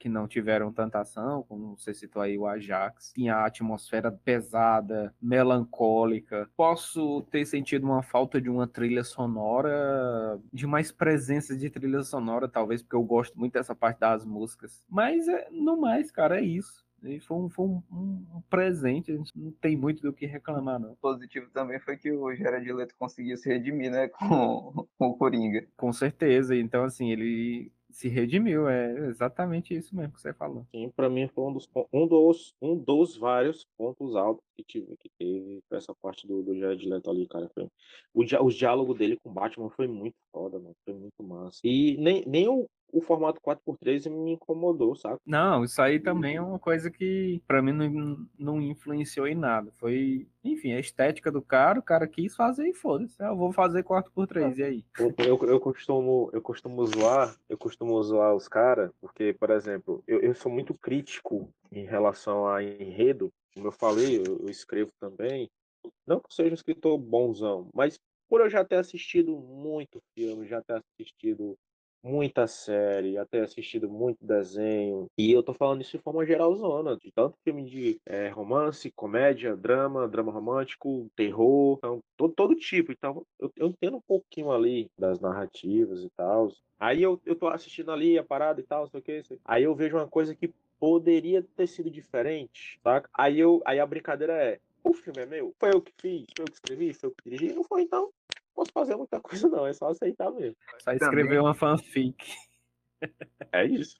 que 0.00 0.08
não 0.08 0.26
tiveram 0.26 0.72
tanta 0.72 0.98
ação, 0.98 1.42
como 1.42 1.76
você 1.76 1.92
citou 1.92 2.22
aí 2.22 2.36
o 2.38 2.46
Ajax, 2.46 3.12
tinha 3.14 3.36
a 3.36 3.44
atmosfera 3.44 4.10
pesada, 4.10 5.14
melancólica. 5.20 6.48
Posso 6.56 7.20
ter 7.30 7.44
sentido 7.44 7.84
uma 7.84 8.02
falta 8.02 8.40
de 8.40 8.48
uma 8.48 8.66
trilha 8.66 9.04
sonora, 9.04 10.40
de 10.50 10.66
mais 10.66 10.90
presença 10.90 11.54
de 11.54 11.68
trilha 11.68 12.02
sonora, 12.02 12.48
talvez 12.48 12.82
porque 12.82 12.96
eu 12.96 13.02
gosto 13.02 13.38
muito 13.38 13.52
dessa 13.52 13.74
parte 13.74 13.98
das 13.98 14.24
músicas. 14.24 14.82
Mas 14.88 15.28
é, 15.28 15.48
no 15.50 15.78
mais, 15.78 16.10
cara, 16.10 16.40
é 16.40 16.42
isso. 16.42 16.82
E 17.02 17.20
foi 17.20 17.36
um, 17.36 17.48
foi 17.48 17.66
um, 17.66 17.82
um- 17.90 18.42
presente, 18.48 19.12
a 19.12 19.16
gente 19.16 19.32
não 19.36 19.50
tem 19.52 19.76
muito 19.76 20.02
do 20.02 20.12
que 20.12 20.26
reclamar, 20.26 20.78
não. 20.78 20.94
positivo 20.96 21.48
também 21.50 21.78
foi 21.80 21.96
que 21.96 22.10
o 22.12 22.34
Jared 22.34 22.72
Leto 22.72 22.94
conseguiu 22.98 23.36
se 23.36 23.48
redimir, 23.48 23.90
né, 23.90 24.08
com, 24.18 24.86
com 24.98 25.06
o 25.08 25.16
Coringa. 25.16 25.66
Com 25.76 25.92
certeza. 25.92 26.54
Então, 26.56 26.84
assim, 26.84 27.10
ele 27.10 27.72
se 27.90 28.08
redimiu. 28.08 28.68
É 28.68 29.08
exatamente 29.08 29.74
isso 29.74 29.94
mesmo 29.96 30.12
que 30.12 30.20
você 30.20 30.32
falou. 30.32 30.66
Sim, 30.70 30.90
para 30.94 31.08
mim 31.08 31.28
foi 31.28 31.44
um 31.44 31.52
dos, 31.52 31.68
um 31.92 32.06
dos, 32.06 32.54
um 32.60 32.76
dos 32.76 33.16
vários 33.16 33.64
pontos 33.76 34.14
altos 34.14 34.44
que 34.64 34.80
tive, 34.80 34.96
que 34.96 35.08
teve 35.18 35.62
essa 35.72 35.94
parte 35.94 36.26
do, 36.26 36.42
do 36.42 36.58
Jared 36.58 36.88
Leto 36.88 37.10
ali, 37.10 37.26
cara. 37.26 37.50
Foi, 37.54 37.68
o, 38.14 38.22
o 38.44 38.50
diálogo 38.50 38.94
dele 38.94 39.16
com 39.22 39.30
o 39.30 39.32
Batman 39.32 39.70
foi 39.70 39.86
muito 39.86 40.16
foda, 40.32 40.58
mano. 40.58 40.74
Foi 40.84 40.94
muito 40.94 41.22
massa. 41.22 41.60
E 41.64 41.96
nem, 41.98 42.24
nem 42.26 42.48
o, 42.48 42.66
o 42.92 43.00
formato 43.00 43.40
4x3 43.40 44.10
me 44.10 44.32
incomodou, 44.32 44.94
sabe? 44.96 45.18
Não, 45.24 45.64
isso 45.64 45.80
aí 45.80 46.00
também 46.00 46.36
é 46.36 46.42
uma 46.42 46.58
coisa 46.58 46.90
que 46.90 47.42
pra 47.46 47.62
mim 47.62 47.72
não, 47.72 48.26
não 48.38 48.60
influenciou 48.60 49.26
em 49.26 49.34
nada. 49.34 49.70
Foi, 49.78 50.26
enfim, 50.44 50.72
a 50.72 50.80
estética 50.80 51.30
do 51.30 51.42
cara, 51.42 51.78
o 51.78 51.82
cara 51.82 52.06
quis 52.06 52.34
fazer 52.34 52.68
e 52.68 52.74
foda-se. 52.74 53.16
Ah, 53.20 53.28
Eu 53.28 53.36
vou 53.36 53.52
fazer 53.52 53.82
4x3, 53.82 54.58
e 54.58 54.62
aí? 54.62 54.84
Eu, 54.98 55.14
eu, 55.18 55.48
eu 55.48 55.60
costumo, 55.60 56.30
eu 56.32 56.42
costumo 56.42 56.84
zoar, 56.86 57.34
eu 57.48 57.56
costumo 57.58 58.02
zoar 58.02 58.34
os 58.34 58.48
caras, 58.48 58.90
porque, 59.00 59.34
por 59.38 59.50
exemplo, 59.50 60.02
eu, 60.06 60.20
eu 60.20 60.34
sou 60.34 60.50
muito 60.50 60.74
crítico 60.74 61.48
em 61.72 61.84
relação 61.84 62.46
a 62.46 62.62
enredo. 62.62 63.32
Como 63.54 63.66
eu 63.66 63.72
falei, 63.72 64.18
eu, 64.18 64.38
eu 64.42 64.48
escrevo 64.48 64.90
também. 65.00 65.50
Não 66.06 66.20
que 66.20 66.26
eu 66.26 66.32
seja 66.32 66.50
um 66.50 66.54
escritor 66.54 66.98
bonzão, 66.98 67.68
mas 67.74 67.98
por 68.28 68.40
eu 68.40 68.50
já 68.50 68.64
ter 68.64 68.76
assistido 68.76 69.36
muito 69.36 70.00
filme, 70.14 70.46
já 70.46 70.62
ter 70.62 70.82
assistido 70.98 71.56
muita 72.02 72.46
série, 72.46 73.14
ter 73.26 73.42
assistido 73.42 73.88
muito 73.88 74.24
desenho, 74.24 75.06
e 75.18 75.30
eu 75.32 75.42
tô 75.42 75.52
falando 75.52 75.82
isso 75.82 75.96
de 75.96 76.02
forma 76.02 76.24
geralzona, 76.24 76.96
de 76.96 77.12
tanto 77.12 77.36
filme 77.44 77.64
de 77.64 78.00
eh, 78.06 78.28
romance, 78.30 78.90
comédia, 78.92 79.56
drama, 79.56 80.08
drama 80.08 80.32
romântico, 80.32 81.10
terror, 81.14 81.76
então, 81.78 82.00
todo, 82.16 82.32
todo 82.34 82.54
tipo. 82.54 82.92
Então, 82.92 83.24
eu, 83.38 83.52
eu 83.56 83.68
entendo 83.68 83.98
um 83.98 84.02
pouquinho 84.02 84.50
ali 84.50 84.88
das 84.98 85.20
narrativas 85.20 86.02
e 86.02 86.10
tal. 86.16 86.50
Aí 86.78 87.02
eu, 87.02 87.20
eu 87.26 87.36
tô 87.36 87.48
assistindo 87.48 87.90
ali 87.92 88.18
a 88.18 88.24
parada 88.24 88.60
e 88.60 88.64
tal, 88.64 88.88
sei 88.88 89.00
o 89.00 89.02
que. 89.02 89.22
Aí 89.44 89.64
eu 89.64 89.74
vejo 89.74 89.96
uma 89.96 90.08
coisa 90.08 90.34
que 90.34 90.50
poderia 90.80 91.42
ter 91.42 91.66
sido 91.66 91.90
diferente, 91.90 92.80
saca? 92.82 93.08
Aí, 93.12 93.38
eu, 93.38 93.62
aí 93.66 93.78
a 93.78 93.86
brincadeira 93.86 94.32
é, 94.32 94.58
o 94.82 94.94
filme 94.94 95.20
é 95.20 95.26
meu? 95.26 95.54
Foi 95.60 95.68
eu 95.68 95.82
que 95.82 95.92
fiz? 96.00 96.26
Foi 96.34 96.44
eu 96.44 96.46
que 96.46 96.54
escrevi? 96.54 96.94
Foi 96.94 97.10
eu 97.10 97.14
que 97.14 97.30
dirigi? 97.30 97.54
Não 97.54 97.62
foi, 97.62 97.82
então. 97.82 98.04
Não 98.04 98.54
posso 98.54 98.72
fazer 98.72 98.96
muita 98.96 99.20
coisa, 99.20 99.48
não. 99.48 99.66
É 99.66 99.72
só 99.74 99.90
aceitar 99.90 100.30
mesmo. 100.32 100.56
Só 100.82 100.92
escrever 100.92 101.40
uma 101.40 101.54
fanfic. 101.54 102.16
É 103.52 103.64
isso. 103.66 103.96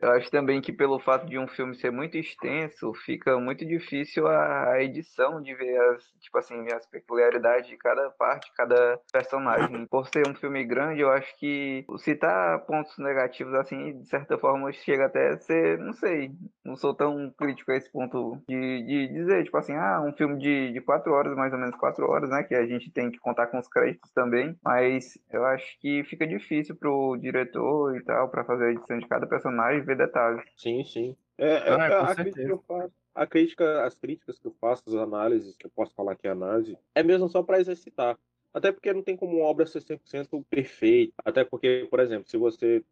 Eu 0.00 0.10
acho 0.12 0.30
também 0.30 0.60
que 0.60 0.72
pelo 0.72 0.98
fato 0.98 1.26
de 1.26 1.38
um 1.38 1.48
filme 1.48 1.74
ser 1.74 1.90
muito 1.90 2.16
extenso, 2.16 2.92
fica 3.04 3.38
muito 3.38 3.64
difícil 3.64 4.26
a 4.26 4.54
a 4.74 4.82
edição 4.82 5.40
de 5.40 5.54
ver 5.54 5.76
as, 5.90 6.04
tipo 6.20 6.38
assim, 6.38 6.66
as 6.72 6.86
peculiaridades 6.86 7.68
de 7.68 7.76
cada 7.76 8.10
parte, 8.10 8.52
cada 8.56 8.98
personagem. 9.12 9.86
Por 9.88 10.06
ser 10.08 10.26
um 10.28 10.34
filme 10.34 10.64
grande, 10.64 11.00
eu 11.00 11.10
acho 11.10 11.36
que 11.38 11.84
citar 11.98 12.60
pontos 12.66 12.96
negativos 12.98 13.54
assim, 13.54 14.00
de 14.00 14.08
certa 14.08 14.38
forma, 14.38 14.72
chega 14.72 15.06
até 15.06 15.28
a 15.28 15.38
ser, 15.38 15.78
não 15.78 15.92
sei, 15.92 16.30
não 16.64 16.76
sou 16.76 16.94
tão 16.94 17.30
crítico 17.36 17.70
a 17.70 17.76
esse 17.76 17.90
ponto 17.90 18.38
de, 18.48 18.82
de 18.82 19.08
dizer, 19.08 19.44
tipo 19.44 19.56
assim, 19.56 19.74
ah, 19.74 20.02
um 20.02 20.12
filme 20.12 20.38
de, 20.38 20.72
de 20.72 20.80
quatro 20.80 21.12
horas, 21.12 21.36
mais 21.36 21.52
ou 21.52 21.58
menos 21.58 21.76
quatro 21.76 22.08
horas, 22.10 22.30
né? 22.30 22.42
Que 22.42 22.54
a 22.54 22.66
gente 22.66 22.90
tem 22.90 23.10
que 23.10 23.18
contar 23.18 23.46
com 23.48 23.58
os 23.58 23.68
créditos 23.68 24.10
também. 24.12 24.56
Mas 24.64 25.18
eu 25.30 25.44
acho 25.44 25.78
que 25.80 26.04
fica 26.04 26.26
difícil 26.26 26.76
pro 26.76 27.16
diretor 27.16 27.96
e 27.96 28.02
tal, 28.02 28.28
para 28.28 28.44
fazer 28.44 28.66
a 28.66 28.70
edição 28.72 28.98
de 28.98 29.08
cada 29.08 29.26
personagem, 29.26 29.83
ver 29.84 29.96
detalhes. 29.96 30.44
Sim, 30.56 30.84
sim. 30.84 31.16
É, 31.38 31.46
é- 31.46 31.70
Ah, 31.70 31.86
é 31.86 31.90
com 31.90 32.04
a 32.04 32.14
crítica 32.14 32.44
que 32.44 32.52
eu 32.52 32.58
faço. 32.66 32.92
A 33.14 33.26
crítica, 33.26 33.84
as 33.84 33.94
críticas 33.96 34.38
que 34.38 34.46
eu 34.46 34.54
faço, 34.60 34.82
as 34.86 34.94
análises, 34.94 35.56
que 35.56 35.66
eu 35.66 35.70
posso 35.70 35.94
falar 35.94 36.16
que 36.16 36.26
é 36.26 36.30
análise, 36.30 36.76
é 36.94 37.02
mesmo 37.02 37.28
só 37.28 37.42
para 37.42 37.60
exercitar. 37.60 38.18
Até 38.52 38.70
porque 38.70 38.92
não 38.92 39.02
tem 39.02 39.16
como 39.16 39.38
uma 39.38 39.46
obra 39.46 39.66
ser 39.66 39.80
100% 39.80 40.44
perfeita. 40.48 41.12
Até 41.24 41.44
porque, 41.44 41.88
por 41.90 41.98
exemplo, 41.98 42.28
se 42.28 42.36
você 42.36 42.84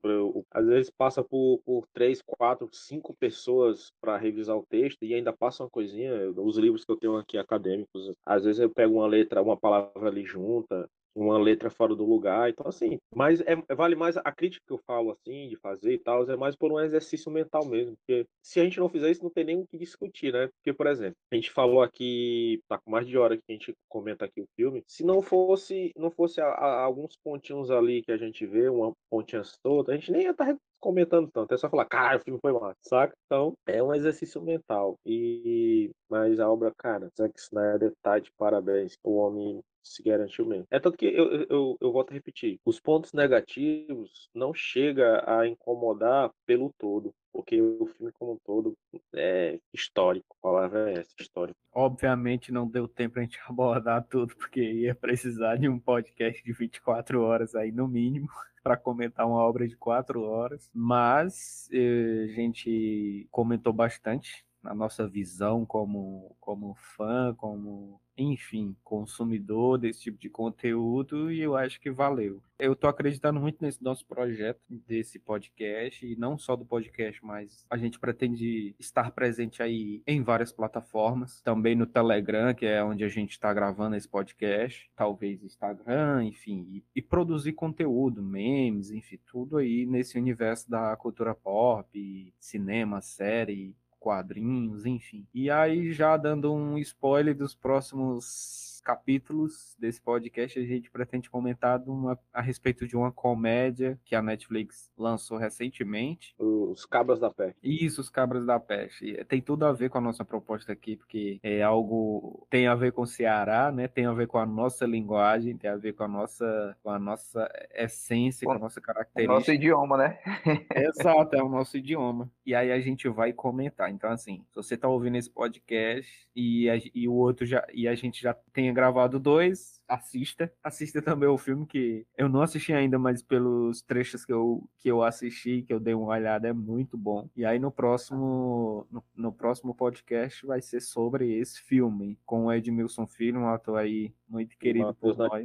às 0.51 0.67
vezes 0.67 0.91
passa 0.91 1.23
por, 1.23 1.61
por 1.65 1.87
três, 1.93 2.21
quatro, 2.21 2.69
cinco 2.73 3.15
pessoas 3.15 3.93
para 4.01 4.17
revisar 4.17 4.57
o 4.57 4.67
texto 4.69 5.05
e 5.05 5.15
ainda 5.15 5.33
passa 5.33 5.63
uma 5.63 5.71
coisinha, 5.71 6.31
os 6.37 6.57
livros 6.59 6.85
que 6.85 6.91
eu 6.91 6.97
tenho 6.97 7.17
aqui 7.17 7.39
acadêmicos, 7.39 8.13
às 8.27 8.45
vezes 8.45 8.61
eu 8.61 8.71
pego 8.71 8.95
uma 8.95 9.07
letra, 9.07 9.41
uma 9.41 9.57
palavra 9.57 10.09
ali 10.09 10.25
junta, 10.25 10.89
uma 11.15 11.39
letra 11.39 11.71
fora 11.71 11.95
do 11.95 12.05
lugar. 12.05 12.51
Então, 12.51 12.67
assim, 12.69 12.99
mas 13.15 13.41
é, 13.43 13.55
vale 13.75 13.95
mais 13.95 14.17
a 14.17 14.33
crítica 14.33 14.65
que 14.67 14.73
eu 14.73 14.81
falo, 14.87 15.11
assim, 15.13 15.49
de 15.49 15.57
fazer 15.57 15.93
e 15.95 15.99
tal, 15.99 16.29
é 16.31 16.37
mais 16.37 16.57
por 16.57 16.73
um 16.73 16.81
exercício 16.81 17.31
mental 17.31 17.65
mesmo. 17.67 17.95
Porque 17.97 18.25
se 18.43 18.61
a 18.61 18.65
gente 18.65 18.79
não 18.79 18.89
fizer 18.89 19.11
isso, 19.11 19.23
não 19.23 19.31
tem 19.31 19.45
nem 19.45 19.59
o 19.61 19.67
que 19.67 19.79
discutir, 19.79 20.33
né? 20.33 20.49
Porque, 20.59 20.73
por 20.77 20.87
exemplo, 20.87 21.17
a 21.33 21.35
gente 21.37 21.51
falou 21.51 21.83
aqui, 21.83 22.61
tá 22.69 22.79
com 22.79 22.91
mais 22.91 23.07
de 23.07 23.17
hora 23.19 23.37
que 23.37 23.43
a 23.49 23.53
gente 23.53 23.73
comenta 23.89 24.25
aqui 24.25 24.41
o 24.41 24.47
filme. 24.57 24.83
Se 24.87 25.05
não 25.05 25.23
fosse, 25.23 25.91
não 25.97 26.11
fosse 26.11 26.41
a- 26.41 26.47
a- 26.49 26.83
alguns 26.83 27.17
pontinhos 27.23 27.71
ali 27.71 28.03
que 28.03 28.13
a 28.13 28.17
gente 28.17 28.47
vê, 28.47 28.69
uma 28.69 28.93
pontinha 29.11 29.43
solta, 29.45 29.93
a 29.93 29.95
gente 29.97 30.11
nem 30.13 30.23
ia 30.23 30.31
estar 30.31 30.57
comentando 30.81 31.31
tanto. 31.33 31.55
É 31.55 31.57
só 31.57 31.69
falar, 31.71 31.85
cara, 31.87 32.19
o 32.19 32.21
filme 32.21 32.41
foi 32.41 32.53
massa, 32.53 32.75
saca? 32.83 33.15
Então, 33.27 33.55
é 33.67 33.83
um 33.83 33.95
exercício 33.95 34.41
mental. 34.43 34.97
E 35.07 35.91
mas 36.11 36.39
a 36.41 36.51
obra, 36.51 36.73
cara, 36.77 37.09
Zack 37.17 37.39
Snyder 37.39 37.93
tá 38.03 38.19
de 38.19 38.31
parabéns. 38.37 38.95
O 39.05 39.15
homem 39.17 39.61
se 39.83 40.03
garantiu 40.03 40.47
mesmo. 40.47 40.67
É 40.71 40.79
tanto 40.79 40.97
que 40.97 41.07
eu, 41.07 41.47
eu, 41.49 41.77
eu, 41.81 41.93
volto 41.93 42.11
a 42.11 42.15
repetir. 42.15 42.61
Os 42.65 42.79
pontos 42.81 43.13
negativos 43.13 44.31
não 44.35 44.55
chega 44.55 45.25
a 45.27 45.47
incomodar 45.47 46.31
pelo 46.47 46.73
todo. 46.79 47.15
Porque 47.33 47.61
o 47.63 47.87
filme 47.87 48.13
como 48.13 48.35
um 48.35 48.39
todo 48.45 48.77
é 49.15 49.59
histórico. 49.73 50.37
A 50.39 50.43
palavra 50.43 50.91
é 50.91 50.99
essa, 50.99 51.15
histórico. 51.19 51.59
obviamente 51.73 52.53
não 52.53 52.69
deu 52.69 52.87
tempo 52.87 53.19
a 53.19 53.23
gente 53.23 53.39
abordar 53.49 54.07
tudo, 54.07 54.37
porque 54.37 54.61
ia 54.61 54.95
precisar 54.95 55.57
de 55.57 55.69
um 55.69 55.79
podcast 55.79 56.43
de 56.45 56.53
24 56.53 57.23
horas 57.23 57.55
aí 57.55 57.73
no 57.73 57.89
mínimo 57.89 58.29
para 58.63 58.77
comentar 58.77 59.27
uma 59.27 59.43
obra 59.43 59.67
de 59.67 59.77
quatro 59.77 60.23
horas, 60.23 60.71
mas 60.73 61.69
eh, 61.73 62.27
a 62.29 62.33
gente 62.33 63.27
comentou 63.31 63.73
bastante 63.73 64.45
a 64.63 64.75
nossa 64.75 65.09
visão 65.09 65.67
como, 65.67 66.37
como 66.39 66.75
fã, 66.75 67.35
como 67.35 68.01
enfim, 68.17 68.77
consumidor 68.85 69.79
desse 69.79 70.03
tipo 70.03 70.19
de 70.19 70.29
conteúdo 70.29 71.31
e 71.31 71.41
eu 71.41 71.57
acho 71.57 71.81
que 71.81 71.91
valeu. 71.91 72.43
Eu 72.59 72.77
tô 72.77 72.87
acreditando 72.87 73.41
muito 73.41 73.59
nesse 73.61 73.83
nosso 73.83 74.07
projeto, 74.07 74.61
desse 74.69 75.19
podcast, 75.19 76.07
e 76.07 76.15
não 76.15 76.39
só 76.39 76.55
do 76.55 76.65
podcast, 76.65 77.25
mas 77.25 77.67
a 77.69 77.77
gente 77.77 77.99
pretende 77.99 78.77
estar 78.79 79.11
presente 79.11 79.63
aí 79.63 80.01
em 80.07 80.23
várias 80.23 80.53
plataformas, 80.53 81.41
também 81.43 81.75
no 81.75 81.87
Telegram, 81.87 82.55
que 82.55 82.65
é 82.65 82.85
onde 82.85 83.03
a 83.03 83.09
gente 83.09 83.33
está 83.33 83.53
gravando 83.53 83.97
esse 83.97 84.09
podcast, 84.09 84.89
talvez 84.95 85.43
Instagram, 85.43 86.25
enfim, 86.25 86.67
e, 86.71 86.85
e 86.95 87.03
produzir 87.03 87.53
conteúdo, 87.55 88.23
memes, 88.23 88.93
enfim, 88.93 89.19
tudo 89.27 89.57
aí 89.57 89.85
nesse 89.85 90.17
universo 90.17 90.71
da 90.71 90.97
cultura 90.97 91.35
pop, 91.35 92.33
cinema, 92.39 93.01
série, 93.01 93.75
quadrinhos, 94.03 94.85
enfim. 94.85 95.25
E 95.33 95.49
aí, 95.49 95.93
já 95.93 96.17
dando 96.17 96.53
um 96.53 96.77
spoiler 96.79 97.37
dos 97.37 97.55
próximos 97.55 98.72
capítulos 98.83 99.77
desse 99.79 100.01
podcast, 100.01 100.59
a 100.59 100.65
gente 100.65 100.91
pretende 100.91 101.31
comentar 101.31 101.81
uma, 101.87 102.19
a 102.33 102.41
respeito 102.41 102.87
de 102.87 102.97
uma 102.97 103.13
comédia 103.13 103.99
que 104.05 104.15
a 104.15 104.23
Netflix 104.23 104.91
lançou 104.97 105.39
recentemente. 105.39 106.35
Os 106.39 106.85
Cabras 106.85 107.21
da 107.21 107.31
Peste. 107.31 107.59
Isso, 107.63 108.01
Os 108.01 108.11
Cabras 108.11 108.45
da 108.45 108.59
Peste. 108.59 109.25
Tem 109.25 109.41
tudo 109.41 109.65
a 109.65 109.73
ver 109.73 109.91
com 109.91 109.99
a 109.99 110.03
nossa 110.03 110.25
proposta 110.25 110.73
aqui, 110.73 110.97
porque 110.97 111.39
é 111.43 111.63
algo 111.63 112.47
tem 112.51 112.67
a 112.67 112.75
ver 112.75 112.93
com 112.93 113.03
o 113.03 113.07
Ceará, 113.07 113.71
né? 113.73 113.89
Tem 113.89 114.07
a 114.07 114.13
ver 114.13 114.27
com 114.27 114.39
a 114.39 114.47
nossa 114.47 114.85
linguagem, 114.85 115.57
tem 115.57 115.71
a 115.71 115.77
ver 115.77 115.93
com 115.93 116.05
a 116.05 116.09
nossa, 116.09 116.77
com 116.83 116.91
a 116.91 116.99
nossa 116.99 117.49
essência, 117.75 118.45
com, 118.47 118.53
com 118.53 118.59
a 118.59 118.61
nossa 118.61 118.81
característica. 118.81 119.33
O 119.33 119.39
nosso 119.39 119.53
idioma, 119.53 119.97
né? 119.97 120.19
Exato, 120.75 121.37
é 121.37 121.43
o 121.43 121.49
nosso 121.49 121.77
idioma. 121.77 122.31
E 122.45 122.55
aí 122.55 122.73
a 122.73 122.81
gente 122.81 123.09
vai 123.09 123.33
comentar. 123.33 123.91
Então, 123.91 124.11
assim, 124.11 124.45
se 124.51 124.57
você 124.57 124.75
está 124.75 124.89
ouvindo 124.89 125.17
esse 125.17 125.31
podcast 125.31 126.11
e, 126.35 126.69
a, 126.69 126.77
e 126.95 127.09
o 127.09 127.15
outro 127.15 127.47
já 127.47 127.65
e 127.73 127.87
a 127.87 127.95
gente 127.95 128.21
já 128.21 128.35
tem 128.53 128.72
gravado 128.73 129.19
dois, 129.19 129.81
assista. 129.89 130.53
Assista 130.63 131.03
também 131.03 131.29
o 131.29 131.39
filme 131.39 131.67
que 131.67 132.07
eu 132.17 132.29
não 132.29 132.43
assisti 132.43 132.73
ainda, 132.73 132.99
mas 132.99 133.23
pelos 133.23 133.83
trechos 133.83 134.25
que 134.25 134.33
eu, 134.33 134.69
que 134.79 134.89
eu 134.89 135.03
assisti, 135.03 135.63
que 135.63 135.73
eu 135.73 135.81
dei 135.81 135.95
uma 135.95 136.13
olhada, 136.13 136.49
é 136.49 136.53
muito 136.53 136.97
bom. 136.97 137.29
E 137.37 137.45
aí 137.45 137.59
no 137.59 137.71
próximo 137.71 138.87
no, 138.91 139.05
no 139.15 139.33
próximo 139.33 139.75
podcast 139.75 140.47
vai 140.47 140.61
ser 140.61 140.81
sobre 140.81 141.33
esse 141.39 141.61
filme, 141.61 142.19
com 142.25 142.47
o 142.47 142.53
Edmilson 142.53 143.07
Filho, 143.07 143.41
um 143.41 143.49
ator 143.49 143.79
aí 143.79 144.15
muito 144.29 144.57
querido 144.57 144.95
por 144.95 145.17
nós. 145.17 145.45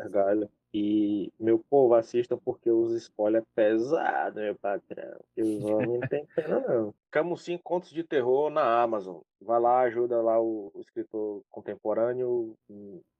E, 0.74 1.32
meu 1.40 1.58
povo, 1.58 1.96
assista 1.96 2.38
porque 2.38 2.70
os 2.70 2.92
spoilers 2.94 3.44
é 3.44 3.48
pesado, 3.56 4.40
meu 4.40 4.56
patrão. 4.56 5.18
Os 5.36 5.64
homens 5.64 5.88
não 5.88 6.00
tem 6.10 6.26
pena, 6.36 6.60
não. 6.60 6.94
Camusim 7.10 7.58
Contos 7.58 7.90
de 7.90 8.04
Terror 8.04 8.50
na 8.50 8.82
Amazon. 8.82 9.22
Vai 9.42 9.60
lá, 9.60 9.80
ajuda 9.82 10.22
lá 10.22 10.40
o, 10.40 10.72
escritor 10.80 11.42
contemporâneo, 11.50 12.56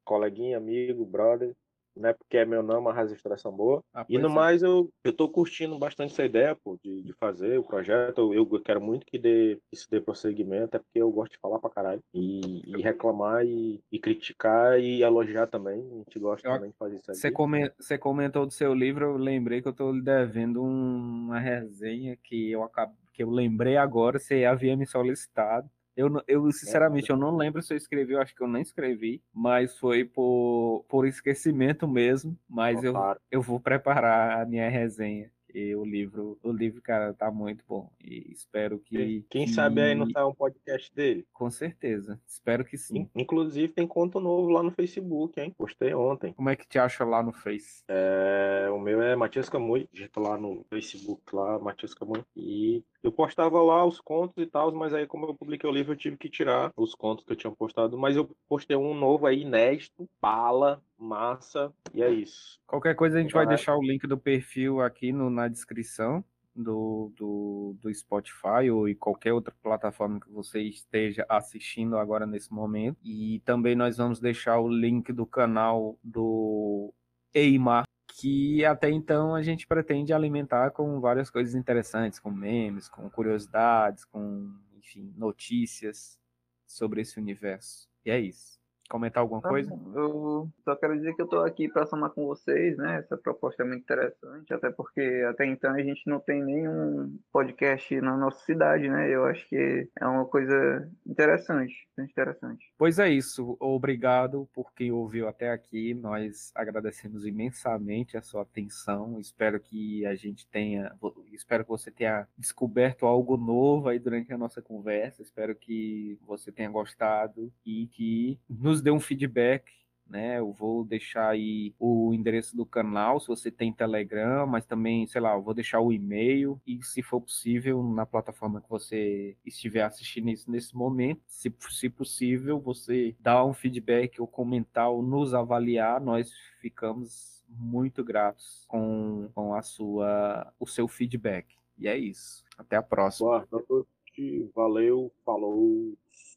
coleguinha, 0.08 0.58
amigo, 0.58 1.06
brother 1.06 1.54
né? 1.98 2.14
Porque 2.14 2.38
é 2.38 2.46
meu 2.46 2.64
nome, 2.64 2.88
a 2.90 2.94
registração 2.94 3.52
boa. 3.52 3.84
Ah, 3.94 4.06
e 4.08 4.18
no 4.18 4.30
é. 4.30 4.32
mais, 4.32 4.64
eu, 4.64 4.90
eu 5.04 5.14
tô 5.14 5.28
curtindo 5.30 5.78
bastante 5.78 6.14
essa 6.14 6.24
ideia, 6.24 6.56
pô, 6.56 6.78
de, 6.84 7.02
de 7.04 7.14
fazer 7.14 7.60
o 7.60 7.64
projeto. 7.64 8.34
Eu, 8.34 8.50
eu 8.54 8.62
quero 8.62 8.82
muito 8.82 9.06
que 9.06 9.18
dê, 9.18 9.60
isso 9.72 9.90
dê 9.90 10.00
prosseguimento, 10.00 10.78
é 10.78 10.80
porque 10.80 11.02
eu 11.02 11.12
gosto 11.12 11.34
de 11.34 11.40
falar 11.40 11.60
pra 11.60 11.70
caralho. 11.70 12.02
E, 12.14 12.62
e 12.66 12.82
reclamar 12.82 13.46
e, 13.46 13.82
e, 13.92 14.00
criticar 14.00 14.80
e 14.80 15.02
elogiar 15.02 15.48
também. 15.48 15.80
A 15.80 15.98
gente 15.98 16.20
gosta 16.20 16.48
eu, 16.48 16.54
também 16.54 16.72
de 16.72 16.78
fazer 16.78 16.96
isso 16.98 17.12
aí. 17.12 17.74
Você 17.80 17.98
comentou 17.98 18.46
do 18.46 18.54
seu 18.54 18.74
livro, 18.74 19.06
eu 19.06 19.18
lembrei 19.18 19.62
que 19.62 19.68
eu 19.68 19.74
tô 19.74 19.92
lhe 19.92 20.02
devendo 20.02 20.62
uma 20.64 21.40
resenha 21.40 22.18
que 22.24 22.52
eu 22.52 22.64
acabo 22.64 22.96
que 23.14 23.24
eu 23.24 23.32
lembrei 23.32 23.78
agora, 23.78 24.20
você 24.20 24.46
havia 24.46 24.78
me 24.78 24.86
solicitado. 24.86 25.68
Eu, 25.98 26.24
eu 26.28 26.52
sinceramente, 26.52 27.10
eu 27.10 27.18
não 27.18 27.36
lembro 27.36 27.60
se 27.64 27.74
eu 27.74 27.78
escrevi, 27.78 28.14
eu 28.14 28.22
acho 28.22 28.36
que 28.36 28.44
eu 28.44 28.48
nem 28.48 28.62
escrevi, 28.62 29.20
mas 29.34 29.80
foi 29.80 30.06
por, 30.06 30.86
por 30.88 31.08
esquecimento 31.08 31.88
mesmo. 31.88 32.38
Mas 32.48 32.84
eu, 32.84 32.94
eu 33.32 33.42
vou 33.42 33.60
preparar 33.60 34.44
a 34.44 34.46
minha 34.46 34.70
resenha. 34.70 35.32
O 35.76 35.84
livro, 35.84 36.38
o 36.44 36.52
livro, 36.52 36.82
cara, 36.82 37.14
tá 37.14 37.32
muito 37.32 37.64
bom. 37.68 37.90
E 38.04 38.32
espero 38.32 38.80
que. 38.80 39.26
Quem 39.30 39.46
que... 39.46 39.52
sabe 39.52 39.82
aí 39.82 39.96
não 39.96 40.10
tá 40.10 40.26
um 40.26 40.34
podcast 40.34 40.94
dele? 40.94 41.26
Com 41.34 41.50
certeza. 41.50 42.20
Espero 42.28 42.64
que 42.64 42.78
sim. 42.78 43.10
Inclusive 43.16 43.74
tem 43.74 43.88
conto 43.88 44.20
novo 44.20 44.50
lá 44.50 44.62
no 44.62 44.72
Facebook, 44.72 45.40
hein? 45.40 45.54
Postei 45.58 45.94
ontem. 45.94 46.34
Como 46.34 46.50
é 46.50 46.56
que 46.56 46.68
te 46.68 46.78
acha 46.78 47.04
lá 47.04 47.24
no 47.24 47.32
Face? 47.32 47.84
É... 47.88 48.70
O 48.72 48.80
meu 48.80 49.02
é 49.02 49.16
Matias 49.16 49.50
Camui. 49.50 49.88
Digita 49.92 50.20
lá 50.20 50.38
no 50.38 50.66
Facebook 50.70 51.24
lá, 51.34 51.58
Matias 51.60 51.94
Camui. 51.94 52.24
E 52.36 52.84
eu 53.02 53.12
postava 53.12 53.62
lá 53.62 53.86
os 53.86 54.00
contos 54.00 54.44
e 54.44 54.46
tal, 54.46 54.72
mas 54.74 54.94
aí 54.94 55.08
como 55.08 55.26
eu 55.26 55.34
publiquei 55.34 55.70
o 55.70 55.74
livro, 55.74 55.94
eu 55.94 55.98
tive 55.98 56.18
que 56.18 56.30
tirar 56.30 56.72
os 56.76 56.94
contos 56.94 57.24
que 57.26 57.32
eu 57.32 57.36
tinha 57.36 57.52
postado. 57.52 57.98
Mas 57.98 58.16
eu 58.16 58.30
postei 58.48 58.76
um 58.76 58.94
novo 58.94 59.26
aí, 59.26 59.42
inédito, 59.42 60.08
bala, 60.22 60.82
massa, 60.98 61.74
e 61.94 62.02
é 62.02 62.10
isso. 62.10 62.60
Qualquer 62.66 62.96
coisa 62.96 63.18
a 63.18 63.22
gente 63.22 63.34
vai, 63.34 63.46
vai 63.46 63.56
deixar 63.56 63.76
o 63.76 63.82
link 63.82 64.06
do 64.08 64.18
perfil 64.18 64.82
aqui 64.82 65.12
no, 65.12 65.30
na 65.30 65.48
descrição 65.48 66.24
do, 66.56 67.14
do, 67.16 67.76
do 67.80 67.94
Spotify 67.94 68.70
ou 68.72 68.90
em 68.90 68.96
qualquer 68.96 69.32
outra 69.32 69.54
plataforma 69.62 70.20
que 70.20 70.30
você 70.32 70.62
esteja 70.62 71.26
assistindo 71.30 71.98
agora 71.98 72.26
nesse 72.26 72.52
momento. 72.52 72.98
E 73.04 73.40
também 73.46 73.76
nós 73.76 73.98
vamos 73.98 74.20
deixar 74.20 74.60
o 74.60 74.68
link 74.68 75.14
do 75.14 75.26
canal 75.26 75.98
do 76.04 76.94
Eimar 77.34 77.86
que 78.20 78.66
até 78.66 78.90
então 78.90 79.36
a 79.36 79.44
gente 79.44 79.68
pretende 79.68 80.12
alimentar 80.12 80.72
com 80.72 81.00
várias 81.00 81.30
coisas 81.30 81.54
interessantes, 81.54 82.20
com 82.20 82.32
memes, 82.32 82.90
com 82.90 83.08
curiosidades, 83.12 84.04
com, 84.06 84.52
enfim, 84.76 85.14
notícias 85.16 86.18
sobre 86.66 87.02
esse 87.02 87.20
universo. 87.20 87.88
E 88.04 88.10
é 88.10 88.20
isso. 88.20 88.60
Comentar 88.88 89.22
alguma 89.22 89.42
coisa? 89.42 89.78
Eu 89.94 90.50
só 90.64 90.76
quero 90.76 90.98
dizer 90.98 91.14
que 91.14 91.22
eu 91.22 91.26
estou 91.26 91.44
aqui 91.44 91.68
para 91.68 91.86
somar 91.86 92.12
com 92.12 92.26
vocês, 92.26 92.78
né? 92.78 93.00
Essa 93.00 93.18
proposta 93.18 93.64
é 93.64 93.66
muito 93.66 93.82
interessante, 93.82 94.54
até 94.54 94.70
porque 94.70 95.26
até 95.30 95.46
então 95.46 95.74
a 95.74 95.82
gente 95.82 96.08
não 96.08 96.20
tem 96.20 96.44
nenhum 96.44 97.18
podcast 97.32 98.00
na 98.02 98.16
nossa 98.16 98.44
cidade, 98.46 98.90
né? 98.90 99.10
Eu 99.10 99.26
acho 99.26 99.48
que 99.50 99.90
é 100.00 100.08
uma 100.08 100.26
coisa 100.26 100.90
interessante, 101.06 101.74
interessante. 102.00 102.72
Pois 102.78 103.00
é 103.00 103.10
isso. 103.10 103.58
Obrigado 103.60 104.48
por 104.54 104.74
quem 104.74 104.92
ouviu 104.92 105.28
até 105.28 105.52
aqui. 105.52 105.94
Nós 105.94 106.52
agradecemos 106.56 107.26
imensamente 107.26 108.18
a 108.18 108.22
sua 108.22 108.44
atenção. 108.44 109.20
Espero 109.20 109.60
que 109.60 110.06
a 110.06 110.16
gente 110.16 110.48
tenha, 110.48 110.94
espero 111.34 111.64
que 111.64 111.70
você 111.70 111.92
tenha 111.92 112.28
descoberto 112.38 113.06
algo 113.06 113.38
novo 113.38 113.90
aí 113.90 114.00
durante 114.00 114.34
a 114.34 114.38
nossa 114.38 114.62
conversa. 114.62 115.22
Espero 115.22 115.56
que 115.56 116.18
você 116.26 116.52
tenha 116.52 116.70
gostado 116.70 117.52
e 117.66 117.88
que 117.88 118.40
nos 118.50 118.77
nos 118.78 118.82
dê 118.82 118.92
um 118.92 119.00
feedback, 119.00 119.72
né? 120.06 120.40
Eu 120.40 120.52
vou 120.52 120.86
deixar 120.86 121.30
aí 121.30 121.74
o 121.80 122.14
endereço 122.14 122.56
do 122.56 122.66
canal, 122.66 123.20
se 123.20 123.28
você 123.28 123.52
tem 123.52 123.74
Telegram, 123.74 124.46
mas 124.46 124.66
também, 124.66 125.06
sei 125.08 125.20
lá, 125.20 125.34
eu 125.34 125.42
vou 125.42 125.54
deixar 125.54 125.82
o 125.82 125.92
e-mail 125.92 126.62
e, 126.66 126.82
se 126.84 127.02
for 127.02 127.20
possível, 127.20 127.84
na 127.84 128.06
plataforma 128.06 128.62
que 128.62 128.70
você 128.70 129.36
estiver 129.46 129.82
assistindo 129.82 130.30
isso 130.30 130.50
nesse 130.50 130.76
momento, 130.76 131.22
se, 131.28 131.54
se 131.70 131.90
possível, 131.90 132.60
você 132.60 133.16
dá 133.20 133.44
um 133.44 133.54
feedback 133.54 134.22
ou 134.22 134.28
comentar 134.28 134.90
ou 134.90 135.02
nos 135.02 135.34
avaliar, 135.34 136.00
nós 136.00 136.32
ficamos 136.62 137.44
muito 137.50 138.04
gratos 138.04 138.66
com, 138.68 139.30
com 139.34 139.54
a 139.56 139.62
sua, 139.62 140.54
o 140.60 140.68
seu 140.68 140.88
feedback. 140.88 141.56
E 141.78 141.88
é 141.88 141.98
isso. 141.98 142.44
Até 142.58 142.76
a 142.76 142.84
próxima. 142.84 143.46
Boa 143.50 143.64
noite, 143.70 144.50
valeu, 144.56 145.12
falou. 145.26 145.94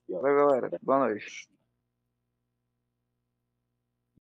Valeu, 0.08 0.36
galera. 0.36 0.78
Boa 0.82 0.98
noite. 1.00 1.50